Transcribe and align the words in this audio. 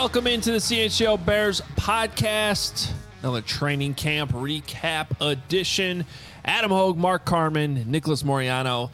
Welcome 0.00 0.28
into 0.28 0.50
the 0.50 0.56
CHGO 0.56 1.22
Bears 1.26 1.60
podcast, 1.76 2.90
another 3.20 3.42
training 3.42 3.92
camp 3.92 4.32
recap 4.32 5.08
edition. 5.20 6.06
Adam 6.42 6.70
Hoge, 6.70 6.96
Mark 6.96 7.26
Carman, 7.26 7.84
Nicholas 7.90 8.24
Moreano, 8.24 8.92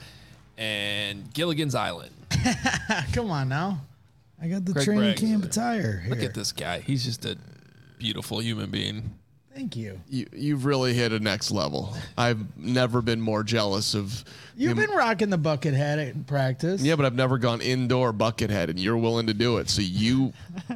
and 0.59 1.32
Gilligan's 1.32 1.77
Island. 1.77 2.10
Come 3.12 3.30
on 3.30 3.48
now. 3.48 3.82
I 4.42 4.48
got 4.48 4.65
the 4.65 4.73
Greg 4.73 4.84
training 4.84 5.05
Bragg. 5.05 5.16
camp 5.19 5.45
attire. 5.45 6.02
Look 6.09 6.24
at 6.24 6.34
this 6.34 6.51
guy. 6.51 6.80
He's 6.80 7.05
just 7.05 7.24
a 7.24 7.38
beautiful 7.98 8.43
human 8.43 8.70
being. 8.73 9.15
Thank 9.56 9.74
you. 9.74 9.98
You, 10.10 10.26
you've 10.35 10.66
really 10.66 10.93
hit 10.93 11.12
a 11.12 11.18
next 11.18 11.51
level. 11.51 11.96
I've 12.18 12.59
never 12.59 13.01
been 13.01 13.23
more 13.23 13.43
jealous 13.43 13.95
of. 13.95 14.23
You've 14.54 14.76
been 14.76 14.90
rocking 14.90 15.30
the 15.30 15.38
bucket 15.38 15.73
hat 15.73 15.99
at 15.99 16.26
practice. 16.26 16.82
Yeah, 16.82 16.95
but 16.95 17.07
I've 17.07 17.15
never 17.15 17.38
gone 17.38 17.62
indoor 17.62 18.12
bucket 18.12 18.51
head, 18.51 18.68
and 18.68 18.79
you're 18.79 18.99
willing 18.99 19.29
to 19.29 19.34
do 19.34 19.57
it. 19.57 19.71
So 19.71 19.80
you, 19.80 20.34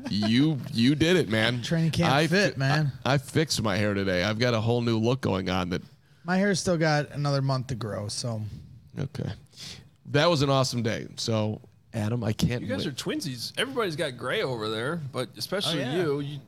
you, 0.08 0.58
you 0.73 0.95
did 0.95 1.17
it, 1.17 1.28
man. 1.28 1.61
Training 1.61 1.91
camp 1.91 2.11
I 2.11 2.27
fit, 2.27 2.56
man. 2.56 2.91
I, 3.05 3.14
I 3.14 3.19
fixed 3.19 3.61
my 3.62 3.77
hair 3.77 3.92
today. 3.92 4.25
I've 4.25 4.39
got 4.39 4.55
a 4.55 4.61
whole 4.62 4.81
new 4.81 4.98
look 4.98 5.20
going 5.20 5.51
on. 5.51 5.69
That 5.69 5.83
My 6.25 6.39
hair's 6.39 6.58
still 6.58 6.78
got 6.78 7.11
another 7.11 7.42
month 7.42 7.67
to 7.67 7.75
grow, 7.75 8.08
so 8.08 8.41
okay. 8.98 9.31
That 10.06 10.31
was 10.31 10.41
an 10.41 10.48
awesome 10.48 10.83
day. 10.83 11.06
So 11.17 11.61
Adam, 11.92 12.25
I 12.25 12.33
can't. 12.33 12.62
You 12.62 12.69
guys 12.69 12.86
are 12.86 12.92
twinsies. 12.92 13.53
Everybody's 13.58 13.97
got 13.97 14.17
gray 14.17 14.42
over 14.42 14.70
there, 14.70 15.03
but 15.12 15.28
especially 15.36 15.84
oh, 15.84 15.86
yeah. 15.86 15.97
you. 15.97 16.20
you 16.20 16.41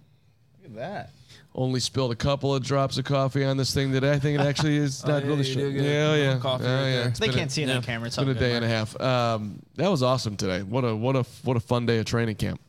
look 0.63 0.71
at 0.71 0.75
that. 0.77 1.11
Only 1.55 1.81
spilled 1.81 2.11
a 2.13 2.17
couple 2.17 2.55
of 2.55 2.63
drops 2.63 2.97
of 2.99 3.05
coffee 3.05 3.45
on 3.45 3.57
this 3.59 3.75
thing 3.75 3.93
today. 3.93 4.13
I 4.13 4.19
think 4.19 4.41
it 4.41 4.45
actually 4.47 4.77
is 4.77 5.05
not 5.07 5.23
yeah, 5.23 5.29
really. 5.29 5.39
you 5.47 5.53
sure. 5.53 5.63
do 5.71 5.73
get 5.73 5.85
a 5.85 5.89
Yeah, 5.89 6.15
yeah. 6.15 6.39
coffee 6.39 6.65
Oh, 6.65 6.75
right 6.83 6.89
yeah. 6.91 7.09
They 7.09 7.27
been 7.27 7.37
can't 7.37 7.51
see 7.53 7.63
it 7.63 7.69
yeah. 7.69 7.77
on 7.77 7.83
camera. 7.83 8.07
It's 8.07 8.17
It's 8.17 8.25
been 8.27 8.37
a 8.37 8.41
day 8.41 8.55
and 8.57 8.65
a 8.65 8.69
half. 8.69 8.99
Um, 9.01 9.61
that 9.77 9.91
was 9.91 10.03
awesome 10.03 10.37
today. 10.37 10.63
What 10.63 10.85
a 10.85 10.97
what 10.97 11.17
a 11.17 11.25
what 11.45 11.57
a 11.57 11.61
fun 11.61 11.85
day 11.87 11.99
of 11.99 12.07
training 12.07 12.37
camp. 12.37 12.61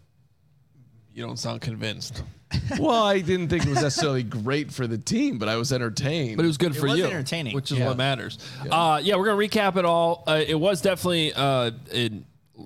you 1.14 1.25
don't 1.25 1.38
sound 1.38 1.62
convinced, 1.62 2.23
well, 2.80 3.03
I 3.03 3.20
didn't 3.22 3.48
think 3.50 3.64
it 3.66 3.70
was 3.70 3.81
necessarily 3.81 4.23
great 4.23 4.72
for 4.72 4.86
the 4.88 4.97
team, 4.97 5.38
but 5.38 5.47
I 5.47 5.56
was 5.58 5.72
entertained. 5.72 6.36
but 6.38 6.44
it 6.44 6.47
was 6.47 6.58
good 6.58 6.75
for 6.75 6.88
was 6.88 6.97
you. 6.97 7.06
entertaining. 7.06 7.56
which 7.56 7.72
is 7.72 7.78
Yeah. 7.78 7.88
what 7.88 7.97
matters. 7.97 8.38
Yeah. 8.66 8.72
Uh, 8.94 8.97
yeah, 8.97 9.16
we're 9.16 9.25
gonna 9.25 9.38
recap 9.38 9.78
it 9.78 9.86
all. 9.86 10.23
Uh, 10.28 10.42
it 10.45 10.56
was 10.59 10.81
definitely 10.81 11.31
uh, 11.34 11.72
it, 11.92 12.12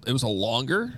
it 0.06 0.12
was 0.14 0.24
a 0.24 0.28
longer 0.28 0.94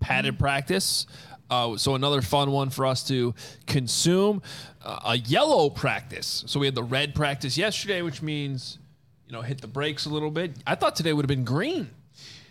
padded 0.00 0.38
practice. 0.38 1.06
Uh, 1.54 1.76
so 1.76 1.94
another 1.94 2.20
fun 2.20 2.50
one 2.50 2.68
for 2.68 2.84
us 2.84 3.04
to 3.04 3.34
consume. 3.66 4.42
Uh, 4.84 4.98
a 5.06 5.16
yellow 5.16 5.70
practice. 5.70 6.42
So 6.46 6.58
we 6.58 6.66
had 6.66 6.74
the 6.74 6.82
red 6.82 7.14
practice 7.14 7.56
yesterday, 7.56 8.02
which 8.02 8.22
means 8.22 8.78
you 9.26 9.32
know 9.32 9.40
hit 9.40 9.60
the 9.60 9.68
brakes 9.68 10.06
a 10.06 10.10
little 10.10 10.30
bit. 10.30 10.52
I 10.66 10.74
thought 10.74 10.96
today 10.96 11.12
would 11.12 11.24
have 11.24 11.28
been 11.28 11.44
green, 11.44 11.90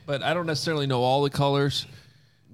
but 0.05 0.23
I 0.23 0.33
don't 0.33 0.45
necessarily 0.45 0.87
know 0.87 1.01
all 1.01 1.21
the 1.21 1.29
colors. 1.29 1.85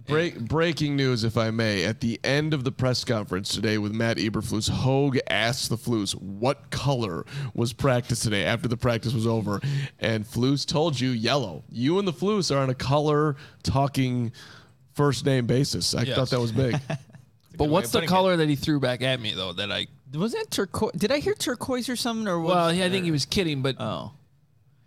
Break, 0.07 0.39
breaking 0.39 0.95
news, 0.95 1.23
if 1.23 1.37
I 1.37 1.51
may. 1.51 1.83
At 1.83 1.99
the 1.99 2.19
end 2.23 2.55
of 2.55 2.63
the 2.63 2.71
press 2.71 3.03
conference 3.03 3.49
today 3.53 3.77
with 3.77 3.91
Matt 3.91 4.17
Eberflus, 4.17 4.67
Hoge 4.67 5.19
asked 5.29 5.69
the 5.69 5.77
Flus 5.77 6.13
what 6.13 6.71
color 6.71 7.27
was 7.53 7.73
practice 7.73 8.21
today 8.21 8.43
after 8.43 8.67
the 8.67 8.75
practice 8.75 9.13
was 9.13 9.27
over. 9.27 9.61
And 9.99 10.25
Flus 10.25 10.65
told 10.65 10.99
you 10.99 11.11
yellow. 11.11 11.63
You 11.69 11.99
and 11.99 12.07
the 12.07 12.13
Flus 12.13 12.49
are 12.49 12.57
on 12.57 12.71
a 12.71 12.75
color 12.75 13.35
talking 13.61 14.31
first 14.99 15.25
name 15.25 15.45
basis. 15.47 15.95
I 15.95 16.01
Yes. 16.01 16.17
thought 16.17 16.29
that 16.31 16.39
was 16.41 16.51
big. 16.51 16.77
But 17.57 17.67
what's 17.69 17.89
the 17.91 17.97
putting 17.99 18.09
color 18.09 18.37
that 18.37 18.47
he 18.47 18.55
threw 18.55 18.79
back 18.79 19.01
at 19.01 19.19
me 19.19 19.33
though? 19.33 19.51
That 19.51 19.69
I 19.69 19.87
Was 20.13 20.31
that 20.31 20.49
turquoise? 20.49 20.93
Did 20.93 21.11
I 21.11 21.19
hear 21.19 21.33
turquoise 21.33 21.89
or 21.89 21.97
something? 21.97 22.25
Or 22.25 22.39
was, 22.39 22.55
well, 22.55 22.73
yeah, 22.73 22.85
I 22.85 22.89
think 22.89 23.03
he 23.03 23.11
was 23.11 23.25
kidding, 23.25 23.61
but 23.61 23.75
Oh, 23.81 24.11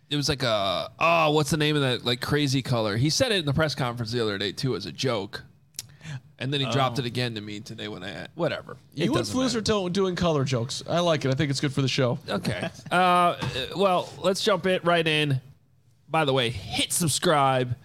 it 0.08 0.16
was 0.16 0.26
like 0.30 0.42
a 0.42 0.90
oh, 0.98 1.32
what's 1.32 1.50
the 1.50 1.58
name 1.58 1.76
of 1.76 1.82
that 1.82 2.04
like 2.06 2.20
crazy 2.22 2.62
color? 2.62 2.96
He 2.96 3.10
said 3.10 3.30
it 3.30 3.40
in 3.40 3.44
the 3.44 3.52
press 3.52 3.74
conference 3.74 4.10
the 4.12 4.22
other 4.22 4.38
day 4.38 4.52
too 4.52 4.74
as 4.74 4.86
a 4.86 4.92
joke, 4.92 5.42
and 6.38 6.50
then 6.50 6.60
he 6.60 6.70
dropped 6.70 6.98
it 6.98 7.04
again 7.04 7.34
to 7.34 7.42
me 7.42 7.60
today 7.60 7.88
when 7.88 8.02
I 8.02 8.28
whatever. 8.36 8.72
It 8.94 9.00
you 9.00 9.04
and 9.06 9.14
doesn't 9.16 9.36
Flus 9.36 9.54
matter. 9.54 9.58
are 9.58 9.88
do- 9.88 9.90
doing 9.90 10.16
color 10.16 10.44
jokes. 10.44 10.82
I 10.88 11.00
like 11.00 11.26
it. 11.26 11.30
I 11.30 11.34
think 11.34 11.50
it's 11.50 11.60
good 11.60 11.74
for 11.74 11.82
the 11.82 11.88
show. 11.88 12.18
okay. 12.26 12.70
Uh, 12.90 13.36
well, 13.76 14.08
let's 14.22 14.42
jump 14.42 14.64
it 14.66 14.82
right 14.84 15.06
in. 15.06 15.42
By 16.08 16.24
the 16.24 16.32
way, 16.32 16.48
hit 16.48 16.90
subscribe, 16.92 17.76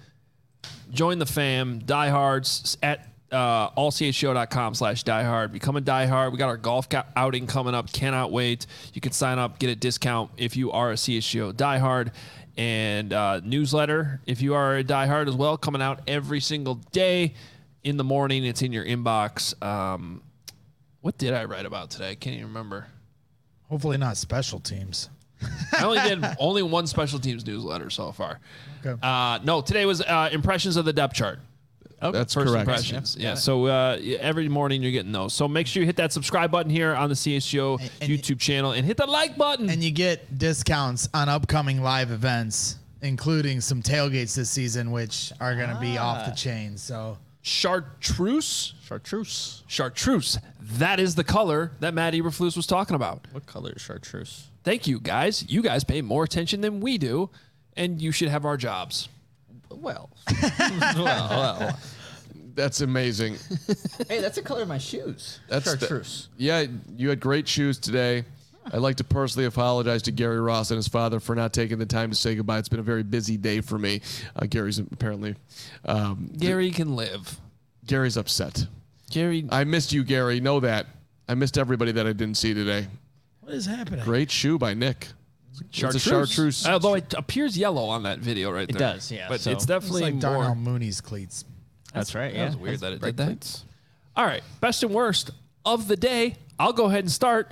join 0.92 1.20
the 1.20 1.26
fam, 1.26 1.80
diehards 1.80 2.78
at 2.82 3.08
uh, 3.32 3.70
allchshow.com 3.72 4.74
slash 4.74 5.04
diehard. 5.04 5.52
Become 5.52 5.78
a 5.78 5.82
diehard. 5.82 6.32
We 6.32 6.38
got 6.38 6.50
our 6.50 6.58
golf 6.58 6.90
go- 6.90 7.04
outing 7.16 7.48
coming 7.48 7.76
up. 7.76 7.92
Cannot 7.92 8.32
wait. 8.32 8.66
You 8.94 9.02
can 9.02 9.12
sign 9.12 9.40
up, 9.40 9.60
get 9.60 9.70
a 9.70 9.76
discount 9.76 10.32
if 10.38 10.56
you 10.56 10.72
are 10.72 10.92
a 10.92 10.96
CHGO 10.96 11.54
diehard. 11.54 12.14
And 12.58 13.14
uh, 13.14 13.42
newsletter 13.44 14.22
if 14.26 14.42
you 14.42 14.56
are 14.56 14.78
a 14.78 14.84
diehard 14.84 15.28
as 15.28 15.36
well, 15.36 15.58
coming 15.58 15.82
out 15.82 16.02
every 16.08 16.40
single 16.40 16.76
day 16.76 17.36
in 17.84 17.98
the 17.98 18.04
morning. 18.04 18.46
It's 18.46 18.62
in 18.62 18.72
your 18.72 18.86
inbox. 18.86 19.62
Um, 19.64 20.24
what 21.02 21.18
did 21.18 21.34
I 21.34 21.46
write 21.46 21.66
about 21.66 21.92
today? 21.92 22.12
I 22.12 22.16
can't 22.16 22.36
even 22.36 22.48
remember. 22.48 22.88
Hopefully 23.70 23.98
not 23.98 24.18
special 24.18 24.60
teams. 24.60 25.10
I 25.74 25.84
only 25.84 26.00
did 26.00 26.24
only 26.40 26.64
one 26.64 26.88
special 26.88 27.20
teams 27.20 27.46
newsletter 27.46 27.90
so 27.90 28.12
far. 28.12 28.40
Okay. 28.86 29.00
Uh, 29.02 29.40
no, 29.44 29.62
today 29.62 29.86
was 29.86 30.02
uh, 30.02 30.30
impressions 30.32 30.78
of 30.78 30.86
the 30.86 30.94
depth 30.94 31.14
chart. 31.16 31.40
That's 32.00 32.34
First 32.36 32.48
correct. 32.50 32.68
impressions. 32.68 33.18
Yeah. 33.20 33.34
So 33.34 33.66
uh, 33.66 34.00
every 34.20 34.48
morning 34.50 34.84
you're 34.84 34.92
getting 34.92 35.12
those. 35.12 35.34
So 35.34 35.48
make 35.48 35.66
sure 35.66 35.82
you 35.82 35.88
hit 35.88 35.96
that 35.96 36.14
subscribe 36.14 36.52
button 36.52 36.70
here 36.72 36.94
on 36.94 37.10
the 37.10 37.16
CHGO 37.16 37.80
and- 38.02 38.10
YouTube 38.12 38.40
channel 38.40 38.72
and 38.74 38.86
hit 38.86 38.98
the 38.98 39.08
like 39.08 39.36
button. 39.36 39.68
And 39.70 39.84
you 39.84 39.90
get 39.92 40.38
discounts 40.38 41.10
on 41.16 41.28
upcoming 41.28 41.82
live 41.82 42.12
events, 42.12 42.76
including 43.02 43.62
some 43.62 43.82
tailgates 43.82 44.36
this 44.36 44.50
season, 44.52 44.92
which 44.92 45.32
are 45.42 45.56
going 45.56 45.70
to 45.70 45.80
be 45.80 45.98
off 45.98 46.26
the 46.28 46.36
chain. 46.36 46.78
So 46.78 47.18
Chartreuse. 47.42 48.74
chartreuse. 48.84 49.64
Chartreuse. 49.68 50.38
That 50.62 51.00
is 51.00 51.16
the 51.16 51.24
color 51.24 51.72
that 51.80 51.94
Matt 51.94 52.14
Eberflus 52.14 52.56
was 52.56 52.68
talking 52.68 52.96
about. 52.96 53.26
What 53.32 53.46
color 53.48 53.72
is 53.76 53.82
chartreuse? 53.82 54.48
Thank 54.68 54.86
you, 54.86 55.00
guys. 55.00 55.46
You 55.48 55.62
guys 55.62 55.86
pay 55.86 56.02
more 56.02 56.26
attention 56.26 56.60
than 56.60 56.82
we 56.82 56.98
do, 56.98 57.30
and 57.78 58.02
you 58.02 58.12
should 58.12 58.28
have 58.28 58.44
our 58.44 58.58
jobs. 58.58 59.08
Well, 59.72 60.10
well, 60.60 61.06
well. 61.06 61.80
That's 62.54 62.82
amazing. 62.82 63.38
Hey, 64.10 64.20
that's 64.20 64.36
the 64.36 64.42
color 64.42 64.64
of 64.64 64.68
my 64.68 64.78
shoes. 64.78 65.40
That's 65.48 65.72
the- 65.72 65.78
chartreuse. 65.78 66.28
Yeah, 66.36 66.66
you 66.98 67.08
had 67.08 67.22
great 67.22 67.48
shoes 67.48 67.78
today. 67.78 68.26
I'd 68.66 68.80
like 68.80 68.98
to 68.98 69.06
personally 69.06 69.46
apologize 69.46 70.02
to 70.02 70.12
Gary 70.12 70.42
Ross 70.42 70.70
and 70.70 70.76
his 70.76 70.90
father 70.90 71.22
for 71.22 71.34
not 71.34 71.54
taking 71.54 71.78
the 71.78 71.86
time 71.86 72.10
to 72.10 72.16
say 72.18 72.36
goodbye. 72.36 72.58
It's 72.58 72.68
been 72.68 72.82
a 72.82 72.84
very 72.84 73.04
busy 73.04 73.38
day 73.38 73.62
for 73.62 73.80
me. 73.80 74.02
Uh, 74.36 74.48
Gary's 74.50 74.80
apparently 74.80 75.36
um, 75.86 76.30
Gary 76.38 76.72
can 76.72 76.98
live. 76.98 77.40
Gary's 77.86 78.18
upset. 78.18 78.68
Gary, 79.12 79.46
I 79.50 79.64
missed 79.64 79.94
you, 79.94 80.04
Gary. 80.04 80.42
Know 80.42 80.60
that. 80.60 80.88
I 81.30 81.36
missed 81.36 81.58
everybody 81.58 81.94
that 81.94 82.06
I 82.06 82.12
didn't 82.12 82.36
see 82.36 82.54
today. 82.54 82.88
What 83.48 83.56
is 83.56 83.66
happening? 83.66 84.04
Great 84.04 84.30
shoe 84.30 84.58
by 84.58 84.74
Nick. 84.74 85.08
chartreuse. 85.72 85.96
It's 85.96 86.06
a 86.06 86.10
chartreuse. 86.10 86.68
Although 86.68 86.96
it 86.96 87.14
appears 87.18 87.58
yellow 87.58 87.86
on 87.86 88.04
that 88.04 88.20
video 88.20 88.52
right 88.52 88.68
there. 88.68 88.76
It 88.76 88.80
does, 88.96 89.12
yeah, 89.12 89.28
But 89.30 89.40
so- 89.42 89.52
it's 89.52 89.64
It's 89.64 89.66
definitely 89.66 90.02
like 90.04 90.14
more. 90.16 90.22
Darnell 90.22 90.56
Mooney's 90.56 91.02
cleats. 91.02 91.46
That's 91.94 92.14
right. 92.14 92.32
That 92.34 92.38
Yeah, 92.38 92.46
was 92.48 92.58
weird 92.58 92.80
that 92.82 92.94
it 92.94 93.00
Bright 93.00 93.16
did 93.16 93.18
that. 93.18 93.26
plates. 93.28 93.64
All 94.16 94.26
right, 94.26 94.44
best 94.62 94.84
and 94.84 94.94
worst 94.94 95.32
of 95.66 95.88
the 95.88 95.96
day. 95.96 96.36
I'll 96.60 96.74
go 96.74 96.86
ahead 96.86 97.00
and 97.06 97.12
start. 97.12 97.52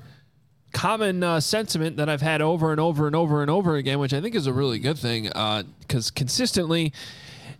Common 0.74 1.24
uh, 1.24 1.40
sentiment 1.40 1.96
that 1.98 2.10
I've 2.10 2.22
had 2.22 2.42
over 2.42 2.72
and 2.72 2.82
over 2.82 3.08
and 3.08 3.16
over 3.16 3.42
and 3.42 3.50
over 3.50 3.76
again, 3.78 3.98
which 4.00 4.14
I 4.14 4.20
think 4.20 4.36
is 4.36 4.46
a 4.46 4.52
really 4.54 4.78
good 4.78 5.00
thing, 5.00 5.30
because 5.80 6.12
consistently, 6.12 6.92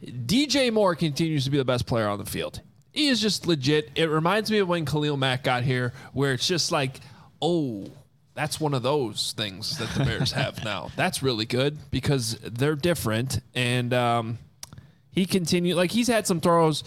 DJ 0.04 0.72
Moore 0.72 0.96
continues 0.96 1.46
to 1.46 1.50
be 1.50 1.58
the 1.58 1.64
best 1.66 1.86
player 1.86 2.08
on 2.10 2.18
the 2.20 2.26
field. 2.26 2.60
He 2.92 3.08
is 3.08 3.22
just 3.22 3.48
legit. 3.48 3.90
It 3.96 4.10
reminds 4.10 4.52
me 4.52 4.60
of 4.60 4.68
when 4.68 4.86
Khalil 4.86 5.16
Mack 5.18 5.44
got 5.44 5.64
here, 5.64 5.94
where 6.14 6.34
it's 6.34 6.48
just 6.48 6.72
like, 6.74 7.00
oh, 7.42 7.88
that's 8.36 8.60
one 8.60 8.74
of 8.74 8.84
those 8.84 9.34
things 9.36 9.78
that 9.80 9.90
the 9.98 10.04
Bears 10.06 10.34
have 10.34 10.64
now. 10.64 10.90
That's 10.98 11.24
really 11.24 11.46
good 11.46 11.78
because 11.90 12.38
they're 12.44 12.76
different. 12.76 13.40
And 13.56 13.94
um, 13.94 14.38
he 15.12 15.26
continued, 15.26 15.78
like, 15.78 15.90
he's 15.92 16.10
had 16.10 16.28
some 16.28 16.42
throws 16.42 16.84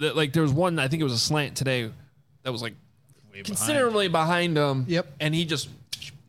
Like, 0.00 0.14
like 0.16 0.32
there 0.32 0.42
was 0.42 0.52
one, 0.52 0.78
I 0.78 0.88
think 0.88 1.02
it 1.02 1.04
was 1.04 1.12
a 1.12 1.18
slant 1.18 1.56
today 1.56 1.90
that 2.42 2.50
was 2.52 2.62
like 2.62 2.74
considerably 3.44 4.08
behind 4.08 4.56
him. 4.56 4.86
Yep. 4.88 5.06
And 5.20 5.34
he 5.34 5.44
just 5.44 5.68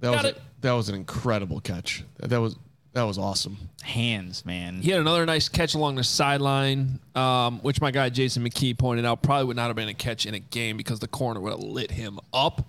That 0.01 0.11
got 0.11 0.23
was 0.23 0.25
it. 0.33 0.37
a, 0.37 0.41
that 0.61 0.71
was 0.73 0.89
an 0.89 0.95
incredible 0.95 1.61
catch. 1.61 2.03
That 2.19 2.41
was 2.41 2.57
that 2.93 3.03
was 3.03 3.17
awesome. 3.19 3.57
Hands, 3.83 4.43
man. 4.43 4.81
He 4.81 4.89
had 4.89 4.99
another 4.99 5.23
nice 5.25 5.47
catch 5.49 5.75
along 5.75 5.95
the 5.95 6.03
sideline, 6.03 6.99
um, 7.13 7.59
which 7.59 7.79
my 7.79 7.91
guy 7.91 8.09
Jason 8.09 8.43
McKee 8.43 8.75
pointed 8.77 9.05
out 9.05 9.21
probably 9.21 9.45
would 9.45 9.55
not 9.55 9.67
have 9.67 9.75
been 9.75 9.87
a 9.87 9.93
catch 9.93 10.25
in 10.25 10.33
a 10.33 10.39
game 10.39 10.77
because 10.77 10.99
the 10.99 11.07
corner 11.07 11.39
would 11.39 11.51
have 11.51 11.59
lit 11.61 11.91
him 11.91 12.19
up. 12.33 12.67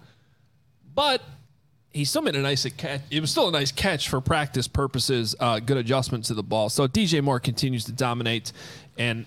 But 0.95 1.23
he 1.99 2.05
still 2.05 2.23
made 2.23 2.37
a 2.37 2.41
nice 2.41 2.65
catch. 2.77 3.01
It 3.11 3.19
was 3.19 3.33
still 3.33 3.49
a 3.49 3.51
nice 3.51 3.73
catch 3.73 4.09
for 4.09 4.21
practice 4.21 4.69
purposes. 4.69 5.35
Uh, 5.41 5.59
good 5.59 5.77
adjustment 5.77 6.27
to 6.27 6.35
the 6.35 6.45
ball. 6.45 6.69
So 6.69 6.87
DJ 6.87 7.21
Moore 7.21 7.41
continues 7.41 7.85
to 7.87 7.93
dominate, 7.93 8.53
and 8.97 9.27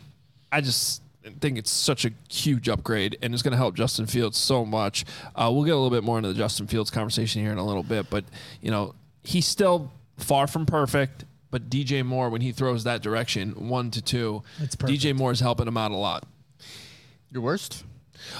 I 0.53 0.61
just 0.61 1.01
think 1.41 1.57
it's 1.57 1.69
such 1.69 2.05
a 2.05 2.11
huge 2.29 2.69
upgrade, 2.69 3.17
and 3.21 3.33
it's 3.33 3.43
going 3.43 3.51
to 3.51 3.57
help 3.57 3.75
Justin 3.75 4.05
Fields 4.05 4.37
so 4.37 4.65
much. 4.65 5.03
Uh, 5.35 5.49
we'll 5.51 5.65
get 5.65 5.71
a 5.71 5.75
little 5.75 5.89
bit 5.89 6.05
more 6.05 6.17
into 6.17 6.29
the 6.29 6.33
Justin 6.33 6.65
Fields 6.65 6.89
conversation 6.89 7.41
here 7.41 7.51
in 7.51 7.57
a 7.57 7.65
little 7.65 7.83
bit, 7.83 8.09
but 8.09 8.23
you 8.61 8.71
know 8.71 8.95
he's 9.21 9.45
still 9.45 9.91
far 10.15 10.47
from 10.47 10.65
perfect. 10.65 11.25
But 11.49 11.69
DJ 11.69 12.05
Moore, 12.05 12.29
when 12.29 12.39
he 12.39 12.53
throws 12.53 12.85
that 12.85 13.01
direction, 13.01 13.67
one 13.67 13.91
to 13.91 14.01
two, 14.01 14.43
It's. 14.61 14.77
DJ 14.77 15.13
Moore 15.13 15.33
is 15.33 15.41
helping 15.41 15.67
him 15.67 15.75
out 15.75 15.91
a 15.91 15.97
lot. 15.97 16.25
Your 17.33 17.41
worst? 17.41 17.83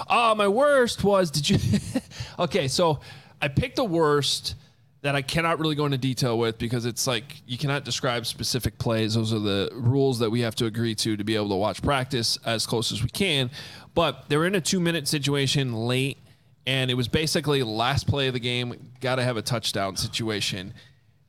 Uh, 0.07 0.33
my 0.37 0.47
worst 0.47 1.03
was 1.03 1.31
did 1.31 1.49
you 1.49 1.57
Okay, 2.39 2.67
so 2.69 2.99
I 3.41 3.47
picked 3.47 3.75
the 3.75 3.83
worst 3.83 4.55
that 5.01 5.15
I 5.15 5.23
cannot 5.23 5.59
really 5.59 5.73
go 5.73 5.85
into 5.85 5.97
detail 5.97 6.37
with 6.37 6.59
because 6.59 6.85
it's 6.85 7.07
like 7.07 7.41
you 7.47 7.57
cannot 7.57 7.83
describe 7.83 8.25
specific 8.25 8.77
plays. 8.77 9.15
Those 9.15 9.33
are 9.33 9.39
the 9.39 9.69
rules 9.73 10.19
that 10.19 10.29
we 10.29 10.41
have 10.41 10.53
to 10.55 10.65
agree 10.65 10.93
to 10.95 11.17
to 11.17 11.23
be 11.23 11.35
able 11.35 11.49
to 11.49 11.55
watch 11.55 11.81
practice 11.81 12.37
as 12.45 12.67
close 12.67 12.91
as 12.91 13.01
we 13.01 13.09
can. 13.09 13.49
But 13.95 14.29
they 14.29 14.37
were 14.37 14.45
in 14.45 14.55
a 14.55 14.61
two 14.61 14.79
minute 14.79 15.07
situation 15.07 15.73
late, 15.73 16.19
and 16.67 16.91
it 16.91 16.93
was 16.93 17.07
basically 17.07 17.63
last 17.63 18.07
play 18.07 18.27
of 18.27 18.33
the 18.33 18.39
game, 18.39 18.91
got 18.99 19.15
to 19.15 19.23
have 19.23 19.37
a 19.37 19.41
touchdown 19.41 19.95
situation. 19.95 20.73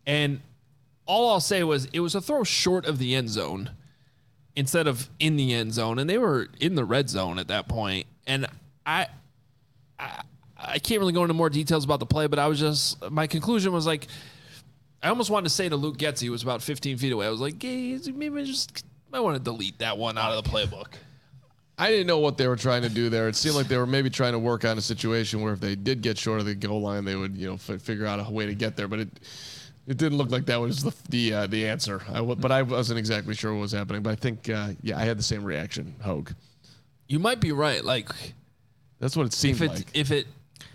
And 0.06 0.42
all 1.06 1.30
I'll 1.30 1.40
say 1.40 1.62
was 1.62 1.86
it 1.86 2.00
was 2.00 2.14
a 2.14 2.20
throw 2.20 2.44
short 2.44 2.84
of 2.84 2.98
the 2.98 3.14
end 3.14 3.30
zone 3.30 3.70
instead 4.54 4.86
of 4.86 5.08
in 5.18 5.36
the 5.36 5.54
end 5.54 5.72
zone, 5.72 5.98
and 5.98 6.10
they 6.10 6.18
were 6.18 6.48
in 6.60 6.74
the 6.74 6.84
red 6.84 7.08
zone 7.08 7.38
at 7.38 7.48
that 7.48 7.68
point. 7.68 8.06
And 8.26 8.46
I, 8.84 9.06
I, 9.98 10.22
I 10.64 10.78
can't 10.78 11.00
really 11.00 11.12
go 11.12 11.22
into 11.22 11.34
more 11.34 11.50
details 11.50 11.84
about 11.84 12.00
the 12.00 12.06
play, 12.06 12.26
but 12.26 12.38
I 12.38 12.46
was 12.46 12.60
just 12.60 13.10
my 13.10 13.26
conclusion 13.26 13.72
was 13.72 13.86
like, 13.86 14.06
I 15.02 15.08
almost 15.08 15.30
wanted 15.30 15.44
to 15.44 15.50
say 15.50 15.68
to 15.68 15.76
Luke 15.76 15.98
Getsy, 15.98 16.26
who 16.26 16.30
was 16.32 16.42
about 16.42 16.62
15 16.62 16.98
feet 16.98 17.12
away, 17.12 17.26
I 17.26 17.30
was 17.30 17.40
like, 17.40 17.60
hey, 17.60 17.98
maybe 18.14 18.40
I 18.40 18.44
just 18.44 18.84
might 19.10 19.20
want 19.20 19.36
to 19.36 19.42
delete 19.42 19.78
that 19.80 19.98
one 19.98 20.16
out 20.16 20.32
of 20.32 20.44
the 20.44 20.50
playbook. 20.50 20.94
I 21.78 21.90
didn't 21.90 22.06
know 22.06 22.18
what 22.18 22.36
they 22.36 22.46
were 22.46 22.56
trying 22.56 22.82
to 22.82 22.88
do 22.88 23.08
there. 23.08 23.28
It 23.28 23.34
seemed 23.34 23.56
like 23.56 23.66
they 23.66 23.78
were 23.78 23.86
maybe 23.86 24.08
trying 24.10 24.32
to 24.32 24.38
work 24.38 24.64
on 24.64 24.78
a 24.78 24.80
situation 24.80 25.40
where 25.40 25.52
if 25.52 25.60
they 25.60 25.74
did 25.74 26.00
get 26.00 26.16
short 26.16 26.38
of 26.38 26.46
the 26.46 26.54
goal 26.54 26.80
line, 26.82 27.04
they 27.04 27.16
would 27.16 27.36
you 27.36 27.48
know 27.48 27.54
f- 27.54 27.80
figure 27.80 28.06
out 28.06 28.24
a 28.24 28.30
way 28.30 28.46
to 28.46 28.54
get 28.54 28.76
there. 28.76 28.86
But 28.86 29.00
it 29.00 29.08
it 29.88 29.96
didn't 29.96 30.16
look 30.18 30.30
like 30.30 30.46
that 30.46 30.60
was 30.60 30.84
the 30.84 30.94
the 31.08 31.34
uh, 31.34 31.46
the 31.48 31.66
answer. 31.66 32.02
I 32.10 32.16
w- 32.16 32.36
but 32.36 32.52
I 32.52 32.62
wasn't 32.62 32.98
exactly 33.00 33.34
sure 33.34 33.52
what 33.52 33.60
was 33.62 33.72
happening. 33.72 34.02
But 34.02 34.10
I 34.10 34.14
think 34.16 34.48
uh, 34.48 34.72
yeah, 34.82 34.98
I 34.98 35.02
had 35.04 35.18
the 35.18 35.24
same 35.24 35.42
reaction. 35.42 35.96
Hoge. 36.02 36.32
You 37.08 37.18
might 37.18 37.40
be 37.40 37.50
right. 37.52 37.84
Like 37.84 38.10
That's 39.00 39.16
what 39.16 39.26
it 39.26 39.32
seemed 39.32 39.56
if 39.56 39.62
it 39.62 39.70
like. 39.74 39.86
if 39.94 40.10
it 40.12 40.26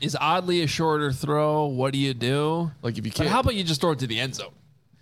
is 0.01 0.15
oddly 0.19 0.61
a 0.61 0.67
shorter 0.67 1.11
throw, 1.11 1.65
what 1.65 1.93
do 1.93 1.99
you 1.99 2.13
do? 2.13 2.71
Like 2.81 2.97
if 2.97 3.05
you 3.05 3.11
But 3.11 3.17
can't. 3.17 3.29
how 3.29 3.39
about 3.41 3.55
you 3.55 3.63
just 3.63 3.81
throw 3.81 3.91
it 3.91 3.99
to 3.99 4.07
the 4.07 4.19
end 4.19 4.35
zone? 4.35 4.51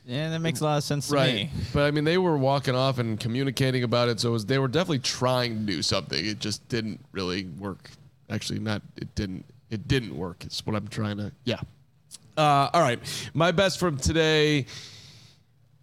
Yeah, 0.07 0.30
that 0.30 0.39
makes 0.39 0.62
a 0.62 0.65
lot 0.65 0.77
of 0.77 0.83
sense 0.83 1.07
to 1.07 1.15
Right, 1.15 1.33
me. 1.33 1.50
but 1.74 1.83
I 1.83 1.92
mean, 1.92 2.03
they 2.03 2.19
were 2.19 2.38
walking 2.38 2.75
off 2.75 3.00
and 3.00 3.19
communicating 3.19 3.83
about 3.83 4.07
it, 4.07 4.19
so 4.19 4.30
it 4.30 4.33
was, 4.33 4.45
they 4.45 4.59
were 4.59 4.68
definitely 4.68 5.00
trying 5.00 5.56
to 5.65 5.65
do 5.74 5.81
something. 5.81 6.24
It 6.24 6.39
just 6.39 6.68
didn't 6.69 7.03
really 7.12 7.45
work. 7.45 7.89
Actually, 8.30 8.59
not 8.59 8.81
it 8.97 9.13
didn't. 9.15 9.45
It 9.71 9.88
didn't 9.88 10.15
work. 10.15 10.44
It's 10.45 10.63
what 10.65 10.75
I'm 10.75 10.88
trying 10.88 11.18
to. 11.18 11.31
Yeah. 11.44 11.59
Uh, 12.38 12.69
all 12.74 12.81
right, 12.81 13.00
my 13.33 13.51
best 13.51 13.80
from 13.80 13.98
today. 13.98 14.65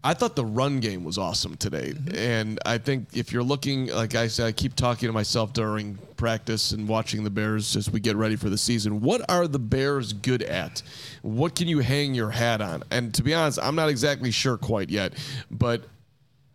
I 0.04 0.14
thought 0.14 0.34
the 0.34 0.44
run 0.44 0.80
game 0.80 1.04
was 1.04 1.16
awesome 1.16 1.56
today, 1.56 1.92
mm-hmm. 1.92 2.16
and 2.16 2.58
I 2.66 2.78
think 2.78 3.16
if 3.16 3.32
you're 3.32 3.44
looking, 3.44 3.86
like 3.86 4.16
I 4.16 4.26
said, 4.26 4.46
I 4.46 4.52
keep 4.52 4.74
talking 4.74 5.08
to 5.08 5.12
myself 5.12 5.52
during 5.52 5.96
practice 6.16 6.72
and 6.72 6.88
watching 6.88 7.22
the 7.22 7.30
Bears 7.30 7.76
as 7.76 7.90
we 7.90 8.00
get 8.00 8.16
ready 8.16 8.36
for 8.36 8.50
the 8.50 8.58
season. 8.58 9.00
What 9.00 9.28
are 9.30 9.46
the 9.46 9.60
Bears 9.60 10.12
good 10.12 10.42
at? 10.42 10.82
What 11.22 11.54
can 11.54 11.68
you 11.68 11.78
hang 11.80 12.14
your 12.14 12.30
hat 12.30 12.60
on? 12.60 12.82
And 12.90 13.14
to 13.14 13.22
be 13.22 13.32
honest, 13.32 13.60
I'm 13.62 13.76
not 13.76 13.88
exactly 13.88 14.32
sure 14.32 14.56
quite 14.56 14.90
yet, 14.90 15.14
but 15.50 15.84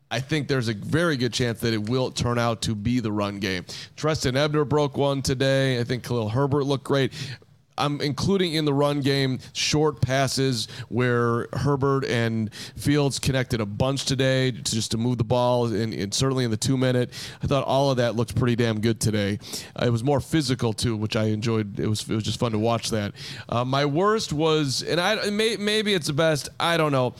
I 0.09 0.19
think 0.19 0.47
there's 0.47 0.69
a 0.69 0.73
very 0.73 1.17
good 1.17 1.33
chance 1.33 1.59
that 1.61 1.73
it 1.73 1.89
will 1.89 2.11
turn 2.11 2.39
out 2.39 2.61
to 2.63 2.75
be 2.75 2.99
the 2.99 3.11
run 3.11 3.39
game. 3.39 3.65
Trestan 3.95 4.37
Ebner 4.37 4.63
broke 4.63 4.97
one 4.97 5.21
today. 5.21 5.79
I 5.79 5.83
think 5.83 6.03
Khalil 6.03 6.29
Herbert 6.29 6.63
looked 6.63 6.85
great. 6.85 7.11
I'm 7.77 8.01
including 8.01 8.53
in 8.53 8.65
the 8.65 8.73
run 8.73 9.01
game 9.01 9.39
short 9.53 10.01
passes 10.01 10.67
where 10.89 11.47
Herbert 11.53 12.05
and 12.05 12.53
Fields 12.75 13.19
connected 13.19 13.61
a 13.61 13.65
bunch 13.65 14.05
today 14.05 14.51
to 14.51 14.63
just 14.63 14.91
to 14.91 14.97
move 14.97 15.17
the 15.17 15.23
ball, 15.23 15.67
and, 15.67 15.93
and 15.93 16.13
certainly 16.13 16.43
in 16.43 16.51
the 16.51 16.57
two 16.57 16.77
minute. 16.77 17.11
I 17.43 17.47
thought 17.47 17.63
all 17.65 17.91
of 17.91 17.97
that 17.97 18.15
looked 18.15 18.35
pretty 18.35 18.55
damn 18.55 18.79
good 18.79 18.99
today. 18.99 19.39
Uh, 19.75 19.85
it 19.85 19.91
was 19.91 20.03
more 20.03 20.19
physical 20.19 20.73
too, 20.73 20.95
which 20.95 21.15
I 21.15 21.25
enjoyed. 21.25 21.79
It 21.79 21.87
was 21.87 22.09
it 22.09 22.15
was 22.15 22.23
just 22.23 22.39
fun 22.39 22.51
to 22.51 22.59
watch 22.59 22.89
that. 22.91 23.13
Uh, 23.49 23.65
my 23.65 23.85
worst 23.85 24.33
was, 24.33 24.83
and 24.83 24.99
I 24.99 25.29
may, 25.29 25.57
maybe 25.57 25.93
it's 25.93 26.07
the 26.07 26.13
best. 26.13 26.49
I 26.59 26.77
don't 26.77 26.91
know. 26.91 27.13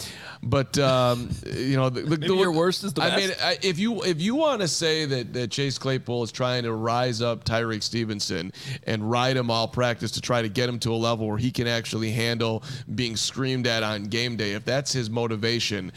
But 0.50 0.78
um, 0.78 1.30
you 1.46 1.76
know, 1.76 1.90
the, 1.90 2.02
the, 2.02 2.18
Maybe 2.18 2.36
your 2.36 2.52
worst 2.52 2.84
is 2.84 2.94
the 2.94 3.02
I 3.02 3.10
best? 3.10 3.28
mean, 3.28 3.38
I, 3.42 3.58
if 3.62 3.78
you 3.78 4.04
if 4.04 4.22
you 4.22 4.36
want 4.36 4.62
to 4.62 4.68
say 4.68 5.06
that, 5.06 5.34
that 5.34 5.52
Chase 5.52 5.78
Claypool 5.78 6.24
is 6.24 6.32
trying 6.32 6.64
to 6.64 6.74
rise 6.74 7.22
up 7.22 7.44
Tyrique 7.44 7.84
Stevenson 7.84 8.54
and 8.84 9.10
ride 9.10 9.36
him 9.36 9.52
all 9.52 9.68
practice 9.68 10.12
to 10.12 10.22
try 10.22 10.42
to 10.42 10.50
get 10.50 10.70
him 10.70 10.80
to 10.80 10.94
a 10.94 10.96
level 10.96 11.28
where 11.28 11.38
he 11.38 11.52
can 11.52 11.68
actually 11.68 12.12
handle 12.12 12.64
being 12.96 13.18
screamed 13.18 13.68
at 13.68 13.84
on 13.84 14.06
game 14.06 14.38
day, 14.38 14.54
if 14.54 14.64
that's 14.64 14.94
his 14.94 15.10
motivation, 15.10 15.92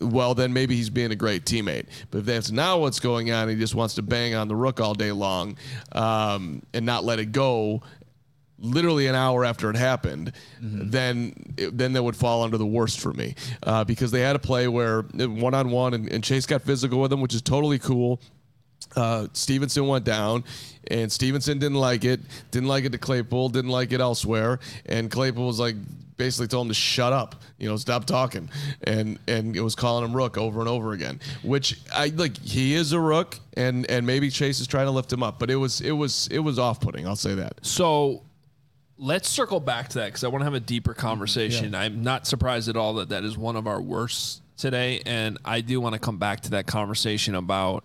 well, 0.00 0.34
then 0.34 0.52
maybe 0.52 0.76
he's 0.76 0.90
being 0.90 1.10
a 1.10 1.16
great 1.16 1.44
teammate. 1.44 1.86
But 2.10 2.18
if 2.18 2.24
that's 2.24 2.50
not 2.50 2.80
what's 2.80 3.00
going 3.00 3.30
on, 3.32 3.48
he 3.48 3.56
just 3.56 3.74
wants 3.74 3.94
to 3.96 4.02
bang 4.02 4.34
on 4.34 4.48
the 4.48 4.56
rook 4.56 4.80
all 4.80 4.94
day 4.94 5.12
long 5.12 5.56
um, 5.92 6.62
and 6.72 6.86
not 6.86 7.04
let 7.04 7.18
it 7.18 7.32
go. 7.32 7.82
Literally 8.60 9.06
an 9.06 9.14
hour 9.14 9.44
after 9.44 9.70
it 9.70 9.76
happened, 9.76 10.32
then 10.60 11.54
then 11.56 11.92
that 11.92 12.02
would 12.02 12.16
fall 12.16 12.42
under 12.42 12.58
the 12.58 12.66
worst 12.66 13.00
for 13.00 13.12
me 13.12 13.34
uh, 13.62 13.84
because 13.84 14.10
they 14.10 14.20
had 14.20 14.34
a 14.34 14.40
play 14.40 14.66
where 14.66 15.02
one 15.02 15.54
on 15.54 15.70
one 15.70 15.94
and 15.94 16.24
Chase 16.24 16.44
got 16.44 16.62
physical 16.62 17.00
with 17.00 17.12
him, 17.12 17.20
which 17.20 17.34
is 17.34 17.42
totally 17.42 17.78
cool 17.78 18.20
uh, 18.96 19.28
Stevenson 19.32 19.86
went 19.86 20.04
down, 20.04 20.44
and 20.90 21.10
Stevenson 21.10 21.58
didn't 21.58 21.78
like 21.78 22.04
it. 22.04 22.20
Didn't 22.50 22.68
like 22.68 22.84
it 22.84 22.92
to 22.92 22.98
Claypool. 22.98 23.50
Didn't 23.50 23.70
like 23.70 23.92
it 23.92 24.00
elsewhere. 24.00 24.58
And 24.86 25.10
Claypool 25.10 25.46
was 25.46 25.60
like 25.60 25.76
basically 26.16 26.48
told 26.48 26.66
him 26.66 26.70
to 26.70 26.74
shut 26.74 27.12
up. 27.12 27.36
You 27.58 27.68
know, 27.68 27.76
stop 27.76 28.06
talking. 28.06 28.48
And 28.84 29.18
and 29.28 29.56
it 29.56 29.60
was 29.60 29.74
calling 29.74 30.04
him 30.04 30.16
Rook 30.16 30.38
over 30.38 30.60
and 30.60 30.68
over 30.68 30.92
again. 30.92 31.20
Which 31.42 31.78
I 31.92 32.08
like. 32.08 32.38
He 32.38 32.74
is 32.74 32.92
a 32.92 33.00
Rook, 33.00 33.38
and 33.56 33.88
and 33.90 34.06
maybe 34.06 34.30
Chase 34.30 34.60
is 34.60 34.66
trying 34.66 34.86
to 34.86 34.92
lift 34.92 35.12
him 35.12 35.22
up. 35.22 35.38
But 35.38 35.50
it 35.50 35.56
was 35.56 35.80
it 35.80 35.92
was 35.92 36.28
it 36.28 36.40
was 36.40 36.58
off 36.58 36.80
putting. 36.80 37.06
I'll 37.06 37.16
say 37.16 37.34
that. 37.34 37.64
So 37.64 38.22
let's 38.98 39.28
circle 39.28 39.60
back 39.60 39.88
to 39.90 39.98
that 39.98 40.06
because 40.06 40.24
I 40.24 40.28
want 40.28 40.40
to 40.40 40.44
have 40.44 40.54
a 40.54 40.60
deeper 40.60 40.92
mm-hmm. 40.92 41.00
conversation. 41.00 41.74
I'm 41.74 42.02
not 42.02 42.26
surprised 42.26 42.68
at 42.68 42.76
all 42.76 42.94
that 42.94 43.10
that 43.10 43.24
is 43.24 43.38
one 43.38 43.56
of 43.56 43.66
our 43.66 43.80
worst 43.80 44.42
today, 44.56 45.00
and 45.06 45.38
I 45.44 45.60
do 45.60 45.80
want 45.80 45.94
to 45.94 45.98
come 45.98 46.18
back 46.18 46.40
to 46.42 46.50
that 46.50 46.66
conversation 46.66 47.34
about 47.34 47.84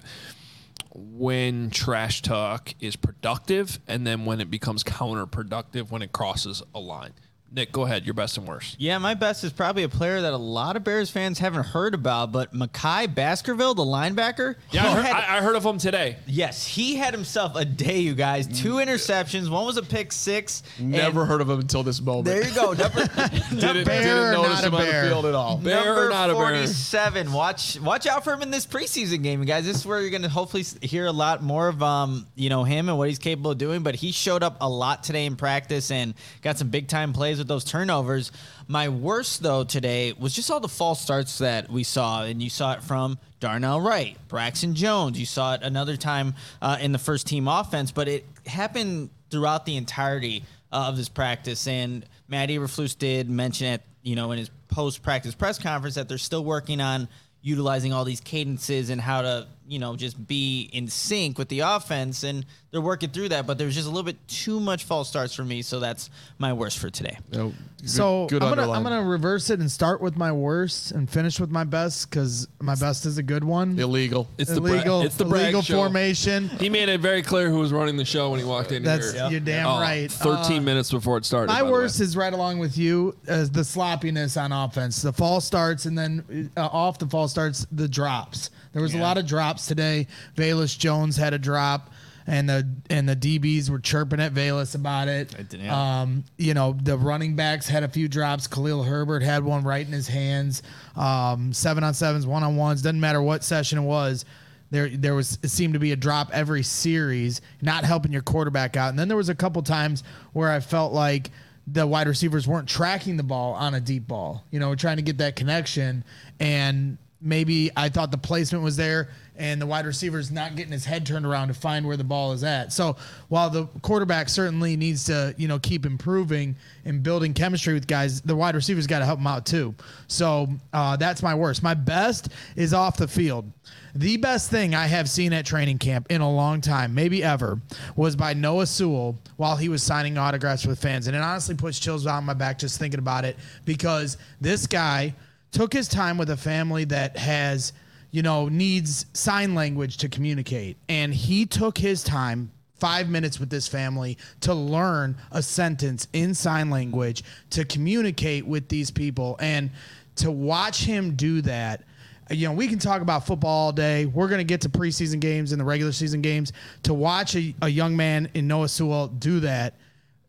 when 0.96 1.70
trash 1.70 2.22
talk 2.22 2.74
is 2.80 2.96
productive 2.96 3.80
and 3.88 4.06
then 4.06 4.26
when 4.26 4.42
it 4.42 4.52
becomes 4.52 4.84
counterproductive 4.84 5.90
when 5.90 6.02
it 6.02 6.12
crosses 6.12 6.62
a 6.76 6.80
line. 6.80 7.14
Nick, 7.54 7.72
go 7.72 7.84
ahead. 7.84 8.04
Your 8.06 8.16
best 8.16 8.38
and 8.38 8.48
worst. 8.48 8.76
Yeah, 8.80 8.98
my 8.98 9.14
best 9.14 9.44
is 9.44 9.54
probably 9.54 9.84
a 9.84 9.90
player 9.90 10.22
that 10.22 10.34
a 10.34 10.38
lot 10.38 10.76
of 10.76 10.84
Bears 10.84 11.12
fans 11.12 11.38
haven't 11.38 11.66
heard 11.68 11.94
about, 11.94 12.32
but 12.32 12.52
Micah 12.54 13.08
Baskerville, 13.08 13.76
the 13.76 13.84
linebacker. 13.86 14.56
Yeah, 14.72 14.86
I 14.88 14.90
heard, 14.96 15.06
had- 15.06 15.16
I, 15.16 15.38
I 15.38 15.42
heard 15.42 15.56
of 15.56 15.64
him 15.64 15.78
today. 15.78 16.18
yes, 16.26 16.66
he 16.66 16.96
had 16.96 17.14
himself 17.14 17.56
a 17.56 17.64
day, 17.64 18.00
you 18.00 18.16
guys. 18.16 18.48
Two 18.48 18.74
Mm. 18.76 18.88
interceptions. 18.88 19.50
One 19.50 19.66
was 19.66 19.78
a 19.78 19.84
pick 19.84 20.12
six. 20.12 20.64
Never 20.80 21.26
heard 21.26 21.42
of 21.42 21.50
him 21.50 21.60
until 21.60 21.84
this 21.84 22.02
moment. 22.02 22.26
There 22.26 22.44
you 22.48 22.56
go. 22.56 22.74
Number, 22.74 23.06
didn't, 23.06 23.86
bear 23.86 24.02
didn't 24.04 24.32
notice 24.32 24.62
not 24.62 24.64
a 24.64 24.68
him 24.68 24.74
on 24.76 24.82
the 24.82 24.88
bear? 24.92 25.06
field 25.10 25.26
at 25.28 25.36
all. 25.36 25.58
Bear 25.58 25.86
Number 25.86 26.10
not 26.10 26.30
a 26.32 26.34
bear? 26.34 26.42
47. 26.44 27.32
Watch 27.34 27.80
watch 27.82 28.08
out 28.08 28.24
for 28.24 28.34
him 28.34 28.42
in 28.42 28.50
this 28.50 28.66
preseason 28.66 29.22
game, 29.22 29.40
you 29.42 29.46
guys. 29.46 29.64
This 29.66 29.78
is 29.78 29.86
where 29.86 30.02
you're 30.02 30.10
going 30.10 30.24
to 30.24 30.30
hopefully 30.30 30.64
hear 30.82 31.06
a 31.06 31.12
lot 31.12 31.44
more 31.44 31.68
of 31.68 31.84
um, 31.84 32.26
you 32.36 32.50
know, 32.50 32.64
him 32.64 32.90
and 32.90 32.98
what 32.98 33.10
he's 33.10 33.20
capable 33.20 33.52
of 33.52 33.58
doing, 33.60 33.84
but 33.84 33.94
he 33.94 34.12
showed 34.12 34.42
up 34.42 34.58
a 34.60 34.68
lot 34.70 35.04
today 35.04 35.28
in 35.28 35.36
practice 35.36 35.92
and 35.92 36.16
got 36.42 36.58
some 36.58 36.70
big 36.70 36.88
time 36.88 37.14
plays 37.14 37.40
those 37.48 37.64
turnovers. 37.64 38.32
My 38.68 38.90
worst 38.90 39.44
though 39.44 39.64
today 39.64 40.14
was 40.14 40.34
just 40.34 40.50
all 40.52 40.60
the 40.60 40.68
false 40.68 41.02
starts 41.02 41.38
that 41.40 41.70
we 41.70 41.84
saw 41.84 42.24
and 42.24 42.42
you 42.42 42.50
saw 42.50 42.74
it 42.74 42.84
from 42.84 43.18
Darnell 43.40 43.82
Wright, 43.82 44.18
Braxton 44.28 44.76
Jones. 44.76 45.20
You 45.20 45.26
saw 45.26 45.56
it 45.56 45.62
another 45.64 45.98
time 45.98 46.36
uh, 46.62 46.78
in 46.80 46.92
the 46.92 47.00
first 47.00 47.28
team 47.28 47.48
offense, 47.48 47.92
but 47.92 48.08
it 48.08 48.26
happened 48.46 49.10
throughout 49.30 49.66
the 49.66 49.78
entirety 49.78 50.44
uh, 50.72 50.86
of 50.88 50.98
this 50.98 51.10
practice. 51.10 51.68
And 51.68 52.06
Matt 52.28 52.50
Eberflus 52.50 52.98
did 52.98 53.30
mention 53.30 53.68
it, 53.68 53.82
you 54.02 54.16
know, 54.16 54.32
in 54.32 54.40
his 54.40 54.50
post 54.70 55.04
practice 55.04 55.36
press 55.36 55.60
conference 55.60 55.96
that 55.96 56.10
they're 56.10 56.18
still 56.18 56.44
working 56.44 56.82
on 56.82 57.08
utilizing 57.42 57.92
all 57.92 58.06
these 58.06 58.22
cadences 58.22 58.90
and 58.90 59.02
how 59.02 59.22
to 59.22 59.46
you 59.68 59.80
know, 59.80 59.96
just 59.96 60.28
be 60.28 60.70
in 60.74 60.88
sync 60.88 61.38
with 61.38 61.50
the 61.50 61.62
offense, 61.62 62.24
and 62.24 62.46
they're 62.74 62.82
working 62.82 63.10
through 63.12 63.30
that. 63.30 63.46
But 63.48 63.58
there's 63.60 63.76
just 63.76 63.86
a 63.88 63.90
little 63.92 64.04
bit 64.04 64.18
too 64.28 64.60
much 64.60 64.84
false 64.84 65.08
starts 65.08 65.34
for 65.36 65.46
me, 65.46 65.62
so 65.62 65.80
that's 65.80 66.10
my 66.40 66.52
worst 66.52 66.80
for 66.80 66.90
today. 66.90 67.18
No, 67.32 67.50
good- 67.78 67.90
So 67.90 68.26
good 68.28 68.42
I'm 68.42 68.50
gonna 68.50 68.62
underline. 68.64 68.78
I'm 68.78 68.84
gonna 68.84 69.04
reverse 69.08 69.50
it 69.52 69.60
and 69.60 69.70
start 69.72 70.02
with 70.02 70.18
my 70.18 70.32
worst 70.32 70.92
and 70.92 71.08
finish 71.08 71.40
with 71.40 71.52
my 71.52 71.64
best 71.66 72.10
because 72.10 72.48
my 72.60 72.74
best 72.76 73.06
is 73.06 73.18
a 73.20 73.24
good 73.24 73.44
one. 73.44 73.78
illegal. 73.80 74.28
It's 74.40 74.50
the 74.52 74.60
Bra- 74.60 74.72
illegal, 74.72 75.02
it's 75.04 75.16
the 75.16 75.26
illegal 75.26 75.62
show. 75.62 75.76
formation. 75.76 76.50
He 76.60 76.68
made 76.70 76.90
it 76.90 77.00
very 77.00 77.22
clear 77.22 77.50
who 77.50 77.60
was 77.60 77.72
running 77.72 77.96
the 77.98 78.06
show 78.06 78.32
when 78.32 78.40
he 78.40 78.46
walked 78.46 78.72
in 78.72 78.82
That's 78.84 79.14
here. 79.14 79.28
you're 79.30 79.40
damn 79.40 79.68
Oh, 79.68 79.80
right. 79.80 80.12
13 80.12 80.60
Uh, 80.60 80.62
minutes 80.62 80.90
before 80.92 81.18
it 81.18 81.26
started. 81.26 81.52
My 81.54 81.62
worst 81.62 82.00
is 82.00 82.18
right 82.18 82.34
along 82.34 82.58
with 82.58 82.76
you 82.78 83.16
as 83.28 83.52
the 83.52 83.64
sloppiness 83.64 84.36
on 84.36 84.52
offense. 84.52 85.02
The 85.04 85.14
false 85.14 85.46
starts 85.46 85.86
and 85.86 85.96
then 85.96 86.50
uh, 86.58 86.62
off 86.72 86.98
the 86.98 87.08
false 87.08 87.30
starts, 87.32 87.68
the 87.72 87.88
drops. 87.88 88.50
There 88.72 88.82
was 88.82 88.96
a 88.96 88.98
lot 88.98 89.20
of 89.20 89.28
drops 89.28 89.68
today. 89.68 90.08
Velus 90.36 90.76
Jones 90.76 91.16
had 91.18 91.34
a 91.36 91.38
drop, 91.38 91.92
and 92.28 92.48
the 92.50 92.68
and 92.90 93.08
the 93.08 93.16
DBs 93.16 93.70
were 93.70 93.80
chirping 93.80 94.20
at 94.20 94.34
Velus 94.34 94.76
about 94.76 95.08
it. 95.08 95.54
yeah. 95.54 96.02
Um, 96.02 96.24
you 96.38 96.54
know, 96.54 96.78
the 96.82 96.98
running 96.98 97.36
backs 97.36 97.68
had 97.68 97.84
a 97.84 97.88
few 97.88 98.08
drops. 98.08 98.48
Khalil 98.48 98.84
Herbert 98.84 99.24
had 99.24 99.44
one 99.44 99.64
right 99.64 99.86
in 99.86 99.92
his 99.92 100.08
hands. 100.08 100.64
Um, 100.96 101.54
seven 101.54 101.84
on 101.84 101.94
sevens, 101.94 102.26
one 102.26 102.44
on 102.44 102.56
ones. 102.56 102.82
Doesn't 102.82 103.00
matter 103.00 103.22
what 103.22 103.44
session 103.44 103.80
it 103.80 103.84
was. 103.84 104.26
There, 104.72 104.90
there 104.90 105.14
was 105.14 105.38
it 105.44 105.50
seemed 105.50 105.74
to 105.74 105.80
be 105.80 105.92
a 105.92 105.96
drop 105.96 106.32
every 106.34 106.64
series, 106.64 107.42
not 107.62 107.84
helping 107.84 108.12
your 108.12 108.24
quarterback 108.24 108.76
out. 108.76 108.90
And 108.90 108.98
then 108.98 109.08
there 109.08 109.18
was 109.18 109.30
a 109.30 109.36
couple 109.36 109.62
times 109.62 110.04
where 110.32 110.50
I 110.50 110.60
felt 110.62 110.94
like 110.94 111.30
the 111.68 111.86
wide 111.86 112.08
receivers 112.08 112.48
weren't 112.48 112.68
tracking 112.68 113.16
the 113.16 113.24
ball 113.24 113.54
on 113.54 113.76
a 113.76 113.80
deep 113.80 114.08
ball. 114.08 114.44
You 114.50 114.60
know, 114.60 114.74
trying 114.76 114.98
to 114.98 115.04
get 115.04 115.20
that 115.20 115.36
connection, 115.36 116.04
and 116.40 116.98
maybe 117.24 117.72
I 117.76 117.90
thought 117.90 118.12
the 118.12 118.18
placement 118.18 118.64
was 118.64 118.76
there, 118.76 119.10
and 119.36 119.60
the 119.60 119.66
wide 119.66 119.86
receiver's 119.86 120.32
not 120.32 120.56
getting 120.56 120.72
his 120.72 120.86
head 120.86 121.06
turned 121.06 121.26
around 121.26 121.48
to 121.48 121.54
find 121.54 121.88
where 121.88 121.98
the 121.98 122.04
ball 122.04 122.34
is 122.34 122.44
at. 122.44 122.72
So 122.72 122.96
while 123.30 123.50
the 123.50 123.66
quarterback 123.82 124.30
certainly 124.30 124.78
needs 124.78 125.06
to, 125.06 125.34
you 125.38 125.48
know, 125.48 125.58
keep 125.58 125.86
improving 125.86 126.56
and 126.86 127.02
building 127.02 127.34
chemistry 127.34 127.74
with 127.74 127.88
guys, 127.88 128.22
the 128.22 128.36
wide 128.36 128.56
receivers 128.56 128.86
got 128.86 129.00
to 129.00 129.06
help 129.06 129.20
him 129.20 129.28
out 129.28 129.46
too. 129.46 129.74
So 130.08 130.50
uh, 130.72 130.98
that's 130.98 131.24
my 131.24 131.34
worst. 131.34 131.64
My 131.64 131.74
best 131.74 132.30
is 132.56 132.74
off 132.74 132.98
the 132.98 133.08
field. 133.08 133.52
The 133.96 134.18
best 134.18 134.50
thing 134.50 134.74
I 134.74 134.88
have 134.88 135.10
seen 135.10 135.34
at 135.34 135.46
training 135.46 135.78
camp 135.78 136.08
in 136.10 136.22
a 136.22 136.32
long 136.32 136.62
time, 136.62 136.96
maybe 136.96 137.24
ever, 137.24 137.60
was 137.96 138.16
by 138.16 138.34
Noah 138.34 138.66
Sewell 138.66 139.20
while 139.38 139.56
he 139.56 139.70
was 139.70 139.84
signing 139.84 140.18
autographs 140.18 140.66
with 140.66 140.80
fans. 140.80 141.08
And 141.08 141.16
it 141.16 141.22
honestly 141.22 141.56
puts 141.56 141.80
chills 141.80 142.04
down 142.06 142.24
my 142.24 142.34
back 142.34 142.58
just 142.58 142.80
thinking 142.80 143.00
about 143.00 143.24
it 143.24 143.38
because 143.66 144.18
this 144.42 144.66
guy 144.66 145.14
took 145.54 145.72
his 145.72 145.88
time 145.88 146.18
with 146.18 146.30
a 146.30 146.38
family 146.38 146.84
that 146.86 147.16
has, 147.16 147.72
you 148.12 148.22
know, 148.22 148.50
needs 148.50 149.06
sign 149.14 149.56
language 149.56 149.98
to 149.98 150.10
communicate. 150.10 150.78
And 150.90 151.14
he 151.14 151.46
took 151.46 151.78
his 151.78 152.04
time 152.04 152.52
five 152.76 153.08
minutes 153.08 153.40
with 153.40 153.50
this 153.50 153.68
family 153.68 154.18
to 154.42 154.54
learn 154.54 155.16
a 155.32 155.42
sentence 155.42 156.10
in 156.12 156.34
sign 156.34 156.70
language 156.70 157.24
to 157.52 157.64
communicate 157.64 158.46
with 158.46 158.68
these 158.68 158.92
people 158.92 159.38
and 159.40 159.70
to 160.18 160.30
watch 160.30 160.84
him 160.84 161.16
do 161.16 161.40
that 161.42 161.84
you 162.30 162.48
know, 162.48 162.54
we 162.54 162.68
can 162.68 162.80
talk 162.80 163.02
about 163.02 163.26
football 163.26 163.66
all 163.66 163.72
day. 163.72 164.06
We're 164.06 164.28
going 164.28 164.40
to 164.40 164.46
get 164.46 164.62
to 164.62 164.70
preseason 164.70 165.20
games 165.20 165.52
and 165.52 165.60
the 165.60 165.66
regular 165.66 165.92
season 165.92 166.22
games. 166.22 166.54
To 166.84 166.94
watch 166.94 167.36
a, 167.36 167.54
a 167.62 167.68
young 167.70 167.96
man 167.96 168.30
in 168.34 168.48
Noah 168.48 168.70
Sewell 168.70 169.08
do 169.08 169.40
that, 169.42 169.76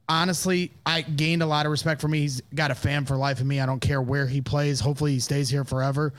honestly, 0.08 0.72
I 0.84 1.02
gained 1.02 1.42
a 1.42 1.46
lot 1.46 1.66
of 1.66 1.72
respect 1.72 2.00
for 2.00 2.08
me. 2.08 2.20
He's 2.20 2.40
got 2.54 2.70
a 2.70 2.74
fan 2.74 3.04
for 3.04 3.16
life 3.16 3.40
in 3.40 3.48
me. 3.48 3.60
I 3.60 3.66
don't 3.66 3.80
care 3.80 4.02
where 4.02 4.26
he 4.26 4.40
plays. 4.40 4.80
Hopefully, 4.80 5.12
he 5.12 5.20
stays 5.20 5.48
here 5.48 5.64
forever. 5.64 6.12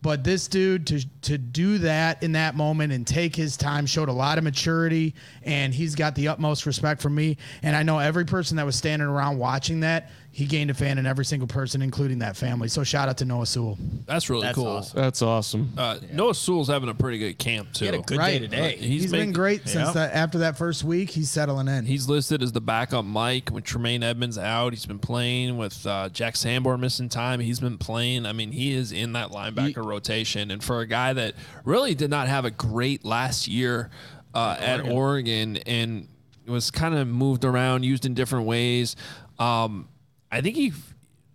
But 0.00 0.22
this 0.22 0.46
dude 0.46 0.86
to 0.88 1.04
to 1.22 1.38
do 1.38 1.78
that 1.78 2.22
in 2.22 2.32
that 2.32 2.54
moment 2.54 2.92
and 2.92 3.04
take 3.04 3.34
his 3.34 3.56
time 3.56 3.84
showed 3.84 4.08
a 4.08 4.12
lot 4.12 4.38
of 4.38 4.44
maturity, 4.44 5.14
and 5.42 5.74
he's 5.74 5.96
got 5.96 6.14
the 6.14 6.28
utmost 6.28 6.66
respect 6.66 7.02
for 7.02 7.10
me. 7.10 7.36
And 7.62 7.74
I 7.74 7.82
know 7.82 7.98
every 7.98 8.24
person 8.24 8.56
that 8.58 8.66
was 8.66 8.76
standing 8.76 9.08
around 9.08 9.38
watching 9.38 9.80
that, 9.80 10.10
he 10.38 10.46
gained 10.46 10.70
a 10.70 10.74
fan 10.74 10.98
in 10.98 11.04
every 11.06 11.24
single 11.24 11.48
person, 11.48 11.82
including 11.82 12.20
that 12.20 12.36
family. 12.36 12.68
So 12.68 12.84
shout 12.84 13.08
out 13.08 13.18
to 13.18 13.24
Noah 13.24 13.44
Sewell. 13.44 13.76
That's 14.06 14.30
really 14.30 14.42
That's 14.42 14.54
cool. 14.54 14.68
awesome. 14.68 15.00
That's 15.00 15.20
awesome. 15.20 15.72
Uh, 15.76 15.98
Noah 16.12 16.32
Sewell's 16.32 16.68
having 16.68 16.88
a 16.88 16.94
pretty 16.94 17.18
good 17.18 17.38
camp 17.40 17.72
too. 17.72 17.86
He 17.86 17.90
had 17.90 17.94
a 17.96 18.04
good 18.04 18.18
Right. 18.18 18.34
day 18.34 18.38
today. 18.38 18.76
He's 18.76 19.02
he's 19.02 19.10
been 19.10 19.18
making- 19.22 19.32
great 19.32 19.62
since 19.68 19.86
Yep. 19.86 19.94
that. 19.94 20.14
After 20.14 20.38
that 20.38 20.56
first 20.56 20.84
week, 20.84 21.10
he's 21.10 21.28
settling 21.28 21.66
in. 21.66 21.86
He's 21.86 22.08
listed 22.08 22.40
as 22.40 22.52
the 22.52 22.60
backup 22.60 23.04
Mike 23.04 23.50
with 23.52 23.64
Tremaine 23.64 24.04
Edmunds 24.04 24.38
out. 24.38 24.72
He's 24.72 24.86
been 24.86 25.00
playing 25.00 25.56
with 25.58 25.84
uh, 25.84 26.08
Jack 26.10 26.36
Sanborn 26.36 26.80
missing 26.82 27.08
time. 27.08 27.40
He's 27.40 27.58
been 27.58 27.76
playing. 27.76 28.24
I 28.24 28.32
mean, 28.32 28.52
he 28.52 28.72
is 28.74 28.92
in 28.92 29.14
that 29.14 29.30
linebacker 29.30 29.84
rotation. 29.84 30.52
And 30.52 30.62
for 30.62 30.78
a 30.78 30.86
guy 30.86 31.14
that 31.14 31.34
really 31.64 31.96
did 31.96 32.10
not 32.10 32.28
have 32.28 32.44
a 32.44 32.52
great 32.52 33.04
last 33.04 33.48
year 33.48 33.90
uh, 34.34 34.56
at 34.60 34.88
Oregon 34.88 35.56
and 35.66 36.06
was 36.46 36.70
kind 36.70 36.94
of 36.94 37.08
moved 37.08 37.44
around, 37.44 37.82
used 37.84 38.06
in 38.06 38.14
different 38.14 38.46
ways, 38.46 38.94
um, 39.40 39.88
I 40.30 40.40
think 40.40 40.56
he. 40.56 40.72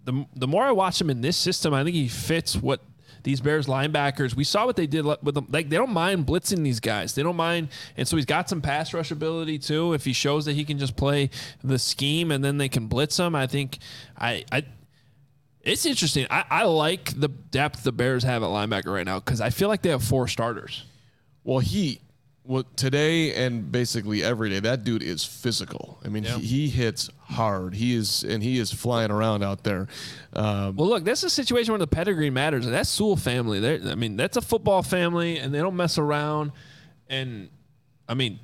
The, 0.05 0.25
the 0.35 0.47
more 0.47 0.63
I 0.63 0.71
watch 0.71 0.99
him 0.99 1.09
in 1.09 1.21
this 1.21 1.37
system, 1.37 1.73
I 1.73 1.83
think 1.83 1.95
he 1.95 2.09
fits 2.09 2.57
what 2.57 2.81
these 3.23 3.39
Bears 3.39 3.67
linebackers. 3.67 4.35
We 4.35 4.43
saw 4.43 4.65
what 4.65 4.75
they 4.75 4.87
did 4.87 5.05
with 5.05 5.35
them. 5.35 5.47
Like 5.49 5.69
they 5.69 5.77
don't 5.77 5.93
mind 5.93 6.25
blitzing 6.25 6.63
these 6.63 6.79
guys. 6.79 7.15
They 7.15 7.23
don't 7.23 7.35
mind, 7.35 7.69
and 7.97 8.07
so 8.07 8.17
he's 8.17 8.25
got 8.25 8.49
some 8.49 8.61
pass 8.61 8.93
rush 8.93 9.11
ability 9.11 9.59
too. 9.59 9.93
If 9.93 10.05
he 10.05 10.13
shows 10.13 10.45
that 10.45 10.53
he 10.53 10.65
can 10.65 10.77
just 10.77 10.95
play 10.95 11.29
the 11.63 11.79
scheme 11.79 12.31
and 12.31 12.43
then 12.43 12.57
they 12.57 12.69
can 12.69 12.87
blitz 12.87 13.17
him, 13.17 13.35
I 13.35 13.47
think 13.47 13.79
I 14.17 14.43
I. 14.51 14.65
It's 15.61 15.85
interesting. 15.85 16.27
I, 16.29 16.43
I 16.49 16.63
like 16.63 17.17
the 17.17 17.29
depth 17.29 17.83
the 17.83 17.93
Bears 17.93 18.23
have 18.23 18.43
at 18.43 18.49
linebacker 18.49 18.93
right 18.93 19.05
now 19.05 19.19
because 19.19 19.39
I 19.39 19.49
feel 19.49 19.69
like 19.69 19.81
they 19.81 19.91
have 19.91 20.03
four 20.03 20.27
starters. 20.27 20.83
Well, 21.45 21.59
he, 21.59 22.01
well, 22.45 22.63
today 22.75 23.33
and 23.33 23.71
basically 23.71 24.23
every 24.23 24.49
day, 24.49 24.59
that 24.59 24.83
dude 24.83 25.01
is 25.03 25.23
physical. 25.23 25.97
I 26.03 26.09
mean, 26.09 26.23
he, 26.23 26.39
he 26.41 26.69
hits 26.69 27.09
hard. 27.21 27.73
He 27.73 27.95
is, 27.95 28.23
and 28.23 28.43
he 28.43 28.59
is 28.59 28.71
flying 28.73 29.11
around 29.11 29.43
out 29.43 29.63
there. 29.63 29.87
Um, 30.33 30.75
Well, 30.75 30.89
look, 30.89 31.03
that's 31.05 31.23
a 31.23 31.29
situation 31.29 31.71
where 31.71 31.79
the 31.79 31.87
pedigree 31.87 32.29
matters. 32.29 32.65
That's 32.65 32.89
Sewell 32.89 33.15
family. 33.15 33.59
They're, 33.59 33.79
I 33.89 33.95
mean, 33.95 34.17
that's 34.17 34.35
a 34.35 34.41
football 34.41 34.83
family, 34.83 35.37
and 35.37 35.53
they 35.53 35.59
don't 35.59 35.75
mess 35.75 35.97
around. 35.97 36.51
And 37.07 37.49
I 38.09 38.13
mean, 38.13 38.39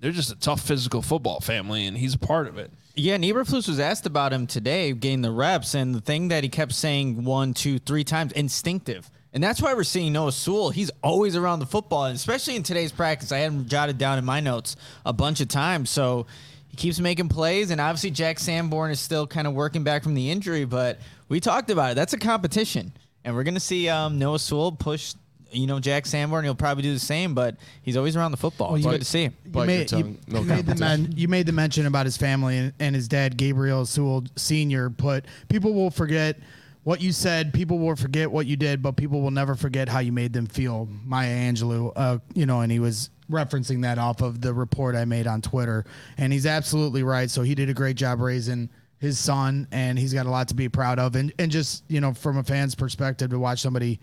they're 0.00 0.12
just 0.12 0.30
a 0.30 0.36
tough 0.36 0.60
physical 0.60 1.02
football 1.02 1.40
family, 1.40 1.86
and 1.86 1.96
he's 1.96 2.14
a 2.14 2.18
part 2.18 2.46
of 2.46 2.58
it. 2.58 2.70
Yeah, 2.94 3.14
and 3.14 3.24
Eberflus 3.24 3.68
was 3.68 3.80
asked 3.80 4.06
about 4.06 4.32
him 4.32 4.46
today, 4.46 4.92
getting 4.92 5.22
the 5.22 5.30
reps, 5.30 5.74
and 5.74 5.94
the 5.94 6.00
thing 6.00 6.28
that 6.28 6.44
he 6.44 6.48
kept 6.48 6.72
saying 6.72 7.24
one, 7.24 7.52
two, 7.54 7.78
three 7.78 8.04
times, 8.04 8.32
instinctive. 8.32 9.10
And 9.36 9.44
that's 9.44 9.60
why 9.60 9.74
we're 9.74 9.84
seeing 9.84 10.14
Noah 10.14 10.32
Sewell. 10.32 10.70
He's 10.70 10.90
always 11.02 11.36
around 11.36 11.58
the 11.58 11.66
football, 11.66 12.06
and 12.06 12.16
especially 12.16 12.56
in 12.56 12.62
today's 12.62 12.90
practice. 12.90 13.32
I 13.32 13.40
had 13.40 13.52
him 13.52 13.68
jotted 13.68 13.98
down 13.98 14.18
in 14.18 14.24
my 14.24 14.40
notes 14.40 14.76
a 15.04 15.12
bunch 15.12 15.42
of 15.42 15.48
times. 15.48 15.90
So 15.90 16.24
he 16.68 16.76
keeps 16.78 16.98
making 17.00 17.28
plays, 17.28 17.70
and 17.70 17.78
obviously 17.78 18.12
Jack 18.12 18.38
Sanborn 18.38 18.90
is 18.90 18.98
still 18.98 19.26
kind 19.26 19.46
of 19.46 19.52
working 19.52 19.84
back 19.84 20.02
from 20.02 20.14
the 20.14 20.30
injury, 20.30 20.64
but 20.64 21.00
we 21.28 21.38
talked 21.38 21.68
about 21.68 21.92
it. 21.92 21.96
That's 21.96 22.14
a 22.14 22.18
competition. 22.18 22.94
And 23.26 23.36
we're 23.36 23.42
going 23.42 23.52
to 23.52 23.60
see 23.60 23.90
um, 23.90 24.18
Noah 24.18 24.38
Sewell 24.38 24.72
push, 24.72 25.12
you 25.50 25.66
know, 25.66 25.80
Jack 25.80 26.06
Sanborn. 26.06 26.42
He'll 26.44 26.54
probably 26.54 26.84
do 26.84 26.94
the 26.94 26.98
same, 26.98 27.34
but 27.34 27.56
he's 27.82 27.98
always 27.98 28.16
around 28.16 28.30
the 28.30 28.38
football. 28.38 28.74
it's 28.74 28.86
you- 28.86 28.90
good 28.90 29.02
to 29.02 29.06
see. 29.06 29.28
Bite 29.44 29.58
your 29.58 29.66
made, 29.66 29.88
tongue. 29.88 30.18
No 30.28 30.40
you, 30.40 30.46
made 30.46 30.64
the 30.64 30.76
men, 30.76 31.12
you 31.14 31.28
made 31.28 31.44
the 31.44 31.52
mention 31.52 31.84
about 31.84 32.06
his 32.06 32.16
family 32.16 32.56
and, 32.56 32.72
and 32.80 32.96
his 32.96 33.06
dad, 33.06 33.36
Gabriel 33.36 33.84
Sewell 33.84 34.24
Sr. 34.36 34.88
Put 34.88 35.26
people 35.50 35.74
will 35.74 35.90
forget 35.90 36.38
what 36.86 37.00
you 37.00 37.10
said, 37.10 37.52
people 37.52 37.80
will 37.80 37.96
forget 37.96 38.30
what 38.30 38.46
you 38.46 38.56
did, 38.56 38.80
but 38.80 38.92
people 38.92 39.20
will 39.20 39.32
never 39.32 39.56
forget 39.56 39.88
how 39.88 39.98
you 39.98 40.12
made 40.12 40.32
them 40.32 40.46
feel. 40.46 40.88
Maya 41.04 41.34
Angelou, 41.52 41.90
uh, 41.96 42.18
you 42.32 42.46
know, 42.46 42.60
and 42.60 42.70
he 42.70 42.78
was 42.78 43.10
referencing 43.28 43.82
that 43.82 43.98
off 43.98 44.20
of 44.22 44.40
the 44.40 44.54
report 44.54 44.94
I 44.94 45.04
made 45.04 45.26
on 45.26 45.42
Twitter, 45.42 45.84
and 46.16 46.32
he's 46.32 46.46
absolutely 46.46 47.02
right. 47.02 47.28
So 47.28 47.42
he 47.42 47.56
did 47.56 47.68
a 47.68 47.74
great 47.74 47.96
job 47.96 48.20
raising 48.20 48.70
his 49.00 49.18
son, 49.18 49.66
and 49.72 49.98
he's 49.98 50.14
got 50.14 50.26
a 50.26 50.30
lot 50.30 50.46
to 50.46 50.54
be 50.54 50.68
proud 50.68 51.00
of. 51.00 51.16
And 51.16 51.32
and 51.40 51.50
just 51.50 51.82
you 51.88 52.00
know, 52.00 52.14
from 52.14 52.38
a 52.38 52.44
fan's 52.44 52.76
perspective, 52.76 53.30
to 53.30 53.38
watch 53.40 53.60
somebody 53.60 53.98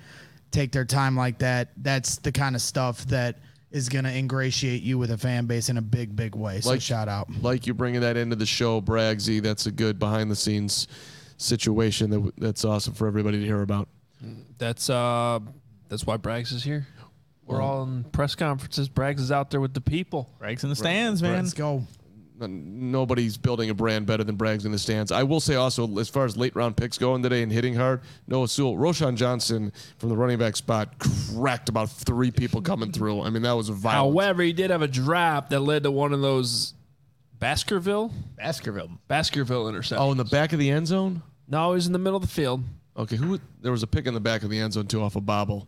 take 0.52 0.74
their 0.74 0.84
time 0.84 1.16
like 1.16 1.38
that, 1.38 1.70
that's 1.78 2.18
the 2.18 2.34
kind 2.34 2.54
of 2.54 2.62
stuff 2.62 3.06
that 3.06 3.38
is 3.72 3.88
going 3.88 4.04
to 4.04 4.12
ingratiate 4.12 4.84
you 4.84 4.98
with 4.98 5.12
a 5.12 5.18
fan 5.18 5.46
base 5.46 5.70
in 5.70 5.78
a 5.78 5.82
big, 5.82 6.18
big 6.18 6.36
way. 6.36 6.60
So 6.60 6.72
Like- 6.72 6.82
shout 6.82 7.08
out. 7.08 7.30
like 7.42 7.66
you 7.66 7.74
bringing 7.74 8.02
that 8.02 8.18
into 8.18 8.36
the 8.36 8.46
show, 8.46 8.82
Bragsy. 8.82 9.42
That's 9.42 9.68
a 9.68 9.72
good 9.72 9.98
behind 10.00 10.30
the 10.30 10.36
scenes 10.36 10.88
situation. 11.38 12.10
That 12.10 12.34
that's 12.38 12.66
awesome 12.66 12.94
for 12.94 13.08
everybody 13.08 13.40
to 13.40 13.46
hear 13.46 13.62
about. 13.62 13.88
That's 14.58 14.90
uh, 14.90 15.40
that's 15.90 16.06
why 16.06 16.18
Braggs 16.18 16.54
is 16.54 16.64
here. 16.64 16.88
We're 17.46 17.62
all 17.62 17.84
in 17.84 18.06
press 18.06 18.36
conferences. 18.36 18.90
Braggs 18.90 19.20
is 19.20 19.32
out 19.32 19.52
there 19.52 19.60
with 19.60 19.74
the 19.74 19.82
people. 19.82 20.30
Breaks 20.40 20.64
in 20.64 20.70
the 20.70 20.76
stands, 20.76 21.22
man. 21.22 21.44
Let's 21.44 21.54
go. 21.54 21.84
Nobody's 22.40 23.38
building 23.38 23.70
a 23.70 23.74
brand 23.74 24.06
better 24.06 24.24
than 24.24 24.38
Braggs 24.38 24.66
in 24.66 24.72
the 24.72 24.80
stands. 24.80 25.12
I 25.12 25.24
will 25.24 25.40
say 25.40 25.56
also, 25.56 25.98
as 26.00 26.10
far 26.10 26.26
as 26.26 26.36
late 26.36 26.56
round 26.56 26.76
picks 26.76 26.98
going 26.98 27.22
today 27.22 27.44
and 27.44 27.52
hitting 27.52 27.76
hard, 27.76 28.02
Noah 28.28 28.48
Sewell, 28.48 28.76
Roschon 28.76 29.16
Johnson 29.16 29.72
from 29.98 30.10
the 30.10 30.18
running 30.18 30.40
back 30.40 30.56
spot 30.56 30.98
cracked 31.00 31.70
about 31.70 31.90
three 31.90 32.32
people 32.32 32.62
coming 32.62 32.92
through. 32.92 33.22
I 33.22 33.30
mean, 33.30 33.44
that 33.44 33.54
was 33.54 33.70
a 33.70 33.74
violent. 33.74 34.16
However, 34.16 34.42
he 34.42 34.52
did 34.52 34.72
have 34.72 34.82
a 34.82 34.88
drop 34.88 35.50
that 35.50 35.60
led 35.60 35.84
to 35.84 35.92
one 35.92 36.12
of 36.12 36.22
those 36.22 36.74
Baskerville 37.44 38.10
Baskerville. 38.38 38.90
Baskerville 39.10 39.66
interceptions. 39.66 40.00
oh, 40.00 40.12
in 40.12 40.18
the 40.18 40.24
back 40.24 40.54
of 40.54 40.60
the 40.60 40.70
end 40.70 40.88
zone. 40.88 41.22
no, 41.48 41.72
he 41.72 41.76
was 41.76 41.88
in 41.88 41.92
the 41.94 42.00
middle 42.00 42.16
of 42.16 42.22
the 42.22 42.30
field. 42.30 42.64
Okay, 42.96 43.18
who? 43.18 43.38
There 43.62 43.72
was 43.72 43.84
a 43.84 43.88
pick 43.88 44.08
in 44.08 44.14
the 44.14 44.22
back 44.22 44.44
of 44.44 44.50
the 44.50 44.60
end 44.60 44.72
zone 44.72 44.88
too 44.88 45.02
off 45.02 45.18
a 45.18 45.22
bobble. 45.22 45.68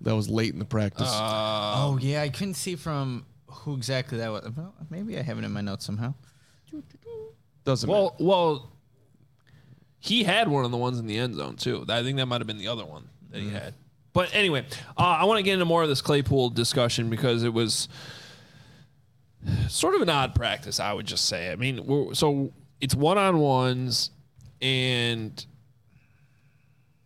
That 0.00 0.16
was 0.16 0.28
late 0.28 0.52
in 0.52 0.58
the 0.58 0.64
practice. 0.64 1.08
oh 1.08 1.98
yeah, 2.00 2.22
I 2.22 2.30
couldn't 2.30 2.54
see 2.54 2.74
from 2.74 3.26
who 3.46 3.76
exactly 3.76 4.18
that 4.18 4.32
was. 4.32 4.50
Well, 4.56 4.74
maybe 4.90 5.16
I 5.16 5.22
have 5.22 5.38
it 5.38 5.44
in 5.44 5.52
my 5.52 5.60
notes 5.60 5.84
somehow. 5.84 6.14
Doesn't 7.64 7.88
matter. 7.88 8.00
Well, 8.02 8.16
well, 8.18 8.72
he 10.00 10.24
had 10.24 10.48
one 10.48 10.64
of 10.64 10.72
the 10.72 10.76
ones 10.76 10.98
in 10.98 11.06
the 11.06 11.16
end 11.16 11.36
zone 11.36 11.54
too. 11.54 11.84
I 11.88 12.02
think 12.02 12.16
that 12.16 12.26
might 12.26 12.40
have 12.40 12.48
been 12.48 12.58
the 12.58 12.68
other 12.68 12.84
one 12.84 13.08
that 13.30 13.40
he 13.40 13.50
had. 13.50 13.74
But 14.12 14.34
anyway, 14.34 14.66
uh, 14.96 15.00
I 15.00 15.24
want 15.26 15.38
to 15.38 15.44
get 15.44 15.52
into 15.52 15.64
more 15.64 15.84
of 15.84 15.88
this 15.88 16.00
Claypool 16.00 16.50
discussion 16.50 17.08
because 17.08 17.44
it 17.44 17.52
was 17.52 17.88
sort 19.68 19.94
of 19.94 20.02
an 20.02 20.08
odd 20.08 20.34
practice. 20.34 20.80
I 20.80 20.92
would 20.92 21.06
just 21.06 21.26
say. 21.26 21.50
I 21.52 21.56
mean, 21.56 22.14
so 22.14 22.52
it's 22.80 22.94
one 22.94 23.18
on 23.18 23.38
ones, 23.38 24.10
and 24.60 25.44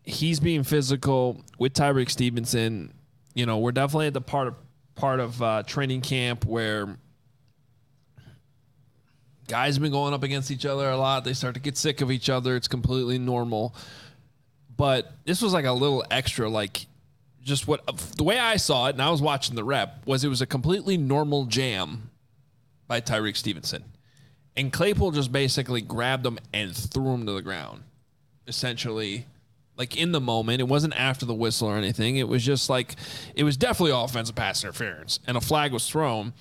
he's 0.02 0.40
being 0.40 0.62
physical 0.62 1.42
with 1.59 1.75
Tyrique 1.75 2.11
Stevenson. 2.11 2.92
You 3.35 3.47
know, 3.47 3.59
we're 3.59 3.73
definitely 3.73 4.09
at 4.09 4.14
the 4.14 4.21
part 4.21 4.49
of 4.49 4.54
part 4.95 5.21
of 5.21 5.40
uh, 5.42 5.62
training 5.62 6.00
camp 6.00 6.45
where 6.45 6.97
guys 9.47 9.76
have 9.76 9.83
been 9.83 9.92
going 9.92 10.12
up 10.12 10.23
against 10.23 10.50
each 10.50 10.66
other 10.66 10.88
a 10.90 10.97
lot. 10.97 11.25
They 11.25 11.33
start 11.33 11.54
to 11.54 11.61
get 11.61 11.76
sick 11.76 12.00
of 12.00 12.11
each 12.11 12.28
other. 12.28 12.57
It's 12.57 12.68
completely 12.68 13.18
normal. 13.18 13.75
But 14.76 15.12
this 15.25 15.42
was 15.42 15.52
like 15.52 15.64
a 15.64 15.73
little 15.73 16.04
extra, 16.11 16.49
like 16.49 16.87
just 17.42 17.66
what 17.66 17.85
the 18.16 18.25
way 18.25 18.38
I 18.38 18.57
saw 18.57 18.87
it, 18.87 18.90
and 18.90 19.02
I 19.02 19.11
was 19.11 19.23
watching 19.23 19.57
the 19.57 19.64
rep, 19.64 20.07
was 20.07 20.23
it 20.23 20.28
was 20.28 20.42
a 20.42 20.47
completely 20.47 20.97
normal 20.97 21.47
jam 21.47 22.07
by 22.88 23.00
Tyrique 23.00 23.37
Stevenson. 23.37 23.85
And 24.57 24.73
Claypool 24.73 25.12
just 25.12 25.30
basically 25.30 25.80
grabbed 25.80 26.26
him 26.26 26.38
and 26.52 26.75
threw 26.75 27.14
him 27.14 27.26
to 27.26 27.33
the 27.33 27.42
ground. 27.42 27.85
Essentially, 28.49 29.26
like 29.76 29.97
in 29.97 30.12
the 30.12 30.21
moment. 30.21 30.61
It 30.61 30.68
wasn't 30.68 30.95
after 30.99 31.25
the 31.25 31.35
whistle 31.35 31.68
or 31.68 31.76
anything. 31.76 32.16
It 32.16 32.28
was 32.28 32.45
just 32.45 32.68
like 32.68 32.97
it 33.35 33.45
was 33.45 33.57
definitely 33.57 33.92
offensive 33.92 34.35
pass 34.35 34.64
interference. 34.64 35.21
And 35.26 35.37
a 35.37 35.40
flag 35.40 35.73
was 35.73 35.88
thrown. 35.88 36.33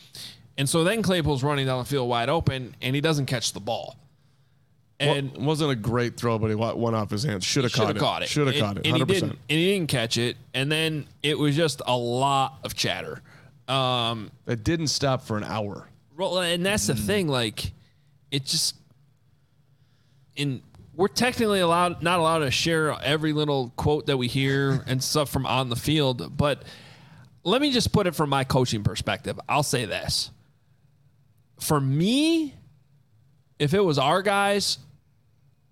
And 0.58 0.68
so 0.68 0.84
then 0.84 1.04
Claypool's 1.04 1.44
running 1.44 1.68
down 1.68 1.78
the 1.78 1.86
field 1.86 2.10
wide 2.10 2.30
open 2.30 2.76
and 2.82 2.96
he 2.96 3.02
doesn't 3.02 3.28
catch 3.28 3.54
the 3.54 3.60
ball. 3.60 3.96
And 5.00 5.32
Well, 5.32 5.42
it 5.42 5.46
wasn't 5.46 5.72
a 5.72 5.76
great 5.76 6.18
throw, 6.18 6.40
but 6.40 6.48
he 6.50 6.56
went 6.56 6.96
off 6.96 7.12
his 7.12 7.22
hands. 7.22 7.44
Should 7.44 7.66
have 7.66 7.74
caught 7.74 7.96
caught 7.98 8.24
it. 8.24 8.30
Should 8.30 8.48
have 8.48 8.56
caught 8.56 8.78
it. 8.78 8.88
And 8.88 8.98
he 8.98 9.06
didn't. 9.06 9.30
And 9.30 9.40
he 9.48 9.74
didn't 9.74 9.90
catch 9.90 10.18
it. 10.18 10.38
And 10.56 10.72
then 10.72 11.06
it 11.22 11.38
was 11.38 11.56
just 11.56 11.84
a 11.86 11.96
lot 11.96 12.58
of 12.64 12.74
chatter. 12.74 13.22
Um, 13.68 14.32
It 14.48 14.64
didn't 14.64 14.88
stop 14.88 15.22
for 15.22 15.38
an 15.38 15.44
hour. 15.44 15.88
Well, 16.18 16.40
and 16.40 16.66
that's 16.66 16.88
the 16.88 16.94
mm. 16.94 17.06
thing. 17.06 17.28
Like, 17.28 17.72
it 18.32 18.46
just 18.46 18.76
in 20.36 20.62
we're 20.96 21.08
technically 21.08 21.60
allowed 21.60 22.02
not 22.02 22.20
allowed 22.20 22.40
to 22.40 22.52
share 22.52 22.92
every 23.02 23.32
little 23.32 23.72
quote 23.78 24.08
that 24.08 24.18
we 24.18 24.28
hear 24.28 24.84
and 24.88 25.04
stuff 25.04 25.30
from 25.30 25.46
on 25.46 25.70
the 25.70 25.76
field. 25.76 26.36
But 26.36 26.64
let 27.44 27.62
me 27.62 27.72
just 27.72 27.94
put 27.94 28.08
it 28.08 28.16
from 28.16 28.30
my 28.30 28.44
coaching 28.44 28.84
perspective. 28.84 29.40
I'll 29.48 29.64
say 29.64 29.86
this: 29.86 30.32
for 31.60 31.80
me, 31.80 32.56
if 33.60 33.74
it 33.74 33.82
was 33.82 33.98
our 33.98 34.22
guys, 34.22 34.80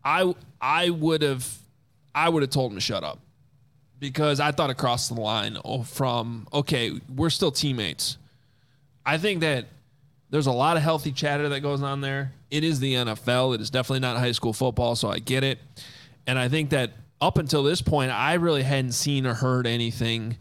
I 0.03 0.33
I 0.61 0.91
would 0.91 1.23
have 1.23 1.47
I 2.13 2.29
would 2.29 2.43
have 2.43 2.51
told 2.51 2.71
him 2.71 2.77
to 2.77 2.81
shut 2.81 3.03
up 3.03 3.19
because 3.99 4.39
I 4.39 4.51
thought 4.51 4.69
across 4.69 5.09
the 5.09 5.15
line 5.15 5.57
oh, 5.65 5.83
from 5.83 6.47
okay, 6.53 6.91
we're 7.13 7.29
still 7.31 7.51
teammates. 7.51 8.17
I 9.05 9.17
think 9.17 9.41
that 9.41 9.65
there's 10.35 10.47
a 10.47 10.51
lot 10.51 10.75
of 10.75 10.83
healthy 10.83 11.13
chatter 11.13 11.47
that 11.47 11.61
goes 11.61 11.81
on 11.81 12.01
there. 12.01 12.33
It 12.51 12.65
is 12.65 12.81
the 12.81 12.95
NFL. 12.95 13.55
It 13.55 13.61
is 13.61 13.69
definitely 13.69 14.01
not 14.01 14.17
high 14.17 14.33
school 14.33 14.51
football, 14.51 14.97
so 14.97 15.07
I 15.07 15.19
get 15.19 15.45
it. 15.45 15.59
And 16.27 16.37
I 16.37 16.49
think 16.49 16.71
that 16.71 16.91
up 17.21 17.37
until 17.37 17.63
this 17.63 17.81
point, 17.81 18.11
I 18.11 18.33
really 18.33 18.61
hadn't 18.61 18.91
seen 18.91 19.25
or 19.25 19.33
heard 19.33 19.65
anything 19.65 20.35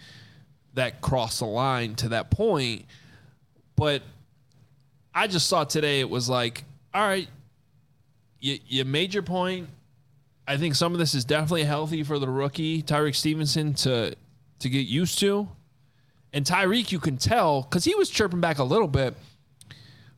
that 0.73 1.01
crossed 1.01 1.39
the 1.39 1.47
line 1.47 1.95
to 1.95 2.09
that 2.09 2.33
point. 2.33 2.87
But 3.77 4.03
I 5.15 5.29
just 5.29 5.47
saw 5.47 5.63
today 5.63 6.01
it 6.01 6.11
was 6.11 6.29
like, 6.29 6.65
all 6.93 7.07
right, 7.07 7.29
you, 8.41 8.59
you 8.67 8.85
made 8.85 9.15
your 9.15 9.23
point. 9.23 9.69
I 10.49 10.57
think 10.57 10.75
some 10.75 10.93
of 10.93 10.99
this 10.99 11.15
is 11.15 11.25
definitely 11.25 11.63
healthy 11.63 12.03
for 12.03 12.19
the 12.19 12.29
rookie 12.29 12.83
Tyrique 12.83 13.15
Stevenson 13.15 13.75
to 13.75 14.17
to 14.59 14.69
get 14.69 14.89
used 14.89 15.21
to. 15.21 15.47
And 16.33 16.45
Tyrique, 16.45 16.91
you 16.91 16.99
can 16.99 17.17
tell 17.17 17.63
because 17.63 17.85
he 17.85 17.95
was 17.95 18.11
chirping 18.11 18.41
back 18.41 18.59
a 18.59 18.65
little 18.65 18.89
bit. 18.89 19.15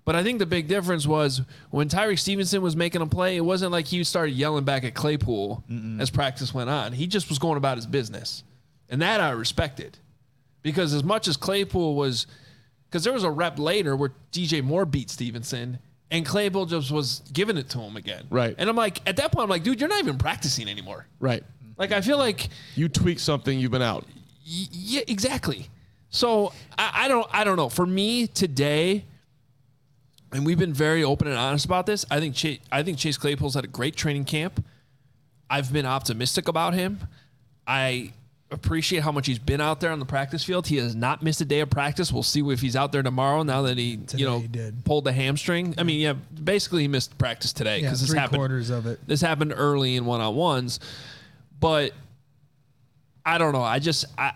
But 0.06 0.14
I 0.16 0.22
think 0.22 0.38
the 0.38 0.46
big 0.46 0.68
difference 0.68 1.04
was 1.06 1.42
when 1.70 1.88
Tyrique 1.88 2.20
Stevenson 2.20 2.62
was 2.62 2.74
making 2.76 3.02
a 3.02 3.06
play, 3.06 3.36
it 3.36 3.40
wasn't 3.40 3.72
like 3.72 3.86
he 3.86 4.02
started 4.04 4.32
yelling 4.36 4.64
back 4.64 4.84
at 4.84 4.94
Claypool 4.94 5.64
as 5.98 6.08
practice 6.10 6.54
went 6.54 6.70
on. 6.70 6.92
He 6.92 7.06
just 7.08 7.28
was 7.28 7.38
going 7.38 7.56
about 7.58 7.76
his 7.76 7.86
business. 7.86 8.44
And 8.88 9.02
that 9.02 9.20
I 9.20 9.30
respected. 9.30 9.98
Because 10.62 10.94
as 10.94 11.02
much 11.02 11.26
as 11.26 11.36
Claypool 11.36 11.96
was, 11.96 12.28
because 12.88 13.02
there 13.02 13.12
was 13.12 13.24
a 13.24 13.30
rep 13.30 13.58
later 13.58 13.96
where 13.96 14.12
DJ 14.32 14.62
Moore 14.62 14.86
beat 14.86 15.10
Stevenson 15.10 15.80
and 16.12 16.24
Claypool 16.24 16.66
just 16.66 16.92
was 16.92 17.20
giving 17.32 17.56
it 17.56 17.68
to 17.70 17.80
him 17.80 17.96
again. 17.96 18.26
Right. 18.30 18.54
And 18.56 18.70
I'm 18.70 18.76
like, 18.76 19.00
at 19.08 19.16
that 19.16 19.32
point, 19.32 19.42
I'm 19.42 19.50
like, 19.50 19.64
dude, 19.64 19.80
you're 19.80 19.88
not 19.88 19.98
even 19.98 20.18
practicing 20.18 20.68
anymore. 20.68 21.06
Right. 21.18 21.42
Like, 21.78 21.90
I 21.90 22.00
feel 22.00 22.16
like 22.18 22.48
You 22.76 22.88
tweak 22.88 23.18
something, 23.18 23.58
you've 23.58 23.72
been 23.72 23.82
out. 23.82 24.04
Y- 24.48 24.68
yeah, 24.70 25.00
exactly. 25.08 25.68
So 26.10 26.52
I, 26.78 26.92
I 26.94 27.08
don't 27.08 27.26
I 27.32 27.42
don't 27.42 27.56
know. 27.56 27.68
For 27.68 27.84
me 27.84 28.28
today, 28.28 29.04
and 30.32 30.44
we've 30.44 30.58
been 30.58 30.72
very 30.74 31.02
open 31.04 31.28
and 31.28 31.36
honest 31.36 31.64
about 31.64 31.86
this. 31.86 32.04
I 32.10 32.20
think 32.20 32.34
Chase, 32.34 32.58
I 32.70 32.82
think 32.82 32.98
Chase 32.98 33.16
Claypool's 33.16 33.54
had 33.54 33.64
a 33.64 33.68
great 33.68 33.96
training 33.96 34.24
camp. 34.24 34.64
I've 35.48 35.72
been 35.72 35.86
optimistic 35.86 36.48
about 36.48 36.74
him. 36.74 37.00
I 37.66 38.12
appreciate 38.50 39.02
how 39.02 39.10
much 39.10 39.26
he's 39.26 39.38
been 39.40 39.60
out 39.60 39.80
there 39.80 39.90
on 39.90 39.98
the 39.98 40.04
practice 40.06 40.44
field. 40.44 40.66
He 40.68 40.76
has 40.76 40.94
not 40.94 41.22
missed 41.22 41.40
a 41.40 41.44
day 41.44 41.60
of 41.60 41.70
practice. 41.70 42.12
We'll 42.12 42.22
see 42.22 42.40
if 42.48 42.60
he's 42.60 42.76
out 42.76 42.92
there 42.92 43.02
tomorrow. 43.02 43.42
Now 43.42 43.62
that 43.62 43.76
he 43.78 43.96
Today 43.96 44.20
you 44.20 44.26
know 44.26 44.38
he 44.40 44.72
pulled 44.84 45.04
the 45.04 45.12
hamstring. 45.12 45.74
I 45.78 45.82
mean, 45.82 46.00
yeah, 46.00 46.12
basically 46.12 46.82
he 46.82 46.88
missed 46.88 47.16
practice 47.18 47.52
today 47.52 47.78
Yeah, 47.78 47.86
because 47.88 48.00
this 48.00 48.12
happened 48.12 48.38
quarters 48.38 48.70
of 48.70 48.86
it. 48.86 49.00
this 49.06 49.20
happened 49.20 49.52
early 49.56 49.96
in 49.96 50.04
one 50.04 50.20
on 50.20 50.34
ones, 50.34 50.80
but 51.58 51.92
I 53.24 53.38
don't 53.38 53.52
know. 53.52 53.62
I 53.62 53.78
just 53.80 54.04
I 54.16 54.32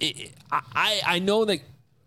I 0.00 0.30
I, 0.74 1.00
I 1.06 1.18
know 1.18 1.44
that 1.44 1.60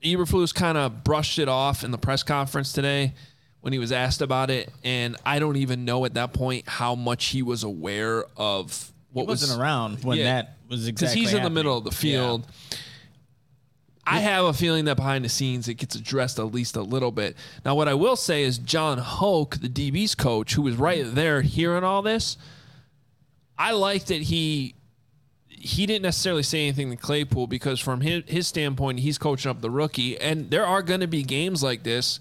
Eberflus 0.03 0.53
kind 0.53 0.77
of 0.77 1.03
brushed 1.03 1.39
it 1.39 1.47
off 1.47 1.83
in 1.83 1.91
the 1.91 1.97
press 1.97 2.23
conference 2.23 2.73
today 2.73 3.13
when 3.61 3.71
he 3.73 3.79
was 3.79 3.91
asked 3.91 4.21
about 4.21 4.49
it, 4.49 4.69
and 4.83 5.15
I 5.25 5.39
don't 5.39 5.55
even 5.55 5.85
know 5.85 6.03
at 6.05 6.15
that 6.15 6.33
point 6.33 6.67
how 6.67 6.95
much 6.95 7.27
he 7.27 7.41
was 7.41 7.63
aware 7.63 8.25
of 8.35 8.91
what 9.13 9.23
He 9.23 9.27
wasn't 9.27 9.51
was 9.51 9.57
around 9.59 10.03
when 10.03 10.17
Yeah. 10.17 10.23
that 10.25 10.57
was 10.67 10.87
exactly 10.87 10.91
because 10.91 11.13
he's 11.31 11.33
in 11.37 11.43
the 11.43 11.49
middle 11.49 11.77
of 11.77 11.83
the 11.85 11.91
field. 11.91 12.45
I 14.05 14.19
have 14.19 14.43
a 14.43 14.51
feeling 14.53 14.83
that 14.85 14.97
behind 14.97 15.23
the 15.23 15.29
scenes 15.29 15.69
it 15.69 15.75
gets 15.75 15.95
addressed 15.95 16.37
at 16.37 16.53
least 16.53 16.75
a 16.75 16.81
little 16.81 17.11
bit. 17.11 17.37
Now, 17.63 17.73
what 17.75 17.87
I 17.87 17.93
will 17.93 18.17
say 18.17 18.43
is 18.43 18.57
Jon 18.57 18.97
Hoke, 18.97 19.57
the 19.61 19.69
DB's 19.69 20.13
coach, 20.13 20.55
who 20.55 20.63
was 20.63 20.75
right 20.75 21.05
there 21.05 21.41
hearing 21.41 21.85
all 21.85 22.01
this, 22.01 22.35
I 23.57 23.71
like 23.71 24.05
that 24.07 24.23
he 24.23 24.75
he 25.63 25.86
didn't 25.86 26.04
necessarily 26.04 26.43
say 26.43 26.63
anything 26.63 26.91
to 26.91 26.97
Claypool 26.97 27.47
because 27.47 27.80
from 27.80 28.02
his, 28.02 28.23
his 28.28 28.47
standpoint, 28.47 28.99
he's 28.99 29.17
coaching 29.17 29.49
up 29.49 29.62
the 29.62 29.71
rookie, 29.71 30.19
and 30.19 30.52
there 30.52 30.65
are 30.65 30.82
going 30.82 30.99
to 30.99 31.08
be 31.08 31.23
games 31.23 31.63
like 31.63 31.84
this 31.84 32.19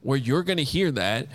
where 0.00 0.18
you're 0.18 0.42
going 0.42 0.56
to 0.56 0.64
hear 0.64 0.90
that. 0.90 1.28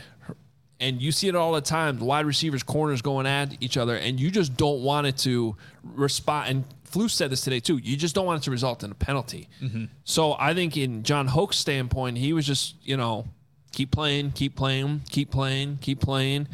And 0.82 1.02
you 1.02 1.14
see 1.14 1.30
it 1.30 1.36
all 1.36 1.54
the 1.54 1.62
time. 1.62 2.00
The 2.00 2.04
wide 2.04 2.26
receivers, 2.26 2.62
corners 2.62 3.02
going 3.02 3.26
at 3.26 3.56
each 3.64 3.78
other, 3.78 3.96
and 3.96 4.20
you 4.20 4.30
just 4.30 4.58
don't 4.58 4.82
want 4.82 5.08
it 5.08 5.18
to 5.20 5.56
respond. 5.82 6.50
And 6.50 6.66
Flu 6.84 7.08
said 7.08 7.32
this 7.32 7.40
today 7.40 7.62
too. 7.62 7.78
You 7.78 7.96
just 7.96 8.14
don't 8.14 8.26
want 8.26 8.42
it 8.42 8.44
to 8.44 8.52
result 8.52 8.84
in 8.84 8.92
a 8.92 8.96
penalty. 8.96 9.48
Mm-hmm. 9.62 9.86
So 10.04 10.36
I 10.38 10.54
think 10.54 10.76
in 10.76 11.04
Jon 11.04 11.28
Hoke's 11.28 11.58
standpoint, 11.58 12.18
he 12.18 12.34
was 12.34 12.46
just 12.46 12.76
you 12.84 12.98
know 12.98 13.26
keep 13.72 13.92
playing, 13.92 14.32
keep 14.32 14.58
playing, 14.58 15.04
keep 15.10 15.32
playing, 15.32 15.78
keep 15.80 16.02
playing, 16.02 16.50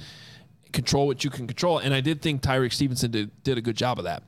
control 0.72 1.08
what 1.08 1.24
you 1.24 1.32
can 1.32 1.48
control. 1.48 1.80
And 1.80 1.92
I 1.92 2.02
did 2.02 2.22
think 2.22 2.44
Tyrique 2.44 2.74
Stevenson 2.74 3.10
did 3.10 3.44
did 3.44 3.58
a 3.58 3.62
good 3.62 3.76
job 3.76 3.98
of 3.98 4.06
that. 4.06 4.22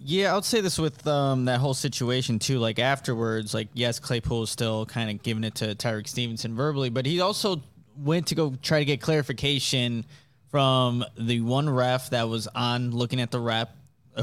Yeah, 0.00 0.32
I 0.32 0.34
would 0.36 0.44
say 0.44 0.60
this 0.60 0.78
with 0.78 1.06
um, 1.06 1.46
that 1.46 1.58
whole 1.58 1.74
situation 1.74 2.38
too. 2.38 2.58
Like 2.58 2.78
afterwards, 2.78 3.52
like 3.52 3.68
yes, 3.74 3.98
Claypool 3.98 4.44
is 4.44 4.50
still 4.50 4.86
kind 4.86 5.10
of 5.10 5.22
giving 5.22 5.44
it 5.44 5.56
to 5.56 5.74
Tyrique 5.74 6.08
Stevenson 6.08 6.54
verbally, 6.54 6.90
but 6.90 7.04
he 7.04 7.20
also 7.20 7.62
went 7.96 8.28
to 8.28 8.34
go 8.34 8.54
try 8.62 8.78
to 8.78 8.84
get 8.84 9.00
clarification 9.00 10.04
from 10.50 11.04
the 11.18 11.40
one 11.40 11.68
ref 11.68 12.10
that 12.10 12.28
was 12.28 12.46
on 12.48 12.92
looking 12.92 13.20
at 13.20 13.30
the 13.30 13.40
rep 13.40 13.74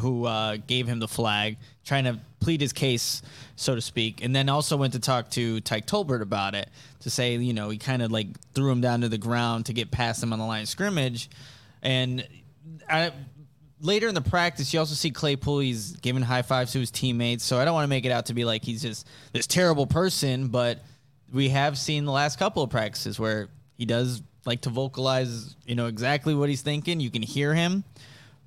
who 0.02 0.26
uh, 0.26 0.58
gave 0.68 0.88
him 0.88 1.00
the 1.00 1.08
flag, 1.08 1.58
trying 1.86 2.04
to 2.06 2.20
plead 2.40 2.62
his 2.62 2.74
case, 2.74 3.22
so 3.56 3.76
to 3.76 3.82
speak, 3.82 4.24
and 4.24 4.36
then 4.36 4.50
also 4.50 4.76
went 4.78 4.94
to 4.94 5.00
talk 5.00 5.30
to 5.32 5.62
Tyke 5.62 5.86
Tolbert 5.86 6.22
about 6.22 6.54
it 6.56 6.70
to 7.02 7.10
say, 7.10 7.36
you 7.36 7.54
know, 7.54 7.70
he 7.70 7.78
kind 7.78 8.02
of 8.02 8.12
like 8.12 8.28
threw 8.54 8.72
him 8.72 8.82
down 8.82 9.02
to 9.02 9.10
the 9.10 9.18
ground 9.18 9.68
to 9.68 9.74
get 9.74 9.92
past 9.92 10.22
him 10.22 10.34
on 10.34 10.40
the 10.40 10.46
line 10.46 10.64
of 10.64 10.68
scrimmage, 10.68 11.30
and 11.82 12.28
I 12.90 13.12
later 13.82 14.08
in 14.08 14.16
the 14.16 14.22
practice, 14.22 14.74
you 14.74 14.80
also 14.80 14.96
see 14.96 15.12
Claypool. 15.12 15.60
He's 15.60 15.96
giving 15.98 16.22
high 16.22 16.42
fives 16.42 16.72
to 16.74 16.80
his 16.80 16.92
teammates. 16.92 17.44
So 17.44 17.60
I 17.60 17.66
don't 17.66 17.74
want 17.74 17.86
to 17.86 17.90
make 17.90 18.06
it 18.06 18.12
out 18.12 18.28
to 18.28 18.34
be 18.34 18.46
like 18.46 18.64
he's 18.64 18.82
just 18.82 19.08
this 19.34 19.48
terrible 19.48 19.86
person, 19.88 20.48
but 20.48 20.80
we 21.32 21.50
have 21.50 21.78
seen 21.78 22.06
the 22.06 22.12
last 22.12 22.40
couple 22.40 22.64
of 22.64 22.70
practices 22.70 23.20
where 23.20 23.50
he 23.78 23.86
does 23.86 24.22
like 24.46 24.62
to 24.62 24.70
vocalize, 24.70 25.56
you 25.66 25.76
know, 25.76 25.88
exactly 25.88 26.36
what 26.36 26.50
he's 26.50 26.62
thinking. 26.62 27.00
You 27.00 27.10
can 27.10 27.22
hear 27.24 27.54
him. 27.54 27.84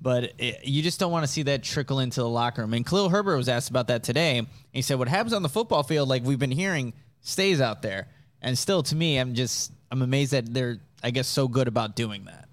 but 0.01 0.31
it, 0.37 0.65
you 0.65 0.81
just 0.81 0.99
don't 0.99 1.11
want 1.11 1.25
to 1.25 1.31
see 1.31 1.43
that 1.43 1.61
trickle 1.63 1.99
into 1.99 2.21
the 2.21 2.29
locker 2.29 2.61
room. 2.61 2.73
And 2.73 2.85
Khalil 2.85 3.09
Herbert 3.09 3.35
was 3.37 3.49
asked 3.49 3.69
about 3.69 3.87
that 3.87 4.03
today. 4.03 4.45
He 4.71 4.81
said, 4.81 4.97
"What 4.97 5.09
happens 5.09 5.33
on 5.33 5.43
the 5.43 5.49
football 5.49 5.83
field, 5.83 6.07
like 6.09 6.23
we've 6.23 6.39
been 6.39 6.51
hearing, 6.51 6.93
stays 7.21 7.59
out 7.61 7.81
there." 7.81 8.07
And 8.41 8.57
still, 8.57 8.81
to 8.83 8.95
me, 8.95 9.17
I'm 9.17 9.33
just 9.33 9.71
I'm 9.91 10.01
amazed 10.01 10.31
that 10.31 10.53
they're 10.53 10.77
I 11.03 11.11
guess 11.11 11.27
so 11.27 11.47
good 11.47 11.67
about 11.67 11.95
doing 11.95 12.25
that. 12.25 12.47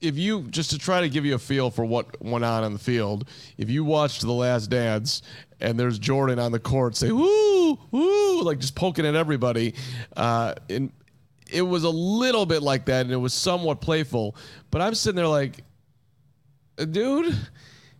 If 0.00 0.16
you 0.16 0.42
just 0.42 0.70
to 0.70 0.78
try 0.78 1.00
to 1.00 1.08
give 1.08 1.24
you 1.24 1.34
a 1.34 1.38
feel 1.38 1.70
for 1.70 1.84
what 1.84 2.20
went 2.22 2.44
on 2.44 2.64
in 2.64 2.72
the 2.72 2.78
field, 2.78 3.28
if 3.58 3.70
you 3.70 3.84
watched 3.84 4.22
The 4.22 4.32
Last 4.32 4.68
Dance 4.68 5.22
and 5.60 5.78
there's 5.78 5.98
Jordan 5.98 6.38
on 6.38 6.52
the 6.52 6.58
court 6.58 6.96
say 6.96 7.10
woo 7.10 7.78
woo 7.90 8.42
like 8.42 8.58
just 8.58 8.74
poking 8.74 9.06
at 9.06 9.14
everybody, 9.14 9.74
uh, 10.16 10.54
and 10.68 10.92
it 11.50 11.62
was 11.62 11.84
a 11.84 11.90
little 11.90 12.44
bit 12.44 12.62
like 12.62 12.86
that, 12.86 13.06
and 13.06 13.12
it 13.12 13.16
was 13.16 13.32
somewhat 13.32 13.80
playful. 13.80 14.36
But 14.70 14.82
I'm 14.82 14.94
sitting 14.94 15.16
there 15.16 15.28
like, 15.28 15.64
dude. 16.90 17.34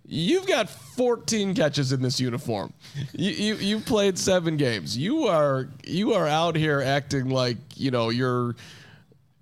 You've 0.09 0.47
got 0.47 0.71
14 0.71 1.53
catches 1.57 1.91
in 1.91 2.01
this 2.01 2.21
uniform. 2.21 2.73
You, 3.13 3.33
you 3.33 3.55
you 3.57 3.81
played 3.81 4.17
seven 4.17 4.57
games. 4.57 4.97
You 4.97 5.25
are 5.25 5.69
you 5.83 6.13
are 6.13 6.29
out 6.29 6.55
here 6.55 6.81
acting 6.81 7.29
like 7.29 7.57
you 7.75 7.91
know 7.91 8.11
you're 8.11 8.55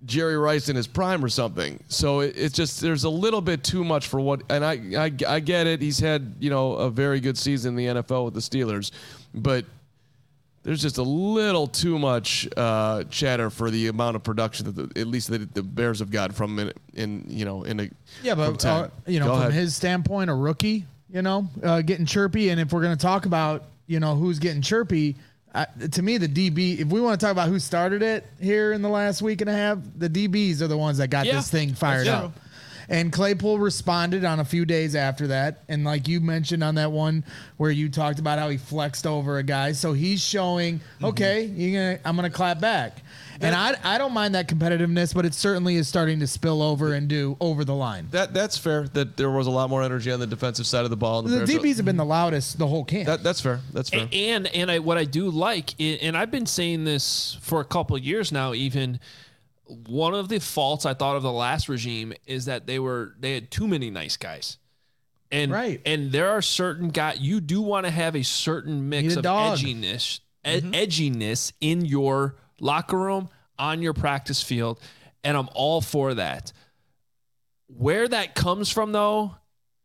Jerry 0.06 0.36
Rice 0.36 0.68
in 0.68 0.76
his 0.76 0.86
prime 0.86 1.24
or 1.24 1.28
something. 1.28 1.82
So 1.88 2.20
it, 2.20 2.34
it's 2.36 2.54
just 2.54 2.80
there's 2.80 3.04
a 3.04 3.08
little 3.10 3.40
bit 3.40 3.64
too 3.64 3.84
much 3.84 4.06
for 4.08 4.20
what, 4.20 4.42
and 4.50 4.64
I, 4.64 4.72
I 4.96 5.12
I 5.28 5.40
get 5.40 5.66
it. 5.66 5.80
He's 5.80 5.98
had 5.98 6.34
you 6.40 6.50
know 6.50 6.74
a 6.74 6.90
very 6.90 7.20
good 7.20 7.38
season 7.38 7.78
in 7.78 7.94
the 7.96 8.02
NFL 8.02 8.24
with 8.26 8.34
the 8.34 8.40
Steelers, 8.40 8.90
but 9.34 9.64
there's 10.62 10.80
just 10.80 10.96
a 10.96 11.02
little 11.02 11.66
too 11.66 11.98
much 11.98 12.48
uh, 12.56 13.04
chatter 13.10 13.50
for 13.50 13.70
the 13.70 13.88
amount 13.88 14.16
of 14.16 14.22
production 14.22 14.64
that 14.72 14.94
the, 14.94 15.00
at 15.00 15.06
least 15.06 15.28
the, 15.30 15.38
the 15.38 15.62
Bears 15.62 15.98
have 15.98 16.10
got 16.10 16.32
from 16.34 16.58
in, 16.58 16.72
in 16.94 17.24
you 17.28 17.44
know 17.44 17.64
in 17.64 17.80
a 17.80 17.90
Yeah, 18.22 18.34
but 18.34 18.58
10. 18.58 18.70
uh, 18.72 18.88
you 19.06 19.20
know, 19.20 19.26
Go 19.26 19.32
from 19.34 19.40
ahead. 19.42 19.52
his 19.52 19.76
standpoint, 19.76 20.30
a 20.30 20.34
rookie, 20.34 20.86
you 21.10 21.20
know, 21.22 21.48
uh, 21.62 21.82
getting 21.82 22.06
chirpy, 22.06 22.48
and 22.48 22.58
if 22.60 22.72
we're 22.72 22.80
going 22.82 22.96
to 22.96 23.02
talk 23.02 23.26
about, 23.26 23.64
you 23.86 24.00
know, 24.00 24.14
who's 24.16 24.38
getting 24.38 24.62
chirpy, 24.62 25.16
to 25.92 26.02
me, 26.02 26.18
the 26.18 26.28
DB. 26.28 26.80
If 26.80 26.88
we 26.88 27.00
want 27.00 27.18
to 27.20 27.24
talk 27.24 27.32
about 27.32 27.48
who 27.48 27.58
started 27.58 28.02
it 28.02 28.26
here 28.40 28.72
in 28.72 28.82
the 28.82 28.88
last 28.88 29.22
week 29.22 29.40
and 29.40 29.48
a 29.48 29.52
half, 29.52 29.78
the 29.96 30.08
DBs 30.08 30.60
are 30.60 30.66
the 30.66 30.76
ones 30.76 30.98
that 30.98 31.08
got 31.08 31.26
Yeah, 31.26 31.36
this 31.36 31.50
thing 31.50 31.74
fired 31.74 32.08
up. 32.08 32.32
And 32.88 33.12
Claypool 33.12 33.58
responded 33.58 34.24
on 34.24 34.40
a 34.40 34.44
few 34.44 34.64
days 34.64 34.94
after 34.94 35.28
that, 35.28 35.62
and 35.68 35.84
like 35.84 36.06
you 36.08 36.20
mentioned 36.20 36.62
on 36.62 36.74
that 36.76 36.92
one 36.92 37.24
where 37.56 37.70
you 37.70 37.88
talked 37.88 38.18
about 38.18 38.38
how 38.38 38.48
he 38.48 38.58
flexed 38.58 39.06
over 39.06 39.38
a 39.38 39.42
guy, 39.42 39.72
so 39.72 39.92
he's 39.92 40.20
showing, 40.22 40.80
Mm-hmm. 40.80 41.04
okay, 41.06 41.44
you're 41.44 41.80
gonna, 41.96 42.00
I'm 42.04 42.16
gonna 42.16 42.30
clap 42.30 42.60
back. 42.60 42.98
And 43.40 43.54
I, 43.54 43.74
I 43.82 43.98
don't 43.98 44.12
mind 44.12 44.36
that 44.36 44.48
competitiveness, 44.48 45.12
but 45.12 45.24
it 45.26 45.34
certainly 45.34 45.74
is 45.74 45.88
starting 45.88 46.20
to 46.20 46.26
spill 46.26 46.62
over 46.62 46.92
and 46.94 47.08
do 47.08 47.36
over 47.40 47.64
the 47.64 47.74
line. 47.74 48.06
that 48.12 48.32
that's 48.32 48.56
fair. 48.56 48.86
That 48.88 49.16
there 49.16 49.30
was 49.30 49.46
a 49.48 49.50
lot 49.50 49.68
more 49.70 49.82
energy 49.82 50.12
on 50.12 50.20
the 50.20 50.26
defensive 50.26 50.66
side 50.66 50.84
of 50.84 50.90
the 50.90 50.96
ball. 50.96 51.18
And 51.20 51.28
The 51.28 51.38
Bears 51.38 51.50
are- 51.50 51.58
DBs 51.58 51.76
have 51.76 51.84
been 51.84 51.96
the 51.96 52.04
loudest 52.04 52.58
the 52.58 52.66
whole 52.66 52.84
camp. 52.84 53.06
That, 53.06 53.22
that's 53.24 53.40
fair. 53.40 53.60
That's 53.72 53.90
fair. 53.90 54.08
And 54.12 54.46
and 54.48 54.70
I, 54.70 54.78
what 54.78 54.98
I 54.98 55.04
do 55.04 55.28
like, 55.30 55.74
and 55.80 56.16
I've 56.16 56.30
been 56.30 56.46
saying 56.46 56.84
this 56.84 57.36
for 57.40 57.60
a 57.60 57.64
couple 57.64 57.96
of 57.96 58.04
years 58.04 58.30
now. 58.30 58.54
Even 58.54 59.00
one 59.86 60.14
of 60.14 60.28
the 60.28 60.38
faults 60.40 60.86
I 60.86 60.94
thought 60.94 61.16
of 61.16 61.22
the 61.22 61.32
last 61.32 61.68
regime 61.68 62.12
is 62.26 62.46
that 62.46 62.66
they 62.66 62.78
were 62.78 63.14
they 63.18 63.34
had 63.34 63.50
too 63.50 63.66
many 63.66 63.90
nice 63.90 64.16
guys, 64.16 64.58
and 65.30 65.50
Right. 65.52 65.80
and 65.84 66.10
there 66.12 66.30
are 66.30 66.42
certain 66.42 66.88
guys 66.88 67.18
you 67.20 67.40
do 67.40 67.60
want 67.62 67.86
to 67.86 67.90
have 67.90 68.16
a 68.16 68.22
certain 68.22 68.88
mix 68.88 69.14
a 69.14 69.18
of 69.18 69.22
dog. 69.24 69.58
edginess, 69.58 70.20
ed- 70.44 70.64
mm-hmm. 70.64 70.72
edginess 70.72 71.52
in 71.60 71.84
your 71.84 72.36
locker 72.60 72.98
room 72.98 73.28
on 73.58 73.82
your 73.82 73.92
practice 73.94 74.42
field, 74.42 74.80
and 75.22 75.36
I'm 75.36 75.48
all 75.54 75.80
for 75.80 76.14
that. 76.14 76.52
Where 77.66 78.06
that 78.08 78.34
comes 78.34 78.70
from, 78.70 78.92
though, 78.92 79.34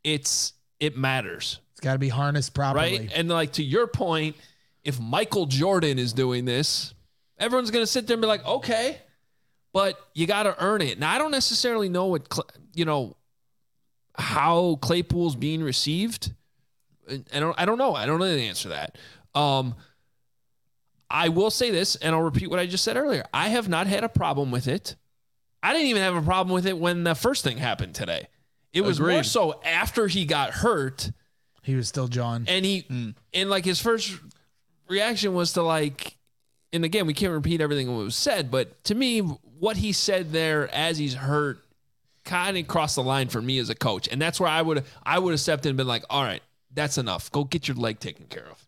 it's 0.04 0.54
it 0.80 0.98
matters 0.98 1.60
it's 1.80 1.86
got 1.86 1.94
to 1.94 2.00
be 2.00 2.10
harnessed 2.10 2.54
properly. 2.54 3.00
right? 3.00 3.12
And 3.16 3.30
like 3.30 3.54
to 3.54 3.64
your 3.64 3.88
point, 3.88 4.36
if 4.84 5.00
Michael 5.00 5.46
Jordan 5.46 5.98
is 5.98 6.12
doing 6.12 6.44
this, 6.44 6.94
everyone's 7.38 7.72
going 7.72 7.84
to 7.84 7.88
sit 7.88 8.06
there 8.06 8.16
and 8.16 8.22
be 8.22 8.28
like, 8.28 8.46
okay, 8.46 8.98
but 9.74 10.00
you 10.14 10.26
got 10.28 10.44
to 10.44 10.56
earn 10.64 10.82
it. 10.82 11.00
Now, 11.00 11.12
I 11.12 11.18
don't 11.18 11.32
necessarily 11.32 11.90
know 11.90 12.08
what, 12.08 12.28
you 12.74 12.86
know, 12.86 13.16
how 14.16 14.78
Claypool's 14.82 15.36
being 15.36 15.62
received. 15.64 16.34
I 17.10 17.24
I 17.34 17.40
don't, 17.40 17.56
I 17.60 17.66
don't 17.66 17.78
know. 17.78 17.96
I 17.96 18.06
don't 18.06 18.20
know 18.20 18.26
the 18.34 18.42
answer 18.42 18.64
to 18.64 18.70
that. 18.70 18.98
Um, 19.40 19.76
I 21.10 21.30
will 21.30 21.50
say 21.50 21.72
this, 21.72 21.96
and 21.96 22.16
I'll 22.16 22.22
repeat 22.22 22.50
what 22.50 22.60
I 22.60 22.66
just 22.68 22.84
said 22.84 22.98
earlier. 22.98 23.24
I 23.34 23.50
have 23.50 23.68
not 23.68 23.88
had 23.88 24.04
a 24.04 24.10
problem 24.10 24.52
with 24.52 24.68
it. 24.68 24.96
I 25.64 25.74
didn't 25.74 25.88
even 25.88 26.02
have 26.04 26.16
a 26.16 26.22
problem 26.22 26.54
with 26.54 26.66
it 26.68 26.78
when 26.78 27.04
the 27.04 27.16
first 27.16 27.44
thing 27.44 27.58
happened 27.58 27.96
today. 27.96 28.28
It 28.72 28.82
was 28.82 29.00
more 29.00 29.24
so 29.24 29.60
after 29.66 30.08
he 30.08 30.26
got 30.26 30.52
hurt 30.52 31.10
He 31.64 31.74
was 31.76 31.88
still 31.88 32.08
John. 32.08 32.46
and 32.48 32.64
he 32.64 32.86
and 33.34 33.50
like 33.50 33.66
his 33.66 33.82
first 33.82 34.16
reaction 34.88 35.34
was 35.34 35.54
to 35.54 35.64
like 35.64 36.16
and 36.74 36.86
again 36.86 37.06
we 37.06 37.14
can't 37.14 37.34
repeat 37.34 37.62
everything 37.62 37.88
that 37.88 37.94
was 37.94 38.16
said 38.16 38.50
but 38.52 38.84
to 38.84 38.96
me 38.96 39.20
what 39.20 39.78
he 39.78 39.92
said 39.92 40.32
there 40.32 40.74
as 40.74 40.98
he's 40.98 41.14
hurt 41.14 41.60
kind 42.26 42.58
of 42.58 42.68
crossed 42.68 42.96
the 42.96 43.04
line 43.04 43.28
for 43.28 43.42
me 43.42 43.58
as 43.58 43.70
a 43.70 43.76
coach. 43.76 44.08
And 44.08 44.22
that's 44.22 44.40
where 44.40 44.50
i 44.50 44.62
would 44.62 44.84
i 45.04 45.18
would 45.18 45.32
have 45.32 45.40
stepped 45.40 45.66
in 45.66 45.72
and 45.72 45.78
been 45.78 45.88
like 45.88 46.04
all 46.10 46.24
right 46.24 46.42
that's 46.74 46.98
enough. 46.98 47.32
Go 47.32 47.44
get 47.44 47.68
your 47.68 47.78
leg 47.78 48.00
taken 48.00 48.26
care 48.26 48.46
of. 48.50 48.68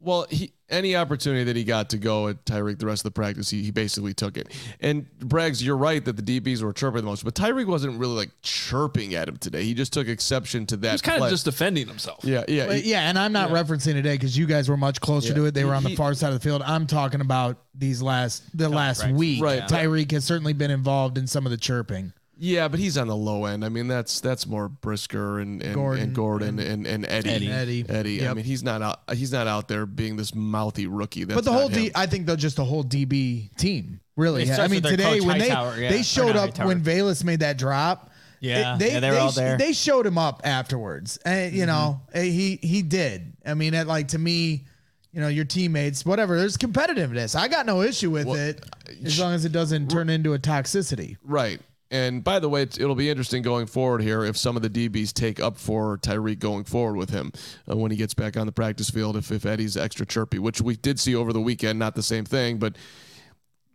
Well, 0.00 0.26
he, 0.30 0.52
any 0.70 0.94
opportunity 0.94 1.44
that 1.44 1.56
he 1.56 1.64
got 1.64 1.90
to 1.90 1.96
go 1.98 2.28
at 2.28 2.44
Tyrique 2.44 2.78
the 2.78 2.86
rest 2.86 3.00
of 3.00 3.04
the 3.04 3.10
practice, 3.10 3.48
he, 3.50 3.62
he 3.62 3.70
basically 3.70 4.12
took 4.12 4.36
it. 4.36 4.52
And 4.80 5.06
Braggs, 5.18 5.62
you're 5.62 5.76
right 5.76 6.04
that 6.04 6.16
the 6.22 6.40
DBs 6.40 6.62
were 6.62 6.72
chirping 6.72 7.00
the 7.02 7.06
most, 7.06 7.24
but 7.24 7.34
Tyrique 7.34 7.66
wasn't 7.66 7.98
really 7.98 8.14
like 8.14 8.30
chirping 8.42 9.14
at 9.14 9.28
him 9.28 9.36
today. 9.38 9.64
He 9.64 9.72
just 9.74 9.92
took 9.92 10.08
exception 10.08 10.66
to 10.66 10.76
that. 10.78 10.88
he 10.88 10.92
was 10.92 11.02
kind 11.02 11.18
play. 11.18 11.28
of 11.28 11.32
just 11.32 11.44
defending 11.44 11.86
himself 11.88 12.24
yeah, 12.24 12.44
yeah, 12.48 12.66
But 12.66 12.76
he- 12.80 12.90
yeah, 12.90 13.08
and 13.08 13.18
I'm 13.18 13.32
not 13.32 13.50
referencing 13.50 13.94
today 13.94 14.14
because 14.14 14.36
you 14.36 14.46
guys 14.46 14.68
were 14.68 14.76
much 14.76 15.00
closer 15.00 15.28
Yeah. 15.28 15.34
to 15.36 15.44
it. 15.46 15.54
They 15.54 15.64
were 15.64 15.74
on 15.74 15.82
the 15.84 15.90
He- 15.90 15.96
far 15.96 16.12
side 16.14 16.28
of 16.32 16.34
the 16.34 16.40
field. 16.46 16.62
I'm 16.62 16.86
talking 16.86 17.20
about 17.20 17.58
these 17.74 18.02
last 18.02 18.42
the 18.56 18.68
last 18.68 19.08
week. 19.08 19.42
Right. 19.42 19.62
Tyrique 19.62 20.10
has 20.12 20.24
certainly 20.24 20.52
been 20.52 20.70
involved 20.70 21.16
in 21.16 21.26
some 21.26 21.46
of 21.46 21.50
the 21.50 21.56
chirping. 21.56 22.12
Yeah, 22.40 22.68
but 22.68 22.78
he's 22.78 22.96
on 22.96 23.08
the 23.08 23.16
low 23.16 23.46
end. 23.46 23.64
I 23.64 23.68
mean, 23.68 23.88
that's 23.88 24.20
that's 24.20 24.46
more 24.46 24.68
Brisker 24.68 25.40
and 25.40 25.60
and 25.60 25.74
Gordon 25.74 26.02
and, 26.04 26.14
Gordon 26.14 26.58
and, 26.60 26.86
and, 26.86 27.04
Eddie. 27.04 27.30
Eddie. 27.30 27.50
Eddie. 27.50 27.84
Eddie. 27.88 28.28
I 28.28 28.34
mean, 28.34 28.44
he's 28.44 28.62
not 28.62 28.80
out. 28.80 29.00
He's 29.12 29.32
not 29.32 29.46
out 29.48 29.66
there 29.66 29.86
being 29.86 30.16
this 30.16 30.34
mouthy 30.34 30.86
rookie. 30.86 31.24
That's 31.24 31.34
But 31.34 31.44
the 31.44 31.52
whole 31.52 31.68
him. 31.68 31.86
D, 31.86 31.90
I 31.96 32.06
think 32.06 32.26
they're 32.26 32.36
just 32.36 32.56
the 32.56 32.64
whole 32.64 32.84
DB 32.84 33.54
team. 33.56 34.00
Really, 34.16 34.44
It 34.44 34.58
I 34.58 34.68
mean 34.68 34.82
today 34.82 35.18
coach, 35.18 35.26
when 35.26 35.38
they 35.38 35.48
yeah. 35.48 35.90
they 35.90 36.02
showed 36.02 36.36
up 36.36 36.50
Hightower. 36.50 36.66
when 36.68 36.80
Velus 36.80 37.24
made 37.24 37.40
that 37.40 37.58
drop. 37.58 38.10
Yeah. 38.40 38.74
it- 38.76 38.78
they, 38.78 38.92
Yeah, 38.92 39.00
they 39.00 39.10
were 39.10 39.18
all 39.18 39.32
there. 39.32 39.58
They 39.58 39.72
showed 39.72 40.06
him 40.06 40.16
up 40.18 40.40
afterwards, 40.44 41.18
and 41.24 41.52
you 41.52 41.66
know 41.66 42.00
Mm-hmm. 42.10 42.18
eh, 42.18 42.22
he 42.22 42.56
he 42.62 42.82
did. 42.82 43.32
I 43.44 43.54
mean, 43.54 43.74
it, 43.74 43.86
like 43.88 44.08
to 44.08 44.18
me, 44.18 44.64
you 45.12 45.20
know, 45.20 45.28
your 45.28 45.44
teammates, 45.44 46.04
whatever. 46.06 46.38
There's 46.38 46.56
competitiveness. 46.56 47.34
I 47.34 47.48
got 47.48 47.66
no 47.66 47.82
issue 47.82 48.10
with 48.10 48.28
it 48.28 48.64
as 49.04 49.18
long 49.18 49.34
as 49.34 49.44
it 49.44 49.50
doesn't 49.52 49.88
turn 49.90 50.08
into 50.08 50.34
a 50.34 50.38
toxicity. 50.38 51.16
Right. 51.24 51.60
And 51.90 52.22
by 52.22 52.38
the 52.38 52.48
way, 52.48 52.62
it'll 52.62 52.94
be 52.94 53.08
interesting 53.08 53.42
going 53.42 53.66
forward 53.66 54.02
here 54.02 54.22
if 54.22 54.36
some 54.36 54.56
of 54.56 54.62
the 54.62 54.68
DBs 54.68 55.12
take 55.12 55.40
up 55.40 55.56
for 55.56 55.96
Tyrique 55.98 56.38
going 56.38 56.64
forward 56.64 56.96
with 56.96 57.10
him 57.10 57.32
uh, 57.70 57.76
when 57.76 57.90
he 57.90 57.96
gets 57.96 58.12
back 58.12 58.36
on 58.36 58.46
the 58.46 58.52
practice 58.52 58.90
field. 58.90 59.16
If, 59.16 59.32
if 59.32 59.46
Eddie's 59.46 59.76
extra 59.76 60.04
chirpy, 60.04 60.38
which 60.38 60.60
we 60.60 60.76
did 60.76 61.00
see 61.00 61.14
over 61.14 61.32
the 61.32 61.40
weekend, 61.40 61.78
not 61.78 61.94
the 61.94 62.02
same 62.02 62.26
thing, 62.26 62.58
but 62.58 62.76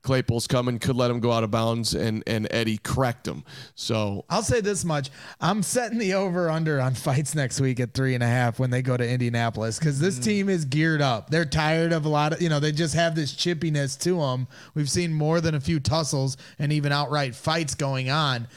Claypool's 0.04 0.48
coming, 0.48 0.80
could 0.80 0.98
let 0.98 1.10
him 1.10 1.22
go 1.22 1.32
out 1.32 1.44
of 1.44 1.52
bounds, 1.52 1.94
and 1.96 2.24
and 2.28 2.48
Eddie 2.52 2.78
cracked 2.78 3.28
him. 3.28 3.44
So 3.74 4.26
I'll 4.30 4.44
say 4.44 4.60
this 4.60 4.84
much: 4.84 5.10
I'm 5.40 5.64
setting 5.64 5.98
the 5.98 6.14
over 6.14 6.50
under 6.50 6.80
on 6.82 6.94
fights 6.94 7.34
next 7.34 7.62
week 7.62 7.80
at 7.80 7.94
three 7.94 8.14
and 8.14 8.24
a 8.24 8.28
half 8.28 8.60
when 8.60 8.70
they 8.70 8.82
go 8.82 8.98
to 8.98 9.08
Indianapolis 9.08 9.80
because 9.80 10.00
this 10.00 10.20
mm. 10.20 10.24
team 10.24 10.50
is 10.50 10.66
geared 10.66 11.02
up. 11.02 11.30
They're 11.30 11.46
tired 11.46 11.94
of 11.94 12.06
a 12.06 12.10
lot 12.10 12.34
of 12.34 12.42
you 12.42 12.50
know 12.50 12.60
they 12.60 12.74
just 12.74 12.96
have 12.96 13.16
this 13.16 13.34
chippiness 13.34 13.98
to 14.02 14.20
them. 14.20 14.48
We've 14.76 14.90
seen 14.90 15.14
more 15.14 15.40
than 15.40 15.56
a 15.56 15.62
few 15.62 15.80
tussles 15.80 16.36
and 16.60 16.74
even 16.74 16.92
outright 16.92 17.34
fights 17.34 17.74
going 17.74 18.10
on. 18.10 18.48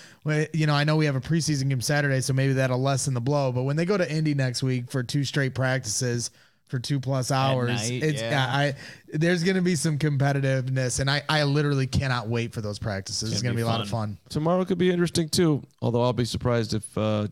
You 0.52 0.66
know, 0.66 0.74
I 0.74 0.82
know 0.82 0.96
we 0.96 1.06
have 1.06 1.14
a 1.14 1.20
preseason 1.20 1.68
game 1.68 1.80
Saturday, 1.80 2.20
so 2.20 2.32
maybe 2.32 2.54
that'll 2.54 2.82
lessen 2.82 3.14
the 3.14 3.20
blow. 3.20 3.52
But 3.52 3.62
when 3.62 3.76
they 3.76 3.84
go 3.84 3.96
to 3.96 4.12
Indy 4.12 4.34
next 4.34 4.64
week 4.64 4.90
for 4.90 5.04
two 5.04 5.22
straight 5.22 5.54
practices 5.54 6.32
for 6.68 6.78
two 6.78 6.98
plus 7.00 7.30
hours, 7.30 7.90
night, 7.90 8.02
it's 8.02 8.20
yeah. 8.20 8.46
I, 8.48 8.74
there's 9.08 9.44
going 9.44 9.56
to 9.56 9.62
be 9.62 9.76
some 9.76 9.98
competitiveness, 9.98 11.00
and 11.00 11.10
I, 11.10 11.22
I 11.28 11.44
literally 11.44 11.86
cannot 11.86 12.28
wait 12.28 12.52
for 12.52 12.60
those 12.60 12.78
practices. 12.78 13.32
It's 13.32 13.42
going 13.42 13.54
to 13.54 13.56
be 13.56 13.62
a 13.62 13.66
lot 13.66 13.80
of 13.80 13.88
fun. 13.88 14.18
tomorrow 14.28 14.64
could 14.64 14.78
be 14.78 14.90
interesting 14.90 15.28
too. 15.28 15.62
Although 15.80 16.02
I'll 16.02 16.12
be 16.12 16.24
surprised 16.24 16.74
if 16.74 16.98
uh, 16.98 17.28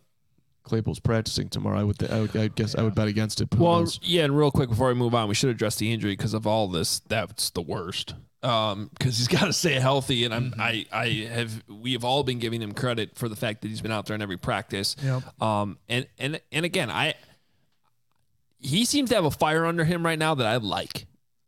Claypool's 0.65 1.01
practicing 1.01 1.49
tomorrow. 1.49 1.79
I 1.79 1.85
would, 1.85 1.99
th- 1.99 2.11
I 2.11 2.21
would, 2.21 2.37
I 2.37 2.49
guess, 2.49 2.75
I 2.75 2.83
would 2.83 2.95
bet 2.95 3.07
against 3.07 3.41
it. 3.41 3.55
Well, 3.55 3.81
knows? 3.81 4.01
yeah, 4.03 4.25
and 4.25 4.37
real 4.37 4.51
quick 4.51 4.71
before 4.71 4.89
we 4.89 4.95
move 4.95 5.15
on, 5.15 5.29
we 5.29 5.35
should 5.35 5.51
address 5.51 5.77
the 5.77 5.93
injury 5.93 6.13
because 6.13 6.35
of 6.35 6.47
all 6.47 6.69
this. 6.69 7.01
That's 7.01 7.51
the 7.51 7.63
worst. 7.63 8.15
Um, 8.43 8.91
because 8.93 9.19
he's 9.19 9.29
got 9.41 9.45
to 9.45 9.53
stay 9.53 9.75
healthy, 9.75 10.25
and 10.25 10.35
I'm, 10.35 10.55
I, 10.59 10.87
I 10.91 11.07
have, 11.31 11.63
we 11.69 11.93
have 11.93 12.05
all 12.05 12.25
been 12.25 12.39
giving 12.39 12.63
him 12.63 12.73
credit 12.73 13.17
for 13.17 13.29
the 13.29 13.37
fact 13.37 13.63
that 13.63 13.69
he's 13.69 13.83
been 13.83 13.93
out 13.93 14.07
there 14.07 14.15
in 14.15 14.23
every 14.23 14.39
practice. 14.39 14.97
Yep. 15.03 15.43
Um, 15.43 15.79
and 15.89 16.07
and 16.19 16.41
and 16.51 16.65
again, 16.65 16.91
I, 16.91 17.15
he 18.65 18.85
seems 18.85 19.11
to 19.11 19.15
have 19.17 19.25
a 19.25 19.31
fire 19.31 19.65
under 19.67 19.85
him 19.85 20.05
right 20.05 20.19
now 20.19 20.35
that 20.35 20.47
I 20.47 20.57
like. 20.57 21.07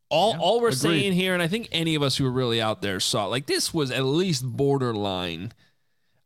All, 0.09 0.37
all 0.39 0.61
we're 0.61 0.71
saying 0.71 1.15
here, 1.15 1.35
and 1.35 1.43
I 1.43 1.49
think 1.49 1.69
any 1.73 1.97
of 1.97 2.03
us 2.03 2.17
who 2.17 2.25
are 2.27 2.31
really 2.31 2.61
out 2.63 2.81
there 2.83 3.01
saw, 3.01 3.27
like 3.27 3.47
this 3.47 3.75
was 3.75 3.91
at 3.91 4.05
least 4.05 4.45
borderline. 4.47 5.53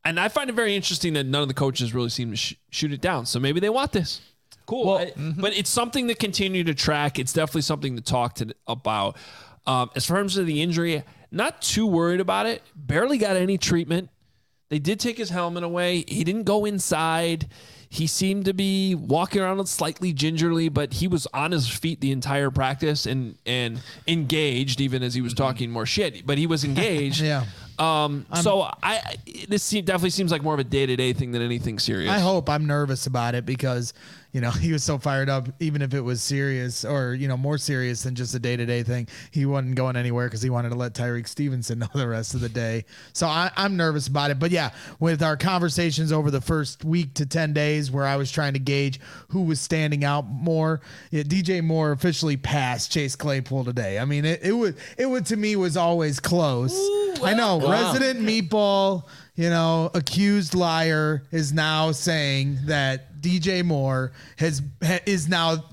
and 0.05 0.21
I 0.21 0.29
find 0.29 0.51
it 0.51 0.55
very 0.55 0.75
interesting 0.77 1.15
that 1.15 1.25
none 1.25 1.43
of 1.43 1.49
the 1.49 1.55
coaches 1.55 1.95
really 1.95 2.11
seem 2.11 2.31
to 2.31 2.37
sh- 2.37 2.55
shoot 2.71 2.93
it 2.93 3.01
down. 3.01 3.25
So 3.27 3.39
maybe 3.41 3.59
they 3.61 3.71
want 3.71 3.93
this. 3.93 4.21
Cool. 4.67 4.91
I- 4.99 5.13
But 5.17 5.57
it's 5.57 5.71
something 5.71 6.09
to 6.09 6.15
continue 6.15 6.63
to 6.65 6.75
track. 6.75 7.19
It's 7.19 7.33
definitely 7.33 7.63
something 7.63 7.97
to 7.97 8.03
talk 8.03 8.35
to 8.37 8.55
about. 8.67 9.17
Um, 9.67 9.91
as 9.95 10.05
far 10.07 10.19
as 10.21 10.35
the 10.35 10.61
injury, 10.63 11.03
not 11.31 11.61
too 11.63 11.87
worried 11.87 12.21
about 12.21 12.47
it. 12.47 12.63
Barely 12.75 13.17
got 13.19 13.37
any 13.37 13.57
treatment. 13.59 14.11
They 14.69 14.79
did 14.79 15.01
take 15.01 15.19
his 15.19 15.31
helmet 15.31 15.65
away. 15.65 16.05
He 16.07 16.23
didn't 16.25 16.45
go 16.45 16.65
inside. 16.65 17.49
He 17.93 18.07
seemed 18.07 18.45
to 18.45 18.55
be 18.55 18.95
walking 18.95 19.43
around 19.43 19.67
slightly 19.69 20.13
gingerly, 20.13 20.69
but 20.69 20.93
he 20.93 21.09
was 21.09 21.27
on 21.35 21.51
his 21.51 21.69
feet 21.69 22.01
the 22.01 22.13
entire 22.13 22.49
practice 22.49 23.05
and 23.05 23.37
and 23.45 23.81
engaged, 24.07 24.81
even 24.81 25.03
as 25.03 25.13
he 25.13 25.21
was 25.21 25.35
talking 25.35 25.73
more 25.73 25.87
shit. 25.87 26.25
But 26.25 26.39
he 26.39 26.47
was 26.47 26.63
engaged. 26.71 27.21
Yeah. 27.21 27.47
Um. 27.81 28.27
so 28.43 28.71
I 28.83 29.17
this 29.49 29.69
definitely 29.71 30.11
seems 30.11 30.31
like 30.31 30.43
more 30.43 30.55
of 30.55 30.61
a 30.61 30.65
day 30.65 30.87
to 30.87 30.95
day 30.95 31.13
thing 31.13 31.33
than 31.33 31.43
anything 31.43 31.81
serious. 31.81 32.13
I 32.13 32.21
hope 32.21 32.49
I'm 32.49 32.65
nervous 32.65 33.07
about 33.07 33.35
it 33.35 33.45
because 33.45 33.93
you 34.33 34.41
know 34.41 34.51
he 34.61 34.73
was 34.73 34.85
so 34.85 34.99
fired 34.99 35.29
up. 35.29 35.49
Even 35.61 35.83
if 35.83 35.95
it 35.95 36.01
was 36.01 36.23
serious 36.23 36.85
or 36.85 37.15
you 37.15 37.29
know 37.29 37.37
more 37.37 37.59
serious 37.59 38.03
than 38.03 38.15
just 38.15 38.35
a 38.35 38.39
day 38.39 38.57
to 38.57 38.67
day 38.67 38.83
thing, 38.83 39.09
he 39.31 39.47
wasn't 39.47 39.75
going 39.75 39.97
anywhere 39.97 40.27
because 40.27 40.43
he 40.43 40.51
wanted 40.51 40.71
to 40.71 40.75
let 40.75 40.95
Tyrique 40.95 41.29
Stevenson 41.29 41.79
know 41.81 41.89
the 41.95 42.09
rest 42.09 42.35
of 42.35 42.41
the 42.41 42.49
day. 42.49 42.85
So 43.13 43.27
I, 43.27 43.51
I'm 43.57 43.77
nervous 43.77 44.09
about 44.09 44.31
it. 44.31 44.39
But 44.39 44.51
yeah, 44.51 44.71
with 44.99 45.23
our 45.23 45.37
conversations 45.37 46.13
over 46.13 46.31
the 46.31 46.41
first 46.41 46.85
week 46.85 47.15
to 47.15 47.27
ten 47.27 47.53
days, 47.53 47.91
where 47.91 48.07
I 48.07 48.17
was 48.17 48.31
trying 48.31 48.55
to 48.55 48.61
gauge 48.61 49.01
who 49.29 49.43
was 49.43 49.61
standing 49.61 50.05
out 50.05 50.27
more, 50.27 50.81
yeah, 51.11 51.23
DJ 51.23 51.63
Moore 51.63 51.93
officially 51.93 52.37
passed 52.37 52.93
Chase 52.93 53.17
Claypool 53.17 53.65
today. 53.65 53.99
I 53.99 54.05
mean, 54.05 54.25
it, 54.25 54.41
it 54.43 54.53
would 54.53 54.77
it 54.99 55.07
would 55.07 55.27
to 55.27 55.37
me 55.37 55.57
was 55.57 55.77
always 55.77 56.21
close. 56.21 56.73
I 57.23 57.35
know 57.35 57.61
resident 57.69 58.21
meatball 58.21 59.05
you 59.41 59.49
know, 59.49 59.91
accused 59.95 60.55
liar 60.55 61.23
is 61.33 61.51
now 61.51 61.93
saying 61.93 62.59
that 62.65 63.10
DJ 63.21 63.65
Moore 63.65 64.13
has 64.37 64.63
ha, 64.83 64.99
is 65.07 65.29
now 65.29 65.65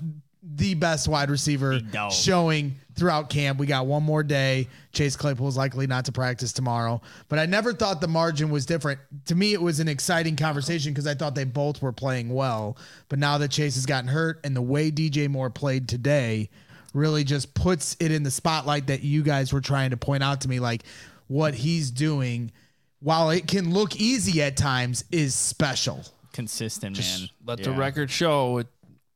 the 0.55 0.73
best 0.73 1.07
wide 1.07 1.29
receiver 1.29 1.79
showing 2.09 2.75
throughout 2.95 3.29
camp. 3.29 3.59
We 3.59 3.67
got 3.67 3.85
one 3.85 4.03
more 4.03 4.23
day. 4.23 4.67
Chase 4.91 5.15
Claypool 5.15 5.47
is 5.47 5.57
likely 5.57 5.87
not 5.87 6.05
to 6.05 6.11
practice 6.11 6.51
tomorrow, 6.51 7.01
but 7.29 7.37
I 7.37 7.45
never 7.45 7.73
thought 7.73 8.01
the 8.01 8.07
margin 8.07 8.49
was 8.49 8.65
different. 8.65 8.99
To 9.25 9.35
me, 9.35 9.53
it 9.53 9.61
was 9.61 9.79
an 9.79 9.87
exciting 9.87 10.35
conversation 10.35 10.93
because 10.93 11.05
I 11.05 11.13
thought 11.13 11.35
they 11.35 11.43
both 11.43 11.81
were 11.81 11.91
playing 11.91 12.29
well. 12.33 12.77
But 13.09 13.19
now 13.19 13.37
that 13.37 13.51
Chase 13.51 13.75
has 13.75 13.85
gotten 13.85 14.09
hurt 14.09 14.39
and 14.43 14.55
the 14.55 14.61
way 14.61 14.89
DJ 14.89 15.29
Moore 15.29 15.49
played 15.49 15.87
today 15.87 16.49
really 16.93 17.23
just 17.23 17.53
puts 17.53 17.95
it 17.99 18.11
in 18.11 18.23
the 18.23 18.31
spotlight 18.31 18.87
that 18.87 19.03
you 19.03 19.21
guys 19.21 19.53
were 19.53 19.61
trying 19.61 19.91
to 19.91 19.97
point 19.97 20.23
out 20.23 20.41
to 20.41 20.49
me, 20.49 20.59
like 20.59 20.83
what 21.27 21.53
he's 21.53 21.91
doing 21.91 22.51
while 22.99 23.29
it 23.29 23.47
can 23.47 23.73
look 23.73 23.95
easy 23.97 24.41
at 24.41 24.57
times, 24.57 25.03
is 25.11 25.35
special. 25.35 26.03
Consistent, 26.37 26.99
man. 26.99 27.29
Let 27.45 27.63
the 27.63 27.71
Yeah. 27.71 27.77
record 27.79 28.11
show, 28.11 28.59
it, 28.59 28.67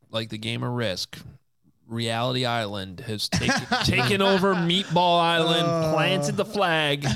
like 0.10 0.29
the 0.29 0.39
game 0.39 0.63
of 0.63 0.71
Risk, 0.73 1.19
Reality 1.88 2.45
Island 2.47 3.01
has 3.01 3.29
taken 3.29 3.63
taken 3.86 4.21
over 4.23 4.55
Meatball 4.55 5.21
Island, 5.21 5.93
planted 5.93 6.36
the 6.36 6.45
flag. 6.45 7.05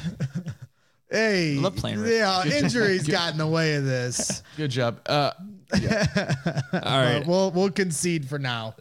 Hey, 1.09 1.55
love 1.55 1.75
playing 1.77 1.99
Risk. 1.99 2.11
yeah, 2.13 2.45
injuries 2.59 3.07
got 3.07 3.31
in 3.31 3.37
the 3.37 3.47
way 3.47 3.75
of 3.75 3.85
this. 3.85 4.41
Good 4.57 4.71
job. 4.71 4.99
Uh, 5.05 5.31
All 5.73 5.79
But 6.73 7.25
we'll 7.27 7.51
we'll 7.51 7.69
concede 7.71 8.27
for 8.27 8.37
now. 8.39 8.75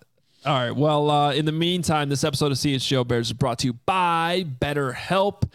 All 0.45 0.55
right. 0.55 0.73
Well, 0.75 1.11
uh, 1.11 1.33
in 1.33 1.45
the 1.45 1.53
meantime, 1.53 2.09
this 2.09 2.25
episode 2.25 2.51
of 2.51 2.59
CHGO 2.59 3.07
Bears 3.07 3.29
is 3.29 3.33
brought 3.35 3.59
to 3.61 3.67
you 3.69 3.75
by 3.87 4.45
BetterHelp. 4.61 5.49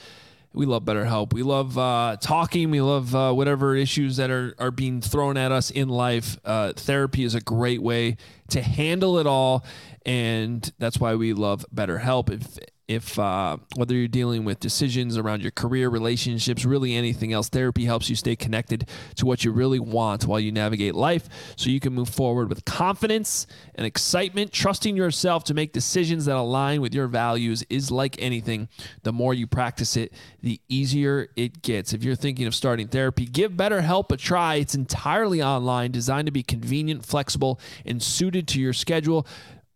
We 0.51 0.65
love 0.65 0.83
BetterHelp. 0.83 1.33
We 1.33 1.43
love 1.43 1.77
uh, 1.77 2.17
talking. 2.19 2.71
We 2.71 2.81
love 2.81 3.13
uh, 3.13 3.31
whatever 3.33 3.75
issues 3.75 4.17
that 4.17 4.31
are, 4.31 4.55
are 4.57 4.71
being 4.71 4.99
thrown 4.99 5.37
at 5.37 5.51
us 5.51 5.69
in 5.69 5.89
life. 5.89 6.37
Uh, 6.43 6.73
therapy 6.73 7.23
is 7.23 7.35
a 7.35 7.41
great 7.41 7.81
way 7.81 8.17
to 8.49 8.61
handle 8.61 9.19
it 9.19 9.27
all. 9.27 9.63
And 10.05 10.71
that's 10.79 10.99
why 10.99 11.15
we 11.15 11.33
love 11.33 11.65
BetterHelp. 11.73 12.31
If 12.31 12.57
if 12.89 13.19
uh, 13.19 13.57
whether 13.75 13.93
you're 13.93 14.07
dealing 14.07 14.43
with 14.43 14.59
decisions 14.59 15.15
around 15.15 15.43
your 15.43 15.51
career, 15.51 15.89
relationships, 15.89 16.65
really 16.65 16.95
anything 16.95 17.31
else, 17.31 17.47
therapy 17.47 17.85
helps 17.85 18.09
you 18.09 18.15
stay 18.15 18.35
connected 18.35 18.89
to 19.15 19.27
what 19.27 19.45
you 19.45 19.51
really 19.51 19.79
want 19.79 20.25
while 20.25 20.39
you 20.39 20.51
navigate 20.51 20.95
life 20.95 21.29
so 21.55 21.69
you 21.69 21.79
can 21.79 21.93
move 21.93 22.09
forward 22.09 22.49
with 22.49 22.65
confidence 22.65 23.45
and 23.75 23.85
excitement. 23.85 24.51
Trusting 24.51 24.97
yourself 24.97 25.43
to 25.43 25.53
make 25.53 25.71
decisions 25.71 26.25
that 26.25 26.35
align 26.35 26.81
with 26.81 26.95
your 26.95 27.05
values 27.05 27.63
is 27.69 27.91
like 27.91 28.15
anything. 28.19 28.67
The 29.03 29.13
more 29.13 29.35
you 29.35 29.45
practice 29.45 29.95
it, 29.95 30.11
the 30.41 30.59
easier 30.67 31.29
it 31.35 31.61
gets. 31.61 31.93
If 31.93 32.03
you're 32.03 32.15
thinking 32.15 32.47
of 32.47 32.55
starting 32.55 32.87
therapy, 32.87 33.27
give 33.27 33.51
BetterHelp 33.51 34.11
a 34.11 34.17
try. 34.17 34.55
It's 34.55 34.73
entirely 34.73 35.43
online, 35.43 35.91
designed 35.91 36.25
to 36.25 36.31
be 36.31 36.41
convenient, 36.41 37.05
flexible, 37.05 37.59
and 37.85 38.01
suited 38.01 38.47
to 38.47 38.59
your 38.59 38.73
schedule. 38.73 39.27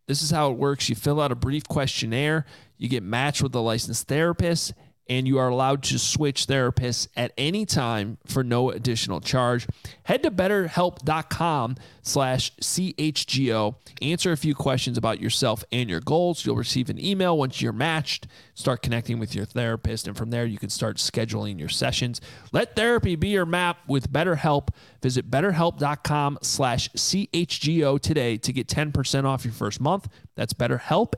This 0.08 0.22
is 0.22 0.32
how 0.32 0.52
it 0.52 0.58
works. 0.58 0.90
You 0.90 0.96
fill 0.96 1.22
out 1.22 1.32
a 1.32 1.36
brief 1.36 1.68
questionnaire, 1.68 2.46
you 2.84 2.90
get 2.90 3.02
matched 3.02 3.42
with 3.42 3.56
a 3.56 3.60
licensed 3.62 4.10
therapist, 4.10 4.74
and 5.10 5.28
you 5.28 5.38
are 5.38 5.50
allowed 5.50 5.84
to 5.84 6.00
switch 6.00 6.48
therapists 6.48 7.08
at 7.16 7.34
any 7.38 7.66
time 7.66 8.18
for 8.26 8.44
no 8.44 8.72
additional 8.72 9.20
charge. 9.20 9.68
Head 10.04 10.24
to 10.24 10.32
betterhelp.com 10.32 11.78
slash 12.02 12.56
CHGO. 12.58 13.76
Answer 14.02 14.32
a 14.32 14.38
few 14.38 14.56
questions 14.56 14.98
about 14.98 15.20
yourself 15.20 15.64
and 15.72 15.90
your 15.90 16.00
goals. 16.00 16.46
You'll 16.46 16.56
receive 16.56 16.90
an 16.90 17.04
email 17.04 17.38
once 17.38 17.62
you're 17.62 17.74
matched. 17.74 18.28
Start 18.54 18.82
connecting 18.82 19.20
with 19.20 19.34
your 19.34 19.46
therapist, 19.46 20.08
and 20.08 20.16
from 20.16 20.30
there 20.30 20.46
you 20.46 20.58
can 20.58 20.70
start 20.70 20.98
scheduling 20.98 21.60
your 21.60 21.70
sessions. 21.70 22.22
Let 22.52 22.76
therapy 22.76 23.16
be 23.16 23.30
your 23.30 23.46
map 23.46 23.78
with 23.88 24.12
BetterHelp. 24.12 24.70
Visit 25.02 25.30
betterhelp.com 25.30 26.40
slash 26.42 26.90
CHGO 26.90 28.00
today 28.00 28.38
to 28.38 28.54
get 28.54 28.68
10% 28.68 29.26
off 29.26 29.44
your 29.44 29.54
first 29.54 29.82
month. 29.82 30.08
That's 30.36 30.54
betterhelp, 30.54 31.14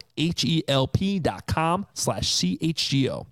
slash 1.93 2.31
CHGO. 2.33 3.25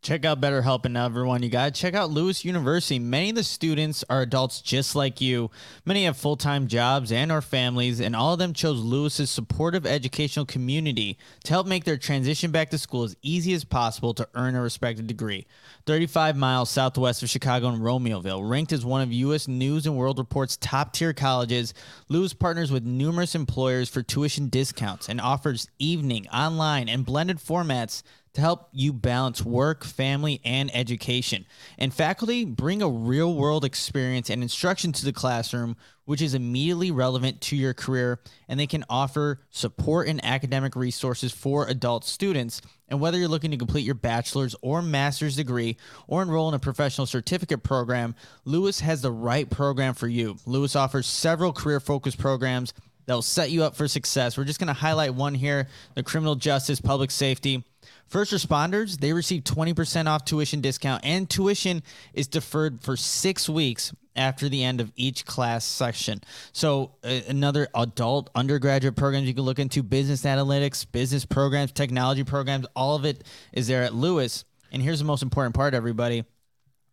Check 0.00 0.24
out 0.24 0.40
BetterHelp 0.40 0.84
and 0.84 0.96
everyone. 0.96 1.42
You 1.42 1.48
got 1.50 1.74
to 1.74 1.80
check 1.80 1.92
out 1.92 2.10
Lewis 2.10 2.44
University. 2.44 3.00
Many 3.00 3.30
of 3.30 3.34
the 3.34 3.42
students 3.42 4.04
are 4.08 4.22
adults 4.22 4.62
just 4.62 4.94
like 4.94 5.20
you. 5.20 5.50
Many 5.84 6.04
have 6.04 6.16
full-time 6.16 6.68
jobs 6.68 7.10
and 7.10 7.32
or 7.32 7.42
families, 7.42 8.00
and 8.00 8.14
all 8.14 8.32
of 8.32 8.38
them 8.38 8.52
chose 8.52 8.80
Lewis's 8.80 9.28
supportive 9.28 9.84
educational 9.84 10.46
community 10.46 11.18
to 11.42 11.52
help 11.52 11.66
make 11.66 11.82
their 11.82 11.96
transition 11.96 12.52
back 12.52 12.70
to 12.70 12.78
school 12.78 13.02
as 13.02 13.16
easy 13.22 13.52
as 13.54 13.64
possible 13.64 14.14
to 14.14 14.28
earn 14.34 14.54
a 14.54 14.62
respected 14.62 15.08
degree. 15.08 15.46
35 15.84 16.36
miles 16.36 16.70
southwest 16.70 17.24
of 17.24 17.28
Chicago 17.28 17.68
in 17.68 17.80
Romeoville, 17.80 18.48
ranked 18.48 18.72
as 18.72 18.84
one 18.84 19.02
of 19.02 19.12
U.S. 19.12 19.48
News 19.48 19.84
and 19.84 19.96
World 19.96 20.18
Report's 20.18 20.56
top-tier 20.56 21.12
colleges, 21.12 21.74
Lewis 22.08 22.32
partners 22.32 22.70
with 22.70 22.84
numerous 22.84 23.34
employers 23.34 23.88
for 23.88 24.04
tuition 24.04 24.48
discounts 24.48 25.08
and 25.08 25.20
offers 25.20 25.68
evening, 25.80 26.28
online, 26.28 26.88
and 26.88 27.04
blended 27.04 27.38
formats 27.38 28.04
to 28.38 28.42
help 28.42 28.68
you 28.72 28.92
balance 28.92 29.44
work, 29.44 29.84
family, 29.84 30.40
and 30.44 30.70
education. 30.72 31.44
And 31.76 31.92
faculty 31.92 32.44
bring 32.44 32.82
a 32.82 32.88
real 32.88 33.34
world 33.34 33.64
experience 33.64 34.30
and 34.30 34.42
instruction 34.42 34.92
to 34.92 35.04
the 35.04 35.12
classroom, 35.12 35.76
which 36.04 36.22
is 36.22 36.34
immediately 36.34 36.92
relevant 36.92 37.40
to 37.40 37.56
your 37.56 37.74
career. 37.74 38.20
And 38.46 38.58
they 38.58 38.68
can 38.68 38.84
offer 38.88 39.40
support 39.50 40.06
and 40.06 40.24
academic 40.24 40.76
resources 40.76 41.32
for 41.32 41.66
adult 41.66 42.04
students. 42.04 42.62
And 42.86 43.00
whether 43.00 43.18
you're 43.18 43.26
looking 43.26 43.50
to 43.50 43.56
complete 43.56 43.84
your 43.84 43.96
bachelor's 43.96 44.54
or 44.62 44.82
master's 44.82 45.34
degree 45.34 45.76
or 46.06 46.22
enroll 46.22 46.48
in 46.48 46.54
a 46.54 46.60
professional 46.60 47.08
certificate 47.08 47.64
program, 47.64 48.14
Lewis 48.44 48.78
has 48.80 49.02
the 49.02 49.12
right 49.12 49.50
program 49.50 49.94
for 49.94 50.06
you. 50.06 50.36
Lewis 50.46 50.76
offers 50.76 51.08
several 51.08 51.52
career 51.52 51.80
focused 51.80 52.18
programs 52.18 52.72
that 53.06 53.14
will 53.14 53.22
set 53.22 53.50
you 53.50 53.64
up 53.64 53.74
for 53.74 53.88
success. 53.88 54.36
We're 54.36 54.44
just 54.44 54.60
going 54.60 54.68
to 54.68 54.74
highlight 54.74 55.14
one 55.14 55.34
here 55.34 55.66
the 55.94 56.02
criminal 56.02 56.36
justice, 56.36 56.80
public 56.80 57.10
safety. 57.10 57.64
First 58.08 58.32
responders, 58.32 58.98
they 58.98 59.12
receive 59.12 59.44
20% 59.44 60.06
off 60.06 60.24
tuition 60.24 60.62
discount, 60.62 61.04
and 61.04 61.28
tuition 61.28 61.82
is 62.14 62.26
deferred 62.26 62.80
for 62.80 62.96
six 62.96 63.48
weeks 63.48 63.92
after 64.16 64.48
the 64.48 64.64
end 64.64 64.80
of 64.80 64.90
each 64.96 65.26
class 65.26 65.64
section. 65.64 66.22
So, 66.52 66.92
uh, 67.04 67.20
another 67.28 67.68
adult 67.74 68.30
undergraduate 68.34 68.96
programs 68.96 69.28
you 69.28 69.34
can 69.34 69.44
look 69.44 69.58
into 69.58 69.82
business 69.82 70.22
analytics, 70.22 70.90
business 70.90 71.26
programs, 71.26 71.70
technology 71.72 72.24
programs, 72.24 72.66
all 72.74 72.96
of 72.96 73.04
it 73.04 73.24
is 73.52 73.68
there 73.68 73.82
at 73.82 73.94
Lewis. 73.94 74.44
And 74.72 74.82
here's 74.82 74.98
the 74.98 75.04
most 75.04 75.22
important 75.22 75.54
part, 75.54 75.74
everybody. 75.74 76.24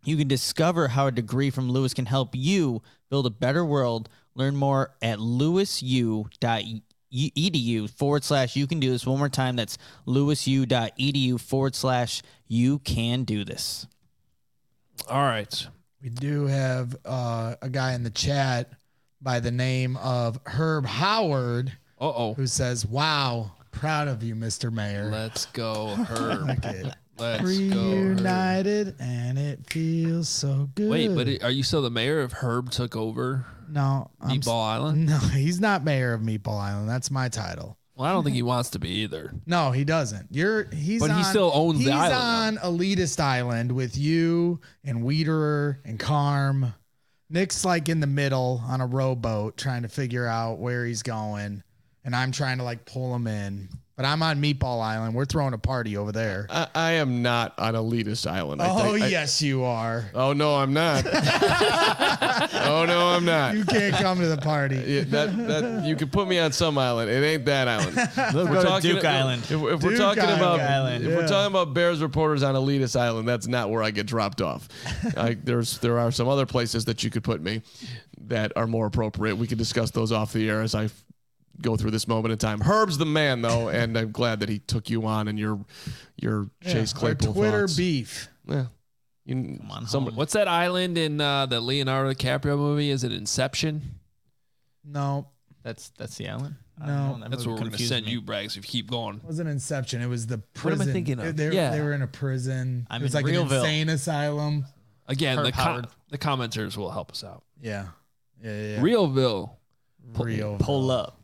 You 0.04 0.17
can 0.17 0.28
discover 0.28 0.89
how 0.89 1.08
a 1.08 1.12
degree 1.12 1.49
from 1.49 1.71
Lewis 1.71 1.93
can 1.93 2.06
help 2.06 2.36
you 2.36 2.84
build 3.10 3.25
a 3.25 3.32
better 3.32 3.65
world. 3.65 4.10
Learn 4.36 4.56
more 4.56 4.93
at 5.01 5.19
lewisu.edu 5.19 6.82
forward 7.88 8.23
slash 8.23 8.56
you 8.56 8.67
can 8.67 8.80
do 8.80 8.91
this. 8.91 9.06
One 9.06 9.19
more 9.19 9.30
time, 9.30 9.56
that's 9.56 9.78
lewisu.edu 10.08 11.39
forward 11.39 11.75
slash 11.75 12.21
you 12.47 12.80
can 12.80 13.23
do 13.23 13.43
this. 13.43 13.88
All 15.10 15.21
right. 15.21 15.67
We 16.01 16.10
do 16.10 16.45
have 16.45 16.95
uh, 17.06 17.56
a 17.62 17.69
guy 17.69 17.93
in 17.93 18.04
the 18.04 18.10
chat 18.10 18.69
by 19.21 19.39
the 19.39 19.51
name 19.51 19.97
of 19.97 20.39
Herb 20.45 20.86
Howard 20.86 21.71
Uh-oh. 21.99 22.36
who 22.36 22.45
says, 22.47 22.86
"Wow, 22.86 23.54
proud 23.71 24.08
of 24.08 24.21
you, 24.21 24.36
Mr. 24.36 24.71
Mayor." 24.71 25.10
Let's 25.10 25.45
go, 25.47 25.88
Herb. 26.10 26.47
Look 26.47 26.63
Let's 27.17 27.43
go. 27.43 27.45
Herb. 27.45 27.45
Reunited, 27.45 28.95
and 28.99 29.39
it 29.39 29.62
feels 29.67 30.30
so 30.30 30.69
good. 30.75 30.89
Wait, 30.89 31.08
but 31.08 31.43
are 31.43 31.51
you 31.51 31.63
still 31.63 31.82
the 31.82 31.89
mayor 31.89 32.21
if 32.21 32.34
Herb 32.34 32.71
took 32.71 32.95
over 32.95 33.45
no, 33.69 34.12
I'm 34.21 34.32
s- 34.32 34.38
Meatball 34.45 34.63
Island? 34.65 35.06
No, 35.10 35.17
he's 35.17 35.60
not 35.60 35.84
mayor 35.84 36.13
of 36.13 36.21
Meatball 36.21 36.60
Island. 36.60 36.89
That's 36.89 37.10
my 37.12 37.30
title. 37.30 37.78
Well, 37.95 38.10
I 38.10 38.12
don't 38.12 38.23
think 38.25 38.36
he 38.36 38.41
wants 38.43 38.71
to 38.71 38.80
be 38.80 38.89
either. 39.04 39.34
No, 39.45 39.71
he 39.71 39.86
doesn't. 39.86 40.28
You're 40.30 40.65
he's 40.73 40.99
But 40.99 41.12
he 41.12 41.17
on- 41.17 41.23
still 41.23 41.51
owns 41.54 41.78
the 41.80 41.86
he's 41.86 41.93
island, 41.93 42.60
on 42.60 42.78
elitist 42.78 43.19
island 43.21 43.71
with 43.71 43.97
you 43.97 44.60
and 44.84 45.04
Weederer 45.04 45.78
and 45.86 45.97
Carm. 45.99 46.73
Nick's 47.30 47.63
like 47.65 47.88
in 47.89 48.01
the 48.01 48.08
middle 48.08 48.62
on 48.67 48.82
a 48.82 48.86
rowboat 48.86 49.58
trying 49.58 49.82
to 49.84 49.88
figure 49.88 50.28
out 50.28 50.60
where 50.60 50.86
he's 50.86 51.04
going, 51.04 51.63
and 52.04 52.15
I'm 52.15 52.32
trying 52.32 52.58
to 52.60 52.63
like 52.63 52.86
pull 52.86 53.15
him 53.15 53.28
in. 53.28 53.69
But 53.97 54.03
I'm 54.03 54.21
on 54.23 54.41
Meatball 54.41 54.81
Island. 54.84 55.15
We're 55.15 55.23
throwing 55.23 55.53
a 55.53 55.58
party 55.58 55.95
over 55.95 56.12
there. 56.12 56.47
I, 56.49 56.67
I 56.75 56.91
am 56.93 57.21
not 57.21 57.58
on 57.58 57.75
elitist 57.75 58.29
island. 58.29 58.62
I 58.62 58.69
oh 58.69 58.91
think. 58.91 59.05
I- 59.05 59.08
yes, 59.08 59.41
you 59.41 59.63
are. 59.63 60.03
oh 60.13 60.34
no, 60.34 60.55
I'm 60.58 60.73
not. 60.73 61.05
oh 61.55 62.86
no, 62.88 63.08
I'm 63.08 63.23
not. 63.25 63.55
You 63.55 63.63
can't 63.65 63.95
come 63.95 64.19
to 64.19 64.27
the 64.27 64.38
party. 64.38 64.75
Yeah, 64.86 65.01
that 65.05 65.47
that 65.47 65.86
you 65.86 65.95
can 65.95 66.10
put 66.10 66.27
me 66.27 66.39
on 66.39 66.51
some 66.51 66.77
island. 66.77 67.10
It 67.10 67.23
ain't 67.23 67.45
that 67.45 67.67
island. 67.67 67.95
Let's 68.17 68.34
go 68.34 68.75
to 68.79 68.81
Duke 68.81 69.05
Island. 69.05 69.43
If, 69.43 69.51
if 69.51 69.60
we're 69.60 69.77
Duke 69.91 69.97
talking 69.97 70.23
about 70.23 70.60
Island. 70.60 71.05
if 71.05 71.10
Yeah. 71.12 71.15
we're 71.17 71.27
talking 71.27 71.51
about 71.51 71.73
Bears 71.73 72.01
reporters 72.01 72.43
on 72.43 72.55
elitist 72.55 72.99
island, 72.99 73.27
that's 73.27 73.47
not 73.47 73.69
where 73.69 73.81
I 73.84 73.91
get 73.91 74.05
dropped 74.08 74.41
off. 74.41 74.67
I, 75.17 75.36
there's 75.41 75.77
there 75.79 75.99
are 75.99 76.12
some 76.12 76.27
other 76.27 76.45
places 76.45 76.86
that 76.86 77.03
you 77.03 77.10
could 77.10 77.23
put 77.23 77.41
me 77.41 77.62
that 78.27 78.51
are 78.55 78.67
more 78.67 78.88
appropriate. 78.88 79.36
We 79.38 79.47
can 79.47 79.58
discuss 79.58 79.91
those 79.91 80.12
off 80.12 80.34
the 80.34 80.49
air 80.49 80.62
as 80.62 80.75
I 80.75 80.86
f- 80.86 81.03
go 81.62 81.76
through 81.78 81.91
this 81.91 82.08
moment 82.08 82.32
in 82.32 82.38
time. 82.38 82.60
Herb's 82.62 82.98
the 82.98 83.06
man 83.06 83.41
though, 83.41 83.70
and 83.70 83.98
I'm 83.98 84.12
glad 84.12 84.39
that 84.41 84.50
he 84.50 84.60
took 84.60 84.89
you 84.89 85.06
on 85.06 85.28
and 85.28 85.38
your 85.39 85.60
your 86.18 86.50
Chase 86.63 86.94
Our 86.94 87.00
Claypool 87.00 87.34
Twitter 87.34 87.62
thoughts. 87.62 87.78
beef. 87.78 88.28
Yeah. 88.48 88.65
You, 89.26 89.58
Come 89.60 89.72
on, 89.72 89.88
some- 89.88 90.04
home. 90.06 90.15
What's 90.15 90.34
that 90.34 90.48
island 90.48 90.98
in 90.98 91.20
uh, 91.20 91.48
the 91.48 91.60
Leonardo 91.60 92.12
DiCaprio 92.13 92.58
movie? 92.58 92.91
Is 92.91 93.04
it 93.04 93.12
Inception? 93.12 93.82
No, 94.84 95.28
That's 95.63 95.89
that's 95.98 96.15
the 96.18 96.30
island. 96.30 96.56
No. 96.80 97.18
that 97.22 97.32
That's 97.32 97.46
movie 97.46 97.48
where 97.48 97.56
we're 97.56 97.60
going 97.70 97.72
to 97.72 97.88
send 97.88 98.06
me. 98.06 98.12
you, 98.12 98.22
Brags, 98.22 98.58
if 98.58 98.65
you 98.65 98.70
keep 98.70 98.91
going. 98.91 99.15
it 99.18 99.24
wasn't 99.24 99.50
Inception. 99.50 100.02
It 100.02 100.08
was 100.08 100.28
the 100.28 100.36
am 100.36 100.44
I 100.44 100.60
prison. 100.60 100.94
thinking 100.94 101.20
of? 101.20 101.36
They, 101.38 101.52
Yeah. 101.52 101.72
they 101.72 101.82
were 101.82 101.94
in 101.94 102.02
a 102.02 102.08
prison. 102.08 102.86
I'm 102.89 103.02
it 103.02 103.06
was 103.06 103.15
in 103.15 103.24
like 103.24 103.34
an 103.34 103.41
insane 103.41 103.89
asylum. 103.89 104.65
Again, 105.08 105.38
Herb 105.39 105.46
the, 105.46 105.52
com- 105.54 105.86
the 106.10 106.18
commenters 106.18 106.76
will 106.78 106.91
help 106.91 107.12
us 107.12 107.24
out. 107.24 107.44
Yeah, 107.62 107.86
yeah, 108.44 108.52
yeah. 108.52 108.68
yeah. 108.76 108.80
Realville. 108.80 109.52
real. 110.18 110.58
Pull 110.60 110.91
up. 110.91 111.20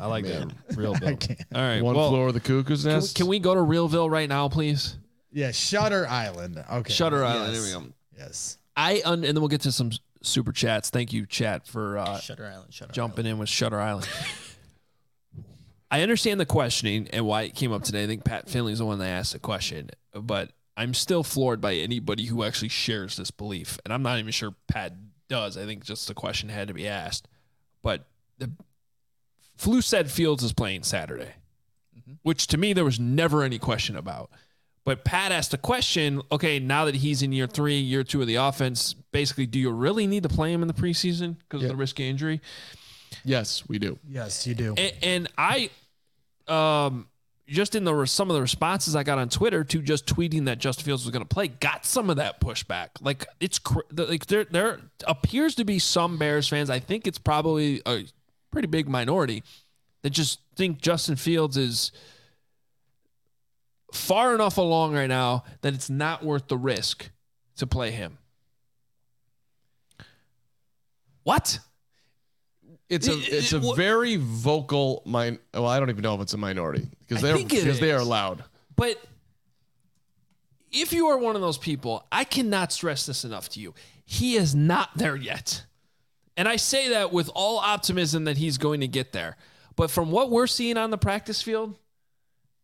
I 0.00 0.06
like 0.06 0.24
that. 0.24 0.48
Realville. 0.72 1.06
I 1.06 1.14
can't. 1.14 1.44
All 1.54 1.60
right. 1.60 1.82
one 1.82 1.96
well, 1.96 2.10
floor 2.10 2.28
of 2.28 2.34
the 2.34 2.40
cuckoo's 2.40 2.82
Can, 2.82 2.92
nest. 2.92 3.16
can 3.16 3.26
we 3.26 3.38
go 3.38 3.54
to 3.54 3.60
Realville 3.60 4.10
right 4.10 4.28
now, 4.28 4.48
please? 4.48 4.96
Yeah, 5.32 5.50
Shutter 5.50 6.06
Island. 6.06 6.62
Okay. 6.70 6.92
Shutter 6.92 7.24
Island. 7.24 7.54
Yes. 7.54 7.70
There 7.70 7.78
we 7.78 7.86
go. 7.86 7.92
Yes. 8.16 8.58
I 8.76 9.02
un- 9.04 9.24
and 9.24 9.36
then 9.36 9.40
we'll 9.40 9.48
get 9.48 9.62
to 9.62 9.72
some 9.72 9.90
super 10.22 10.52
chats. 10.52 10.90
Thank 10.90 11.12
you, 11.12 11.26
chat, 11.26 11.66
for 11.66 11.98
uh, 11.98 12.18
Shutter 12.18 12.46
Island. 12.46 12.72
Shutter 12.72 12.92
jumping 12.92 13.26
in 13.26 13.38
with 13.38 13.48
Shutter 13.48 13.80
Island. 13.80 14.08
I 15.90 16.02
understand 16.02 16.38
the 16.38 16.46
questioning 16.46 17.08
and 17.12 17.24
why 17.26 17.42
it 17.42 17.54
came 17.54 17.72
up 17.72 17.82
today. 17.82 18.04
I 18.04 18.06
think 18.06 18.24
Pat 18.24 18.48
Finley's 18.48 18.78
the 18.78 18.86
one 18.86 18.98
that 18.98 19.06
asked 19.06 19.32
the 19.32 19.38
question, 19.38 19.90
but 20.12 20.50
I'm 20.76 20.92
still 20.92 21.22
floored 21.22 21.60
by 21.60 21.74
anybody 21.74 22.26
who 22.26 22.44
actually 22.44 22.68
shares 22.68 23.16
this 23.16 23.30
belief. 23.30 23.78
And 23.84 23.92
I'm 23.92 24.02
not 24.02 24.18
even 24.18 24.30
sure 24.30 24.54
Pat 24.68 24.92
does. 25.28 25.56
I 25.56 25.64
think 25.64 25.84
just 25.84 26.06
the 26.06 26.14
question 26.14 26.50
had 26.50 26.68
to 26.68 26.74
be 26.74 26.86
asked. 26.86 27.26
But 27.82 28.06
the 28.38 28.52
Flu 29.58 29.82
said 29.82 30.10
Fields 30.10 30.42
is 30.42 30.52
playing 30.54 30.84
Saturday, 30.84 31.32
which 32.22 32.46
to 32.46 32.56
me 32.56 32.72
there 32.72 32.84
was 32.84 32.98
never 32.98 33.42
any 33.42 33.58
question 33.58 33.96
about. 33.96 34.30
But 34.84 35.04
Pat 35.04 35.32
asked 35.32 35.52
a 35.52 35.58
question, 35.58 36.22
okay, 36.32 36.58
now 36.58 36.86
that 36.86 36.94
he's 36.94 37.20
in 37.22 37.32
year 37.32 37.46
three, 37.46 37.78
year 37.78 38.02
two 38.04 38.22
of 38.22 38.26
the 38.26 38.36
offense, 38.36 38.94
basically, 39.12 39.44
do 39.44 39.58
you 39.58 39.70
really 39.70 40.06
need 40.06 40.22
to 40.22 40.30
play 40.30 40.50
him 40.52 40.62
in 40.62 40.68
the 40.68 40.72
preseason 40.74 41.36
because 41.40 41.60
Yeah. 41.60 41.66
of 41.66 41.72
the 41.72 41.76
risk 41.76 41.98
of 41.98 42.06
injury? 42.06 42.40
Yes, 43.24 43.64
we 43.68 43.78
do. 43.78 43.98
Yes, 44.08 44.46
you 44.46 44.54
do. 44.54 44.74
and, 44.78 44.92
and 45.02 45.28
I, 45.36 45.68
um, 46.46 47.08
just 47.46 47.74
in 47.74 47.84
the 47.84 48.04
some 48.06 48.30
of 48.30 48.34
the 48.34 48.40
responses 48.42 48.94
I 48.94 49.02
got 49.02 49.18
on 49.18 49.28
Twitter 49.28 49.64
to 49.64 49.82
just 49.82 50.06
tweeting 50.06 50.44
that 50.46 50.58
Justin 50.58 50.84
Fields 50.84 51.04
was 51.04 51.10
going 51.12 51.24
to 51.24 51.28
play, 51.34 51.48
got 51.48 51.84
some 51.84 52.08
of 52.10 52.16
that 52.16 52.40
pushback. 52.40 52.88
Like 53.00 53.26
it's 53.40 53.58
cr- 53.58 53.80
like 53.94 54.26
there 54.26 54.44
there 54.44 54.80
appears 55.06 55.54
to 55.56 55.64
be 55.64 55.78
some 55.78 56.16
Bears 56.18 56.46
fans. 56.48 56.68
I 56.70 56.78
think 56.78 57.06
it's 57.06 57.18
probably 57.18 57.80
a 57.86 58.04
pretty 58.50 58.68
big 58.68 58.88
minority 58.88 59.42
that 60.02 60.10
just 60.10 60.40
think 60.56 60.80
Justin 60.80 61.16
Fields 61.16 61.56
is 61.56 61.92
far 63.92 64.34
enough 64.34 64.58
along 64.58 64.94
right 64.94 65.08
now 65.08 65.44
that 65.62 65.74
it's 65.74 65.90
not 65.90 66.24
worth 66.24 66.48
the 66.48 66.56
risk 66.56 67.10
to 67.56 67.66
play 67.66 67.90
him. 67.90 68.18
What? 71.24 71.58
It's 72.88 73.06
a 73.06 73.12
it's 73.12 73.52
a 73.52 73.60
very 73.74 74.16
vocal 74.16 75.02
min. 75.04 75.38
Well, 75.52 75.66
I 75.66 75.78
don't 75.78 75.90
even 75.90 76.02
know 76.02 76.14
if 76.14 76.22
it's 76.22 76.32
a 76.32 76.38
minority 76.38 76.88
because 77.06 77.22
they're 77.22 77.36
because 77.36 77.80
they 77.80 77.92
are 77.92 78.02
loud. 78.02 78.44
But 78.76 78.96
if 80.70 80.92
you 80.92 81.08
are 81.08 81.18
one 81.18 81.34
of 81.34 81.42
those 81.42 81.58
people, 81.58 82.06
I 82.10 82.24
cannot 82.24 82.72
stress 82.72 83.04
this 83.04 83.24
enough 83.24 83.50
to 83.50 83.60
you. 83.60 83.74
He 84.06 84.36
is 84.36 84.54
not 84.54 84.96
there 84.96 85.16
yet. 85.16 85.64
And 86.38 86.48
I 86.48 86.56
say 86.56 86.88
that 86.88 87.12
with 87.12 87.28
all 87.34 87.58
optimism 87.58 88.24
that 88.24 88.38
he's 88.38 88.56
going 88.56 88.80
to 88.80 88.88
get 88.88 89.12
there. 89.12 89.36
But 89.76 89.90
from 89.90 90.10
what 90.10 90.30
we're 90.30 90.46
seeing 90.46 90.78
on 90.78 90.90
the 90.90 90.96
practice 90.96 91.42
field 91.42 91.78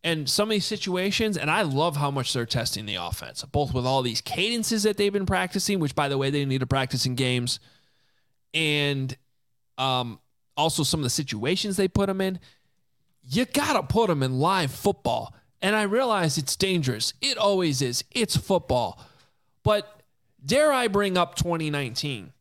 and 0.03 0.27
some 0.29 0.49
of 0.49 0.53
these 0.53 0.65
situations, 0.65 1.37
and 1.37 1.51
I 1.51 1.61
love 1.63 1.97
how 1.97 2.11
much 2.11 2.33
they're 2.33 2.47
testing 2.47 2.87
the 2.87 2.95
offense, 2.95 3.45
both 3.45 3.75
with 3.75 3.85
all 3.85 4.01
these 4.01 4.23
cadences 4.23 4.85
that 4.85 4.97
they've 4.97 5.13
been 5.13 5.27
practicing, 5.27 5.79
which 5.79 5.95
by 5.95 6.09
the 6.09 6.17
way, 6.17 6.31
they 6.31 6.47
need 6.47 6.61
to 6.61 6.67
practice 6.67 7.05
in 7.05 7.15
games, 7.15 7.61
and 8.55 9.15
um, 9.77 10.19
also 10.57 10.83
some 10.83 11.01
of 11.01 11.05
the 11.05 11.11
situations 11.11 11.77
they 11.77 11.89
put 11.89 12.07
them 12.07 12.23
in 12.23 12.39
you 13.27 13.45
gotta 13.47 13.83
put 13.83 14.09
them 14.09 14.23
in 14.23 14.39
live 14.39 14.71
football. 14.71 15.35
And 15.63 15.75
I 15.75 15.83
realize 15.83 16.37
it's 16.37 16.57
dangerous. 16.57 17.15
It 17.23 17.39
always 17.39 17.81
is. 17.81 18.05
It's 18.11 18.37
football. 18.37 19.01
But 19.63 20.03
dare 20.45 20.73
I 20.73 20.89
bring 20.89 21.17
up 21.17 21.37
2019? 21.37 22.33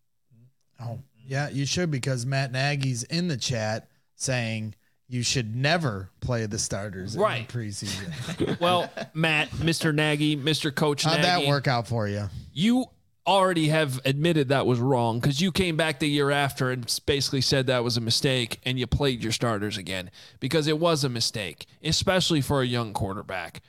Oh, 0.81 0.99
yeah, 1.25 1.49
you 1.49 1.65
should 1.65 1.91
because 1.91 2.25
Matt 2.25 2.51
Nagy's 2.51 3.03
in 3.03 3.27
the 3.27 3.37
chat 3.37 3.87
saying 4.15 4.75
you 5.07 5.21
should 5.23 5.55
never 5.55 6.09
play 6.21 6.45
the 6.45 6.57
starters 6.57 7.15
Right. 7.17 7.41
in 7.41 7.47
the 7.47 7.53
preseason. 7.69 8.59
Well, 8.59 8.91
Matt, 9.13 9.49
Mr. 9.51 9.93
Nagy, 9.93 10.35
Mr. 10.37 10.73
Coach 10.73 11.03
How'd 11.03 11.17
Nagy, 11.17 11.23
that 11.43 11.47
work 11.47 11.67
out 11.67 11.87
for 11.87 12.07
you? 12.07 12.29
you 12.53 12.85
already 13.25 13.69
have 13.69 14.01
admitted 14.03 14.49
that 14.49 14.65
was 14.65 14.79
wrong 14.79 15.17
because 15.19 15.39
you 15.39 15.49
came 15.49 15.77
back 15.77 15.99
the 15.99 16.09
year 16.09 16.29
after 16.29 16.71
and 16.71 16.99
basically 17.05 17.39
said 17.39 17.67
that 17.67 17.81
was 17.83 17.95
a 17.95 18.01
mistake 18.01 18.59
and 18.65 18.77
you 18.77 18.85
played 18.85 19.23
your 19.23 19.31
starters 19.31 19.77
again 19.77 20.11
because 20.41 20.67
it 20.67 20.77
was 20.77 21.05
a 21.05 21.09
mistake, 21.09 21.65
especially 21.83 22.41
for 22.41 22.61
a 22.61 22.65
young 22.65 22.91
quarterback. 22.91 23.61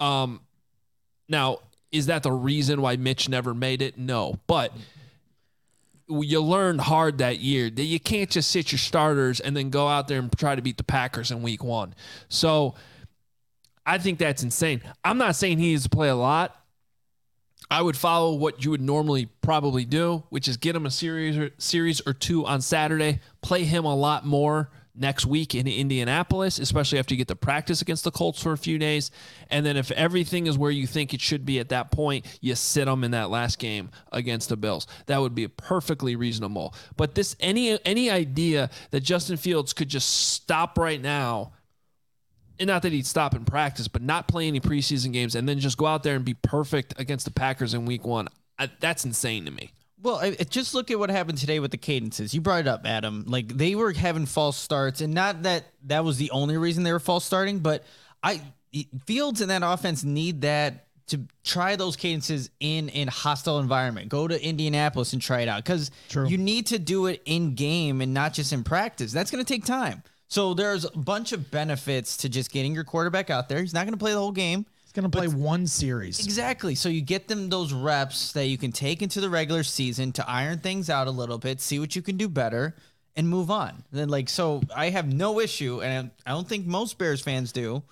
Um, 0.00 0.40
now, 1.28 1.58
is 1.92 2.06
that 2.06 2.24
the 2.24 2.32
reason 2.32 2.80
why 2.82 2.96
Mitch 2.96 3.28
never 3.28 3.54
made 3.54 3.80
it? 3.80 3.96
No, 3.96 4.40
but 4.48 4.72
you 6.08 6.40
learned 6.40 6.80
hard 6.80 7.18
that 7.18 7.40
year 7.40 7.68
that 7.68 7.82
you 7.82 7.98
can't 7.98 8.30
just 8.30 8.50
sit 8.50 8.70
your 8.70 8.78
starters 8.78 9.40
and 9.40 9.56
then 9.56 9.70
go 9.70 9.88
out 9.88 10.08
there 10.08 10.18
and 10.20 10.36
try 10.38 10.54
to 10.54 10.62
beat 10.62 10.76
the 10.76 10.84
Packers 10.84 11.30
in 11.30 11.42
week 11.42 11.64
one. 11.64 11.94
So 12.28 12.74
I 13.84 13.98
think 13.98 14.18
that's 14.18 14.42
insane. 14.42 14.82
I'm 15.04 15.18
not 15.18 15.36
saying 15.36 15.58
he 15.58 15.70
needs 15.70 15.84
to 15.84 15.90
play 15.90 16.08
a 16.08 16.14
lot. 16.14 16.56
I 17.70 17.82
would 17.82 17.96
follow 17.96 18.34
what 18.34 18.64
you 18.64 18.70
would 18.70 18.80
normally 18.80 19.26
probably 19.40 19.84
do, 19.84 20.22
which 20.28 20.46
is 20.46 20.56
get 20.56 20.76
him 20.76 20.86
a 20.86 20.90
series 20.90 21.36
or, 21.36 21.50
series 21.58 22.00
or 22.06 22.12
two 22.12 22.46
on 22.46 22.60
Saturday, 22.60 23.20
play 23.42 23.64
him 23.64 23.84
a 23.84 23.94
lot 23.94 24.24
more 24.24 24.70
next 24.96 25.26
week 25.26 25.54
in 25.54 25.66
Indianapolis, 25.66 26.58
especially 26.58 26.98
after 26.98 27.14
you 27.14 27.18
get 27.18 27.28
to 27.28 27.36
practice 27.36 27.82
against 27.82 28.04
the 28.04 28.10
Colts 28.10 28.42
for 28.42 28.52
a 28.52 28.58
few 28.58 28.78
days. 28.78 29.10
And 29.50 29.64
then 29.64 29.76
if 29.76 29.90
everything 29.92 30.46
is 30.46 30.58
where 30.58 30.70
you 30.70 30.86
think 30.86 31.14
it 31.14 31.20
should 31.20 31.44
be 31.44 31.58
at 31.58 31.68
that 31.68 31.90
point, 31.90 32.26
you 32.40 32.54
sit 32.54 32.86
them 32.86 33.04
in 33.04 33.10
that 33.12 33.30
last 33.30 33.58
game 33.58 33.90
against 34.12 34.48
the 34.48 34.56
Bills. 34.56 34.86
That 35.06 35.20
would 35.20 35.34
be 35.34 35.48
perfectly 35.48 36.16
reasonable. 36.16 36.74
But 36.96 37.14
this 37.14 37.36
any 37.40 37.78
any 37.84 38.10
idea 38.10 38.70
that 38.90 39.00
Justin 39.00 39.36
Fields 39.36 39.72
could 39.72 39.88
just 39.88 40.32
stop 40.32 40.78
right 40.78 41.00
now 41.00 41.52
and 42.58 42.68
not 42.68 42.82
that 42.82 42.92
he'd 42.92 43.06
stop 43.06 43.34
in 43.34 43.44
practice, 43.44 43.88
but 43.88 44.02
not 44.02 44.28
play 44.28 44.48
any 44.48 44.60
preseason 44.60 45.12
games 45.12 45.34
and 45.34 45.48
then 45.48 45.58
just 45.58 45.76
go 45.76 45.86
out 45.86 46.02
there 46.02 46.16
and 46.16 46.24
be 46.24 46.34
perfect 46.34 46.98
against 46.98 47.24
the 47.24 47.32
Packers 47.32 47.74
in 47.74 47.84
week 47.84 48.06
one. 48.06 48.28
I, 48.58 48.70
that's 48.80 49.04
insane 49.04 49.44
to 49.44 49.50
me. 49.50 49.72
Well, 50.06 50.20
I, 50.22 50.30
just 50.48 50.72
look 50.72 50.92
at 50.92 51.00
what 51.00 51.10
happened 51.10 51.38
today 51.38 51.58
with 51.58 51.72
the 51.72 51.76
cadences. 51.76 52.32
You 52.32 52.40
brought 52.40 52.60
it 52.60 52.68
up, 52.68 52.82
Adam. 52.86 53.24
Like 53.26 53.48
they 53.48 53.74
were 53.74 53.92
having 53.92 54.24
false 54.24 54.56
starts, 54.56 55.00
and 55.00 55.12
not 55.12 55.42
that 55.42 55.64
that 55.86 56.04
was 56.04 56.16
the 56.16 56.30
only 56.30 56.56
reason 56.56 56.84
they 56.84 56.92
were 56.92 57.00
false 57.00 57.24
starting, 57.24 57.58
but 57.58 57.82
I 58.22 58.40
Fields 59.04 59.40
and 59.40 59.50
that 59.50 59.62
offense 59.64 60.04
need 60.04 60.42
that 60.42 60.86
to 61.08 61.26
try 61.42 61.74
those 61.74 61.96
cadences 61.96 62.50
in 62.60 62.88
in 62.90 63.08
hostile 63.08 63.58
environment. 63.58 64.08
Go 64.08 64.28
to 64.28 64.40
Indianapolis 64.40 65.12
and 65.12 65.20
try 65.20 65.40
it 65.40 65.48
out 65.48 65.64
because 65.64 65.90
you 66.14 66.38
need 66.38 66.66
to 66.68 66.78
do 66.78 67.06
it 67.06 67.20
in 67.24 67.56
game 67.56 68.00
and 68.00 68.14
not 68.14 68.32
just 68.32 68.52
in 68.52 68.62
practice. 68.62 69.10
That's 69.10 69.32
going 69.32 69.44
to 69.44 69.52
take 69.52 69.64
time. 69.64 70.04
So 70.28 70.54
there's 70.54 70.84
a 70.84 70.96
bunch 70.96 71.32
of 71.32 71.50
benefits 71.50 72.16
to 72.18 72.28
just 72.28 72.52
getting 72.52 72.76
your 72.76 72.84
quarterback 72.84 73.28
out 73.28 73.48
there. 73.48 73.60
He's 73.60 73.74
not 73.74 73.86
going 73.86 73.94
to 73.94 73.98
play 73.98 74.12
the 74.12 74.20
whole 74.20 74.30
game. 74.30 74.66
Going 74.96 75.08
to 75.08 75.16
play 75.16 75.28
one 75.28 75.66
series. 75.68 76.24
Exactly. 76.24 76.74
So 76.74 76.88
you 76.88 77.00
get 77.02 77.28
them 77.28 77.48
those 77.48 77.72
reps 77.72 78.32
that 78.32 78.46
you 78.46 78.58
can 78.58 78.72
take 78.72 79.02
into 79.02 79.20
the 79.20 79.30
regular 79.30 79.62
season 79.62 80.10
to 80.12 80.28
iron 80.28 80.58
things 80.58 80.90
out 80.90 81.06
a 81.06 81.10
little 81.12 81.38
bit, 81.38 81.60
see 81.60 81.78
what 81.78 81.94
you 81.94 82.02
can 82.02 82.16
do 82.16 82.28
better, 82.28 82.74
and 83.14 83.28
move 83.28 83.50
on. 83.50 83.84
Then 83.92 84.08
like 84.08 84.28
so, 84.28 84.62
I 84.74 84.90
have 84.90 85.06
no 85.12 85.38
issue, 85.38 85.80
and 85.82 86.10
I 86.26 86.30
don't 86.32 86.48
think 86.48 86.66
most 86.66 86.98
Bears 86.98 87.20
fans 87.20 87.52
do, 87.52 87.82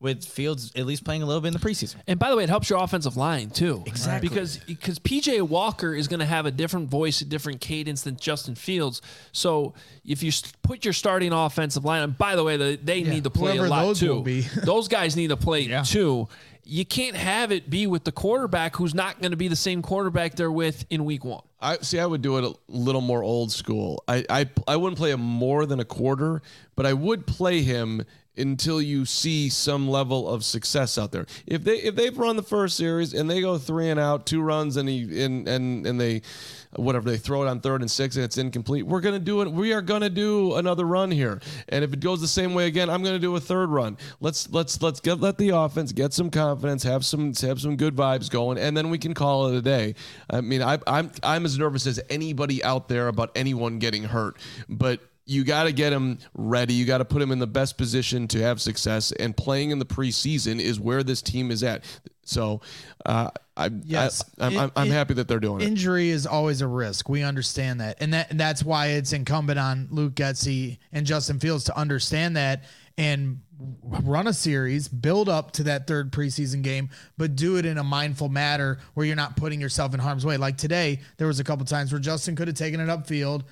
with 0.00 0.24
Fields 0.24 0.72
at 0.74 0.84
least 0.84 1.04
playing 1.04 1.22
a 1.22 1.26
little 1.26 1.40
bit 1.40 1.46
in 1.48 1.52
the 1.54 1.60
preseason. 1.60 1.94
And 2.08 2.18
by 2.18 2.28
the 2.28 2.36
way, 2.36 2.42
it 2.42 2.48
helps 2.48 2.68
your 2.68 2.82
offensive 2.82 3.16
line 3.16 3.50
too. 3.50 3.84
Exactly. 3.86 4.28
Because 4.28 4.56
because 4.56 4.98
PJ 4.98 5.40
Walker 5.42 5.94
is 5.94 6.08
going 6.08 6.18
to 6.18 6.26
have 6.26 6.44
a 6.44 6.50
different 6.50 6.88
voice, 6.90 7.20
a 7.20 7.24
different 7.24 7.60
cadence 7.60 8.02
than 8.02 8.16
Justin 8.16 8.56
Fields. 8.56 9.00
So 9.30 9.74
if 10.04 10.24
you 10.24 10.32
put 10.62 10.84
your 10.84 10.92
starting 10.92 11.32
offensive 11.32 11.84
line, 11.84 12.02
and 12.02 12.18
by 12.18 12.34
the 12.34 12.42
way, 12.42 12.56
they, 12.56 12.74
they 12.74 13.02
need 13.04 13.22
to 13.22 13.30
play 13.30 13.52
whoever 13.52 13.66
a 13.66 13.70
lot 13.70 13.82
those 13.84 14.00
too. 14.00 14.14
will 14.14 14.22
be. 14.22 14.40
those 14.64 14.88
guys 14.88 15.14
need 15.14 15.28
to 15.28 15.36
play 15.36 15.60
Yeah. 15.60 15.82
too. 15.84 16.26
You 16.64 16.84
can't 16.84 17.16
have 17.16 17.50
it 17.50 17.68
be 17.68 17.86
with 17.86 18.04
the 18.04 18.12
quarterback 18.12 18.76
who's 18.76 18.94
not 18.94 19.20
going 19.20 19.32
to 19.32 19.36
be 19.36 19.48
the 19.48 19.56
same 19.56 19.82
quarterback 19.82 20.36
they're 20.36 20.52
with 20.52 20.84
in 20.90 21.04
week 21.04 21.24
one. 21.24 21.42
I 21.60 21.78
see. 21.78 21.98
I 21.98 22.06
would 22.06 22.22
do 22.22 22.38
it 22.38 22.44
a 22.44 22.54
little 22.68 23.00
more 23.00 23.22
old 23.22 23.52
school. 23.52 24.02
I, 24.06 24.24
I 24.28 24.48
I 24.66 24.76
wouldn't 24.76 24.98
play 24.98 25.10
him 25.10 25.20
more 25.20 25.66
than 25.66 25.80
a 25.80 25.84
quarter, 25.84 26.42
but 26.76 26.86
I 26.86 26.92
would 26.92 27.26
play 27.26 27.62
him 27.62 28.04
until 28.36 28.80
you 28.80 29.04
see 29.04 29.48
some 29.48 29.88
level 29.88 30.28
of 30.28 30.44
success 30.44 30.96
out 30.96 31.12
there. 31.12 31.26
If 31.46 31.64
they 31.64 31.76
if 31.76 31.94
they've 31.94 32.16
run 32.16 32.36
the 32.36 32.42
first 32.42 32.76
series 32.76 33.12
and 33.12 33.28
they 33.28 33.40
go 33.40 33.58
three 33.58 33.90
and 33.90 34.00
out, 34.00 34.26
two 34.26 34.40
runs, 34.40 34.76
and 34.76 34.88
he 34.88 35.22
and 35.22 35.46
and 35.46 35.86
and 35.86 36.00
they 36.00 36.22
whatever 36.76 37.10
they 37.10 37.18
throw 37.18 37.42
it 37.42 37.48
on 37.48 37.60
third 37.60 37.82
and 37.82 37.90
six 37.90 38.16
and 38.16 38.24
it's 38.24 38.38
incomplete, 38.38 38.86
we're 38.86 39.00
gonna 39.00 39.18
do 39.18 39.42
it. 39.42 39.52
We 39.52 39.72
are 39.72 39.82
gonna 39.82 40.08
do 40.08 40.54
another 40.54 40.86
run 40.86 41.10
here. 41.10 41.40
And 41.68 41.84
if 41.84 41.92
it 41.92 42.00
goes 42.00 42.20
the 42.20 42.28
same 42.28 42.54
way 42.54 42.66
again, 42.66 42.88
I'm 42.88 43.02
gonna 43.02 43.18
do 43.18 43.36
a 43.36 43.40
third 43.40 43.68
run. 43.68 43.98
Let's 44.20 44.48
let's 44.50 44.80
let's 44.80 45.00
get 45.00 45.20
let 45.20 45.36
the 45.36 45.50
offense 45.50 45.92
get 45.92 46.14
some 46.14 46.30
confidence, 46.30 46.82
have 46.84 47.04
some 47.04 47.34
have 47.34 47.60
some 47.60 47.76
good 47.76 47.94
vibes 47.94 48.30
going, 48.30 48.56
and 48.58 48.74
then 48.76 48.88
we 48.88 48.98
can 48.98 49.12
call 49.12 49.48
it 49.48 49.56
a 49.56 49.62
day. 49.62 49.94
I 50.30 50.40
mean, 50.40 50.62
I, 50.62 50.78
I'm 50.86 51.10
I'm 51.22 51.44
as 51.44 51.58
nervous 51.58 51.86
as 51.86 52.00
anybody 52.08 52.64
out 52.64 52.88
there 52.88 53.08
about 53.08 53.30
anyone 53.34 53.78
getting 53.78 54.04
hurt, 54.04 54.38
but 54.70 55.00
you 55.24 55.44
got 55.44 55.64
to 55.64 55.72
get 55.72 55.92
him 55.92 56.18
ready. 56.34 56.74
You 56.74 56.84
got 56.84 56.98
to 56.98 57.04
put 57.04 57.22
him 57.22 57.30
in 57.30 57.38
the 57.38 57.46
best 57.46 57.78
position 57.78 58.26
to 58.28 58.40
have 58.42 58.60
success. 58.60 59.12
And 59.12 59.36
playing 59.36 59.70
in 59.70 59.78
the 59.78 59.84
preseason 59.84 60.60
is 60.60 60.80
where 60.80 61.02
this 61.02 61.22
team 61.22 61.50
is 61.50 61.62
at. 61.62 61.84
So, 62.24 62.60
uh, 63.06 63.30
I, 63.56 63.70
Yes. 63.84 64.24
I, 64.38 64.46
I'm, 64.46 64.52
In- 64.52 64.58
I'm, 64.60 64.72
I'm 64.76 64.88
happy 64.90 65.14
that 65.14 65.28
they're 65.28 65.40
doing 65.40 65.60
it. 65.60 65.66
Injury 65.66 66.10
is 66.10 66.26
always 66.26 66.60
a 66.60 66.66
risk. 66.66 67.08
We 67.08 67.22
understand 67.22 67.80
that, 67.80 67.98
and 68.00 68.14
that 68.14 68.30
and 68.30 68.40
that's 68.40 68.64
why 68.64 68.88
it's 68.88 69.12
incumbent 69.12 69.58
on 69.58 69.88
Luke 69.90 70.14
Getsy 70.14 70.78
and 70.92 71.04
Justin 71.04 71.38
Fields 71.38 71.64
to 71.64 71.76
understand 71.76 72.36
that 72.36 72.64
and 72.98 73.40
run 73.82 74.26
a 74.26 74.32
series, 74.32 74.88
build 74.88 75.28
up 75.28 75.52
to 75.52 75.62
that 75.64 75.86
third 75.86 76.12
preseason 76.12 76.62
game, 76.62 76.90
but 77.16 77.36
do 77.36 77.56
it 77.56 77.64
in 77.66 77.78
a 77.78 77.84
mindful 77.84 78.28
manner 78.28 78.78
where 78.94 79.06
you're 79.06 79.16
not 79.16 79.36
putting 79.36 79.60
yourself 79.60 79.94
in 79.94 80.00
harm's 80.00 80.26
way. 80.26 80.36
Like 80.36 80.56
today, 80.56 81.00
there 81.16 81.26
was 81.26 81.40
a 81.40 81.44
couple 81.44 81.64
times 81.64 81.92
where 81.92 82.00
Justin 82.00 82.36
could 82.36 82.48
have 82.48 82.56
taken 82.56 82.80
it 82.80 82.88
upfield, 82.88 83.42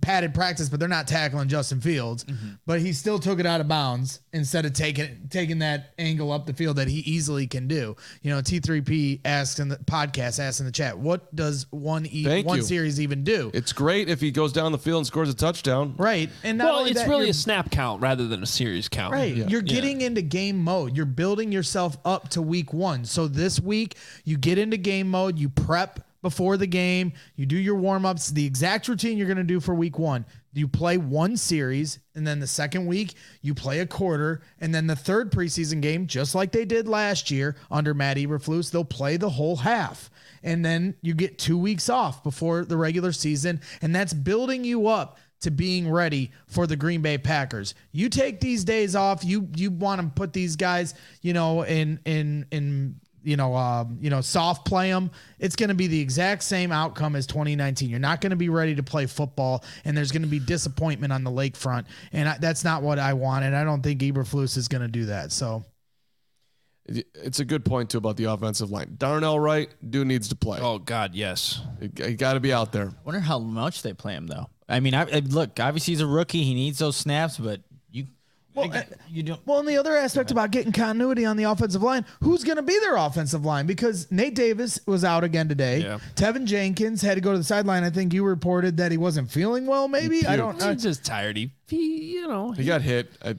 padded 0.00 0.34
practice, 0.34 0.68
but 0.68 0.80
they're 0.80 0.88
not 0.88 1.06
tackling 1.06 1.48
Justin 1.48 1.80
Fields. 1.80 2.24
Mm-hmm. 2.24 2.48
But 2.66 2.80
he 2.80 2.92
still 2.92 3.18
took 3.18 3.38
it 3.38 3.46
out 3.46 3.60
of 3.60 3.68
bounds 3.68 4.20
instead 4.32 4.66
of 4.66 4.72
taking 4.72 5.28
taking 5.30 5.60
that 5.60 5.92
angle 5.98 6.32
up 6.32 6.46
the 6.46 6.52
field 6.52 6.76
that 6.76 6.88
he 6.88 6.98
easily 7.00 7.46
can 7.46 7.68
do. 7.68 7.96
You 8.22 8.30
know, 8.30 8.40
T3P 8.40 9.20
asked 9.24 9.60
in 9.60 9.68
the 9.68 9.76
podcast, 9.76 10.40
asked 10.40 10.60
in 10.60 10.66
the 10.66 10.72
chat, 10.72 10.98
what 10.98 11.34
does 11.34 11.66
one 11.70 12.06
e- 12.06 12.24
Thank 12.24 12.46
one 12.46 12.58
you. 12.58 12.62
series 12.64 13.00
even 13.00 13.22
do? 13.24 13.50
it's 13.54 13.72
great 13.72 14.08
if 14.08 14.20
he 14.20 14.30
goes 14.30 14.52
down 14.52 14.72
the 14.72 14.78
field 14.78 14.98
and 14.98 15.06
scores 15.06 15.28
a 15.30 15.34
touchdown. 15.34 15.94
right. 15.98 16.28
And 16.42 16.58
not 16.58 16.66
Well, 16.66 16.78
only 16.80 16.90
it's 16.90 17.00
that, 17.00 17.08
really 17.08 17.28
a 17.30 17.34
snap 17.34 17.70
count 17.70 18.02
rather 18.02 18.26
than 18.26 18.42
a 18.42 18.46
series 18.46 18.88
count. 18.88 19.12
Right. 19.12 19.34
You're 19.36 19.62
getting 19.62 20.00
into 20.00 20.22
game 20.22 20.58
mode. 20.58 20.96
You're 20.96 21.06
building 21.06 21.52
yourself 21.52 21.96
up 22.04 22.28
to 22.30 22.42
week 22.42 22.72
one. 22.72 23.04
So 23.04 23.28
this 23.28 23.60
week, 23.60 23.96
you 24.24 24.36
get 24.36 24.58
into 24.58 24.76
game 24.76 25.08
mode, 25.10 25.38
you 25.38 25.48
prep 25.48 26.00
before 26.26 26.56
the 26.56 26.66
game, 26.66 27.12
you 27.36 27.46
do 27.46 27.56
your 27.56 27.76
warm 27.76 28.04
ups, 28.04 28.30
the 28.30 28.44
exact 28.44 28.88
routine 28.88 29.16
you're 29.16 29.28
going 29.28 29.36
to 29.36 29.44
do 29.44 29.60
for 29.60 29.76
week 29.76 29.96
one. 29.96 30.26
You 30.52 30.66
play 30.66 30.96
one 30.96 31.36
series, 31.36 32.00
and 32.16 32.26
then 32.26 32.40
the 32.40 32.48
second 32.48 32.86
week, 32.86 33.14
you 33.42 33.54
play 33.54 33.78
a 33.78 33.86
quarter, 33.86 34.42
and 34.58 34.74
then 34.74 34.88
the 34.88 34.96
third 34.96 35.30
preseason 35.30 35.80
game, 35.80 36.08
just 36.08 36.34
like 36.34 36.50
they 36.50 36.64
did 36.64 36.88
last 36.88 37.30
year 37.30 37.54
under 37.70 37.94
Matt 37.94 38.16
Eberflus, 38.16 38.72
they'll 38.72 38.84
play 38.84 39.16
the 39.16 39.30
whole 39.30 39.54
half. 39.54 40.10
And 40.42 40.64
then 40.64 40.96
you 41.00 41.14
get 41.14 41.38
two 41.38 41.56
weeks 41.56 41.88
off 41.88 42.24
before 42.24 42.64
the 42.64 42.76
regular 42.76 43.12
season, 43.12 43.60
and 43.80 43.94
that's 43.94 44.12
building 44.12 44.64
you 44.64 44.88
up 44.88 45.18
to 45.42 45.52
being 45.52 45.88
ready 45.88 46.32
for 46.48 46.66
the 46.66 46.74
Green 46.74 47.02
Bay 47.02 47.18
Packers. 47.18 47.76
You 47.92 48.08
take 48.08 48.40
these 48.40 48.64
days 48.64 48.96
off. 48.96 49.24
You 49.24 49.48
you 49.54 49.70
want 49.70 50.00
to 50.00 50.08
put 50.08 50.32
these 50.32 50.56
guys, 50.56 50.94
you 51.22 51.34
know, 51.34 51.62
in 51.62 52.00
in 52.04 52.46
in 52.50 53.00
you 53.26 53.36
know, 53.36 53.54
um, 53.56 53.98
you 54.00 54.08
know, 54.08 54.20
soft 54.20 54.64
play 54.66 54.90
them. 54.90 55.10
It's 55.38 55.56
going 55.56 55.68
to 55.68 55.74
be 55.74 55.88
the 55.88 56.00
exact 56.00 56.44
same 56.44 56.70
outcome 56.72 57.16
as 57.16 57.26
2019. 57.26 57.90
You're 57.90 57.98
not 57.98 58.20
going 58.20 58.30
to 58.30 58.36
be 58.36 58.48
ready 58.48 58.74
to 58.76 58.82
play 58.82 59.06
football, 59.06 59.64
and 59.84 59.96
there's 59.96 60.12
going 60.12 60.22
to 60.22 60.28
be 60.28 60.38
disappointment 60.38 61.12
on 61.12 61.24
the 61.24 61.30
lakefront, 61.30 61.86
and 62.12 62.28
I, 62.28 62.38
that's 62.38 62.62
not 62.64 62.82
what 62.82 62.98
I 62.98 63.12
want. 63.14 63.44
And 63.44 63.56
I 63.56 63.64
don't 63.64 63.82
think 63.82 64.00
Eberflus 64.00 64.56
is 64.56 64.68
going 64.68 64.82
to 64.82 64.88
do 64.88 65.06
that. 65.06 65.32
So 65.32 65.64
It's 66.86 67.40
a 67.40 67.44
good 67.44 67.64
point 67.64 67.90
too 67.90 67.98
about 67.98 68.16
the 68.16 68.24
offensive 68.24 68.70
line. 68.70 68.94
Darnell 68.96 69.40
Wright, 69.40 69.68
dude 69.90 70.06
needs 70.06 70.28
to 70.28 70.36
play. 70.36 70.60
Oh 70.62 70.78
God, 70.78 71.14
yes. 71.14 71.60
He 71.80 72.14
got 72.14 72.34
to 72.34 72.40
be 72.40 72.52
out 72.52 72.70
there. 72.72 72.92
Wonder 73.04 73.20
how 73.20 73.40
much 73.40 73.82
they 73.82 73.92
play 73.92 74.14
him 74.14 74.28
though. 74.28 74.46
I 74.68 74.80
mean, 74.80 74.94
I, 74.94 75.02
I- 75.02 75.18
look, 75.20 75.58
obviously 75.60 75.92
he's 75.92 76.00
a 76.00 76.06
rookie. 76.06 76.42
He 76.44 76.54
needs 76.54 76.78
those 76.78 76.96
snaps, 76.96 77.38
but 77.38 77.60
you, 77.65 77.65
Well, 78.56 78.72
I- 78.72 78.86
you 79.10 79.22
don't. 79.22 79.40
Well, 79.46 79.58
and 79.60 79.68
the 79.68 79.76
other 79.76 79.96
aspect 79.96 80.30
about 80.30 80.50
getting 80.50 80.72
continuity 80.72 81.24
on 81.24 81.36
the 81.36 81.44
offensive 81.44 81.82
line, 81.82 82.04
who's 82.22 82.42
going 82.42 82.56
to 82.56 82.62
be 82.62 82.78
their 82.80 82.96
offensive 82.96 83.44
line? 83.44 83.66
Because 83.66 84.10
Nate 84.10 84.34
Davis 84.34 84.80
was 84.86 85.04
out 85.04 85.22
again 85.24 85.48
today. 85.48 85.80
Yeah. 85.82 85.98
Teven 86.14 86.44
Jenkins 86.46 87.02
had 87.02 87.14
to 87.16 87.20
go 87.20 87.32
to 87.32 87.38
the 87.38 87.44
sideline. 87.44 87.84
I 87.84 87.90
think 87.90 88.12
you 88.14 88.24
reported 88.24 88.78
that 88.78 88.90
he 88.90 88.98
wasn't 88.98 89.30
feeling 89.30 89.66
well. 89.66 89.88
Maybe 89.88 90.26
I 90.26 90.36
don't. 90.36 90.58
know. 90.58 90.72
He's 90.72 90.82
just 90.82 91.04
tired. 91.04 91.36
He, 91.36 91.50
he 91.68 92.12
you 92.14 92.26
know, 92.28 92.52
He 92.52 92.64
got 92.64 92.80
hit. 92.82 93.10
I, 93.24 93.36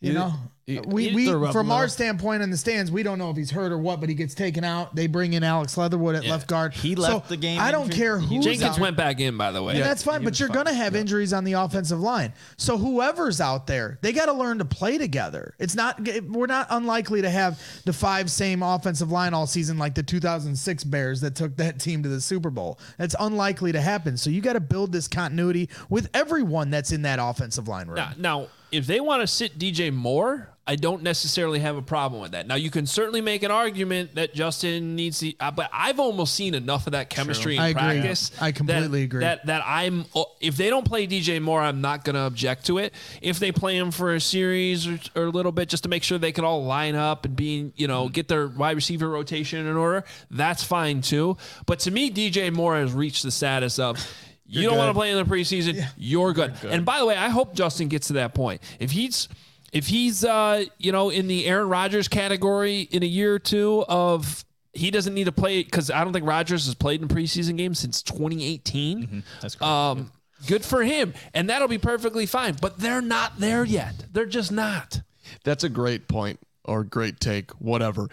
you 0.00 0.12
know, 0.12 0.30
he- 0.30 0.36
Uh, 0.78 0.82
we, 0.86 1.12
we 1.14 1.28
a 1.30 1.52
from 1.52 1.70
our 1.70 1.88
standpoint 1.88 2.42
in 2.42 2.50
the 2.50 2.56
stands, 2.56 2.90
we 2.90 3.02
don't 3.02 3.18
know 3.18 3.30
if 3.30 3.36
he's 3.36 3.50
hurt 3.50 3.72
or 3.72 3.78
what, 3.78 4.00
but 4.00 4.08
he 4.08 4.14
gets 4.14 4.34
taken 4.34 4.64
out. 4.64 4.94
They 4.94 5.06
bring 5.06 5.32
in 5.32 5.42
Alex 5.42 5.76
Leatherwood 5.76 6.16
at 6.16 6.24
left 6.24 6.48
guard. 6.48 6.72
He 6.74 6.94
left 6.94 7.28
the 7.28 7.36
game 7.36 7.60
I 7.60 7.70
don't 7.70 7.84
injured. 7.86 7.96
care 7.96 8.18
who's 8.18 8.44
Jenkins 8.44 8.76
out. 8.76 8.78
went 8.78 8.96
back 8.96 9.20
in. 9.20 9.36
By 9.36 9.52
the 9.52 9.62
way, 9.62 9.74
And 9.74 9.82
that's 9.82 10.02
fine, 10.02 10.24
but 10.24 10.38
you're 10.38 10.48
going 10.48 10.66
to 10.66 10.74
have 10.74 10.94
injuries 10.94 11.32
on 11.32 11.44
the 11.44 11.54
offensive 11.54 12.00
line. 12.00 12.32
So 12.56 12.76
whoever's 12.76 13.40
out 13.40 13.66
there, 13.66 13.98
they 14.02 14.12
got 14.12 14.26
to 14.26 14.32
learn 14.32 14.58
to 14.58 14.64
play 14.64 14.98
together. 14.98 15.54
It's 15.58 15.74
not 15.74 16.00
we're 16.28 16.46
not 16.46 16.66
unlikely 16.70 17.22
to 17.22 17.30
have 17.30 17.60
the 17.84 17.92
five 17.92 18.30
same 18.30 18.62
offensive 18.62 19.10
line 19.10 19.34
all 19.34 19.46
season 19.46 19.78
like 19.78 19.94
the 19.94 20.02
2006 20.02 20.84
Bears 20.84 21.20
that 21.20 21.34
took 21.34 21.56
that 21.56 21.78
team 21.80 22.02
to 22.02 22.08
the 22.08 22.20
Super 22.20 22.50
Bowl. 22.50 22.78
That's 22.98 23.14
unlikely 23.18 23.72
to 23.72 23.80
happen. 23.80 24.16
So 24.16 24.30
you 24.30 24.40
got 24.40 24.54
to 24.54 24.60
build 24.60 24.92
this 24.92 25.08
continuity 25.08 25.68
with 25.88 26.08
everyone 26.14 26.70
that's 26.70 26.92
in 26.92 27.02
that 27.02 27.18
offensive 27.20 27.68
line 27.68 27.86
room. 27.86 27.96
Now, 27.96 28.12
now, 28.18 28.46
if 28.72 28.86
they 28.86 29.00
want 29.00 29.22
to 29.22 29.26
sit 29.26 29.58
DJ 29.58 29.92
Moore, 29.92 30.48
I 30.70 30.76
don't 30.76 31.02
necessarily 31.02 31.58
have 31.58 31.76
a 31.76 31.82
problem 31.82 32.22
with 32.22 32.30
that. 32.30 32.46
Now, 32.46 32.54
you 32.54 32.70
can 32.70 32.86
certainly 32.86 33.20
make 33.20 33.42
an 33.42 33.50
argument 33.50 34.14
that 34.14 34.34
Justin 34.34 34.94
needs 34.94 35.18
to, 35.18 35.34
uh, 35.40 35.50
but 35.50 35.68
I've 35.72 35.98
almost 35.98 36.32
seen 36.36 36.54
enough 36.54 36.86
of 36.86 36.92
that 36.92 37.10
chemistry 37.10 37.56
in 37.56 37.60
I 37.60 37.68
agree. 37.70 37.80
practice. 37.80 38.30
I 38.40 38.52
completely 38.52 39.00
that, 39.00 39.04
agree. 39.04 39.20
That 39.20 39.46
that 39.46 39.64
I'm, 39.66 40.04
uh, 40.14 40.22
if 40.40 40.56
they 40.56 40.70
don't 40.70 40.86
play 40.86 41.08
DJ 41.08 41.42
Moore, 41.42 41.60
I'm 41.60 41.80
not 41.80 42.04
going 42.04 42.14
to 42.14 42.20
object 42.20 42.66
to 42.66 42.78
it. 42.78 42.94
If 43.20 43.40
they 43.40 43.50
play 43.50 43.76
him 43.76 43.90
for 43.90 44.14
a 44.14 44.20
series 44.20 44.86
or, 44.86 45.00
or 45.16 45.24
a 45.24 45.30
little 45.30 45.50
bit, 45.50 45.68
just 45.68 45.82
to 45.82 45.88
make 45.88 46.04
sure 46.04 46.18
they 46.18 46.30
can 46.30 46.44
all 46.44 46.64
line 46.64 46.94
up 46.94 47.24
and 47.24 47.34
be, 47.34 47.72
you 47.74 47.88
know, 47.88 48.08
get 48.08 48.28
their 48.28 48.46
wide 48.46 48.76
receiver 48.76 49.08
rotation 49.08 49.66
in 49.66 49.76
order, 49.76 50.04
that's 50.30 50.62
fine 50.62 51.00
too. 51.00 51.36
But 51.66 51.80
to 51.80 51.90
me, 51.90 52.12
DJ 52.12 52.52
Moore 52.52 52.76
has 52.76 52.92
reached 52.92 53.24
the 53.24 53.32
status 53.32 53.80
of. 53.80 53.98
You 54.52 54.68
don't 54.68 54.78
want 54.78 54.90
to 54.90 54.94
play 54.94 55.12
in 55.12 55.16
the 55.16 55.22
preseason. 55.32 55.86
You're 55.96 56.32
good. 56.32 56.52
And 56.64 56.84
by 56.84 56.98
the 56.98 57.06
way, 57.06 57.16
I 57.16 57.28
hope 57.28 57.54
Justin 57.54 57.86
gets 57.86 58.08
to 58.08 58.14
that 58.14 58.34
point. 58.34 58.60
If 58.80 58.90
he's 58.90 59.28
if 59.72 59.86
he's 59.86 60.24
uh, 60.24 60.64
you 60.78 60.92
know 60.92 61.10
in 61.10 61.26
the 61.28 61.46
Aaron 61.46 61.68
Rodgers 61.68 62.08
category 62.08 62.82
in 62.90 63.02
a 63.02 63.06
year 63.06 63.34
or 63.34 63.38
two 63.38 63.84
of 63.88 64.44
he 64.72 64.90
doesn't 64.90 65.14
need 65.14 65.24
to 65.24 65.32
play 65.32 65.62
because 65.62 65.90
I 65.90 66.04
don't 66.04 66.12
think 66.12 66.26
Rodgers 66.26 66.66
has 66.66 66.74
played 66.74 67.02
in 67.02 67.08
preseason 67.08 67.56
games 67.56 67.78
since 67.78 68.02
2018. 68.02 69.24
That's 69.40 69.54
correct. 69.56 69.62
Um, 69.62 70.12
good 70.46 70.64
for 70.64 70.82
him, 70.82 71.14
and 71.34 71.50
that'll 71.50 71.68
be 71.68 71.78
perfectly 71.78 72.26
fine. 72.26 72.56
But 72.60 72.78
they're 72.78 73.02
not 73.02 73.38
there 73.38 73.64
yet. 73.64 74.06
They're 74.12 74.26
just 74.26 74.52
not. 74.52 75.02
That's 75.44 75.64
a 75.64 75.68
great 75.68 76.08
point 76.08 76.40
or 76.64 76.84
great 76.84 77.20
take, 77.20 77.50
whatever. 77.52 78.08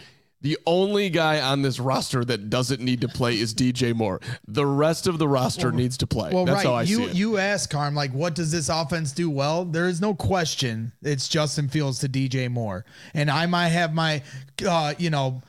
The 0.48 0.58
only 0.66 1.10
guy 1.10 1.42
on 1.42 1.62
this 1.62 1.78
roster 1.78 2.24
that 2.24 2.50
doesn't 2.50 2.80
need 2.80 3.02
to 3.02 3.10
play 3.10 3.38
is 3.38 3.54
DJ 3.54 3.94
Moore. 3.94 4.22
The 4.48 4.66
rest 4.66 5.06
of 5.06 5.20
the 5.20 5.28
roster 5.28 5.74
needs 5.74 5.98
to 5.98 6.08
play. 6.08 6.32
Well, 6.34 6.46
That's 6.46 6.64
right. 6.64 6.66
how 6.66 6.74
I 6.76 6.84
you 6.84 6.98
see 7.00 7.04
it. 7.04 7.16
you 7.16 7.38
ask 7.38 7.70
Carm 7.70 7.96
like, 7.96 8.14
what 8.14 8.34
does 8.34 8.50
this 8.50 8.70
offense 8.70 9.12
do 9.12 9.30
well? 9.30 9.66
There 9.66 9.90
is 9.90 10.00
no 10.00 10.16
question. 10.16 10.94
It's 11.02 11.28
Justin 11.28 11.68
Fields 11.68 12.00
to 12.00 12.08
DJ 12.08 12.50
Moore, 12.50 12.86
and 13.14 13.30
I 13.30 13.46
might 13.46 13.68
have 13.70 13.94
my, 13.94 14.24
uh, 14.66 14.94
you 14.98 15.10
know. 15.10 15.42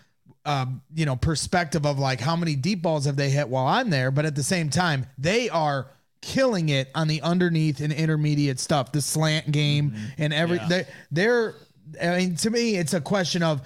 Um, 0.44 0.80
you 0.94 1.05
know, 1.05 1.14
perspective 1.14 1.84
of 1.84 1.99
like 1.99 2.20
how 2.20 2.34
many 2.34 2.57
deep 2.57 2.80
balls 2.80 3.05
have 3.05 3.16
they 3.16 3.28
hit 3.28 3.49
while 3.51 3.66
I'm 3.66 3.90
there, 3.90 4.11
but 4.11 4.24
at 4.24 4.34
the 4.34 4.42
same 4.42 4.70
time, 4.70 5.05
they 5.18 5.51
are 5.51 5.90
killing 6.22 6.70
it 6.70 6.88
on 6.94 7.07
the 7.07 7.20
underneath 7.20 7.80
and 7.80 7.92
intermediate 7.92 8.59
stuff, 8.59 8.90
the 8.90 9.03
slant 9.03 9.53
game 9.53 9.94
and 10.16 10.32
every. 10.32 10.59
They're, 10.66 10.86
they're, 11.11 11.55
I 12.03 12.16
mean, 12.16 12.36
to 12.36 12.51
me, 12.51 12.76
it's 12.76 12.94
a 12.94 13.01
question 13.01 13.42
of 13.42 13.61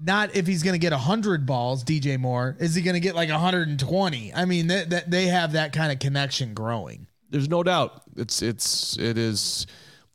not 0.00 0.34
if 0.36 0.46
he's 0.46 0.62
going 0.62 0.74
to 0.74 0.78
get 0.78 0.92
100 0.92 1.46
balls, 1.46 1.84
DJ 1.84 2.18
Moore. 2.18 2.56
Is 2.58 2.74
he 2.74 2.82
going 2.82 2.94
to 2.94 3.00
get 3.00 3.14
like 3.14 3.30
120? 3.30 4.34
I 4.34 4.44
mean, 4.44 4.66
that 4.68 4.90
they, 4.90 5.02
they 5.06 5.26
have 5.26 5.52
that 5.52 5.72
kind 5.72 5.92
of 5.92 5.98
connection 5.98 6.54
growing. 6.54 7.06
There's 7.30 7.48
no 7.48 7.62
doubt. 7.62 8.02
It's 8.16 8.42
it's 8.42 8.96
it 8.98 9.18
is 9.18 9.66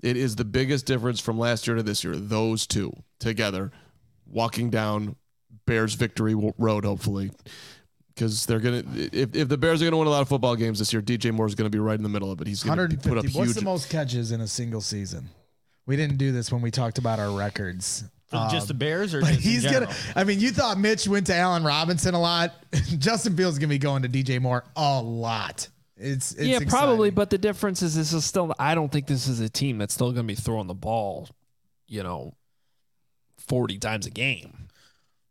it 0.01 0.17
is 0.17 0.35
the 0.35 0.45
biggest 0.45 0.85
difference 0.85 1.19
from 1.19 1.37
last 1.37 1.67
year 1.67 1.75
to 1.75 1.83
this 1.83 2.03
year. 2.03 2.15
Those 2.15 2.65
two 2.65 2.93
together, 3.19 3.71
walking 4.25 4.69
down 4.69 5.15
Bears 5.65 5.93
victory 5.93 6.35
road, 6.57 6.85
hopefully, 6.85 7.31
because 8.15 8.45
they're 8.45 8.59
gonna. 8.59 8.83
If, 8.95 9.35
if 9.35 9.49
the 9.49 9.57
Bears 9.57 9.81
are 9.81 9.85
gonna 9.85 9.97
win 9.97 10.07
a 10.07 10.11
lot 10.11 10.21
of 10.21 10.29
football 10.29 10.55
games 10.55 10.79
this 10.79 10.93
year, 10.93 11.01
DJ 11.01 11.33
Moore 11.33 11.47
is 11.47 11.55
gonna 11.55 11.69
be 11.69 11.79
right 11.79 11.97
in 11.97 12.03
the 12.03 12.09
middle 12.09 12.31
of 12.31 12.39
it. 12.41 12.47
He's 12.47 12.63
gonna 12.63 12.87
put 12.87 13.17
up 13.17 13.25
150. 13.25 13.27
huge. 13.27 13.47
What's 13.47 13.59
the 13.59 13.65
most 13.65 13.89
catches 13.89 14.31
in 14.31 14.41
a 14.41 14.47
single 14.47 14.81
season? 14.81 15.29
We 15.85 15.95
didn't 15.97 16.17
do 16.17 16.31
this 16.31 16.51
when 16.51 16.61
we 16.61 16.71
talked 16.71 16.97
about 16.97 17.19
our 17.19 17.31
records. 17.31 18.05
For 18.31 18.47
just 18.49 18.63
um, 18.63 18.67
the 18.69 18.73
Bears, 18.75 19.13
or 19.13 19.21
But 19.21 19.27
just 19.29 19.41
he's 19.41 19.63
general? 19.63 19.85
gonna. 19.85 19.95
I 20.15 20.23
mean, 20.23 20.39
you 20.39 20.51
thought 20.51 20.77
Mitch 20.77 21.07
went 21.07 21.27
to 21.27 21.35
Allen 21.35 21.63
Robinson 21.63 22.13
a 22.13 22.19
lot. 22.19 22.53
Justin 22.97 23.35
Fields 23.37 23.55
is 23.55 23.59
gonna 23.59 23.69
be 23.69 23.77
going 23.77 24.01
to 24.03 24.09
DJ 24.09 24.41
Moore 24.41 24.63
a 24.75 25.01
lot. 25.01 25.67
It's, 25.97 26.31
it's 26.31 26.43
yeah, 26.47 26.59
probably. 26.67 27.11
But 27.11 27.29
the 27.29 27.37
difference 27.37 27.81
is, 27.83 27.95
this 27.95 28.11
is 28.13 28.25
still. 28.25 28.55
I 28.57 28.73
don't 28.73 28.91
think 28.91 29.05
this 29.05 29.27
is 29.27 29.39
a 29.39 29.49
team 29.49 29.77
that's 29.77 29.93
still 29.93 30.11
going 30.11 30.25
to 30.25 30.33
be 30.33 30.35
throwing 30.35 30.65
the 30.67 30.73
ball, 30.73 31.29
you 31.87 32.01
know, 32.01 32.33
forty 33.37 33.77
times 33.77 34.05
a 34.07 34.09
game. 34.09 34.67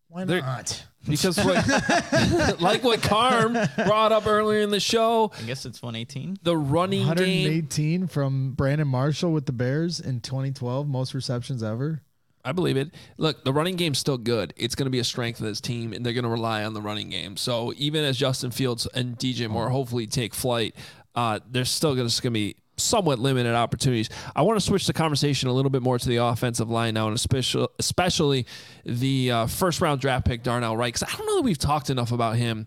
why 0.09 0.25
they're- 0.25 0.43
not? 0.43 0.85
Because 1.09 1.39
what, 1.39 1.57
like 2.61 2.85
what 2.85 3.01
Carm 3.03 3.55
brought 3.87 4.13
up 4.13 4.27
earlier 4.27 4.61
in 4.61 4.69
the 4.69 4.79
show, 4.81 5.33
I 5.39 5.45
guess 5.45 5.65
it's 5.65 5.81
118. 5.81 6.37
the 6.43 6.55
running 6.55 7.01
game. 7.01 7.09
118 7.09 8.07
from 8.07 8.53
Brandon 8.53 8.87
Marshall 8.87 9.33
with 9.33 9.47
the 9.47 9.53
Bears 9.53 9.99
in 9.99 10.21
2012, 10.21 10.87
most 10.87 11.15
receptions 11.15 11.63
ever. 11.63 12.03
I 12.45 12.53
believe 12.53 12.77
it. 12.77 12.91
Look, 13.19 13.45
the 13.45 13.53
running 13.53 13.77
game's 13.77 13.99
still 13.99 14.19
good. 14.19 14.55
It's 14.57 14.75
going 14.75 14.87
to 14.87 14.91
be 14.91 14.99
a 14.99 15.05
strength 15.05 15.41
of 15.41 15.47
this 15.47 15.61
team, 15.61 15.93
and 15.93 16.05
they're 16.05 16.13
going 16.13 16.25
to 16.25 16.31
rely 16.31 16.65
on 16.65 16.75
the 16.75 16.81
running 16.81 17.11
game. 17.11 17.37
So 17.37 17.75
even 17.77 18.05
as 18.05 18.17
Justin 18.17 18.51
Fields 18.51 18.87
and 18.95 19.19
DJ 19.19 19.49
Moore 19.49 19.69
hopefully 19.69 20.07
take 20.07 20.35
flight, 20.35 20.75
uh, 21.15 21.41
there's 21.51 21.71
still 21.71 21.95
going 21.95 22.09
to 22.09 22.31
be 22.31 22.57
somewhat 22.81 23.19
limited 23.19 23.55
opportunities. 23.55 24.09
I 24.35 24.43
want 24.43 24.59
to 24.59 24.65
switch 24.65 24.87
the 24.87 24.93
conversation 24.93 25.49
a 25.49 25.53
little 25.53 25.71
bit 25.71 25.83
more 25.83 25.99
to 25.99 26.09
the 26.09 26.17
offensive 26.17 26.71
line 26.71 26.95
now, 26.95 27.07
and 27.07 27.15
especially 27.15 27.69
especially 27.79 28.47
the 28.85 29.31
uh, 29.31 29.47
first 29.47 29.81
round 29.81 30.01
draft 30.01 30.27
pick 30.27 30.43
Darnell 30.43 30.77
Wright, 30.77 30.93
because 30.93 31.13
I 31.13 31.17
don't 31.17 31.27
know 31.27 31.37
that 31.37 31.45
we've 31.45 31.59
talked 31.59 31.91
enough 31.91 32.13
about 32.13 32.37
him 32.37 32.67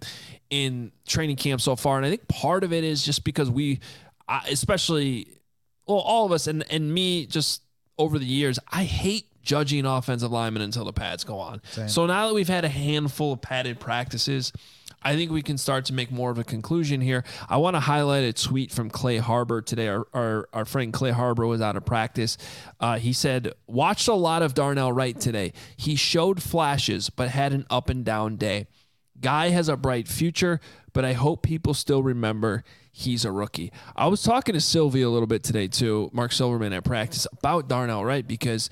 in 0.50 0.92
training 1.08 1.38
camp 1.38 1.62
so 1.62 1.76
far, 1.76 1.98
and 1.98 2.06
I 2.06 2.10
think 2.10 2.28
part 2.28 2.64
of 2.64 2.72
it 2.72 2.84
is 2.84 3.04
just 3.04 3.24
because 3.24 3.50
we, 3.50 3.80
uh, 4.28 4.42
especially, 4.50 5.28
well, 5.88 5.98
all 5.98 6.26
of 6.26 6.32
us 6.32 6.48
and 6.48 6.64
and 6.70 6.94
me 6.94 7.26
just 7.26 7.64
over 7.98 8.20
the 8.20 8.26
years, 8.26 8.60
I 8.72 8.84
hate 8.84 9.28
judging 9.44 9.86
offensive 9.86 10.32
linemen 10.32 10.62
until 10.62 10.86
the 10.86 10.94
pads 10.94 11.24
go 11.24 11.38
on. 11.38 11.62
So 11.88 12.06
now 12.06 12.28
that 12.28 12.34
we've 12.34 12.48
had 12.48 12.66
a 12.66 12.70
handful 12.70 13.34
of 13.34 13.41
padded 13.41 13.80
practices, 13.80 14.52
I 15.04 15.16
think 15.16 15.32
we 15.32 15.41
can 15.41 15.58
start 15.58 15.86
to 15.86 15.94
make 15.94 16.12
more 16.12 16.32
of 16.32 16.38
a 16.38 16.44
conclusion 16.44 17.02
here. 17.02 17.24
I 17.50 17.58
want 17.58 17.76
to 17.76 17.82
highlight 17.82 18.24
a 18.24 18.34
tweet 18.34 18.72
from 18.72 18.89
Clay 18.89 19.18
Harbor 19.18 19.62
today. 19.62 19.89
Our, 19.89 20.08
our, 20.14 20.50
our 20.54 20.66
friend 20.66 20.94
Clay 20.94 21.12
Harbor 21.12 21.46
was 21.46 21.62
out 21.62 21.76
of 21.76 21.86
practice. 21.86 22.38
Uh, 22.80 22.98
he 22.98 23.12
said, 23.12 23.54
Watched 23.68 24.08
a 24.08 24.14
lot 24.14 24.41
of 24.41 24.54
Darnell 24.54 24.94
Wright 24.94 25.20
today. 25.20 25.54
He 25.76 25.96
showed 25.96 26.41
flashes, 26.41 27.10
but 27.10 27.30
had 27.30 27.54
an 27.54 27.66
up 27.70 27.89
and 27.89 28.06
down 28.06 28.38
day. 28.38 28.68
Guy 29.20 29.50
has 29.50 29.70
a 29.70 29.78
bright 29.78 30.08
future, 30.08 30.60
but 30.94 31.06
I 31.06 31.14
hope 31.14 31.44
people 31.44 31.74
still 31.74 32.02
remember 32.02 32.64
he's 32.91 33.26
a 33.26 33.32
rookie. 33.32 33.72
I 33.96 34.08
was 34.08 34.22
talking 34.22 34.54
to 34.54 34.62
Sylvie 34.62 35.02
a 35.02 35.10
little 35.10 35.28
bit 35.28 35.44
today, 35.44 35.68
too, 35.68 36.10
Mark 36.14 36.32
Silverman 36.32 36.74
at 36.74 36.84
practice, 36.84 37.28
about 37.32 37.68
Darnell 37.68 38.06
Wright 38.06 38.26
because 38.28 38.70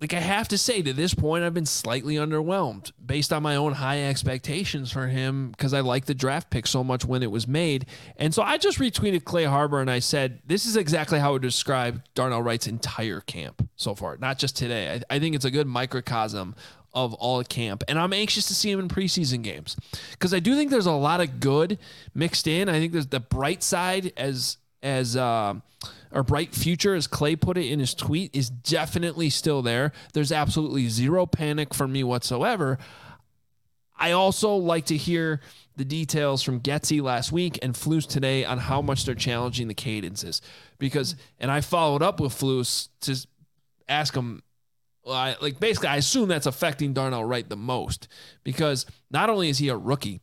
like 0.00 0.14
I 0.14 0.20
have 0.20 0.48
to 0.48 0.58
say 0.58 0.80
to 0.82 0.92
this 0.92 1.12
point 1.12 1.44
I've 1.44 1.54
been 1.54 1.66
slightly 1.66 2.14
underwhelmed 2.14 2.92
based 3.04 3.32
on 3.32 3.42
my 3.42 3.56
own 3.56 3.72
high 3.72 4.02
expectations 4.04 4.92
for 4.92 5.08
him 5.08 5.50
because 5.50 5.74
I 5.74 5.80
liked 5.80 6.06
the 6.06 6.14
draft 6.14 6.50
pick 6.50 6.66
so 6.66 6.84
much 6.84 7.04
when 7.04 7.22
it 7.22 7.30
was 7.30 7.48
made. 7.48 7.86
And 8.16 8.32
so 8.32 8.42
I 8.42 8.58
just 8.58 8.78
retweeted 8.78 9.24
Clay 9.24 9.44
Harbor 9.44 9.80
and 9.80 9.90
I 9.90 9.98
said 9.98 10.40
this 10.46 10.66
is 10.66 10.76
exactly 10.76 11.18
how 11.18 11.30
I 11.30 11.32
would 11.32 11.42
describe 11.42 12.02
Darnell 12.14 12.42
Wright's 12.42 12.68
entire 12.68 13.20
camp 13.20 13.68
so 13.76 13.94
far, 13.94 14.16
not 14.18 14.38
just 14.38 14.56
today. 14.56 15.02
I, 15.10 15.16
I 15.16 15.18
think 15.18 15.34
it's 15.34 15.44
a 15.44 15.50
good 15.50 15.66
microcosm 15.66 16.54
of 16.94 17.14
all 17.14 17.42
camp. 17.42 17.82
And 17.88 17.98
I'm 17.98 18.12
anxious 18.12 18.46
to 18.48 18.54
see 18.54 18.70
him 18.70 18.78
in 18.78 18.88
preseason 18.88 19.42
games 19.42 19.76
because 20.12 20.32
I 20.32 20.38
do 20.38 20.54
think 20.54 20.70
there's 20.70 20.86
a 20.86 20.92
lot 20.92 21.20
of 21.20 21.40
good 21.40 21.78
mixed 22.14 22.46
in. 22.46 22.68
I 22.68 22.78
think 22.78 22.92
there's 22.92 23.08
the 23.08 23.20
bright 23.20 23.62
side 23.62 24.12
as 24.16 24.58
as 24.82 25.16
uh, 25.16 25.54
bright 26.26 26.54
future, 26.54 26.94
as 26.94 27.06
Clay 27.06 27.36
put 27.36 27.58
it 27.58 27.66
in 27.66 27.80
his 27.80 27.94
tweet, 27.94 28.34
is 28.34 28.50
definitely 28.50 29.30
still 29.30 29.62
there. 29.62 29.92
There's 30.12 30.32
absolutely 30.32 30.88
zero 30.88 31.26
panic 31.26 31.74
for 31.74 31.88
me 31.88 32.04
whatsoever. 32.04 32.78
I 33.98 34.12
also 34.12 34.54
like 34.54 34.86
to 34.86 34.96
hear 34.96 35.40
the 35.76 35.84
details 35.84 36.42
from 36.42 36.60
Getsy 36.60 37.02
last 37.02 37.32
week 37.32 37.58
and 37.62 37.74
Flus 37.74 38.06
today 38.06 38.44
on 38.44 38.58
how 38.58 38.80
much 38.80 39.04
they're 39.04 39.14
challenging 39.14 39.68
the 39.68 39.74
cadences. 39.74 40.40
Because, 40.78 41.16
and 41.40 41.50
I 41.50 41.60
followed 41.60 42.02
up 42.02 42.20
with 42.20 42.32
Flus 42.32 42.88
to 43.00 43.26
ask 43.88 44.14
him, 44.14 44.42
like 45.04 45.58
basically, 45.58 45.88
I 45.88 45.96
assume 45.96 46.28
that's 46.28 46.46
affecting 46.46 46.92
Darnell 46.92 47.24
Wright 47.24 47.48
the 47.48 47.56
most 47.56 48.08
because 48.44 48.86
not 49.10 49.30
only 49.30 49.48
is 49.48 49.58
he 49.58 49.68
a 49.68 49.76
rookie, 49.76 50.20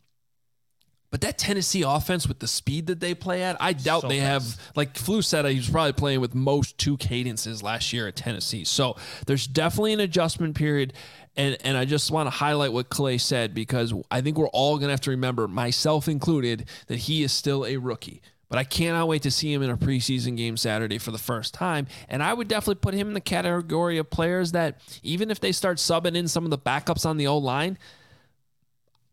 but 1.16 1.22
that 1.22 1.38
Tennessee 1.38 1.82
offense 1.82 2.28
with 2.28 2.40
the 2.40 2.48
speed 2.48 2.88
that 2.88 3.00
they 3.00 3.16
play 3.16 3.42
at, 3.42 3.56
I 3.62 3.72
doubt 3.72 4.02
So 4.02 4.10
they 4.10 4.20
fast. 4.20 4.58
have 4.60 4.76
like 4.76 4.98
Flu 4.98 5.22
said 5.22 5.46
he 5.46 5.56
was 5.56 5.70
probably 5.70 5.94
playing 5.94 6.20
with 6.20 6.36
most 6.36 6.78
two 6.78 6.98
cadences 6.98 7.64
last 7.64 7.94
year 7.94 8.10
at 8.10 8.18
Tennessee. 8.18 8.66
So 8.66 8.98
there's 9.26 9.48
definitely 9.48 9.94
an 9.94 10.02
adjustment 10.02 10.58
period. 10.58 10.92
And 11.38 11.56
and 11.64 11.78
I 11.78 11.86
just 11.86 12.12
want 12.12 12.28
to 12.28 12.32
highlight 12.32 12.74
what 12.74 12.90
Clay 12.90 13.18
said 13.18 13.54
because 13.54 13.94
I 14.12 14.20
think 14.20 14.38
we're 14.38 14.50
all 14.50 14.78
gonna 14.78 14.92
have 14.92 15.00
to 15.02 15.12
remember, 15.12 15.48
myself 15.48 16.10
included, 16.10 16.68
that 16.88 16.98
he 16.98 17.24
is 17.24 17.32
still 17.32 17.66
a 17.66 17.78
rookie. 17.78 18.22
But 18.50 18.60
I 18.60 18.66
cannot 18.66 19.08
wait 19.08 19.22
to 19.22 19.32
see 19.32 19.54
him 19.54 19.62
in 19.62 19.70
a 19.70 19.78
preseason 19.78 20.36
game 20.36 20.58
Saturday 20.58 20.98
for 20.98 21.12
the 21.12 21.18
first 21.18 21.54
time. 21.54 21.88
And 22.10 22.22
I 22.22 22.34
would 22.34 22.50
definitely 22.50 22.82
put 22.82 22.94
him 22.94 23.08
in 23.08 23.14
the 23.14 23.22
category 23.22 24.00
of 24.00 24.10
players 24.10 24.52
that 24.52 24.82
even 25.02 25.32
if 25.32 25.40
they 25.40 25.54
start 25.54 25.78
subbing 25.78 26.18
in 26.18 26.28
some 26.28 26.44
of 26.44 26.50
the 26.50 26.58
backups 26.58 27.06
on 27.06 27.16
the 27.16 27.28
old 27.28 27.46
line, 27.46 27.78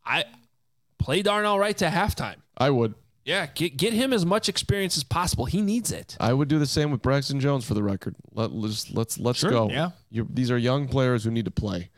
I 0.05 0.24
play 1.03 1.22
Darnell 1.22 1.59
Wright 1.59 1.76
to 1.78 1.86
halftime. 1.86 2.36
I 2.57 2.70
would. 2.70 2.94
Yeah, 3.24 3.46
get 3.46 3.76
get 3.76 3.92
him 3.92 4.12
as 4.12 4.26
much 4.26 4.48
experience 4.48 4.96
as 4.96 5.05
possible. 5.05 5.44
He 5.44 5.61
needs 5.62 5.92
it. 5.92 6.16
I 6.18 6.32
would 6.32 6.48
do 6.48 6.59
the 6.59 6.66
same 6.66 6.90
with 6.90 7.03
Braxton 7.03 7.38
Jones 7.40 7.64
for 7.64 7.74
the 7.74 7.82
record. 7.82 8.16
Let, 8.32 8.53
let's 8.53 8.90
let's 8.90 9.18
let's 9.18 9.38
Sure, 9.38 9.50
go. 9.50 9.70
yeah. 9.70 9.90
you 10.11 10.26
these 10.28 10.50
are 10.50 10.59
young 10.59 10.88
players 10.88 11.22
who 11.24 11.30
need 11.30 11.44
to 11.44 11.50
play. 11.53 11.90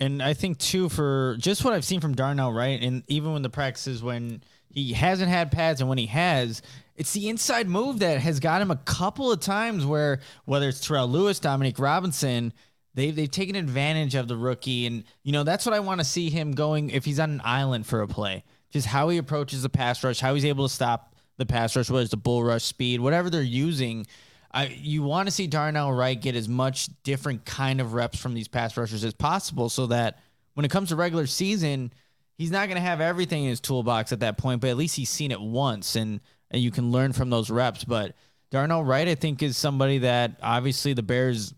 And 0.00 0.20
I 0.20 0.34
think 0.34 0.58
too 0.58 0.88
for 0.88 1.36
just 1.38 1.64
what 1.64 1.72
I've 1.72 1.84
seen 1.84 2.00
from 2.00 2.14
Darnell, 2.16 2.52
right? 2.52 2.82
And 2.82 3.04
even 3.06 3.32
when 3.32 3.42
the 3.42 3.50
practices 3.50 4.02
when 4.02 4.42
he 4.70 4.92
hasn't 4.92 5.30
had 5.30 5.52
pads 5.52 5.80
and 5.80 5.88
when 5.88 5.98
he 5.98 6.06
has, 6.06 6.62
it's 6.96 7.12
the 7.12 7.28
inside 7.28 7.68
move 7.68 8.00
that 8.00 8.18
has 8.18 8.40
got 8.40 8.60
him 8.60 8.72
a 8.72 8.76
couple 8.76 9.30
of 9.30 9.38
times 9.38 9.86
where 9.86 10.18
whether 10.46 10.68
it's 10.68 10.84
Terrell 10.84 11.06
Lewis, 11.06 11.38
Dominique 11.38 11.78
Robinson, 11.78 12.52
they've 12.94 13.14
they've 13.14 13.30
taken 13.30 13.56
advantage 13.56 14.14
of 14.14 14.28
the 14.28 14.36
rookie. 14.36 14.86
And 14.86 15.04
you 15.22 15.32
know, 15.32 15.44
that's 15.44 15.66
what 15.66 15.74
I 15.74 15.80
want 15.80 16.00
to 16.00 16.04
see 16.04 16.30
him 16.30 16.52
going 16.52 16.90
if 16.90 17.04
he's 17.04 17.20
on 17.20 17.30
an 17.30 17.42
island 17.44 17.86
for 17.86 18.02
a 18.02 18.08
play. 18.08 18.44
Just 18.70 18.86
how 18.86 19.08
he 19.08 19.18
approaches 19.18 19.62
the 19.62 19.68
pass 19.68 20.02
rush, 20.02 20.20
how 20.20 20.34
he's 20.34 20.44
able 20.44 20.66
to 20.66 20.74
stop 20.74 21.14
the 21.36 21.46
pass 21.46 21.76
rush, 21.76 21.90
whether 21.90 22.02
it's 22.02 22.10
the 22.10 22.16
bull 22.16 22.42
rush 22.42 22.64
speed, 22.64 23.00
whatever 23.00 23.30
they're 23.30 23.42
using. 23.42 24.06
I, 24.52 24.66
you 24.66 25.02
want 25.02 25.26
to 25.26 25.32
see 25.32 25.48
Darnell 25.48 25.92
Wright 25.92 26.20
get 26.20 26.36
as 26.36 26.48
much 26.48 26.88
different 27.02 27.44
kind 27.44 27.80
of 27.80 27.92
reps 27.92 28.20
from 28.20 28.34
these 28.34 28.46
pass 28.46 28.76
rushers 28.76 29.02
as 29.02 29.12
possible 29.12 29.68
so 29.68 29.86
that 29.86 30.20
when 30.54 30.64
it 30.64 30.70
comes 30.70 30.90
to 30.90 30.96
regular 30.96 31.26
season, 31.26 31.92
he's 32.38 32.52
not 32.52 32.68
going 32.68 32.76
to 32.76 32.86
have 32.86 33.00
everything 33.00 33.42
in 33.42 33.50
his 33.50 33.60
toolbox 33.60 34.12
at 34.12 34.20
that 34.20 34.38
point, 34.38 34.60
but 34.60 34.70
at 34.70 34.76
least 34.76 34.94
he's 34.94 35.10
seen 35.10 35.32
it 35.32 35.40
once 35.40 35.96
and, 35.96 36.20
and 36.52 36.62
you 36.62 36.70
can 36.70 36.92
learn 36.92 37.12
from 37.12 37.30
those 37.30 37.50
reps. 37.50 37.82
But 37.82 38.14
Darnell 38.52 38.84
Wright, 38.84 39.08
I 39.08 39.16
think, 39.16 39.42
is 39.42 39.56
somebody 39.56 39.98
that 39.98 40.38
obviously 40.40 40.92
the 40.92 41.02
Bears 41.02 41.52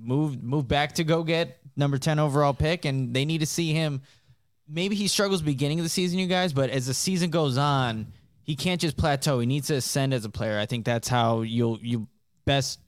moved 0.00 0.42
move 0.42 0.68
back 0.68 0.94
to 0.94 1.04
go 1.04 1.22
get 1.22 1.58
number 1.76 1.98
10 1.98 2.18
overall 2.18 2.54
pick, 2.54 2.84
and 2.84 3.14
they 3.14 3.24
need 3.24 3.38
to 3.38 3.46
see 3.46 3.72
him. 3.72 4.02
Maybe 4.68 4.94
he 4.94 5.08
struggles 5.08 5.40
beginning 5.40 5.80
of 5.80 5.84
the 5.84 5.90
season, 5.90 6.18
you 6.18 6.26
guys, 6.26 6.52
but 6.52 6.70
as 6.70 6.86
the 6.86 6.94
season 6.94 7.30
goes 7.30 7.56
on, 7.56 8.08
he 8.42 8.54
can't 8.56 8.80
just 8.80 8.96
plateau. 8.96 9.40
He 9.40 9.46
needs 9.46 9.68
to 9.68 9.74
ascend 9.76 10.12
as 10.12 10.24
a 10.24 10.30
player. 10.30 10.58
I 10.58 10.66
think 10.66 10.84
that's 10.84 11.08
how 11.08 11.42
you'll 11.42 11.78
you 11.80 12.08
best 12.44 12.80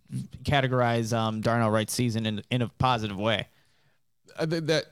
categorize 0.43 1.17
um, 1.17 1.41
Darnell 1.41 1.71
Wright's 1.71 1.93
season 1.93 2.27
in 2.27 2.43
in 2.51 2.63
a 2.63 2.69
positive 2.79 3.19
way. 3.19 3.47
I 4.39 4.47
think 4.47 4.67
that 4.67 4.87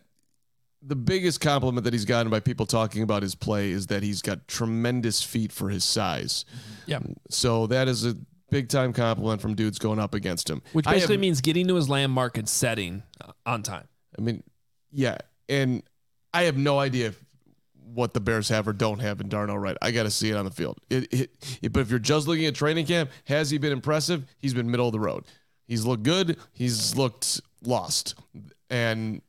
the 0.83 0.97
biggest 0.97 1.41
compliment 1.41 1.85
that 1.85 1.93
he's 1.93 2.05
gotten 2.05 2.31
by 2.31 2.41
people 2.41 2.67
talking 2.67 3.03
about 3.03 3.23
his 3.23 3.35
play 3.35 3.71
is 3.71 3.89
that 3.89 4.03
he's 4.03 4.23
got 4.23 4.47
tremendous 4.47 5.23
feet 5.23 5.53
for 5.53 5.69
his 5.69 5.85
size. 5.85 6.45
Yeah. 6.87 7.01
So 7.31 7.67
that 7.67 7.89
is 7.89 8.07
a 8.07 8.15
big 8.51 8.69
time 8.69 8.93
compliment 8.93 9.41
from 9.41 9.55
dudes 9.55 9.79
going 9.79 9.99
up 9.99 10.15
against 10.15 10.49
him. 10.49 10.63
Which 10.73 10.85
basically 10.87 11.15
have- 11.17 11.21
means 11.21 11.41
getting 11.41 11.69
to 11.69 11.75
his 11.75 11.89
landmark 11.89 12.39
and 12.39 12.49
setting 12.49 13.03
on 13.47 13.63
time. 13.63 13.89
I 14.19 14.23
mean, 14.23 14.43
yeah, 14.91 15.19
and 15.49 15.83
I 16.33 16.45
have 16.45 16.57
no 16.57 16.79
idea 16.79 17.09
if, 17.09 17.25
what 17.95 18.13
the 18.15 18.21
Bears 18.21 18.49
have 18.51 18.69
or 18.69 18.73
don't 18.73 18.99
have 19.01 19.21
in 19.21 19.29
Darnell 19.29 19.59
Wright. 19.59 19.77
I 19.81 19.91
got 19.93 20.03
to 20.03 20.11
see 20.11 20.31
it 20.31 20.37
on 20.37 20.45
the 20.45 20.51
field. 20.51 20.79
It, 20.91 21.13
it, 21.13 21.31
it- 21.63 21.73
but 21.73 21.81
if 21.81 21.91
you're 21.91 21.99
just 21.99 22.29
looking 22.29 22.47
at 22.47 22.55
training 22.55 22.87
camp, 22.87 23.11
has 23.25 23.51
he 23.51 23.59
been 23.59 23.73
impressive? 23.73 24.25
He's 24.39 24.55
been 24.55 24.71
middle 24.71 24.87
of 24.87 24.93
the 24.93 25.01
road. 25.01 25.25
He's 25.67 25.85
looked 25.85 26.03
good. 26.03 26.37
He's 26.53 26.97
looked 26.97 27.41
lost. 27.63 28.15
and 28.71 29.21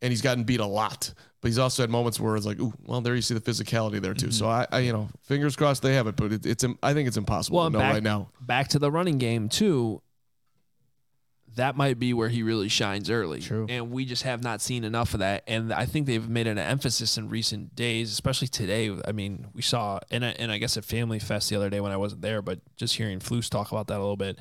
and 0.00 0.10
he's 0.10 0.22
gotten 0.22 0.42
beat 0.44 0.58
a 0.60 0.66
lot. 0.66 1.14
But 1.42 1.48
he's 1.48 1.58
also 1.58 1.82
had 1.82 1.90
moments 1.90 2.20
where 2.20 2.36
it's 2.36 2.46
like, 2.46 2.60
ooh, 2.60 2.72
well, 2.86 3.00
there 3.00 3.16
you 3.16 3.20
see 3.20 3.34
the 3.34 3.40
physicality 3.40 4.00
there 4.00 4.14
too. 4.14 4.30
So 4.30 4.46
mm-hmm. 4.46 4.72
I, 4.72 4.78
I, 4.78 4.80
you 4.80 4.92
know, 4.92 5.08
fingers 5.22 5.56
crossed 5.56 5.82
they 5.82 5.94
have 5.94 6.06
it, 6.06 6.14
but 6.14 6.32
it, 6.32 6.46
it's 6.46 6.64
I 6.82 6.94
think 6.94 7.08
it's 7.08 7.16
impossible 7.16 7.58
Well, 7.58 7.66
to 7.66 7.72
know 7.72 7.78
back, 7.80 7.92
right 7.94 8.02
now. 8.02 8.30
back 8.40 8.68
to 8.68 8.78
the 8.78 8.92
running 8.92 9.18
game 9.18 9.48
too. 9.48 10.00
That 11.56 11.76
might 11.76 11.98
be 11.98 12.14
where 12.14 12.28
he 12.28 12.44
really 12.44 12.68
shines 12.68 13.10
early. 13.10 13.40
True. 13.40 13.66
And 13.68 13.90
we 13.90 14.04
just 14.04 14.22
have 14.22 14.42
not 14.42 14.62
seen 14.62 14.84
enough 14.84 15.14
of 15.14 15.20
that. 15.20 15.42
And 15.48 15.72
I 15.72 15.84
think 15.84 16.06
they've 16.06 16.26
made 16.26 16.46
an 16.46 16.58
emphasis 16.58 17.18
in 17.18 17.28
recent 17.28 17.74
days, 17.74 18.10
especially 18.12 18.48
today. 18.48 18.96
I 19.04 19.12
mean, 19.12 19.48
we 19.52 19.60
saw, 19.60 19.98
and 20.10 20.24
I, 20.24 20.28
and 20.38 20.50
I 20.50 20.58
guess 20.58 20.76
at 20.76 20.84
Family 20.84 21.18
Fest 21.18 21.50
the 21.50 21.56
other 21.56 21.68
day 21.68 21.80
when 21.80 21.92
I 21.92 21.98
wasn't 21.98 22.22
there, 22.22 22.40
but 22.40 22.60
just 22.76 22.96
hearing 22.96 23.18
Flus 23.18 23.50
talk 23.50 23.70
about 23.70 23.88
that 23.88 23.98
a 23.98 24.00
little 24.00 24.16
bit, 24.16 24.38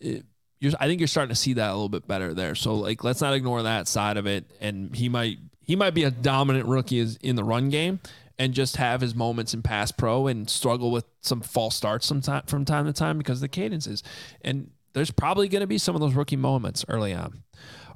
it, 0.00 0.26
you're, 0.60 0.72
I 0.78 0.86
think 0.86 1.00
you're 1.00 1.06
starting 1.06 1.30
to 1.30 1.40
see 1.40 1.54
that 1.54 1.70
a 1.70 1.72
little 1.72 1.88
bit 1.88 2.06
better 2.06 2.34
there. 2.34 2.54
So 2.54 2.74
like, 2.74 3.04
let's 3.04 3.22
not 3.22 3.32
ignore 3.34 3.62
that 3.62 3.88
side 3.88 4.16
of 4.16 4.26
it. 4.26 4.50
And 4.60 4.94
he 4.94 5.08
might 5.08 5.38
he 5.64 5.76
might 5.76 5.94
be 5.94 6.04
a 6.04 6.10
dominant 6.10 6.66
rookie 6.66 7.06
in 7.22 7.36
the 7.36 7.44
run 7.44 7.70
game 7.70 8.00
and 8.38 8.52
just 8.52 8.76
have 8.76 9.00
his 9.00 9.14
moments 9.14 9.54
in 9.54 9.62
pass 9.62 9.92
pro 9.92 10.26
and 10.26 10.48
struggle 10.50 10.90
with 10.90 11.04
some 11.20 11.40
false 11.40 11.76
starts 11.76 12.06
some 12.06 12.20
time, 12.20 12.42
from 12.46 12.64
time 12.64 12.86
to 12.86 12.92
time 12.92 13.18
because 13.18 13.40
the 13.40 13.48
cadences. 13.48 14.02
And 14.42 14.70
there's 14.92 15.10
probably 15.10 15.48
going 15.48 15.60
to 15.60 15.66
be 15.66 15.78
some 15.78 15.94
of 15.94 16.00
those 16.00 16.14
rookie 16.14 16.36
moments 16.36 16.84
early 16.88 17.12
on. 17.12 17.42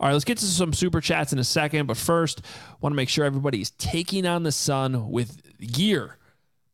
All 0.00 0.06
right, 0.06 0.12
let's 0.12 0.24
get 0.24 0.38
to 0.38 0.44
some 0.44 0.72
super 0.72 1.00
chats 1.00 1.32
in 1.32 1.38
a 1.38 1.44
second. 1.44 1.86
But 1.86 1.96
first, 1.96 2.42
want 2.80 2.92
to 2.92 2.96
make 2.96 3.08
sure 3.08 3.24
everybody's 3.24 3.70
taking 3.70 4.26
on 4.26 4.44
the 4.44 4.52
sun 4.52 5.10
with 5.10 5.40
gear 5.58 6.18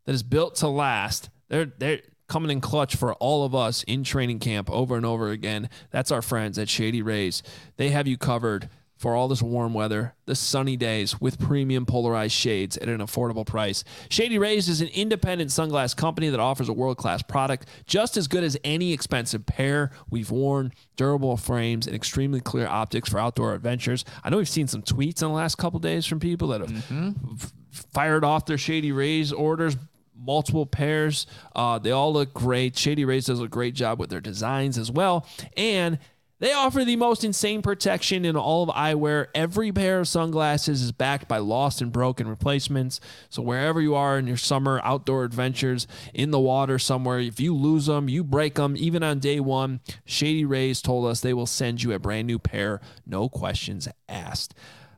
that 0.05 0.13
is 0.13 0.23
built 0.23 0.57
to 0.57 0.69
last. 0.69 1.31
They're 1.49 1.67
they're 1.67 2.01
coming 2.29 2.51
in 2.51 2.61
clutch 2.61 2.97
for 2.97 3.15
all 3.15 3.45
of 3.45 3.55
us 3.55 3.83
in 3.85 4.03
training 4.05 4.41
camp 4.41 4.71
over 4.71 4.97
and 4.97 5.07
over 5.07 5.31
again. 5.31 5.69
That's 5.91 6.11
our 6.11 6.23
friends 6.23 6.59
at 6.59 6.69
Shady 6.69 7.03
Rays. 7.03 7.43
They 7.77 7.91
have 7.91 8.07
you 8.07 8.19
covered 8.19 8.69
for 8.97 9.15
all 9.15 9.29
this 9.29 9.43
warm 9.43 9.75
weather, 9.75 10.15
the 10.27 10.35
sunny 10.35 10.77
days 10.77 11.21
with 11.21 11.39
premium 11.39 11.85
polarized 11.85 12.35
shades 12.35 12.77
at 12.79 12.89
an 12.89 12.99
affordable 12.99 13.45
price. 13.45 13.83
Shady 14.09 14.39
Rays 14.39 14.69
is 14.69 14.81
an 14.81 14.89
independent 14.89 15.51
sunglass 15.51 15.97
company 15.97 16.29
that 16.31 16.41
offers 16.41 16.69
a 16.69 16.73
world-class 16.73 17.23
product 17.23 17.67
just 17.87 18.17
as 18.17 18.29
good 18.29 18.45
as 18.45 18.57
any 18.65 18.93
expensive 18.93 19.47
pair 19.47 19.91
we've 20.11 20.31
worn, 20.31 20.73
durable 20.97 21.37
frames 21.37 21.87
and 21.87 21.97
extremely 21.97 22.41
clear 22.41 22.67
optics 22.67 23.09
for 23.11 23.19
outdoor 23.19 23.55
adventures. 23.55 24.05
I 24.23 24.31
know 24.31 24.37
we've 24.39 24.49
seen 24.49 24.69
some 24.69 24.83
tweets 24.83 25.23
in 25.23 25.29
the 25.29 25.35
last 25.35 25.57
couple 25.57 25.81
days 25.81 26.07
from 26.07 26.21
people 26.21 26.49
that 26.49 26.61
have 26.61 26.85
f- 27.33 27.53
fired 27.93 28.25
off 28.25 28.47
their 28.47 28.59
Shady 28.59 28.93
Rays 28.93 29.33
orders 29.33 29.77
multiple 30.17 30.65
pairs. 30.65 31.27
Uh, 31.55 31.79
they 31.79 31.91
all 31.91 32.13
look 32.13 32.33
great. 32.33 32.79
Shady 32.79 33.05
Rays 33.05 33.27
does 33.27 33.41
a 33.41 33.49
great 33.49 33.75
job 33.75 33.99
with 33.99 34.11
their 34.11 34.21
designs 34.21 34.79
as 34.79 34.91
well. 34.91 35.27
And 35.57 35.99
they 36.41 36.53
offer 36.53 36.85
the 36.85 36.97
most 36.97 37.25
insane 37.25 37.63
protection 37.63 38.25
in 38.25 38.37
all 38.37 38.65
of 38.65 38.75
eyewear. 38.75 39.27
Every 39.35 39.73
pair 39.73 40.01
of 40.01 40.09
sunglasses 40.09 40.83
is 40.83 40.93
backed 40.93 41.29
by 41.29 41.39
lost 41.39 41.81
and 41.81 41.93
broken 41.93 42.29
replacements. 42.29 43.01
So 43.31 43.43
wherever 43.43 43.81
you 43.81 43.95
are 43.95 44.19
in 44.19 44.27
your 44.27 44.37
summer 44.37 44.81
outdoor 44.83 45.25
adventures, 45.25 45.87
in 46.13 46.33
the 46.33 46.41
water 46.41 46.79
somewhere, 46.79 47.21
if 47.21 47.39
you 47.41 47.55
lose 47.55 47.87
them, 47.87 48.09
you 48.09 48.25
break 48.25 48.55
them, 48.55 48.77
even 48.77 49.03
on 49.03 49.21
day 49.21 49.41
one, 49.41 49.81
Shady 50.05 50.45
Rays 50.45 50.83
told 50.83 51.07
us 51.07 51.21
they 51.21 51.35
will 51.35 51.47
send 51.47 51.83
you 51.83 51.93
a 51.93 51.99
brand 51.99 52.27
new 52.27 52.39
pair, 52.39 52.81
no 53.07 53.29
questions 53.29 53.89
asked. 54.09 54.55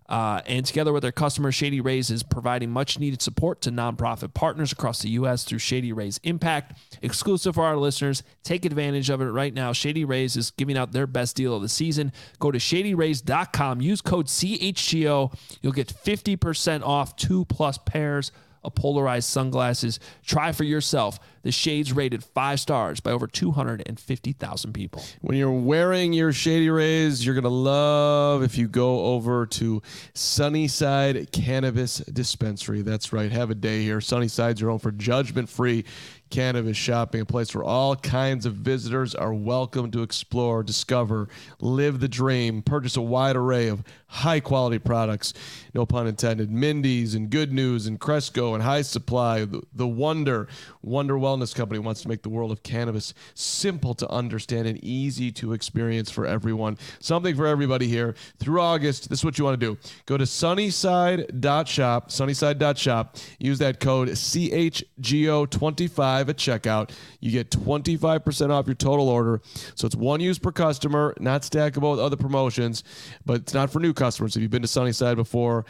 Uh, 0.09 0.41
and 0.47 0.65
together 0.65 0.93
with 0.93 1.03
their 1.03 1.13
customers, 1.13 1.55
Shady 1.55 1.81
Rays 1.81 2.11
is 2.11 2.23
providing 2.23 2.71
much 2.71 2.99
needed 2.99 3.23
support 3.23 3.61
to 3.63 3.71
nonprofit 3.71 4.35
partners 4.35 4.73
across 4.73 5.03
the 5.03 5.11
U.S. 5.11 5.45
through 5.45 5.59
Shady 5.59 5.93
Rays 5.93 6.21
Impact. 6.23 6.79
Exclusive 7.03 7.55
for 7.55 7.65
our 7.65 7.77
listeners. 7.77 8.23
Take 8.43 8.65
advantage 8.65 9.11
of 9.11 9.21
it 9.21 9.27
right 9.27 9.53
now. 9.53 9.73
Shady 9.73 10.05
Rays 10.05 10.37
is 10.37 10.51
giving 10.53 10.77
out 10.77 10.93
their 10.93 11.07
best 11.07 11.37
deal 11.37 11.55
of 11.55 11.63
the 11.63 11.69
season. 11.69 12.13
Go 12.39 12.51
to 12.51 12.59
shadyrays.com. 12.59 13.81
Use 13.81 14.01
code 14.01 14.27
CHGO. 14.27 15.37
You'll 15.63 15.73
get 15.73 15.89
50% 15.89 16.83
off 16.83 17.17
two 17.17 17.45
plus 17.47 17.79
pairs 17.79 18.33
polarized 18.71 19.29
sunglasses. 19.29 20.01
Try 20.25 20.53
for 20.53 20.65
yourself. 20.65 21.19
The 21.43 21.53
shades 21.53 21.93
rated 21.93 22.25
five 22.25 22.59
stars 22.59 22.99
by 22.99 23.13
over 23.13 23.29
250,000 23.29 24.73
people. 24.73 25.05
When 25.21 25.37
you're 25.39 25.53
wearing 25.53 26.13
your 26.13 26.33
Shady 26.33 26.71
Rays, 26.71 27.25
you're 27.25 27.37
going 27.37 27.45
to 27.45 27.51
love 27.51 28.43
if 28.43 28.59
you 28.59 28.67
go 28.67 29.05
over 29.05 29.47
to 29.47 29.81
Sunnyside 30.15 31.31
Cannabis 31.31 31.99
Dispensary. 31.99 32.83
That's 32.83 33.13
right. 33.13 33.31
Have 33.31 33.51
a 33.51 33.55
day 33.55 33.83
here. 33.83 34.01
Sunnyside's 34.01 34.61
your 34.61 34.71
home 34.71 34.81
for 34.81 34.91
judgment 34.91 35.49
free 35.49 35.85
cannabis 36.31 36.77
shopping, 36.77 37.21
a 37.21 37.25
place 37.25 37.55
where 37.55 37.65
all 37.65 37.97
kinds 37.97 38.47
of 38.47 38.55
visitors 38.55 39.15
are 39.15 39.35
welcome 39.35 39.91
to 39.93 40.03
explore, 40.03 40.63
discover, 40.63 41.29
live 41.61 42.01
the 42.01 42.09
dream, 42.09 42.63
purchase 42.63 42.97
a 42.97 43.03
wide 43.03 43.37
array 43.37 43.69
of 43.69 43.83
high 44.09 44.41
quality 44.41 44.79
products. 44.79 45.35
No 45.75 45.85
pun 45.85 46.07
intended. 46.07 46.51
Mindy's 46.51 47.15
and 47.15 47.29
Good 47.29 47.53
News 47.53 47.87
and 47.87 48.01
Cresco 48.01 48.55
and 48.55 48.63
High 48.63 48.83
Supply. 48.83 49.45
The, 49.45 49.63
the 49.75 49.87
Wonder, 49.87 50.49
Wonder 50.83 51.15
Wellness 51.15 51.55
Company 51.55 51.79
wants 51.79 52.03
to 52.03 52.09
make 52.09 52.23
the 52.23 52.29
world 52.29 52.51
of 52.51 52.63
cannabis 52.63 53.15
simple 53.35 53.95
to 53.95 54.11
understand 54.11 54.69
and 54.69 54.83
easy 54.83 55.31
to 55.33 55.53
experience 55.53 56.11
for 56.11 56.27
everyone. 56.27 56.79
Something 57.01 57.37
for 57.37 57.47
everybody 57.47 57.89
here. 57.89 58.15
Through 58.39 58.61
August, 58.61 59.11
this 59.11 59.21
is 59.21 59.25
what 59.25 59.39
you 59.39 59.45
want 59.45 59.61
to 59.61 59.67
do. 59.67 59.79
Go 60.07 60.17
to 60.17 60.27
sunnyside.shop, 60.27 62.11
sunnyside.shop. 62.11 63.17
Use 63.39 63.59
that 63.59 63.81
code 63.81 64.09
CHGO25 64.09 66.26
at 66.29 66.37
checkout. 66.37 66.91
You 67.21 67.31
get 67.31 67.51
25% 67.51 68.51
off 68.51 68.67
your 68.67 68.75
total 68.75 69.09
order. 69.09 69.41
So 69.75 69.87
it's 69.87 69.97
one 69.97 70.21
use 70.21 70.39
per 70.39 70.53
customer, 70.53 71.15
not 71.21 71.43
stackable 71.43 71.93
with 71.93 72.01
other 72.01 72.17
promotions, 72.17 72.85
but 73.25 73.43
it's 73.43 73.55
not 73.55 73.71
for 73.71 73.81
new 73.81 73.93
customers. 73.93 74.37
If 74.37 74.43
you've 74.43 74.51
been 74.51 74.63
to 74.63 74.69
Sunnyside 74.69 75.17
before, 75.17 75.65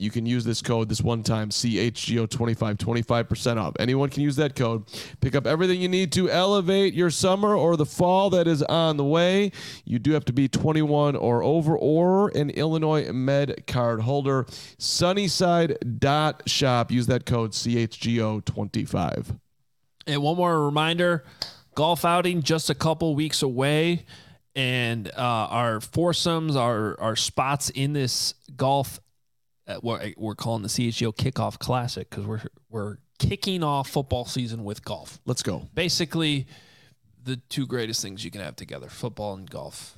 you 0.00 0.10
can 0.10 0.24
use 0.24 0.44
this 0.44 0.62
code 0.62 0.88
this 0.88 1.02
one 1.02 1.22
time 1.22 1.50
CHGO25 1.50 2.78
25% 2.78 3.58
off. 3.58 3.74
Anyone 3.78 4.08
can 4.08 4.22
use 4.22 4.36
that 4.36 4.56
code. 4.56 4.84
Pick 5.20 5.34
up 5.34 5.46
everything 5.46 5.82
you 5.82 5.88
need 5.88 6.10
to 6.12 6.30
elevate 6.30 6.94
your 6.94 7.10
summer 7.10 7.54
or 7.54 7.76
the 7.76 7.84
fall 7.84 8.30
that 8.30 8.48
is 8.48 8.62
on 8.62 8.96
the 8.96 9.04
way. 9.04 9.52
You 9.84 9.98
do 9.98 10.12
have 10.12 10.24
to 10.24 10.32
be 10.32 10.48
21 10.48 11.16
or 11.16 11.42
over 11.42 11.76
or 11.76 12.30
an 12.30 12.48
Illinois 12.48 13.12
Med 13.12 13.66
card 13.66 14.00
holder. 14.00 14.46
Sunnyside.shop. 14.78 16.90
Use 16.90 17.06
that 17.06 17.26
code 17.26 17.52
CHGO25. 17.52 19.38
And 20.06 20.22
one 20.22 20.36
more 20.36 20.64
reminder 20.64 21.24
golf 21.74 22.04
outing 22.04 22.42
just 22.42 22.70
a 22.70 22.74
couple 22.74 23.14
weeks 23.14 23.42
away. 23.42 24.04
And 24.56 25.08
uh, 25.08 25.12
our 25.16 25.80
foursomes, 25.80 26.56
our, 26.56 26.98
our 27.00 27.16
spots 27.16 27.70
in 27.70 27.92
this 27.92 28.34
golf, 28.56 29.00
uh, 29.66 29.76
what 29.76 30.02
we're 30.16 30.34
calling 30.34 30.62
the 30.62 30.68
CHGO 30.68 31.14
Kickoff 31.14 31.58
Classic 31.58 32.10
because 32.10 32.26
we're, 32.26 32.42
we're 32.68 32.96
kicking 33.18 33.62
off 33.62 33.88
football 33.88 34.24
season 34.24 34.64
with 34.64 34.84
golf. 34.84 35.20
Let's 35.24 35.42
go. 35.42 35.68
Basically, 35.72 36.46
the 37.22 37.36
two 37.36 37.66
greatest 37.66 38.02
things 38.02 38.24
you 38.24 38.30
can 38.30 38.40
have 38.40 38.56
together 38.56 38.88
football 38.88 39.34
and 39.34 39.48
golf, 39.48 39.94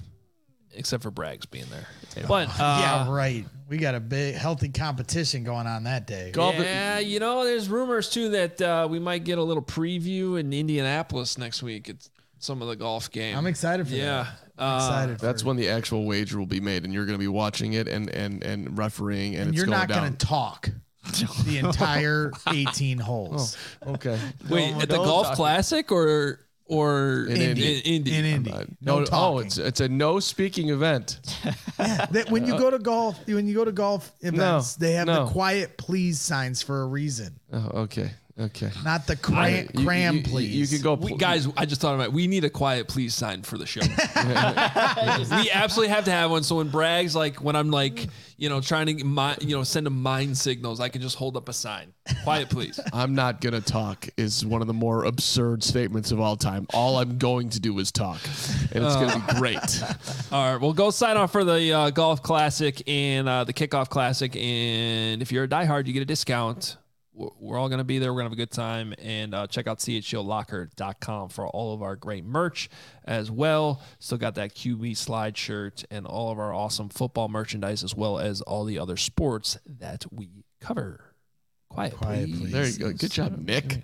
except 0.75 1.03
for 1.03 1.11
Braggs 1.11 1.51
being 1.51 1.66
there. 1.70 1.87
But 2.29 2.49
uh, 2.49 2.53
yeah, 2.59 3.11
right. 3.11 3.45
We 3.68 3.79
got 3.79 3.95
a 3.95 4.01
big, 4.01 4.35
healthy 4.35 4.68
competition 4.68 5.45
going 5.45 5.66
on 5.66 5.85
that 5.85 6.07
day. 6.07 6.31
Golf- 6.33 6.57
Yeah, 6.57 6.99
you 6.99 7.20
know, 7.20 7.45
there's 7.45 7.68
rumors 7.68 8.11
too 8.11 8.29
that 8.31 8.61
uh, 8.61 8.87
we 8.91 8.99
might 8.99 9.25
get 9.25 9.39
a 9.39 9.43
little 9.43 9.62
preview 9.62 10.39
in 10.39 10.53
Indianapolis 10.53 11.39
next 11.39 11.62
week. 11.62 11.89
It's 11.89 12.11
some 12.39 12.61
of 12.61 12.68
the 12.68 12.77
golf 12.77 13.11
game. 13.11 13.37
I'm 13.37 13.47
excited 13.47 13.89
for 13.89 13.95
Yeah, 13.95 14.25
that. 14.57 14.62
uh, 14.62 14.66
I'm 14.66 14.77
excited. 14.77 15.20
For 15.20 15.27
That's 15.27 15.43
it. 15.43 15.47
when 15.47 15.57
the 15.57 15.68
actual 15.70 16.05
wager 16.05 16.39
will 16.39 16.47
be 16.47 16.61
made, 16.61 16.85
and 16.85 16.93
you're 16.93 17.07
going 17.07 17.18
to 17.18 17.23
be 17.23 17.29
watching 17.29 17.73
it 17.75 17.89
and 17.89 18.11
and 18.11 18.43
and 18.45 18.77
refereeing, 18.77 19.35
and, 19.37 19.43
And 19.43 19.49
it's 19.51 19.57
you're 19.57 19.66
going 19.66 19.79
not 19.79 19.89
down. 19.89 20.01
going 20.01 20.16
to 20.16 20.27
talk 20.27 20.68
the 21.47 21.59
entire 21.59 22.31
18 22.51 22.99
holes. 22.99 23.57
okay. 23.87 24.18
Wait, 24.51 24.75
at 24.75 24.89
the 24.89 24.97
golf 24.97 25.33
classic 25.35 25.91
or 25.91 26.41
or 26.67 27.27
In 27.29 27.37
Indy. 27.37 27.79
In 27.79 27.83
Indy. 27.83 28.17
In 28.17 28.25
Indy. 28.25 28.53
Uh, 28.53 28.65
no, 28.81 29.01
oh, 29.01 29.05
talking. 29.05 29.47
it's 29.47 29.59
it's 29.59 29.81
a 29.81 29.89
no 29.89 30.21
speaking 30.21 30.71
event. 30.71 31.19
that 31.77 32.31
when 32.31 32.47
you 32.47 32.57
go 32.59 32.71
to 32.71 32.79
golf, 32.79 33.19
when 33.27 33.47
you 33.47 33.55
go 33.55 33.65
to 33.65 33.73
golf 33.73 34.13
events, 34.21 34.77
they 34.77 34.93
have 34.93 35.07
no. 35.07 35.27
the 35.27 35.33
quiet 35.33 35.77
please 35.77 36.21
signs 36.21 36.63
for 36.63 36.83
a 36.83 36.87
reason, 36.87 37.39
Oh, 37.53 37.83
okay, 37.83 38.13
okay. 38.43 38.70
not 38.84 39.07
the 39.07 39.16
cram, 39.16 39.68
You- 39.72 39.84
cram 39.84 40.16
you, 40.16 40.22
please. 40.22 40.51
You, 40.51 40.61
you 40.62 40.66
can 40.68 40.82
go, 40.82 40.95
We, 40.95 41.16
guys, 41.16 41.49
I 41.57 41.64
just 41.66 41.80
thought 41.80 41.95
about 41.95 42.05
it. 42.05 42.12
We 42.12 42.26
need 42.26 42.45
a 42.45 42.51
quiet 42.51 42.88
please 42.88 43.14
sign 43.14 43.43
for 43.43 43.59
the 43.59 43.66
show. 43.66 43.80
we 45.43 45.51
absolutely 45.51 45.93
have 45.95 46.05
to 46.05 46.11
have 46.11 46.30
one. 46.30 46.43
So 46.43 46.57
when 46.57 46.68
Bragg's 46.68 47.16
like, 47.16 47.43
when 47.43 47.57
I'm 47.57 47.70
like, 47.70 48.07
you 48.36 48.49
know, 48.49 48.61
trying 48.61 48.86
to, 48.86 49.05
mi- 49.05 49.36
you 49.40 49.57
know, 49.57 49.62
send 49.62 49.86
him 49.86 50.03
mind 50.03 50.36
signals, 50.36 50.80
I 50.80 50.88
can 50.88 51.01
just 51.03 51.16
hold 51.16 51.36
up 51.36 51.49
a 51.49 51.53
sign. 51.53 51.93
Quiet 52.24 52.51
please. 52.51 52.80
I'm 52.93 53.14
not 53.14 53.40
gonna 53.40 53.61
talk 53.61 54.09
is 54.16 54.45
one 54.45 54.61
of 54.61 54.66
the 54.66 54.74
more 54.74 55.05
absurd 55.05 55.62
statements 55.62 56.11
of 56.11 56.20
all 56.20 56.36
time. 56.36 56.66
All 56.74 56.99
I'm 56.99 57.18
going 57.18 57.51
to 57.51 57.61
do 57.61 57.78
is 57.78 57.93
talk, 57.93 58.20
and 58.72 58.84
it's 58.84 58.97
gonna 58.97 59.24
be 59.26 59.34
great. 59.34 59.82
All 60.32 60.53
right, 60.53 60.61
well, 60.61 60.72
go 60.72 60.90
sign 60.90 61.16
up 61.16 61.30
for 61.30 61.45
the 61.45 61.72
uh, 61.72 61.90
golf 61.90 62.22
classic 62.22 62.82
and 62.88 63.28
uh, 63.28 63.45
the 63.45 63.53
kickoff 63.53 63.88
classic, 63.88 64.34
and 64.34 65.22
if 65.22 65.30
you're 65.30 65.45
a 65.45 65.49
diehard, 65.49 65.86
you 65.86 65.93
get 65.93 66.03
a 66.03 66.07
discount 66.07 66.76
we're 67.23 67.53
we're 67.53 67.59
all 67.59 67.68
going 67.68 67.79
to 67.79 67.85
be 67.85 67.99
there. 67.99 68.12
We're 68.12 68.20
going 68.23 68.31
to 68.31 68.37
have 68.37 68.39
a 68.39 68.43
good 68.43 68.51
time. 68.51 68.95
And 68.99 69.35
uh, 69.35 69.47
check 69.47 69.66
out 69.66 69.79
chshowlocker.com 69.79 71.29
for 71.29 71.47
all 71.47 71.75
of 71.75 71.83
our 71.83 71.97
great 71.97 72.25
merch 72.25 72.68
as 73.05 73.31
well. 73.31 73.81
Still 73.99 74.18
got 74.18 74.35
that 74.37 74.55
QB 74.55 74.97
slide 74.97 75.37
shirt 75.37 75.85
and 75.91 76.07
all 76.07 76.31
of 76.31 76.39
our 76.39 76.55
awesome 76.55 76.89
football 76.89 77.29
merchandise, 77.29 77.85
as 77.85 77.95
well 77.95 78.18
as 78.18 78.41
all 78.41 78.64
the 78.64 78.79
other 78.79 78.97
sports 78.97 79.59
that 79.66 80.05
we 80.11 80.45
cover. 80.61 81.14
Quiet, 81.68 81.97
Quiet, 81.97 82.29
please. 82.29 82.41
please. 82.41 82.53
There 82.53 82.66
you 82.66 82.79
go. 82.79 82.99
Good 82.99 83.11
job, 83.11 83.39
Nick. 83.39 83.83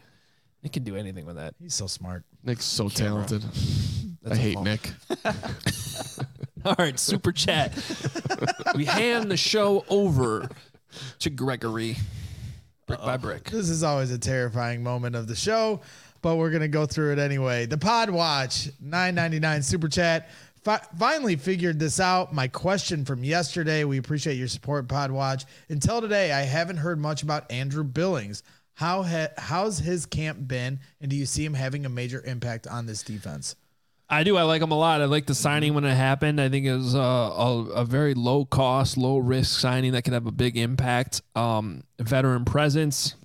Nick 0.62 0.72
can 0.72 0.84
do 0.84 0.97
anything 0.97 1.24
with 1.24 1.36
that. 1.36 1.55
He's 1.61 1.74
so 1.74 1.86
smart. 1.86 2.24
Nick's 2.43 2.64
so 2.64 2.89
talented. 2.89 3.45
I 4.30 4.36
hate 4.36 4.55
fault. 4.55 4.64
Nick. 4.64 4.91
All 6.64 6.74
right, 6.78 6.99
super 6.99 7.32
chat. 7.32 7.72
we 8.74 8.84
hand 8.84 9.30
the 9.30 9.36
show 9.36 9.84
over 9.89 10.49
to 11.20 11.30
Gregory, 11.30 11.97
brick 12.89 13.01
by 13.01 13.16
brick. 13.16 13.45
This 13.51 13.68
is 13.68 13.82
always 13.82 14.11
a 14.11 14.18
terrifying 14.18 14.82
moment 14.82 15.14
of 15.14 15.28
the 15.28 15.36
show, 15.36 15.80
but 16.22 16.36
we're 16.36 16.51
gonna 16.51 16.68
go 16.68 16.86
through 16.86 17.12
it 17.12 17.18
anyway. 17.18 17.66
The 17.66 17.78
Pod 17.78 18.11
Watch, 18.11 18.68
nine 18.80 19.14
ninety 19.14 19.39
nine 19.39 19.62
super 19.62 19.89
chat. 19.89 20.30
Fi- 20.64 20.82
finally 20.99 21.36
figured 21.36 21.78
this 21.78 22.01
out. 22.01 22.34
My 22.34 22.49
question 22.49 23.05
from 23.05 23.22
yesterday. 23.22 23.84
We 23.84 23.99
appreciate 23.99 24.34
your 24.34 24.49
support, 24.49 24.89
Pod 24.89 25.11
Watch. 25.12 25.45
Until 25.68 26.01
today, 26.01 26.32
I 26.32 26.41
haven't 26.41 26.78
heard 26.78 26.99
much 26.99 27.22
about 27.22 27.51
Andrew 27.53 27.84
Billings. 27.84 28.43
How 28.74 29.03
ha- 29.03 29.28
how's 29.36 29.78
his 29.78 30.07
camp 30.07 30.49
been, 30.49 30.80
and 31.01 31.11
do 31.11 31.16
you 31.16 31.26
see 31.26 31.45
him 31.45 31.55
having 31.55 31.86
a 31.86 31.89
major 31.89 32.22
impact 32.24 32.66
on 32.66 32.86
this 32.86 33.03
defense? 33.03 33.55
I 34.11 34.24
do. 34.24 34.36
I 34.38 34.42
like 34.42 34.62
him 34.62 34.70
a 34.70 34.78
lot. 34.78 35.02
I 35.02 35.04
like 35.04 35.26
the 35.26 35.34
signing 35.34 35.74
when 35.74 35.84
it 35.84 35.94
happened. 35.94 36.40
I 36.40 36.48
think 36.48 36.64
it 36.64 36.74
was 36.74 36.94
uh, 36.94 36.98
a, 36.98 37.64
a 37.70 37.84
very 37.84 38.14
low 38.14 38.46
cost, 38.46 38.96
low 38.96 39.18
risk 39.18 39.61
signing 39.61 39.92
that 39.92 40.02
could 40.02 40.14
have 40.14 40.26
a 40.26 40.32
big 40.32 40.56
impact. 40.56 41.20
Um, 41.34 41.84
veteran 41.98 42.46
presence. 42.46 43.16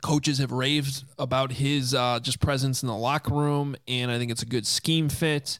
Coaches 0.00 0.38
have 0.38 0.52
raved 0.52 1.04
about 1.18 1.52
his 1.52 1.94
uh, 1.94 2.18
just 2.22 2.40
presence 2.40 2.82
in 2.82 2.86
the 2.86 2.96
locker 2.96 3.34
room, 3.34 3.76
and 3.86 4.10
I 4.10 4.16
think 4.16 4.30
it's 4.30 4.42
a 4.42 4.46
good 4.46 4.66
scheme 4.66 5.10
fit. 5.10 5.58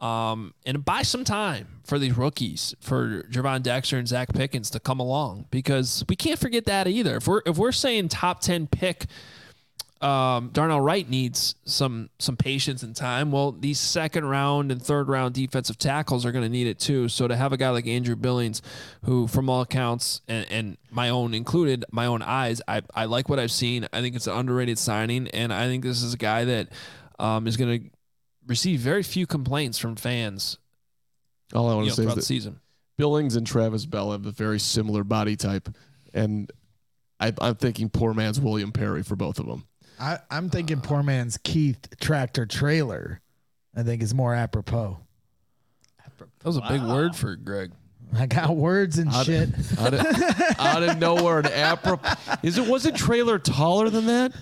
Um, 0.00 0.52
and 0.66 0.84
buy 0.84 1.02
some 1.02 1.24
time 1.24 1.80
for 1.84 1.98
these 1.98 2.16
rookies, 2.16 2.74
for 2.80 3.24
Gervon 3.30 3.62
Dexter 3.62 3.96
and 3.96 4.06
Zacch 4.06 4.32
Pickens 4.34 4.70
to 4.70 4.80
come 4.80 5.00
along, 5.00 5.46
because 5.50 6.04
we 6.08 6.14
can't 6.14 6.38
forget 6.38 6.66
that 6.66 6.86
either. 6.86 7.16
If 7.16 7.26
we're 7.26 7.40
if 7.46 7.56
we're 7.56 7.72
saying 7.72 8.08
top 8.08 8.40
ten 8.40 8.66
pick 8.66 9.06
um, 10.00 10.50
Darnell 10.52 10.80
Wright 10.80 11.08
needs 11.08 11.56
some 11.64 12.08
some 12.18 12.36
patience 12.36 12.82
and 12.84 12.94
time. 12.94 13.32
Well, 13.32 13.52
these 13.52 13.80
second 13.80 14.26
round 14.26 14.70
and 14.70 14.80
third 14.80 15.08
round 15.08 15.34
defensive 15.34 15.76
tackles 15.76 16.24
are 16.24 16.30
going 16.30 16.44
to 16.44 16.48
need 16.48 16.68
it 16.68 16.78
too. 16.78 17.08
So 17.08 17.26
to 17.26 17.34
have 17.34 17.52
a 17.52 17.56
guy 17.56 17.70
like 17.70 17.86
Andrew 17.86 18.14
Billings, 18.14 18.62
who 19.04 19.26
from 19.26 19.50
all 19.50 19.62
accounts 19.62 20.20
and, 20.28 20.46
and 20.50 20.76
my 20.90 21.08
own 21.08 21.34
included, 21.34 21.84
my 21.90 22.06
own 22.06 22.22
eyes, 22.22 22.62
I, 22.68 22.82
I 22.94 23.06
like 23.06 23.28
what 23.28 23.40
I've 23.40 23.50
seen. 23.50 23.88
I 23.92 24.00
think 24.00 24.14
it's 24.14 24.26
an 24.26 24.34
underrated 24.34 24.78
signing, 24.78 25.28
and 25.28 25.52
I 25.52 25.66
think 25.66 25.82
this 25.82 26.02
is 26.02 26.14
a 26.14 26.18
guy 26.18 26.44
that 26.44 26.68
um, 27.18 27.46
is 27.46 27.56
going 27.56 27.80
to 27.80 27.90
receive 28.46 28.80
very 28.80 29.02
few 29.02 29.26
complaints 29.26 29.78
from 29.78 29.96
fans 29.96 30.58
All 31.54 31.68
I 31.68 31.74
want 31.74 31.86
you 31.86 31.90
to 31.90 31.90
know, 31.90 31.94
say 31.94 32.02
is 32.02 32.06
throughout 32.06 32.14
the 32.14 32.20
that 32.20 32.26
season. 32.26 32.60
Billings 32.96 33.36
and 33.36 33.46
Travis 33.46 33.86
Bell 33.86 34.12
have 34.12 34.26
a 34.26 34.32
very 34.32 34.58
similar 34.58 35.04
body 35.04 35.36
type, 35.36 35.68
and 36.12 36.50
I, 37.20 37.32
I'm 37.40 37.54
thinking 37.56 37.90
poor 37.90 38.14
man's 38.14 38.40
William 38.40 38.72
Perry 38.72 39.02
for 39.02 39.16
both 39.16 39.38
of 39.38 39.46
them. 39.46 39.67
I, 40.00 40.18
I'm 40.30 40.48
thinking 40.50 40.80
poor 40.80 41.02
man's 41.02 41.38
Keith 41.38 41.78
tractor 42.00 42.46
Traylor. 42.46 43.20
I 43.76 43.82
think 43.82 44.02
is 44.02 44.14
more 44.14 44.34
apropos. 44.34 44.98
That 46.18 46.44
was 46.44 46.56
a 46.56 46.62
big 46.68 46.82
word 46.82 47.14
for 47.14 47.36
Greg. 47.36 47.72
I 48.16 48.26
got 48.26 48.56
words 48.56 48.98
and 48.98 49.12
shit. 49.12 49.50
Out 49.78 49.92
of, 49.94 50.06
out 50.58 50.82
of 50.82 50.98
nowhere, 50.98 51.40
an 51.40 51.46
apropos. 51.46 52.08
Is 52.42 52.58
it 52.58 52.66
was 52.66 52.86
it 52.86 52.94
Traylor 52.94 53.38
taller 53.38 53.90
than 53.90 54.06
that? 54.06 54.32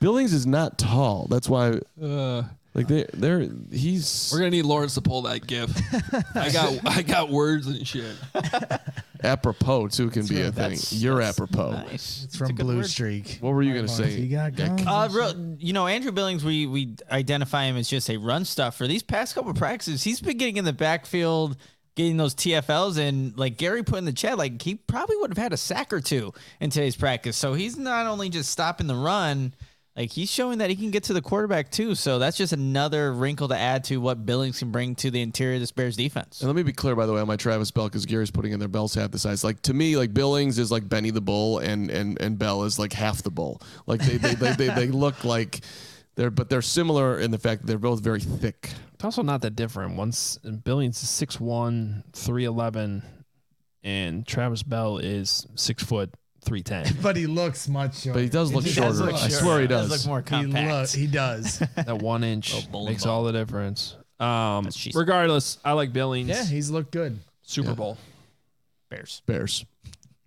Billings 0.00 0.32
is 0.32 0.46
not 0.46 0.78
tall. 0.78 1.26
That's 1.30 1.48
why, 1.48 1.80
Uh, 2.00 2.42
like 2.76 2.86
they, 2.88 3.06
they're 3.14 3.48
he's 3.72 4.30
we're 4.32 4.38
gonna 4.38 4.50
need 4.50 4.62
Lawrence 4.66 4.94
to 4.94 5.00
pull 5.00 5.22
that 5.22 5.44
gif. 5.46 5.70
I 6.36 6.50
got 6.52 6.86
I 6.86 7.02
got 7.02 7.30
words 7.30 7.66
and 7.66 7.84
shit. 7.88 8.14
apropos 9.24 9.88
too 9.88 10.10
can 10.10 10.26
be 10.26 10.40
a 10.40 10.44
thing. 10.44 10.52
That's- 10.52 10.92
You're 10.92 11.20
that's 11.22 11.38
apropos. 11.40 11.72
Nice. 11.72 11.92
It's 11.94 12.24
It's 12.24 12.36
from 12.36 12.50
a 12.50 12.52
good 12.52 12.66
Blue 12.66 12.76
word. 12.76 12.86
Streak. 12.86 13.38
What 13.40 13.50
were 13.54 13.62
you 13.62 13.74
gonna 13.74 13.88
He 13.88 13.94
say? 13.94 14.26
got 14.28 14.54
guns. 14.54 14.82
Uh, 14.86 15.08
real, 15.10 15.56
you 15.58 15.72
know, 15.72 15.86
Andrew 15.86 16.12
Billings, 16.12 16.44
we 16.44 16.66
we 16.66 16.94
identify 17.10 17.64
him 17.64 17.76
as 17.76 17.88
just 17.88 18.10
a 18.10 18.16
run 18.16 18.44
stuffer. 18.44 18.86
These 18.86 19.02
past 19.02 19.34
couple 19.34 19.50
of 19.50 19.56
practices, 19.56 20.02
he's 20.04 20.20
been 20.20 20.36
getting 20.36 20.56
in 20.58 20.64
the 20.64 20.72
backfield, 20.72 21.56
getting 21.94 22.16
those 22.16 22.34
TFLs, 22.34 22.98
and 22.98 23.36
like 23.38 23.56
Gary 23.56 23.82
put 23.82 23.98
in 23.98 24.04
the 24.04 24.12
chat, 24.12 24.38
like 24.38 24.60
he 24.62 24.74
probably 24.74 25.16
would 25.16 25.30
have 25.30 25.38
had 25.38 25.52
a 25.52 25.56
sack 25.56 25.92
or 25.92 26.00
two 26.00 26.32
in 26.60 26.70
today's 26.70 26.96
practice. 26.96 27.36
So 27.36 27.54
he's 27.54 27.76
not 27.78 28.06
only 28.06 28.28
just 28.28 28.50
stopping 28.50 28.86
the 28.86 28.94
run, 28.96 29.54
like 29.96 30.12
he's 30.12 30.30
showing 30.30 30.58
that 30.58 30.68
he 30.68 30.76
can 30.76 30.90
get 30.90 31.04
to 31.04 31.14
the 31.14 31.22
quarterback 31.22 31.70
too. 31.70 31.94
So 31.94 32.18
that's 32.18 32.36
just 32.36 32.52
another 32.52 33.12
wrinkle 33.12 33.48
to 33.48 33.56
add 33.56 33.84
to 33.84 33.96
what 33.96 34.26
Billings 34.26 34.58
can 34.58 34.70
bring 34.70 34.94
to 34.96 35.10
the 35.10 35.22
interior 35.22 35.54
of 35.54 35.60
this 35.60 35.72
Bears 35.72 35.96
defense. 35.96 36.40
And 36.40 36.48
let 36.48 36.56
me 36.56 36.62
be 36.62 36.72
clear, 36.72 36.94
by 36.94 37.06
the 37.06 37.14
way, 37.14 37.20
on 37.20 37.26
my 37.26 37.36
Travis 37.36 37.70
Bell, 37.70 37.88
because 37.88 38.04
Gary's 38.04 38.30
putting 38.30 38.52
in 38.52 38.58
their 38.58 38.68
Bell's 38.68 38.94
half 38.94 39.10
the 39.10 39.18
size. 39.18 39.42
Like 39.42 39.62
to 39.62 39.72
me, 39.72 39.96
like 39.96 40.12
Billings 40.12 40.58
is 40.58 40.70
like 40.70 40.86
Benny 40.86 41.10
the 41.10 41.22
Bull, 41.22 41.58
and 41.60 41.90
and 41.90 42.20
and 42.20 42.38
Bell 42.38 42.64
is 42.64 42.78
like 42.78 42.92
half 42.92 43.22
the 43.22 43.30
bull. 43.30 43.62
Like 43.86 44.00
they 44.02 44.18
they 44.18 44.34
they, 44.34 44.52
they, 44.52 44.68
they 44.68 44.86
look 44.88 45.24
like 45.24 45.60
they're, 46.16 46.30
but 46.30 46.50
they're 46.50 46.62
similar 46.62 47.18
in 47.18 47.30
the 47.30 47.38
fact 47.38 47.62
that 47.62 47.66
they're 47.66 47.78
both 47.78 48.00
very 48.00 48.20
thick. 48.20 48.70
It's 48.94 49.04
also 49.04 49.22
not 49.22 49.40
that 49.42 49.56
different. 49.56 49.96
Once 49.96 50.38
Billings 50.38 51.02
is 51.02 51.08
6'1", 51.08 52.02
311, 52.14 53.02
and 53.82 54.26
Travis 54.26 54.62
Bell 54.62 54.98
is 54.98 55.46
six 55.54 55.82
foot 55.82 56.14
three 56.46 56.62
ten. 56.62 56.86
but 57.02 57.16
he 57.16 57.26
looks 57.26 57.68
much 57.68 57.98
shorter. 58.00 58.14
But 58.14 58.22
he 58.22 58.28
does 58.30 58.52
look 58.54 58.64
He 58.64 58.70
shorter. 58.70 58.88
does 58.88 59.00
look 59.00 59.14
I 59.14 59.18
shorter. 59.18 59.34
swear 59.34 59.60
he 59.60 59.66
Does 59.66 59.90
does. 59.90 60.06
look 60.06 60.08
more 60.08 60.18
He, 60.20 60.24
compact. 60.46 60.70
lo- 60.70 60.86
he 61.00 61.06
does. 61.06 61.58
that 61.74 62.00
one 62.00 62.24
inch 62.24 62.54
Little 62.54 62.86
makes 62.86 63.04
ball. 63.04 63.12
all 63.18 63.24
the 63.24 63.32
difference. 63.32 63.96
Um, 64.18 64.64
That's 64.64 64.76
cheesy. 64.76 64.98
regardless, 64.98 65.58
I 65.62 65.72
like 65.72 65.92
Billings. 65.92 66.28
yeah, 66.30 66.44
he's 66.44 66.70
looked 66.70 66.92
good. 66.92 67.18
Super 67.42 67.68
Yeah. 67.70 67.74
Bowl. 67.74 67.98
Bears. 68.88 69.20
Bears. 69.26 69.64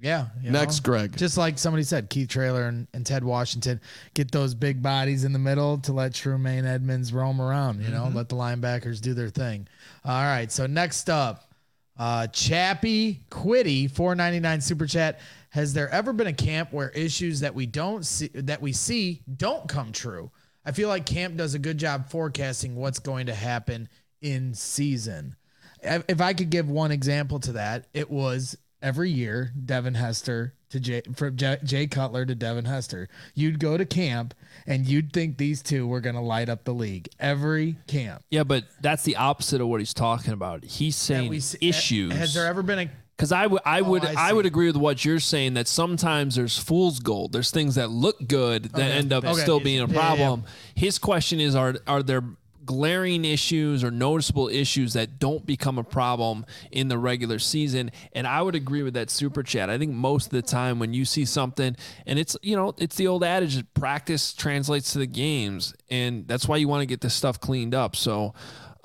Yeah. 0.01 0.27
you 0.41 0.51
Next, 0.51 0.77
know? 0.85 0.91
Greg. 0.91 1.17
Just 1.17 1.37
like 1.37 1.57
somebody 1.57 1.83
said, 1.83 2.09
Keith 2.09 2.29
Traylor 2.29 2.67
and, 2.67 2.87
and 2.93 3.05
Ted 3.05 3.23
Washington 3.23 3.81
get 4.13 4.31
those 4.31 4.53
big 4.53 4.81
bodies 4.81 5.23
in 5.25 5.33
the 5.33 5.39
middle 5.39 5.77
to 5.79 5.91
let 5.93 6.13
Tremaine 6.13 6.65
Edmunds 6.65 7.11
roam 7.11 7.41
around, 7.41 7.81
you 7.81 7.89
know, 7.89 8.09
let 8.13 8.29
the 8.29 8.35
linebackers 8.35 9.01
do 9.01 9.13
their 9.13 9.29
thing. 9.29 9.67
All 10.05 10.21
right. 10.23 10.51
So 10.51 10.67
next 10.67 11.09
up, 11.09 11.51
uh, 11.97 12.27
Chappie 12.27 13.21
Quitty, 13.29 13.91
499 13.91 14.61
super 14.61 14.85
chat. 14.87 15.19
Has 15.49 15.73
there 15.73 15.89
ever 15.89 16.13
been 16.13 16.27
a 16.27 16.33
camp 16.33 16.71
where 16.71 16.89
issues 16.89 17.39
that 17.39 17.55
we 17.55 17.65
don't 17.65 18.05
see 18.05 18.29
that 18.33 18.61
we 18.61 18.71
see 18.71 19.21
don't 19.37 19.67
come 19.67 19.91
true? 19.91 20.31
I 20.65 20.71
feel 20.71 20.89
like 20.89 21.05
camp 21.05 21.37
does 21.37 21.53
a 21.53 21.59
good 21.59 21.77
job 21.77 22.09
forecasting 22.09 22.75
what's 22.75 22.99
going 22.99 23.25
to 23.27 23.33
happen 23.33 23.89
in 24.21 24.53
season. 24.53 25.35
If 25.81 26.21
I 26.21 26.33
could 26.33 26.49
give 26.49 26.69
one 26.69 26.91
example 26.91 27.39
to 27.39 27.53
that, 27.53 27.87
it 27.93 28.11
was 28.11 28.57
every 28.81 29.09
year 29.09 29.51
Devin 29.65 29.95
Hester 29.95 30.53
to 30.69 30.79
Jay 30.79 31.01
from 31.15 31.35
Jay, 31.35 31.87
Cutler 31.87 32.25
to 32.25 32.35
Devin 32.35 32.65
Hester. 32.65 33.07
You'd 33.33 33.59
go 33.59 33.77
to 33.77 33.85
camp 33.85 34.33
and 34.67 34.85
you'd 34.85 35.11
think 35.13 35.37
these 35.37 35.61
two 35.63 35.87
were 35.87 36.01
going 36.01 36.15
to 36.15 36.21
light 36.21 36.49
up 36.49 36.63
the 36.63 36.73
league 36.73 37.09
every 37.19 37.77
camp. 37.87 38.23
Yeah, 38.29 38.43
but 38.43 38.65
that's 38.81 39.03
the 39.03 39.15
opposite 39.15 39.61
of 39.61 39.67
what 39.67 39.79
he's 39.79 39.93
talking 39.93 40.33
about. 40.33 40.63
He's 40.63 40.95
saying 40.95 41.39
see- 41.39 41.57
issues. 41.67 42.13
Has 42.13 42.33
there 42.33 42.45
ever 42.45 42.61
been 42.61 42.79
a 42.79 42.89
Because 43.19 43.33
I 43.33 43.47
would, 43.47 43.61
I 43.65 43.81
would, 43.81 44.05
I 44.05 44.29
I, 44.29 44.31
would 44.31 44.45
agree 44.45 44.67
with 44.67 44.77
what 44.77 45.03
you're 45.03 45.19
saying 45.19 45.55
that 45.55 45.67
sometimes 45.67 46.35
there's 46.37 46.57
fool's 46.57 47.01
gold. 47.01 47.33
There's 47.33 47.51
things 47.51 47.75
that 47.75 47.89
look 47.89 48.29
good 48.29 48.63
that 48.71 48.79
Okay. 48.79 48.91
end 48.93 49.11
up 49.11 49.25
Okay. 49.25 49.33
still 49.41 49.59
being 49.59 49.81
a 49.81 49.87
Yeah, 49.87 49.87
yeah, 49.87 49.93
yeah. 49.93 50.15
problem. 50.15 50.43
His 50.73 50.97
question 50.97 51.41
is: 51.41 51.53
Are 51.53 51.75
are 51.85 52.01
there 52.01 52.23
glaring 52.65 53.25
issues 53.25 53.83
or 53.83 53.91
noticeable 53.91 54.47
issues 54.47 54.93
that 54.93 55.19
don't 55.19 55.45
become 55.45 55.77
a 55.77 55.83
problem 55.83 56.45
in 56.71 56.87
the 56.87 56.97
regular 56.97 57.39
season? 57.39 57.91
And 58.13 58.25
I 58.25 58.41
would 58.41 58.55
agree 58.55 58.83
with 58.83 58.93
that 58.93 59.09
super 59.09 59.43
chat. 59.43 59.69
I 59.69 59.77
think 59.77 59.91
most 59.91 60.27
of 60.27 60.31
the 60.31 60.41
time 60.41 60.79
when 60.79 60.93
you 60.93 61.03
see 61.03 61.25
something, 61.25 61.75
and 62.05 62.17
it's 62.17 62.37
you 62.41 62.55
know 62.55 62.73
it's 62.77 62.95
the 62.95 63.07
old 63.07 63.25
adage: 63.25 63.57
that 63.57 63.73
practice 63.73 64.31
translates 64.31 64.93
to 64.93 64.99
the 64.99 65.07
games, 65.07 65.73
and 65.89 66.25
that's 66.25 66.47
why 66.47 66.55
you 66.55 66.69
want 66.69 66.83
to 66.83 66.85
get 66.85 67.01
this 67.01 67.15
stuff 67.15 67.37
cleaned 67.41 67.75
up. 67.75 67.97
So. 67.97 68.33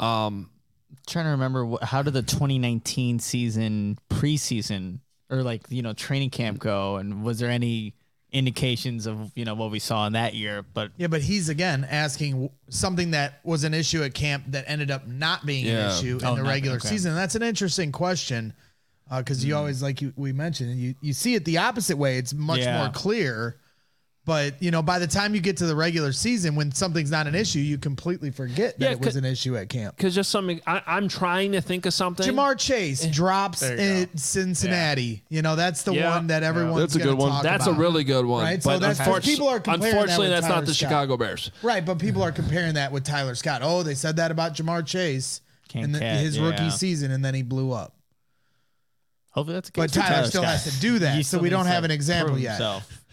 Um, 0.01 0.51
trying 1.07 1.25
to 1.27 1.31
remember 1.31 1.67
wh- 1.67 1.83
how 1.85 2.03
did 2.03 2.13
the 2.15 2.23
2019 2.23 3.19
season 3.19 3.99
preseason 4.11 5.01
or 5.31 5.43
like 5.43 5.63
you 5.69 5.83
know 5.83 5.93
training 5.93 6.31
camp 6.31 6.59
go 6.59 6.97
and 6.97 7.23
was 7.25 7.39
there 7.39 7.51
any 7.51 7.95
indications 8.33 9.07
of 9.07 9.31
you 9.37 9.45
know 9.45 9.55
what 9.55 9.71
we 9.71 9.79
saw 9.79 10.07
in 10.07 10.15
that 10.15 10.35
year 10.35 10.63
but 10.75 10.91
Yeah, 10.97 11.07
but 11.07 11.23
he's 11.23 11.49
again 11.49 11.87
asking 11.89 12.51
something 12.69 13.13
that 13.13 13.39
was 13.45 13.63
an 13.65 13.73
issue 13.75 14.03
at 14.03 14.13
camp 14.13 14.45
that 14.49 14.65
ended 14.67 14.91
up 14.91 15.07
not 15.07 15.47
being 15.47 15.67
an 15.67 15.73
Yeah. 15.73 15.97
issue 15.97 16.19
in 16.21 16.27
Oh, 16.27 16.35
the 16.35 16.43
not- 16.43 16.49
regular 16.51 16.77
okay. 16.79 16.89
season. 16.89 17.15
That's 17.15 17.37
an 17.37 17.43
interesting 17.45 17.93
question 17.93 18.53
uh, 19.11 19.19
because 19.19 19.45
you 19.45 19.55
mm. 19.55 19.59
always 19.59 19.83
like 19.83 20.03
you, 20.03 20.13
we 20.17 20.33
mentioned 20.33 20.77
you 20.79 20.95
you 21.01 21.13
see 21.13 21.35
it 21.35 21.45
the 21.45 21.59
opposite 21.59 21.97
way. 21.97 22.19
It's 22.19 22.35
much 22.35 22.61
Yeah. 22.61 22.79
more 22.79 22.91
clear. 22.93 23.57
But 24.27 24.63
you 24.63 24.71
know, 24.71 24.81
by 24.81 24.99
the 24.99 25.07
time 25.07 25.35
you 25.35 25.41
get 25.43 25.59
to 25.59 25.67
the 25.67 25.77
regular 25.77 26.11
season, 26.13 26.55
when 26.57 26.73
something's 26.73 27.11
not 27.11 27.27
an 27.27 27.35
issue, 27.35 27.59
you 27.59 27.77
completely 27.77 28.31
forget 28.31 28.79
that 28.79 28.85
Yeah, 28.87 28.93
it 28.93 29.01
was 29.01 29.17
an 29.17 29.25
issue 29.27 29.55
at 29.55 29.69
camp. 29.69 29.97
Because 29.97 30.15
just 30.15 30.31
something, 30.31 30.63
I, 30.67 30.81
I'm 30.87 31.09
trying 31.09 31.53
to 31.53 31.61
think 31.61 31.85
of 31.85 31.93
something. 31.93 32.27
Ja'Marr 32.27 32.59
Chase 32.59 33.05
eh. 33.05 33.11
drops 33.13 33.61
There 33.61 33.77
you 33.77 33.83
in 33.83 34.17
Cincinnati. 34.17 35.23
You 35.29 35.43
know, 35.43 35.57
that's 35.57 35.83
the 35.83 35.93
Yeah. 35.93 36.15
one 36.17 36.29
that 36.29 36.43
everyone's 36.43 36.95
That's 36.95 36.97
a 36.97 37.07
good 37.07 37.19
one. 37.19 37.43
That's 37.43 37.67
about. 37.67 37.77
a 37.77 37.79
really 37.79 38.03
good 38.03 38.25
one. 38.25 38.45
Right, 38.45 38.63
so 38.63 38.71
But 38.71 38.81
that's- 38.81 38.99
unfortunately, 39.01 39.33
people 39.35 39.49
are 39.49 39.61
comparing 39.61 39.81
that 39.81 39.89
unfortunately, 39.91 40.27
with 40.29 40.41
that's 40.41 40.49
not 40.49 40.65
the 40.65 40.73
Scott. 40.75 40.89
Chicago 40.89 41.17
Bears. 41.19 41.51
right. 41.63 41.85
But 41.85 41.99
people 41.99 42.23
are 42.23 42.33
comparing 42.41 42.75
that 42.75 42.93
with 42.93 43.05
Tyler 43.05 43.35
Scott. 43.35 43.61
Oh, 43.63 43.83
they 43.83 43.95
said 43.95 44.17
that 44.17 44.31
about 44.31 44.55
Ja'Marr 44.55 44.87
Chase 44.87 45.43
Can't 45.69 45.85
in 45.85 45.93
the, 45.93 45.99
catch, 45.99 46.21
his 46.21 46.39
yeah. 46.39 46.47
rookie 46.47 46.71
season, 46.71 47.11
and 47.11 47.23
then 47.23 47.35
he 47.35 47.43
blew 47.43 47.73
up. 47.73 47.95
Hopefully 49.33 49.55
that's. 49.57 49.69
But 49.71 49.93
good 49.93 50.01
for 50.03 50.09
Tyler 50.09 50.27
still 50.29 50.43
Scott. 50.43 50.53
has 50.53 50.65
to 50.75 50.81
do 50.81 50.99
that, 51.01 51.27
so 51.27 51.39
we 51.41 51.51
don't 51.51 51.67
have 51.67 51.85
an 51.85 51.91
example 51.91 52.39
yet. 52.39 52.53
himself. 52.53 53.04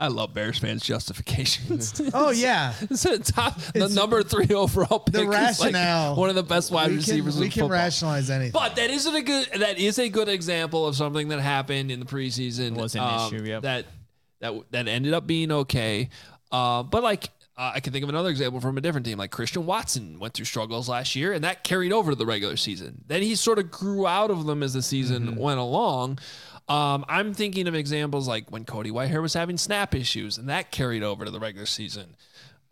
I 0.00 0.08
love 0.08 0.32
Bears 0.32 0.58
fans' 0.58 0.82
justifications. 0.82 2.00
Oh 2.14 2.30
yeah, 2.30 2.72
It's 2.80 3.04
a 3.04 3.18
top, 3.18 3.58
the 3.60 3.68
It's- 3.80 3.94
number 3.94 4.22
three 4.22 4.48
overall 4.54 5.00
pick. 5.00 5.12
the 5.12 5.20
is 5.22 5.26
like 5.28 5.38
rationale. 5.38 6.16
one 6.16 6.28
of 6.30 6.34
the 6.34 6.42
best 6.42 6.70
wide 6.72 6.86
we 6.88 6.94
can, 6.94 6.96
receivers 6.96 7.36
we 7.38 7.44
in 7.46 7.50
can 7.50 7.60
football. 7.62 7.70
rationalize 7.78 8.30
anything. 8.30 8.52
But 8.52 8.76
that 8.76 8.90
isn't 8.90 9.14
a 9.14 9.22
good. 9.22 9.48
That 9.58 9.78
is 9.78 9.98
a 9.98 10.08
good 10.08 10.28
example 10.28 10.86
of 10.86 10.96
something 10.96 11.28
that 11.28 11.40
happened 11.40 11.90
in 11.90 12.00
the 12.00 12.06
preseason. 12.06 12.74
That 12.74 12.80
Was 12.82 12.94
an 12.94 13.02
um, 13.02 13.34
issue, 13.34 13.44
yep. 13.44 13.62
That 13.62 13.86
that 14.40 14.54
that 14.72 14.88
ended 14.88 15.12
up 15.12 15.26
being 15.26 15.52
okay. 15.52 16.08
Uh, 16.50 16.82
but 16.82 17.02
like 17.02 17.28
uh, 17.58 17.72
I 17.74 17.80
can 17.80 17.92
think 17.92 18.02
of 18.02 18.08
another 18.08 18.30
example 18.30 18.58
from 18.60 18.78
a 18.78 18.80
different 18.80 19.04
team, 19.06 19.18
like 19.18 19.30
Christian 19.30 19.66
Watson 19.66 20.18
went 20.18 20.32
through 20.32 20.46
struggles 20.46 20.88
last 20.88 21.14
year, 21.14 21.32
and 21.34 21.44
that 21.44 21.62
carried 21.62 21.92
over 21.92 22.10
to 22.12 22.16
the 22.16 22.24
regular 22.26 22.56
season. 22.56 23.04
Then 23.06 23.20
he 23.22 23.34
sort 23.34 23.58
of 23.58 23.70
grew 23.70 24.06
out 24.06 24.30
of 24.30 24.46
them 24.46 24.62
as 24.62 24.72
the 24.72 24.80
season 24.82 25.26
Mm-hmm. 25.26 25.38
went 25.40 25.60
along. 25.60 26.18
Um, 26.70 27.04
I'm 27.08 27.34
thinking 27.34 27.66
of 27.66 27.74
examples 27.74 28.28
like 28.28 28.50
when 28.50 28.64
Cody 28.64 28.90
Whitehair 28.90 29.20
was 29.20 29.34
having 29.34 29.58
snap 29.58 29.94
issues, 29.94 30.38
and 30.38 30.48
that 30.48 30.70
carried 30.70 31.02
over 31.02 31.24
to 31.24 31.30
the 31.30 31.40
regular 31.40 31.66
season. 31.66 32.14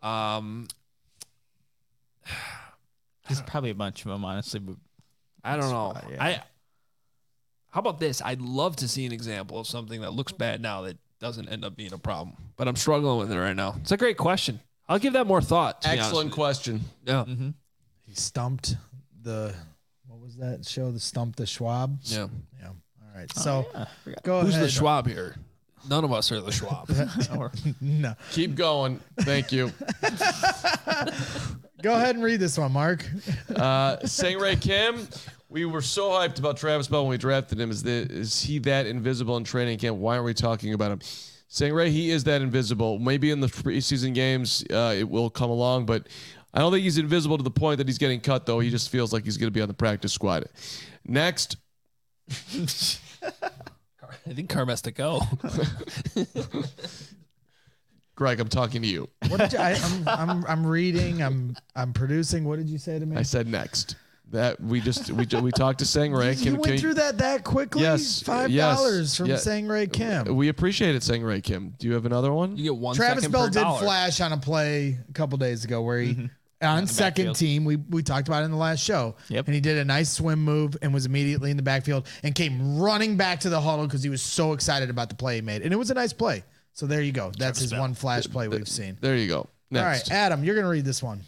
Um, 0.01 0.67
There's 3.27 3.41
probably 3.41 3.69
a 3.69 3.75
bunch 3.75 4.05
of 4.05 4.11
them, 4.11 4.23
honestly. 4.25 4.59
But 4.59 4.75
I 5.43 5.57
don't 5.57 5.69
know. 5.69 5.91
spot, 5.91 6.05
yeah. 6.09 6.23
I 6.23 6.41
how 7.71 7.81
about 7.81 7.99
this? 7.99 8.21
I'd 8.23 8.41
love 8.41 8.77
to 8.77 8.87
see 8.87 9.05
an 9.05 9.11
example 9.11 9.59
of 9.59 9.67
something 9.67 10.01
that 10.01 10.13
looks 10.13 10.31
bad 10.31 10.61
now 10.61 10.81
that 10.83 10.97
doesn't 11.19 11.49
end 11.49 11.63
up 11.63 11.75
being 11.75 11.93
a 11.93 11.97
problem. 11.97 12.35
But 12.57 12.67
I'm 12.67 12.75
struggling 12.75 13.19
with 13.19 13.31
it 13.31 13.37
right 13.37 13.55
now. 13.55 13.75
It's 13.81 13.91
a 13.91 13.97
great 13.97 14.17
question. 14.17 14.59
I'll 14.87 14.97
give 14.97 15.13
that 15.13 15.27
more 15.27 15.41
thought. 15.41 15.81
to 15.81 15.87
be 15.89 15.91
honest 15.91 16.07
Excellent 16.07 16.29
with 16.29 16.35
question. 16.35 16.75
you. 16.77 16.81
Yeah. 17.13 17.25
Mm-hmm. 17.27 17.49
he 18.07 18.15
stumped 18.15 18.75
the 19.21 19.53
what 20.07 20.19
was 20.19 20.37
that 20.37 20.65
show? 20.65 20.89
The 20.91 20.99
stump 20.99 21.35
the 21.35 21.45
Schwab. 21.45 21.99
Yeah. 22.03 22.27
Yeah. 23.35 23.51
All 23.51 23.61
right. 23.63 23.65
So 23.65 23.67
yeah, 23.73 23.85
I 24.07 24.13
go 24.23 24.41
Who's 24.41 24.55
ahead. 24.55 24.65
the 24.65 24.69
Schwab 24.69 25.07
here? 25.07 25.35
None 25.89 26.03
of 26.03 26.11
us 26.11 26.31
are 26.31 26.41
the 26.41 26.51
Schwab. 26.51 26.89
No. 27.81 28.15
Keep 28.31 28.55
going. 28.55 28.99
Thank 29.21 29.51
you. 29.51 29.71
Go 31.81 31.95
ahead 31.95 32.15
and 32.15 32.23
read 32.23 32.41
this 32.41 32.57
one, 32.57 32.73
Mark. 32.73 33.09
Uh, 33.55 33.95
Sangray 34.03 34.59
Kim, 34.59 35.07
we 35.47 35.63
were 35.63 35.81
so 35.81 36.09
hyped 36.09 36.37
about 36.37 36.57
Travis 36.57 36.89
Bell 36.89 37.03
when 37.03 37.11
we 37.11 37.17
drafted 37.17 37.57
him. 37.57 37.71
Is, 37.71 37.81
the, 37.81 37.91
is 37.91 38.41
he 38.41 38.59
that 38.59 38.85
invisible 38.85 39.37
in 39.37 39.45
training 39.45 39.77
camp? 39.79 39.95
Why 39.97 40.15
aren't 40.15 40.25
we 40.25 40.33
talking 40.33 40.73
about 40.73 40.91
him? 40.91 40.99
Sangray, 41.49 41.89
he 41.89 42.11
is 42.11 42.25
that 42.25 42.41
invisible. 42.41 42.99
Maybe 42.99 43.31
in 43.31 43.39
the 43.39 43.47
preseason 43.47 44.13
games 44.13 44.65
uh, 44.69 44.93
it 44.97 45.09
will 45.09 45.29
come 45.29 45.49
along, 45.49 45.85
but 45.85 46.07
I 46.53 46.59
don't 46.59 46.73
think 46.73 46.83
he's 46.83 46.97
invisible 46.97 47.37
to 47.37 47.43
the 47.43 47.51
point 47.51 47.77
that 47.77 47.87
he's 47.87 47.97
getting 47.97 48.19
cut, 48.19 48.45
though. 48.45 48.59
He 48.59 48.69
just 48.69 48.89
feels 48.89 49.13
like 49.13 49.23
he's 49.23 49.37
going 49.37 49.47
to 49.47 49.51
be 49.51 49.61
on 49.61 49.69
the 49.69 49.73
practice 49.73 50.11
squad. 50.11 50.49
Next, 51.05 51.55
I 53.23 54.33
think 54.33 54.49
Carm 54.49 54.69
has 54.69 54.81
to 54.83 54.91
go. 54.91 55.21
Greg, 58.15 58.39
I'm 58.39 58.49
talking 58.49 58.81
to 58.81 58.87
you. 58.87 59.09
What 59.29 59.39
did 59.39 59.53
you, 59.53 59.59
I, 59.59 59.73
I'm, 59.73 60.07
I'm 60.07 60.45
I'm 60.45 60.67
reading. 60.67 61.23
I'm 61.23 61.55
I'm 61.75 61.93
producing. 61.93 62.43
What 62.43 62.59
did 62.59 62.69
you 62.69 62.77
say 62.77 62.99
to 62.99 63.05
me? 63.05 63.15
I 63.15 63.23
said 63.23 63.47
next. 63.47 63.95
That 64.31 64.61
we 64.61 64.79
just 64.79 65.09
we 65.09 65.25
we 65.41 65.51
talked 65.51 65.79
to 65.79 65.85
Sangray. 65.85 66.43
you 66.45 66.57
went 66.57 66.79
through 66.79 66.95
that 66.95 67.17
that 67.17 67.43
quickly. 67.43 67.81
Yes, 67.81 68.21
Five 68.21 68.51
yes, 68.51 68.77
dollars 68.77 69.15
from 69.15 69.27
yeah. 69.27 69.35
Sangray 69.35 69.91
Kim. 69.91 70.35
We 70.35 70.49
appreciate 70.49 70.95
it, 70.95 71.01
Sangray 71.01 71.41
Kim. 71.41 71.73
Do 71.79 71.87
you 71.87 71.93
have 71.93 72.05
another 72.05 72.31
one? 72.31 72.55
You 72.55 72.65
get 72.65 72.75
one 72.75 72.95
Travis 72.95 73.27
Bell 73.27 73.49
did 73.49 73.61
dollar. 73.61 73.79
flash 73.79 74.21
on 74.21 74.31
a 74.31 74.37
play 74.37 74.99
a 75.09 75.13
couple 75.13 75.39
days 75.39 75.63
ago 75.63 75.81
where 75.81 75.99
he 75.99 76.13
mm-hmm. 76.13 76.25
On 76.61 76.87
second 76.87 77.25
backfield. 77.25 77.35
team 77.37 77.65
we 77.65 77.77
we 77.77 78.03
talked 78.03 78.27
about 78.27 78.41
it 78.41 78.45
in 78.45 78.51
the 78.51 78.57
last 78.57 78.83
show. 78.83 79.15
Yep. 79.29 79.47
And 79.47 79.55
he 79.55 79.61
did 79.61 79.77
a 79.77 79.85
nice 79.85 80.09
swim 80.11 80.43
move 80.43 80.75
and 80.81 80.93
was 80.93 81.05
immediately 81.05 81.51
in 81.51 81.57
the 81.57 81.63
backfield 81.63 82.07
and 82.23 82.35
came 82.35 82.79
running 82.79 83.17
back 83.17 83.39
to 83.41 83.49
the 83.49 83.59
huddle 83.59 83.85
because 83.85 84.03
he 84.03 84.09
was 84.09 84.21
so 84.21 84.53
excited 84.53 84.89
about 84.89 85.09
the 85.09 85.15
play 85.15 85.35
he 85.35 85.41
made. 85.41 85.61
And 85.61 85.73
it 85.73 85.77
was 85.77 85.91
a 85.91 85.93
nice 85.93 86.13
play. 86.13 86.43
So 86.73 86.85
there 86.85 87.01
you 87.01 87.11
go. 87.11 87.31
That's 87.37 87.59
his 87.59 87.73
one 87.73 87.93
flash 87.93 88.25
play 88.25 88.47
we've 88.47 88.67
seen. 88.67 88.97
There 89.01 89.15
you 89.15 89.27
go. 89.27 89.47
All 89.75 89.83
right, 89.83 90.11
Adam, 90.11 90.43
you're 90.43 90.55
gonna 90.55 90.69
read 90.69 90.85
this 90.85 91.03
one. 91.03 91.21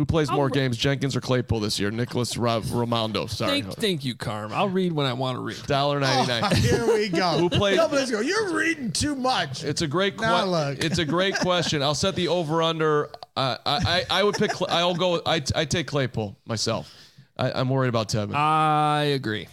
Who 0.00 0.06
plays 0.06 0.30
more 0.30 0.48
games, 0.48 0.78
Jenkins 0.78 1.14
or 1.14 1.20
Claypool 1.20 1.60
this 1.60 1.78
year? 1.78 1.90
Nicholas 1.90 2.38
Ra- 2.38 2.60
Romando. 2.60 3.28
Sorry. 3.28 3.60
Thank, 3.60 3.74
thank 3.74 4.02
you, 4.06 4.14
Carm. 4.14 4.50
I'll 4.50 4.70
read 4.70 4.92
when 4.94 5.04
I 5.04 5.12
want 5.12 5.36
to 5.36 5.42
read. 5.42 5.62
Dollar 5.66 6.00
ninety 6.00 6.26
nine. 6.26 6.56
Here 6.56 6.86
we 6.86 7.10
go. 7.10 7.32
Who 7.36 7.50
played- 7.50 7.76
Nobody's 7.76 8.10
go. 8.10 8.20
You're 8.20 8.54
reading 8.54 8.92
too 8.92 9.14
much. 9.14 9.62
It's 9.62 9.82
a 9.82 9.86
great 9.86 10.18
Now 10.18 10.46
question. 10.48 10.86
It's 10.86 10.98
a 10.98 11.04
great 11.04 11.34
question. 11.40 11.82
I'll 11.82 11.94
set 11.94 12.14
the 12.16 12.28
over 12.28 12.62
under. 12.62 13.10
Uh, 13.36 13.58
I, 13.66 14.04
I 14.10 14.20
I 14.20 14.22
would 14.22 14.36
pick. 14.36 14.52
Cl- 14.54 14.70
I'll 14.70 14.94
go. 14.94 15.20
I 15.26 15.42
I 15.54 15.66
take 15.66 15.86
Claypool 15.86 16.34
myself. 16.46 16.90
I, 17.36 17.52
I'm 17.52 17.68
worried 17.68 17.88
about 17.88 18.08
Tevin. 18.08 18.34
I 18.34 19.02
agree. 19.14 19.48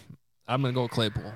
I'm 0.48 0.62
gonna 0.62 0.74
go 0.74 0.84
with 0.84 0.92
Claypool. 0.92 1.34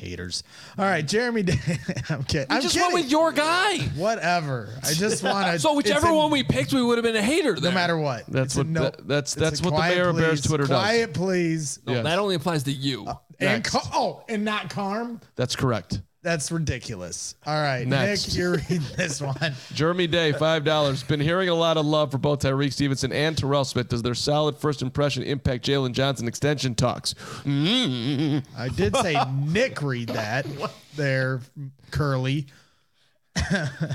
Haters. 0.00 0.42
All 0.78 0.84
right, 0.84 1.06
Jeremy. 1.06 1.42
Day- 1.44 1.58
I'm 2.08 2.24
kidding. 2.24 2.46
I 2.50 2.56
I'm 2.56 2.62
just 2.62 2.74
kidding. 2.74 2.92
went 2.92 3.04
with 3.04 3.10
your 3.10 3.32
guy. 3.32 3.78
Whatever. 3.96 4.70
I 4.82 4.92
just 4.92 5.22
want 5.22 5.46
to. 5.46 5.58
So 5.60 5.74
whichever 5.74 6.12
one 6.12 6.30
we 6.30 6.42
picked, 6.42 6.72
we 6.72 6.82
would 6.82 6.96
have 6.98 7.04
been 7.04 7.16
a 7.16 7.22
hater. 7.22 7.54
No 7.54 7.60
there. 7.60 7.72
mayor 7.72 7.98
what. 7.98 8.24
That's 8.26 8.54
It's 8.54 8.56
a 8.56 8.58
what- 8.60 8.66
no- 8.68 8.82
that- 8.82 9.06
that's- 9.08 9.32
it's 9.32 9.36
a 9.36 9.40
that's 9.40 9.60
what 9.62 9.70
the 9.70 9.76
quiet 9.76 9.94
mayor 9.96 10.08
of 10.08 10.16
Bears 10.16 10.40
please. 10.40 10.48
Twitter 10.48 10.62
does. 10.64 10.70
Quiet, 10.70 11.14
please. 11.14 11.78
No, 11.86 11.92
Yes. 11.94 12.04
that 12.04 12.18
only 12.18 12.34
applies 12.34 12.62
to 12.64 12.72
you. 12.72 13.06
And 13.06 13.18
Next. 13.62 13.70
Car- 13.70 13.82
oh, 13.94 14.22
and 14.28 14.44
not 14.44 14.70
Carm. 14.70 15.20
That's 15.36 15.54
correct. 15.56 16.00
That's 16.22 16.52
ridiculous. 16.52 17.34
All 17.46 17.54
right, 17.54 17.86
Next. 17.86 18.28
Nick, 18.28 18.36
you're 18.38 18.52
reading 18.56 18.82
this 18.96 19.22
one. 19.22 19.54
Jeremy 19.72 20.06
Day, 20.06 20.32
five 20.32 20.64
dollars. 20.64 21.02
Been 21.02 21.20
hearing 21.20 21.48
a 21.48 21.54
lot 21.54 21.78
of 21.78 21.86
love 21.86 22.10
for 22.10 22.18
both 22.18 22.40
Tyrique 22.40 22.74
Stevenson 22.74 23.10
and 23.12 23.38
Terrell 23.38 23.64
Smith. 23.64 23.88
Does 23.88 24.02
their 24.02 24.14
solid 24.14 24.56
first 24.58 24.82
impression 24.82 25.22
impact 25.22 25.64
Jaylon 25.64 25.92
Johnson 25.92 26.28
extension 26.28 26.74
talks? 26.74 27.14
I 27.46 28.68
did 28.76 28.94
say 28.96 29.16
Nick 29.44 29.80
read 29.80 30.10
that. 30.10 30.46
There, 30.94 31.40
Curly. 31.90 32.46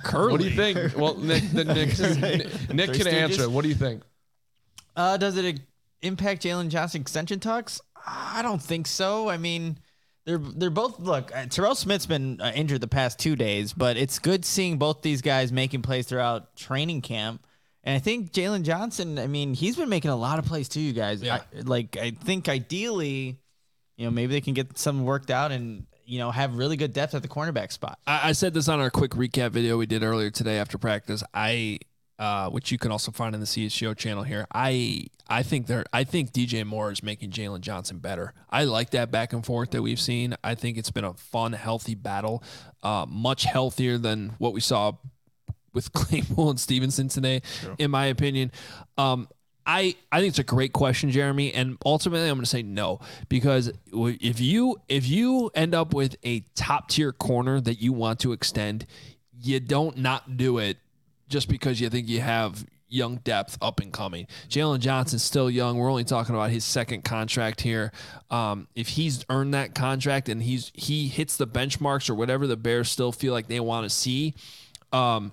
Curly. 0.04 0.32
What 0.32 0.42
do 0.42 0.48
you 0.50 0.56
think? 0.56 0.98
Well, 0.98 1.18
Nick, 1.18 1.44
then 1.52 1.68
Nick, 1.76 2.00
Nick, 2.00 2.74
Nick 2.74 2.94
can 2.94 3.08
answer. 3.08 3.44
Stooges? 3.44 3.52
What 3.52 3.62
do 3.64 3.70
you 3.70 3.76
think? 3.76 4.02
Uh, 4.96 5.18
does 5.18 5.38
it 5.38 5.60
impact 6.02 6.42
Jaylon 6.44 6.70
Johnson 6.70 7.02
extension 7.02 7.40
talks? 7.40 7.82
I 8.08 8.42
don't 8.42 8.62
think 8.62 8.88
so. 8.88 9.30
I 9.30 9.38
mean, 9.38 9.78
they're 10.26 10.38
they're 10.40 10.70
both 10.70 11.00
look. 11.00 11.36
uh, 11.36 11.46
Terrell 11.46 11.76
Smith's 11.76 12.06
been 12.06 12.42
uh, 12.42 12.52
injured 12.56 12.82
the 12.82 12.88
past 12.88 13.20
two 13.20 13.36
days, 13.36 13.74
but 13.74 13.96
it's 13.98 14.20
good 14.20 14.44
seeing 14.44 14.78
both 14.78 15.02
these 15.02 15.22
guys 15.22 15.52
making 15.52 15.82
plays 15.82 16.08
throughout 16.08 16.56
training 16.56 17.02
camp. 17.02 17.46
And 17.84 17.96
I 17.96 18.00
think 18.00 18.32
Jaylon 18.32 18.64
Johnson. 18.64 19.20
I 19.20 19.28
mean, 19.28 19.54
he's 19.54 19.76
been 19.76 19.90
making 19.90 20.12
a 20.12 20.16
lot 20.16 20.40
of 20.40 20.46
plays 20.46 20.68
too. 20.68 20.82
You 20.82 20.94
guys, 20.94 21.22
Yeah. 21.22 21.36
I, 21.56 21.62
like 21.62 21.98
I 21.98 22.12
think 22.12 22.50
ideally, 22.50 23.38
you 23.98 24.06
know, 24.06 24.12
maybe 24.12 24.34
they 24.34 24.42
can 24.42 24.56
get 24.56 24.78
some 24.78 25.04
worked 25.06 25.30
out 25.30 25.52
and 25.52 25.86
you 26.08 26.18
know 26.20 26.32
have 26.32 26.56
really 26.56 26.78
good 26.78 26.94
depth 26.94 27.14
at 27.14 27.22
the 27.22 27.28
cornerback 27.28 27.72
spot. 27.72 28.00
I, 28.08 28.30
I 28.30 28.32
said 28.32 28.54
this 28.54 28.68
on 28.68 28.80
our 28.80 28.90
quick 28.90 29.12
recap 29.12 29.52
video 29.52 29.78
we 29.78 29.86
did 29.86 30.04
earlier 30.04 30.32
today 30.32 30.58
after 30.58 30.78
practice. 30.80 31.24
I, 31.34 31.80
uh, 32.18 32.50
which 32.50 32.72
you 32.72 32.78
can 32.78 32.92
also 32.92 33.12
find 33.12 33.34
in 33.36 33.42
the 33.42 33.48
CSGO 33.48 33.96
channel 33.96 34.24
here. 34.24 34.48
I, 34.54 35.08
I 35.28 35.44
think 35.44 35.68
they're. 35.68 35.86
I 35.92 36.04
think 36.04 36.32
DJ 36.32 36.66
Moore 36.66 36.92
is 36.92 37.04
making 37.04 37.32
Jaylon 37.32 37.62
Johnson 37.62 38.00
better. 38.00 38.34
I 38.50 38.64
like 38.66 38.92
that 38.92 39.12
back 39.12 39.34
and 39.34 39.46
forth 39.46 39.72
that 39.72 39.82
we've 39.82 40.00
seen. 40.00 40.36
I 40.44 40.56
think 40.56 40.78
it's 40.78 40.92
been 40.92 41.04
a 41.04 41.14
fun, 41.14 41.54
healthy 41.54 41.96
battle, 41.96 42.44
uh, 42.84 43.06
much 43.08 43.44
healthier 43.44 43.98
than 43.98 44.34
what 44.38 44.54
we 44.54 44.62
saw 44.62 44.94
with 45.74 45.92
Claypool 45.94 46.52
and 46.52 46.60
Stevenson 46.60 47.08
today, 47.08 47.42
in 47.78 47.92
my 47.92 48.06
opinion. 48.06 48.52
Um, 48.98 49.28
I, 49.68 49.96
I 50.12 50.20
think 50.20 50.30
it's 50.30 50.40
a 50.40 50.44
great 50.44 50.74
question, 50.74 51.10
Jeremy, 51.10 51.54
and 51.54 51.78
ultimately 51.84 52.30
I'm 52.30 52.36
going 52.36 52.44
to 52.44 52.50
say 52.50 52.62
no 52.62 53.00
because 53.30 53.72
if 53.96 54.40
you 54.40 54.78
if 54.88 55.08
you 55.08 55.50
end 55.56 55.74
up 55.74 55.94
with 55.94 56.18
a 56.24 56.42
top 56.56 56.90
tier 56.90 57.12
corner 57.12 57.60
that 57.62 57.82
you 57.82 57.92
want 57.92 58.20
to 58.20 58.32
extend, 58.32 58.86
you 59.42 59.60
don't 59.60 59.98
not 59.98 60.38
do 60.38 60.60
it 60.60 60.78
just 61.28 61.50
because 61.50 61.80
you 61.80 61.90
think 61.90 62.08
you 62.08 62.22
have 62.22 62.66
young 62.88 63.18
depth 63.18 63.58
up 63.62 63.80
and 63.80 63.92
coming. 63.92 64.28
Jaylon 64.50 64.80
Johnson's 64.80 65.24
still 65.24 65.50
young. 65.50 65.78
We're 65.78 65.90
only 65.90 66.04
talking 66.04 66.36
about 66.36 66.52
his 66.52 66.64
second 66.64 67.04
contract 67.04 67.62
here. 67.62 67.92
Um, 68.30 68.68
if 68.76 68.90
he's 68.90 69.26
earned 69.30 69.54
that 69.54 69.76
contract 69.76 70.30
and 70.30 70.42
he's 70.42 70.72
he 70.74 71.08
hits 71.08 71.38
the 71.38 71.48
benchmarks 71.48 72.10
or 72.10 72.16
whatever 72.16 72.48
the 72.48 72.58
Bears 72.58 72.90
still 72.90 73.12
feel 73.12 73.34
like 73.34 73.48
they 73.48 73.60
want 73.60 73.86
to 73.86 73.90
see, 73.90 74.36
um, 74.94 75.32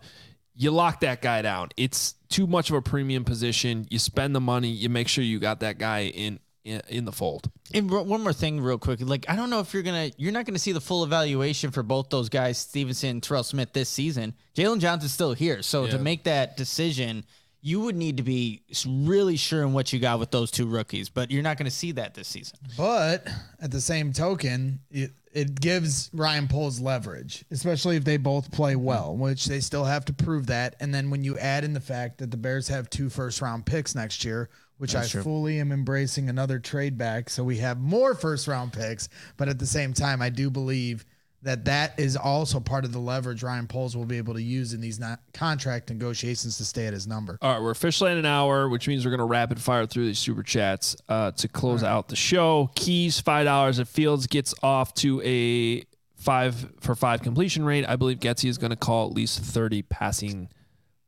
you 0.55 0.70
lock 0.70 1.01
that 1.01 1.22
guy 1.22 1.43
down. 1.43 1.68
It's 1.76 2.14
too 2.28 2.47
much 2.47 2.70
of 2.70 2.76
a 2.76 2.82
premium 2.82 3.24
position. 3.24 3.86
You 3.90 3.99
spend 3.99 4.34
the 4.34 4.40
money. 4.40 4.68
You 4.68 4.88
make 4.88 5.09
sure 5.09 5.24
you 5.24 5.38
got 5.38 5.61
that 5.61 5.78
guy 5.78 6.05
in 6.07 6.40
in, 6.65 6.81
in 6.89 7.05
the 7.05 7.13
fold. 7.13 7.51
And 7.75 7.91
one 7.91 8.23
more 8.23 8.33
thing, 8.33 8.61
real 8.61 8.79
quick. 8.79 9.01
Like, 9.03 9.29
I 9.29 9.37
don't 9.37 9.51
know 9.51 9.61
if 9.61 9.75
you're 9.75 9.83
gonna, 9.83 10.11
you're 10.17 10.33
not 10.33 10.47
gonna 10.47 10.59
see 10.59 10.73
the 10.73 10.81
full 10.81 11.05
evaluation 11.05 11.71
for 11.71 11.83
both 11.83 12.11
those 12.11 12.29
guys, 12.29 12.59
Stevenson 12.59 13.11
and 13.11 13.23
Terrell 13.23 13.43
Smith, 13.43 13.73
this 13.73 13.89
season. 13.89 14.35
Jaylon 14.55 14.81
Johnson's 14.81 15.13
still 15.13 15.33
here, 15.33 15.63
so 15.63 15.87
to 15.87 15.99
make 15.99 16.25
that 16.25 16.57
decision, 16.57 17.25
you 17.65 17.81
would 17.81 17.97
need 17.97 18.17
to 18.17 18.23
be 18.23 18.63
really 18.87 19.37
sure 19.37 19.63
in 19.63 19.73
what 19.73 19.93
you 19.93 20.01
got 20.01 20.19
with 20.19 20.31
those 20.31 20.51
two 20.51 20.67
rookies. 20.67 21.09
But 21.09 21.31
you're 21.31 21.43
not 21.43 21.57
gonna 21.57 21.71
see 21.71 21.93
that 21.93 22.15
this 22.15 22.29
season. 22.29 22.59
But 22.77 23.29
at 23.61 23.71
the 23.71 23.81
same 23.81 24.13
token, 24.13 24.81
it, 24.91 25.13
it 25.33 25.61
gives 25.61 26.11
Ryan 26.13 26.49
Poles 26.49 26.81
leverage, 26.81 27.45
especially 27.51 27.97
if 27.97 28.05
they 28.05 28.17
both 28.19 28.51
play 28.51 28.77
well, 28.77 29.17
which 29.17 29.47
they 29.47 29.61
still 29.61 29.85
have 29.85 30.05
to 30.07 30.13
prove 30.13 30.47
that. 30.49 30.77
And 30.81 30.95
then 30.95 31.09
when 31.09 31.25
you 31.25 31.39
add 31.39 31.65
in 31.65 31.73
the 31.73 31.81
fact 31.81 32.19
that 32.19 32.31
the 32.31 32.37
Bears 32.37 32.69
have 32.69 32.91
two 32.91 33.09
first 33.09 33.41
round 33.41 33.65
picks 33.65 33.95
next 33.95 34.25
year, 34.25 34.51
which 34.83 34.97
I 34.97 35.07
fully 35.07 35.61
am 35.61 35.70
embracing 35.70 36.28
another 36.28 36.59
trade 36.59 36.99
back, 36.99 37.30
so 37.30 37.45
we 37.45 37.59
have 37.59 37.78
more 37.78 38.16
first 38.16 38.49
round 38.49 38.72
picks. 38.72 39.09
But 39.37 39.49
at 39.49 39.61
the 39.61 39.64
same 39.64 39.93
time, 39.93 40.20
I 40.20 40.28
do 40.28 40.51
believe 40.51 41.07
that 41.43 41.66
that 41.66 41.97
is 42.01 42.16
also 42.16 42.59
part 42.59 42.85
of 42.85 42.91
the 42.91 42.99
leverage 42.99 43.45
Ryan 43.45 43.68
Poles 43.68 43.97
will 43.97 44.07
be 44.07 44.18
able 44.18 44.35
to 44.35 44.43
use 44.43 44.72
in 44.72 44.80
these 44.80 44.99
not 44.99 45.20
contract 45.33 45.89
negotiations 45.89 46.57
to 46.57 46.64
stay 46.64 46.89
at 46.89 46.93
his 46.93 47.07
number. 47.07 47.39
All 47.41 47.53
right, 47.53 47.62
we're 47.62 47.70
officially 47.70 48.11
at 48.11 48.16
an 48.16 48.26
hour, 48.26 48.68
which 48.68 48.89
means 48.89 49.05
we're 49.05 49.12
going 49.12 49.20
to 49.20 49.24
rapid 49.24 49.61
fire 49.61 49.87
through 49.87 50.07
these 50.07 50.18
super 50.18 50.43
chats 50.43 50.97
uh, 51.09 51.30
to 51.30 51.47
close 51.47 51.85
out 51.85 52.09
the 52.09 52.16
show. 52.16 52.68
Keys 52.74 53.20
five 53.20 53.45
dollars. 53.45 53.78
If 53.78 53.87
Fields 53.87 54.26
gets 54.26 54.53
off 54.64 54.95
to 54.95 55.22
a 55.24 55.85
five 56.16 56.72
for 56.80 56.97
five 56.97 57.22
completion 57.22 57.64
rate, 57.64 57.85
I 57.89 57.95
believe 57.95 58.18
Getsy 58.18 58.49
is 58.49 58.59
going 58.59 58.70
to 58.70 58.76
call 58.76 59.07
at 59.07 59.14
least 59.14 59.39
thirty 59.39 59.83
passing 59.83 60.49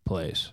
plays. 0.04 0.52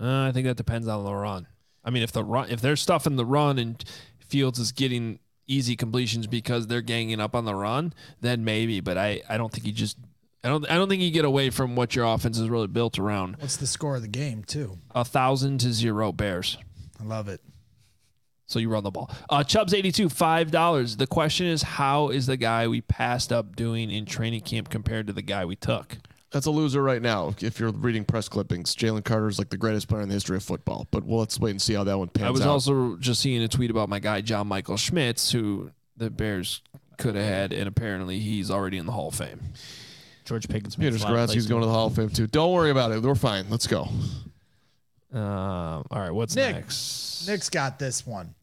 Uh, 0.00 0.28
I 0.28 0.30
think 0.32 0.46
that 0.46 0.56
depends 0.56 0.86
on 0.86 1.04
the 1.04 1.12
run. 1.12 1.48
I 1.84 1.90
mean, 1.90 2.02
if 2.02 2.12
the 2.12 2.24
run, 2.24 2.50
if 2.50 2.60
there's 2.60 2.80
stuff 2.80 3.06
in 3.06 3.16
the 3.16 3.26
run 3.26 3.58
and 3.58 3.82
Fields 4.20 4.58
is 4.58 4.72
getting 4.72 5.18
easy 5.46 5.76
completions 5.76 6.26
because 6.26 6.66
they're 6.68 6.80
ganging 6.80 7.20
up 7.20 7.34
on 7.34 7.44
the 7.44 7.54
run, 7.54 7.92
then 8.20 8.44
maybe. 8.44 8.80
But 8.80 8.96
I, 8.96 9.20
I 9.28 9.36
don't 9.36 9.52
think 9.52 9.66
you 9.66 9.72
just. 9.72 9.98
I 10.44 10.48
don't. 10.48 10.68
I 10.70 10.74
don't 10.74 10.88
think 10.88 11.02
you 11.02 11.10
get 11.10 11.24
away 11.24 11.50
from 11.50 11.76
what 11.76 11.94
your 11.94 12.04
offense 12.06 12.38
is 12.38 12.48
really 12.48 12.66
built 12.66 12.98
around 12.98 13.36
What's 13.38 13.56
the 13.58 13.66
score 13.66 13.96
of 13.96 14.02
the 14.02 14.08
game, 14.08 14.42
too? 14.44 14.78
a 14.94 15.04
thousand 15.04 15.58
to 15.60 15.72
zero 15.72 16.12
Bears. 16.12 16.56
I 17.00 17.04
love 17.04 17.28
it. 17.28 17.40
So 18.46 18.58
you 18.58 18.68
run 18.68 18.84
the 18.84 18.90
ball. 18.90 19.10
Uh, 19.30 19.44
Chubbs 19.44 19.72
eighty 19.72 19.92
two 19.92 20.08
five 20.08 20.50
dollars. 20.50 20.96
The 20.96 21.06
question 21.06 21.46
is, 21.46 21.62
how 21.62 22.08
is 22.08 22.26
the 22.26 22.36
guy 22.36 22.68
we 22.68 22.80
passed 22.80 23.32
up 23.32 23.54
doing 23.56 23.90
in 23.90 24.04
training 24.04 24.40
camp 24.42 24.68
compared 24.68 25.06
to 25.06 25.12
the 25.12 25.22
guy 25.22 25.44
we 25.44 25.56
took? 25.56 25.98
That's 26.32 26.46
a 26.46 26.50
loser 26.50 26.82
right 26.82 27.02
now. 27.02 27.34
If 27.40 27.60
you're 27.60 27.70
reading 27.70 28.04
press 28.04 28.28
clippings, 28.28 28.74
Jalen 28.74 29.04
Carter 29.04 29.28
is 29.28 29.38
like 29.38 29.50
the 29.50 29.58
greatest 29.58 29.88
player 29.88 30.00
in 30.00 30.08
the 30.08 30.14
history 30.14 30.36
of 30.36 30.42
football. 30.42 30.86
But 30.90 31.04
well, 31.04 31.20
let's 31.20 31.38
wait 31.38 31.50
and 31.50 31.60
see 31.60 31.74
how 31.74 31.84
that 31.84 31.98
one 31.98 32.08
pans 32.08 32.24
out. 32.24 32.28
I 32.28 32.30
was 32.30 32.40
out. 32.40 32.48
also 32.48 32.96
just 32.96 33.20
seeing 33.20 33.42
a 33.42 33.48
tweet 33.48 33.70
about 33.70 33.88
my 33.88 33.98
guy 33.98 34.22
John 34.22 34.46
Michael 34.46 34.78
Schmitz, 34.78 35.30
who 35.30 35.70
the 35.96 36.10
Bears 36.10 36.62
could 36.96 37.14
have 37.14 37.24
had, 37.24 37.52
and 37.52 37.68
apparently 37.68 38.18
he's 38.18 38.50
already 38.50 38.78
in 38.78 38.86
the 38.86 38.92
Hall 38.92 39.08
of 39.08 39.14
Fame. 39.14 39.40
George 40.24 40.48
Pickens. 40.48 40.76
Peter 40.76 40.92
makes 40.92 41.02
a 41.02 41.06
lot 41.06 41.14
of 41.14 41.18
Skoronski's 41.18 41.32
plays. 41.34 41.46
going 41.46 41.60
to 41.60 41.66
the 41.66 41.72
Hall 41.72 41.88
of 41.88 41.94
Fame 41.94 42.08
too. 42.08 42.26
Don't 42.26 42.52
worry 42.52 42.70
about 42.70 42.92
it. 42.92 43.02
We're 43.02 43.14
fine. 43.14 43.46
Let's 43.50 43.66
go. 43.66 43.88
Um, 45.12 45.84
all 45.90 46.00
right, 46.00 46.10
what's 46.10 46.34
Nick. 46.34 46.54
next? 46.54 47.26
Nick's 47.28 47.50
got 47.50 47.78
this 47.78 48.06
one. 48.06 48.34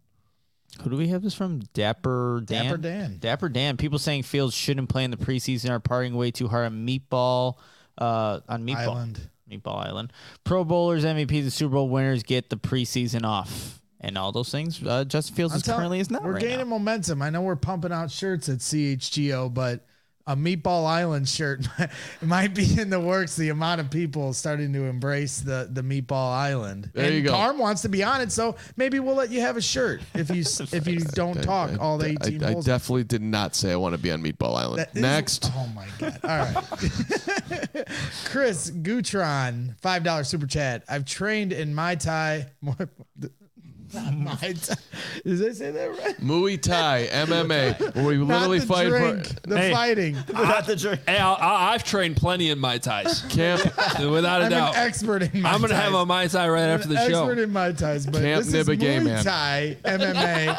Who 0.83 0.91
do 0.91 0.97
we 0.97 1.07
have 1.07 1.21
this 1.23 1.33
from? 1.33 1.61
Dapper 1.73 2.43
Dan. 2.45 2.65
Dapper 2.65 2.77
Dan. 2.77 3.17
Dapper 3.19 3.49
Dan. 3.49 3.77
People 3.77 3.97
saying 3.97 4.23
Fields 4.23 4.53
shouldn't 4.53 4.87
play 4.89 5.03
in 5.03 5.11
the 5.11 5.17
preseason 5.17 5.71
are 5.71 5.79
partying 5.79 6.13
way 6.13 6.31
too 6.31 6.47
hard 6.47 6.67
on 6.67 6.85
Meatball. 6.85 7.55
Uh, 8.00 8.39
on 8.47 8.66
Meatball 8.66 8.78
Island. 8.78 9.30
Meatball 9.52 9.86
Island. 9.86 10.14
Pro 10.43 10.64
Bowlers, 10.64 11.04
MVPs, 11.04 11.41
and 11.41 11.54
Super 11.54 11.74
Bowl 11.74 11.89
winners 11.89 12.24
get 12.24 12.50
the 12.50 12.56
preseason 12.58 13.24
off, 13.26 13.82
and 14.00 14.18
all 14.18 14.32
those 14.32 14.50
things. 14.52 14.82
Uh, 14.86 15.04
Justin 15.04 15.36
Fields 15.36 15.54
I'm 15.54 15.58
is 15.58 15.64
telling- 15.64 15.80
currently 15.80 16.00
is 16.00 16.10
not 16.10 16.24
We're 16.24 16.34
right 16.34 16.41
gaining 16.41 16.60
now. 16.60 16.66
momentum. 16.78 17.22
I 17.22 17.30
know 17.30 17.41
we're 17.41 17.56
pumping 17.56 17.91
out 17.91 18.10
shirts 18.12 18.47
at 18.47 18.60
CHGO, 18.60 19.54
but 19.54 19.86
a 20.30 20.36
Meatball 20.36 20.86
Island 20.86 21.27
shirt 21.27 21.67
might 22.21 22.53
be 22.53 22.80
in 22.80 22.91
the 22.91 22.99
works. 22.99 23.36
The 23.36 23.49
amount 23.49 23.82
of 23.82 23.89
people 23.89 24.32
starting 24.34 24.71
to 24.73 24.84
embrace 24.84 25.39
the 25.39 25.67
the 25.71 25.82
Meatball 25.82 26.32
Island. 26.32 26.91
There 26.93 27.05
and 27.05 27.15
you 27.15 27.23
go. 27.23 27.32
Carm 27.32 27.57
wants 27.57 27.82
to 27.82 27.89
be 27.89 28.03
on 28.03 28.21
it, 28.21 28.32
so 28.32 28.55
maybe 28.77 28.99
we'll 28.99 29.15
let 29.15 29.32
you 29.32 29.41
have 29.41 29.57
a 29.57 29.61
shirt 29.61 30.01
if 30.13 30.30
you 30.30 30.41
if 30.71 30.88
you 30.88 30.99
don't 31.13 31.41
talk 31.41 31.71
all 31.80 31.97
the 31.97 32.11
18 32.11 32.43
I, 32.43 32.51
I 32.51 32.53
definitely 32.61 33.05
did 33.05 33.23
not 33.23 33.55
say 33.55 33.71
I 33.71 33.75
want 33.75 33.95
to 33.95 33.97
be 34.01 34.11
on 34.11 34.21
Meatball 34.21 34.55
Island. 34.55 34.80
That 34.80 34.95
is- 34.95 35.01
Next. 35.01 35.51
oh 35.55 35.67
my 35.73 35.88
god! 35.97 36.19
All 36.23 36.30
right, 36.30 36.55
Chris 38.25 38.69
Gutron, 38.69 39.80
five 39.82 40.03
dollar 40.03 40.23
super 40.23 40.45
chat. 40.45 40.84
I've 40.88 41.05
trained 41.05 41.53
in 41.53 41.73
my 41.73 41.95
Thai. 41.95 42.51
Not 43.93 44.13
my 44.17 44.35
Thai. 44.35 44.75
Did 45.25 45.49
I 45.49 45.53
say 45.53 45.71
that 45.71 45.89
right? 46.03 46.17
Muay 46.21 46.61
Thai, 46.61 47.07
MMA, 47.11 47.95
where 47.95 48.05
we 48.05 48.17
literally 48.17 48.59
Not 48.59 48.67
the 48.67 48.73
fight 48.73 48.87
drink, 48.89 49.25
for 49.25 49.49
the 49.49 49.57
Hey. 49.59 49.71
fighting. 49.71 50.17
Not 50.33 50.67
the 50.67 50.75
drink. 50.75 51.01
Hey, 51.07 51.17
I'll, 51.17 51.35
I- 51.39 51.73
I've 51.73 51.83
trained 51.83 52.17
plenty 52.17 52.49
in 52.51 52.59
Mai 52.59 52.77
Tais, 52.77 53.23
Camp 53.29 53.63
without 53.99 54.41
a 54.41 54.45
I'm 54.45 54.51
doubt. 54.51 54.75
an 54.75 54.81
expert 54.85 55.23
in 55.23 55.41
my 55.41 55.51
I'm 55.51 55.61
gonna 55.61 55.73
have 55.75 55.93
a 55.93 56.05
Mai 56.05 56.27
Tai 56.27 56.49
right 56.49 56.61
after 56.69 56.87
the 56.87 56.95
show. 57.09 57.23
expert 57.25 57.39
in 57.41 57.51
my 57.51 57.71
ties, 57.71 58.05
but 58.05 58.21
Camp 58.21 58.45
this 58.45 58.53
is 58.53 58.67
Nibagay, 58.67 58.99
Muay 59.01 59.05
man. 59.05 59.23
Thai 59.23 59.77
MMA, 59.83 60.55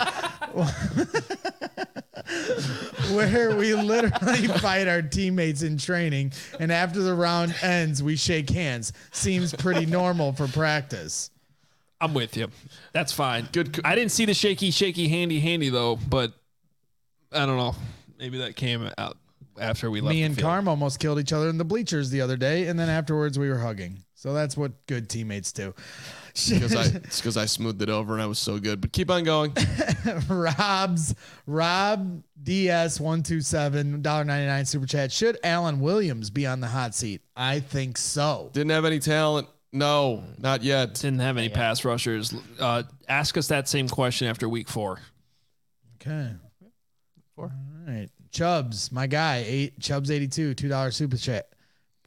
where 3.15 3.57
we 3.57 3.75
literally 3.75 4.47
fight 4.59 4.89
our 4.89 5.03
teammates 5.03 5.63
in 5.63 5.79
training, 5.79 6.33
and 6.59 6.73
after 6.73 7.01
the 7.03 7.15
round 7.15 7.55
ends, 7.63 8.03
we 8.03 8.17
shake 8.17 8.51
hands. 8.51 8.93
Seems 9.13 9.55
pretty 9.55 9.87
normal 9.87 10.33
for 10.33 10.49
practice. 10.49 11.31
I'm 12.01 12.15
with 12.15 12.37
you. 12.37 12.49
That's 12.93 13.13
fine. 13.13 13.49
Good. 13.53 13.81
I 13.85 13.95
didn't 13.95 14.13
see 14.13 14.25
the 14.25 14.35
shaky, 14.35 14.71
shaky, 14.71 15.09
handy, 15.09 15.41
handy 15.41 15.69
though, 15.69 15.97
but 15.97 16.33
I 17.33 17.47
don't 17.47 17.57
know. 17.57 17.75
Maybe 18.19 18.39
that 18.39 18.57
came 18.57 18.91
out 18.99 19.17
after 19.59 19.91
we 19.91 20.01
left. 20.01 20.11
Me 20.11 20.21
the 20.21 20.27
and 20.27 20.35
field. 20.35 20.45
Carm 20.45 20.69
almost 20.69 20.99
killed 20.99 21.21
each 21.21 21.33
other 21.33 21.49
in 21.49 21.59
the 21.59 21.65
bleachers 21.65 22.11
the 22.11 22.21
other 22.21 22.37
day, 22.37 22.67
and 22.67 22.79
then 22.79 22.89
afterwards 22.89 23.39
we 23.39 23.49
were 23.49 23.59
hugging. 23.59 23.99
So 24.15 24.35
that's 24.35 24.57
what 24.57 24.87
good 24.87 25.09
teammates 25.09 25.53
do. 25.53 25.75
because 26.49 26.75
I 26.77 26.85
it's 26.85 27.21
because 27.21 27.37
I 27.37 27.47
smoothed 27.47 27.81
it 27.83 27.89
over 27.89 28.13
and 28.13 28.23
I 28.23 28.27
was 28.27 28.39
so 28.39 28.59
good. 28.59 28.81
But 28.81 28.93
keep 28.93 29.11
on 29.11 29.25
going. 29.25 29.55
Rob's 30.29 31.15
Rob 31.47 32.23
DS 32.43 33.01
one 33.01 33.23
two 33.23 33.41
seven 33.41 34.03
dollar 34.03 34.25
ninety 34.25 34.47
nine 34.47 34.65
super 34.67 34.87
chat. 34.87 35.13
Should 35.13 35.39
Alan 35.43 35.81
Williams 35.81 36.31
be 36.31 36.47
on 36.47 36.61
the 36.61 36.67
hot 36.69 36.95
seat? 36.95 37.23
I 37.37 37.61
think 37.61 37.97
so. 37.99 38.51
Didn't 38.53 38.71
have 38.71 38.85
any 38.85 38.99
talent. 38.99 39.49
No, 39.73 40.25
not 40.39 40.63
yet. 40.63 40.95
Didn't 40.95 41.21
have 41.21 41.37
any 41.37 41.49
pass 41.49 41.85
rushers. 41.85 42.35
Uh, 42.59 42.83
ask 43.09 43.37
us 43.37 43.49
that 43.49 43.69
same 43.69 43.89
question 43.89 44.27
after 44.27 44.49
week 44.49 44.69
four. 44.69 44.99
Okay. 46.01 46.33
Four. 47.37 47.53
All 47.87 47.93
right. 47.93 48.09
Chubbs, 48.33 48.91
my 48.93 49.07
guy, 49.07 49.45
eight 49.47 49.81
Chubbs 49.81 50.11
eighty 50.11 50.29
two, 50.29 50.55
two 50.55 50.69
dollar 50.69 50.91
super 50.91 51.17
chat. 51.17 51.49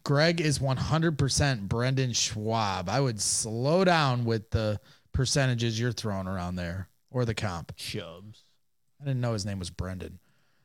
Greg 0.04 0.42
is 0.42 0.60
one 0.60 0.78
hundred 0.78 1.18
percent 1.18 1.68
Brendan 1.70 2.14
Schwab. 2.14 2.90
I 2.90 3.00
would 3.00 3.22
slow 3.22 3.84
down 3.86 4.26
with 4.26 4.50
the 4.52 4.80
percentages 5.14 5.80
you're 5.80 5.92
throwing 5.92 6.28
around 6.28 6.56
there 6.56 6.90
or 7.12 7.24
the 7.26 7.34
comp. 7.34 7.76
Chubbs. 7.76 8.44
I 9.02 9.06
didn't 9.06 9.22
know 9.22 9.34
his 9.34 9.46
name 9.46 9.60
was 9.60 9.70
Brendan. 9.70 10.20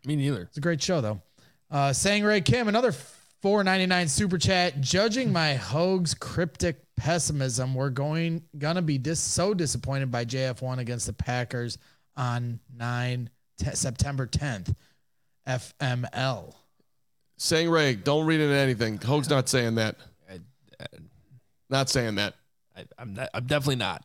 Me 0.05 0.17
neither. 0.17 0.43
It's 0.43 0.57
a 0.57 0.61
great 0.61 0.83
show 0.83 1.01
though. 1.01 1.23
Uh 1.71 1.93
saying 1.93 2.25
Ray 2.25 2.41
Kim, 2.41 2.67
another 2.69 2.93
499 2.93 4.09
super 4.09 4.39
chat. 4.39 4.81
Judging 4.81 5.33
my 5.33 5.55
Hoge's 5.55 6.15
cryptic 6.15 6.85
pessimism, 6.99 7.75
we're 7.75 7.91
going 7.91 8.43
gonna 8.59 8.83
be 8.83 8.99
dis- 8.99 9.21
so 9.21 9.55
disappointed 9.55 10.11
by 10.11 10.25
JF1 10.25 10.79
against 10.79 11.07
the 11.07 11.13
Packers 11.13 11.79
on 12.17 12.61
9 12.77 13.31
te- 13.59 13.75
September 13.75 14.27
10th. 14.27 14.75
FML. 15.47 16.55
Saying 17.39 17.71
Ray, 17.71 17.95
don't 17.95 18.27
read 18.27 18.41
into 18.41 18.55
anything. 18.55 18.99
Hoge's 18.99 19.31
not 19.31 19.49
saying 19.49 19.77
that. 19.77 19.97
Not 21.71 21.89
saying 21.89 22.17
that. 22.17 22.35
I, 22.77 22.85
I'm, 22.99 23.15
not, 23.15 23.29
I'm 23.35 23.47
definitely 23.47 23.77
not. 23.77 24.05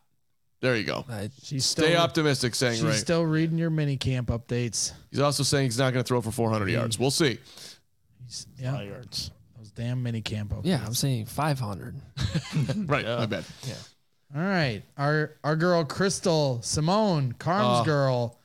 There 0.61 0.75
you 0.75 0.83
go. 0.83 1.05
I, 1.09 1.29
She's 1.41 1.65
Stay 1.65 1.87
still 1.89 1.97
optimistic, 2.01 2.55
saying 2.55 2.75
She's 2.75 2.83
Ray. 2.83 2.93
still 2.93 3.25
reading 3.25 3.57
your 3.57 3.69
mini 3.69 3.97
camp 3.97 4.29
updates. 4.29 4.93
He's 5.11 5.19
also 5.19 5.43
saying 5.43 5.65
he's 5.65 5.77
not 5.77 5.91
going 5.93 6.03
to 6.03 6.07
throw 6.07 6.21
for 6.21 6.31
400 6.31 6.69
yards. 6.69 6.97
We'll 6.97 7.11
see. 7.11 7.37
He's, 8.25 8.47
yeah, 8.57 8.71
those 8.71 9.31
damn 9.76 10.03
mini 10.03 10.21
camp 10.21 10.53
updates. 10.53 10.61
yeah, 10.65 10.82
I'm 10.86 10.93
saying 10.93 11.26
500. 11.26 11.95
Right. 12.86 13.05
My 13.05 13.26
bad. 13.26 13.45
Yeah. 13.67 13.74
All 14.36 14.41
right. 14.41 14.82
Our 14.97 15.32
our 15.43 15.55
girl 15.55 15.84
Crystal 15.86 16.59
Simone, 16.61 17.34
Carm's 17.34 17.82
Oh. 17.82 17.86
girl, 17.86 18.39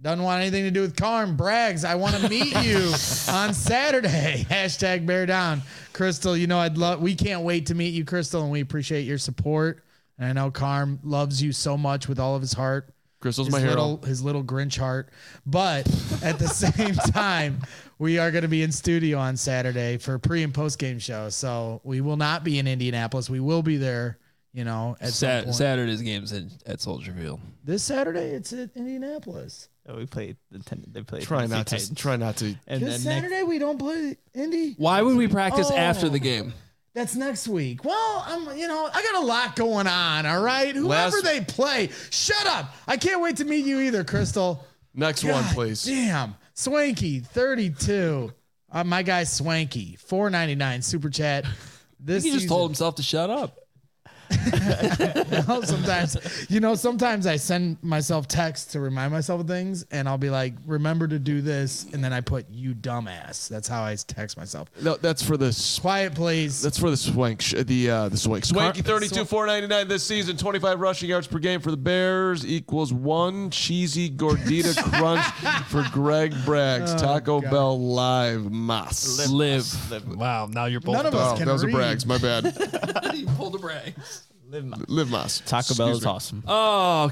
doesn't 0.00 0.22
want 0.22 0.42
anything 0.42 0.64
to 0.64 0.70
do 0.70 0.82
with 0.82 0.96
Carm. 0.96 1.36
Braggs, 1.36 1.84
I 1.84 1.94
want 1.94 2.14
to 2.16 2.28
meet 2.28 2.54
you 2.62 2.78
on 3.32 3.54
Saturday. 3.54 4.46
Hashtag 4.50 5.06
bear 5.06 5.24
down. 5.26 5.62
Crystal, 5.92 6.36
you 6.36 6.46
know 6.46 6.58
I'd 6.58 6.76
love 6.76 7.00
we 7.00 7.14
can't 7.14 7.42
wait 7.42 7.66
to 7.66 7.74
meet 7.74 7.94
you, 7.94 8.04
Crystal, 8.04 8.42
and 8.42 8.50
we 8.50 8.60
appreciate 8.60 9.02
your 9.02 9.18
support. 9.18 9.82
And 10.18 10.28
I 10.28 10.32
know 10.32 10.50
Carm 10.50 11.00
loves 11.02 11.42
you 11.42 11.52
so 11.52 11.76
much 11.76 12.06
with 12.08 12.18
all 12.20 12.34
of 12.36 12.42
his 12.42 12.52
heart. 12.52 12.90
Crystal's 13.20 13.46
His 13.48 13.52
my 13.54 13.60
hero. 13.60 13.70
little 13.72 13.96
his 14.02 14.22
little 14.22 14.44
Grinch 14.44 14.78
heart. 14.78 15.08
But 15.46 15.86
at 16.22 16.38
the 16.38 16.46
same 16.48 16.94
time, 16.94 17.60
we 17.98 18.18
are 18.18 18.30
going 18.30 18.42
to 18.42 18.48
be 18.48 18.62
in 18.62 18.72
studio 18.72 19.18
on 19.18 19.36
Saturday 19.36 19.98
for 19.98 20.18
pre 20.18 20.42
and 20.42 20.52
post 20.54 20.78
game 20.78 20.98
show. 20.98 21.28
So 21.28 21.80
we 21.84 22.00
will 22.00 22.16
not 22.16 22.44
be 22.44 22.58
in 22.58 22.66
Indianapolis. 22.66 23.28
We 23.30 23.40
will 23.40 23.62
be 23.62 23.76
there. 23.76 24.18
You 24.52 24.62
know, 24.62 24.96
at 25.00 25.08
some 25.08 25.12
Sat- 25.14 25.44
point. 25.44 25.56
Saturday's 25.56 26.02
games 26.02 26.30
in, 26.30 26.48
at 26.64 26.80
Soldier 26.80 27.12
Field. 27.12 27.40
this 27.64 27.82
Saturday 27.82 28.30
it's 28.30 28.52
at 28.52 28.70
Indianapolis. 28.76 29.68
Oh, 29.88 29.96
we 29.96 30.06
played 30.06 30.36
the 30.52 30.60
ten, 30.60 30.84
they 30.92 31.02
played. 31.02 31.22
Try 31.24 31.40
Tennessee 31.40 31.56
not 31.56 31.66
to. 31.66 31.74
Titans. 31.76 31.98
Try 31.98 32.16
not 32.16 32.36
to. 32.36 32.54
And 32.68 32.80
This 32.80 33.02
then 33.02 33.14
next, 33.22 33.30
Saturday 33.30 33.42
we 33.42 33.58
don't 33.58 33.78
play 33.78 34.16
Indy. 34.32 34.74
Why 34.78 35.02
would 35.02 35.16
we 35.16 35.26
practice 35.26 35.70
oh. 35.72 35.76
after 35.76 36.06
Oh. 36.06 36.10
the 36.10 36.20
game? 36.20 36.52
That's 36.94 37.16
next 37.16 37.48
week. 37.48 37.84
Well, 37.84 38.24
I'm 38.28 38.56
you 38.56 38.68
know 38.68 38.88
I 38.94 39.02
got 39.02 39.22
a 39.24 39.26
lot 39.26 39.56
going 39.56 39.88
on. 39.88 40.24
All 40.24 40.40
right, 40.40 40.72
whoever 40.74 41.16
Last- 41.16 41.24
they 41.24 41.40
play, 41.40 41.90
shut 42.10 42.46
up. 42.46 42.72
I 42.86 42.96
can't 42.96 43.20
wait 43.20 43.38
to 43.38 43.44
meet 43.44 43.66
you 43.66 43.80
either, 43.80 44.04
Crystal. 44.04 44.64
Next 44.94 45.24
one, 45.24 45.32
God 45.42 45.54
please. 45.54 45.84
Damn, 45.84 46.36
Swanky, 46.54 47.20
thirty-two. 47.20 48.32
Uh, 48.70 48.84
my 48.84 49.02
guy 49.02 49.24
Swanky, 49.24 49.96
four 49.96 50.30
ninety-nine 50.30 50.82
super 50.82 51.10
chat. 51.10 51.44
This 52.00 52.24
He 52.24 52.30
just 52.30 52.42
season- 52.42 52.48
told 52.56 52.70
himself 52.70 52.94
to 52.96 53.02
shut 53.02 53.30
up. 53.30 53.58
know, 55.48 55.60
sometimes, 55.62 56.46
you 56.50 56.60
know, 56.60 56.74
sometimes 56.74 57.26
I 57.26 57.36
send 57.36 57.82
myself 57.82 58.28
texts 58.28 58.72
to 58.72 58.80
remind 58.80 59.12
myself 59.12 59.40
of 59.40 59.46
things, 59.46 59.84
and 59.90 60.08
I'll 60.08 60.18
be 60.18 60.30
like, 60.30 60.54
"Remember 60.66 61.06
to 61.08 61.18
do 61.18 61.40
this," 61.40 61.86
and 61.92 62.02
then 62.02 62.12
I 62.12 62.20
put 62.20 62.46
"you 62.50 62.74
dumbass." 62.74 63.48
That's 63.48 63.68
how 63.68 63.82
I 63.82 63.96
text 63.96 64.36
myself. 64.36 64.70
No, 64.82 64.96
that's 64.96 65.22
for 65.22 65.36
the. 65.36 65.46
s- 65.46 65.78
Quiet, 65.78 66.14
please. 66.14 66.62
That's 66.62 66.78
for 66.78 66.90
the 66.90 66.96
swank. 66.96 67.42
Sh- 67.42 67.54
the 67.64 67.90
uh, 67.90 68.08
the 68.08 68.16
swank. 68.16 68.44
Swanky 68.44 68.82
Car- 68.82 69.00
32 69.00 69.24
499 69.24 69.88
this 69.88 70.02
season. 70.04 70.36
25 70.36 70.80
rushing 70.80 71.08
yards 71.10 71.26
per 71.26 71.38
game 71.38 71.60
for 71.60 71.70
the 71.70 71.76
Bears 71.76 72.46
equals 72.46 72.92
one 72.92 73.50
cheesy 73.50 74.08
gordita 74.10 74.74
crunch 74.92 75.24
for 75.68 75.84
Greg 75.92 76.32
Braggs. 76.46 76.98
Taco 76.98 77.40
Bell 77.40 77.78
live 77.78 78.50
mas. 78.50 79.30
Live. 79.30 79.64
Wow, 80.16 80.46
now 80.50 80.64
you're 80.66 80.80
both 80.80 80.94
None 80.96 81.06
of 81.06 81.14
Oh, 81.14 81.18
us 81.18 81.38
can 81.38 81.46
that 81.46 81.52
was 81.52 81.64
read. 81.64 81.74
a 81.74 81.78
Braggs. 81.78 82.06
My 82.06 82.18
bad. 82.18 82.44
you 83.14 83.26
pulled 83.26 83.52
the 83.54 83.58
Braggs. 83.58 84.22
Live 84.88 85.10
mas. 85.10 85.40
Taco 85.40 85.74
Bell 85.74 85.88
Excuse 85.88 85.98
is 85.98 86.04
me. 86.04 86.10
awesome. 86.10 86.42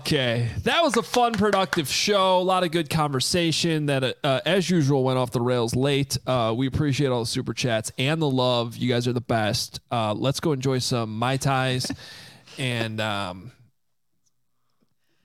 Okay, 0.01 0.49
that 0.65 0.83
was 0.83 0.97
a 0.97 1.03
fun, 1.03 1.33
productive 1.33 1.89
show. 1.89 2.39
A 2.39 2.43
lot 2.43 2.65
of 2.65 2.71
good 2.71 2.89
conversation 2.91 3.87
that, 3.87 4.17
uh, 4.23 4.41
as 4.47 4.69
usual, 4.71 5.05
went 5.05 5.19
off 5.19 5.31
the 5.31 5.41
rails 5.41 5.75
late. 5.75 6.17
Uh, 6.27 6.55
we 6.57 6.67
appreciate 6.67 7.09
all 7.09 7.21
the 7.21 7.27
super 7.27 7.53
chats 7.55 7.91
and 7.99 8.21
the 8.23 8.31
love. 8.31 8.77
You 8.77 8.89
guys 8.89 9.09
are 9.09 9.13
the 9.13 9.21
best. 9.21 9.81
Uh, 9.91 10.15
let's 10.15 10.41
go 10.41 10.53
enjoy 10.53 10.79
some 10.79 11.19
mai 11.19 11.37
tais, 11.37 11.91
and 12.59 13.01
um, 13.01 13.53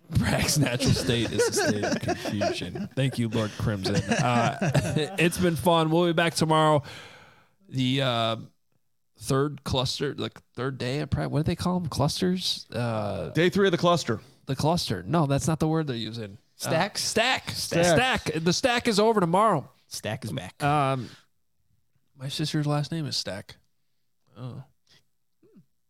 Bragg's 0.09 0.57
natural 0.57 0.93
state 0.93 1.31
is 1.31 1.47
a 1.49 1.53
state 1.53 1.83
of 1.83 1.99
confusion. 2.01 2.89
Thank 2.95 3.19
you, 3.19 3.29
Lord 3.29 3.51
Crimson. 3.57 3.95
Uh, 3.95 4.57
it's 5.19 5.37
been 5.37 5.55
fun. 5.55 5.89
We'll 5.89 6.05
be 6.05 6.13
back 6.13 6.33
tomorrow. 6.33 6.83
The 7.69 8.01
uh, 8.01 8.35
third 9.19 9.63
cluster, 9.63 10.13
the 10.13 10.31
third 10.55 10.77
day 10.77 10.99
of 10.99 11.09
practice. 11.09 11.31
What 11.31 11.39
do 11.39 11.43
they 11.43 11.55
call 11.55 11.79
them? 11.79 11.89
Clusters. 11.89 12.65
Uh, 12.71 13.29
Day 13.29 13.49
three 13.49 13.67
of 13.67 13.71
the 13.71 13.77
cluster. 13.77 14.19
the 14.45 14.55
cluster. 14.55 15.03
No, 15.05 15.25
that's 15.25 15.47
not 15.47 15.59
the 15.59 15.67
word 15.67 15.87
they're 15.87 15.95
using. 15.95 16.37
Stacks? 16.55 17.03
Uh, 17.03 17.07
stack. 17.07 17.49
Stack. 17.51 18.31
The 18.35 18.53
stack 18.53 18.87
is 18.87 18.99
over 18.99 19.19
tomorrow. 19.19 19.69
Stack 19.87 20.25
is 20.25 20.31
back. 20.31 20.61
Um, 20.63 21.09
my 22.17 22.29
sister's 22.29 22.65
last 22.65 22.91
name 22.91 23.05
is 23.05 23.15
Stack. 23.15 23.57
Oh. 24.37 24.63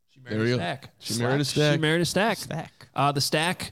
She 0.09 0.19
married 0.19 0.37
There 0.37 0.45
a 0.45 0.49
go. 0.49 0.55
stack. 0.57 0.89
She 0.99 1.19
married 1.19 1.41
a 1.41 1.45
stack. 1.45 1.73
She 1.75 1.79
married 1.79 2.01
a 2.01 2.05
stack. 2.05 2.37
Stack. 2.37 2.87
Uh, 2.93 3.11
the 3.11 3.21
stack 3.21 3.71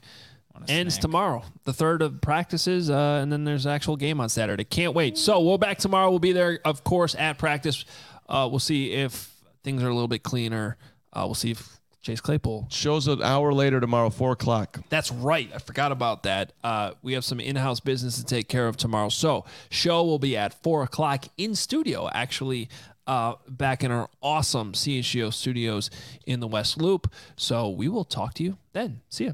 Want 0.54 0.68
a 0.70 0.72
ends 0.72 0.94
snack. 0.94 1.02
tomorrow. 1.02 1.42
The 1.64 1.72
third 1.72 2.00
of 2.02 2.20
practices, 2.20 2.88
uh, 2.90 3.18
and 3.22 3.30
then 3.30 3.44
there's 3.44 3.66
an 3.66 3.72
actual 3.72 3.96
game 3.96 4.20
on 4.20 4.28
Saturday. 4.30 4.64
Can't 4.64 4.94
wait. 4.94 5.18
So 5.18 5.40
we'll 5.40 5.58
back 5.58 5.78
tomorrow. 5.78 6.08
We'll 6.10 6.18
be 6.18 6.32
there, 6.32 6.60
of 6.64 6.82
course, 6.82 7.14
at 7.14 7.36
practice. 7.38 7.84
Uh, 8.28 8.48
we'll 8.50 8.58
see 8.58 8.92
if 8.92 9.34
things 9.66 9.82
are 9.82 9.88
a 9.88 9.92
little 9.92 10.06
bit 10.06 10.22
cleaner. 10.22 10.76
Uh, 11.12 11.22
we'll 11.24 11.34
see 11.34 11.50
if 11.50 11.80
Chase 12.00 12.20
Claypool 12.20 12.68
Shows 12.70 13.08
an 13.08 13.20
hour 13.20 13.52
later 13.52 13.80
tomorrow, 13.80 14.10
4 14.10 14.30
o'clock. 14.30 14.78
That's 14.90 15.10
right. 15.10 15.50
I 15.52 15.58
forgot 15.58 15.90
about 15.90 16.22
that. 16.22 16.52
Uh, 16.62 16.92
we 17.02 17.14
have 17.14 17.24
some 17.24 17.40
in-house 17.40 17.80
business 17.80 18.16
to 18.18 18.24
take 18.24 18.48
care 18.48 18.68
of 18.68 18.76
tomorrow. 18.76 19.08
So 19.08 19.44
show 19.68 20.04
will 20.04 20.20
be 20.20 20.36
at 20.36 20.62
four 20.62 20.84
o'clock 20.84 21.24
in 21.36 21.56
studio. 21.56 22.08
Actually, 22.12 22.68
uh, 23.08 23.34
back 23.48 23.82
in 23.82 23.90
our 23.90 24.08
awesome 24.22 24.72
CHGO 24.72 25.34
studios 25.34 25.90
in 26.26 26.38
the 26.38 26.46
West 26.46 26.80
Loop. 26.80 27.12
So 27.36 27.68
we 27.68 27.88
will 27.88 28.04
talk 28.04 28.34
to 28.34 28.44
you 28.44 28.58
then. 28.72 29.00
See 29.08 29.24
ya. 29.24 29.32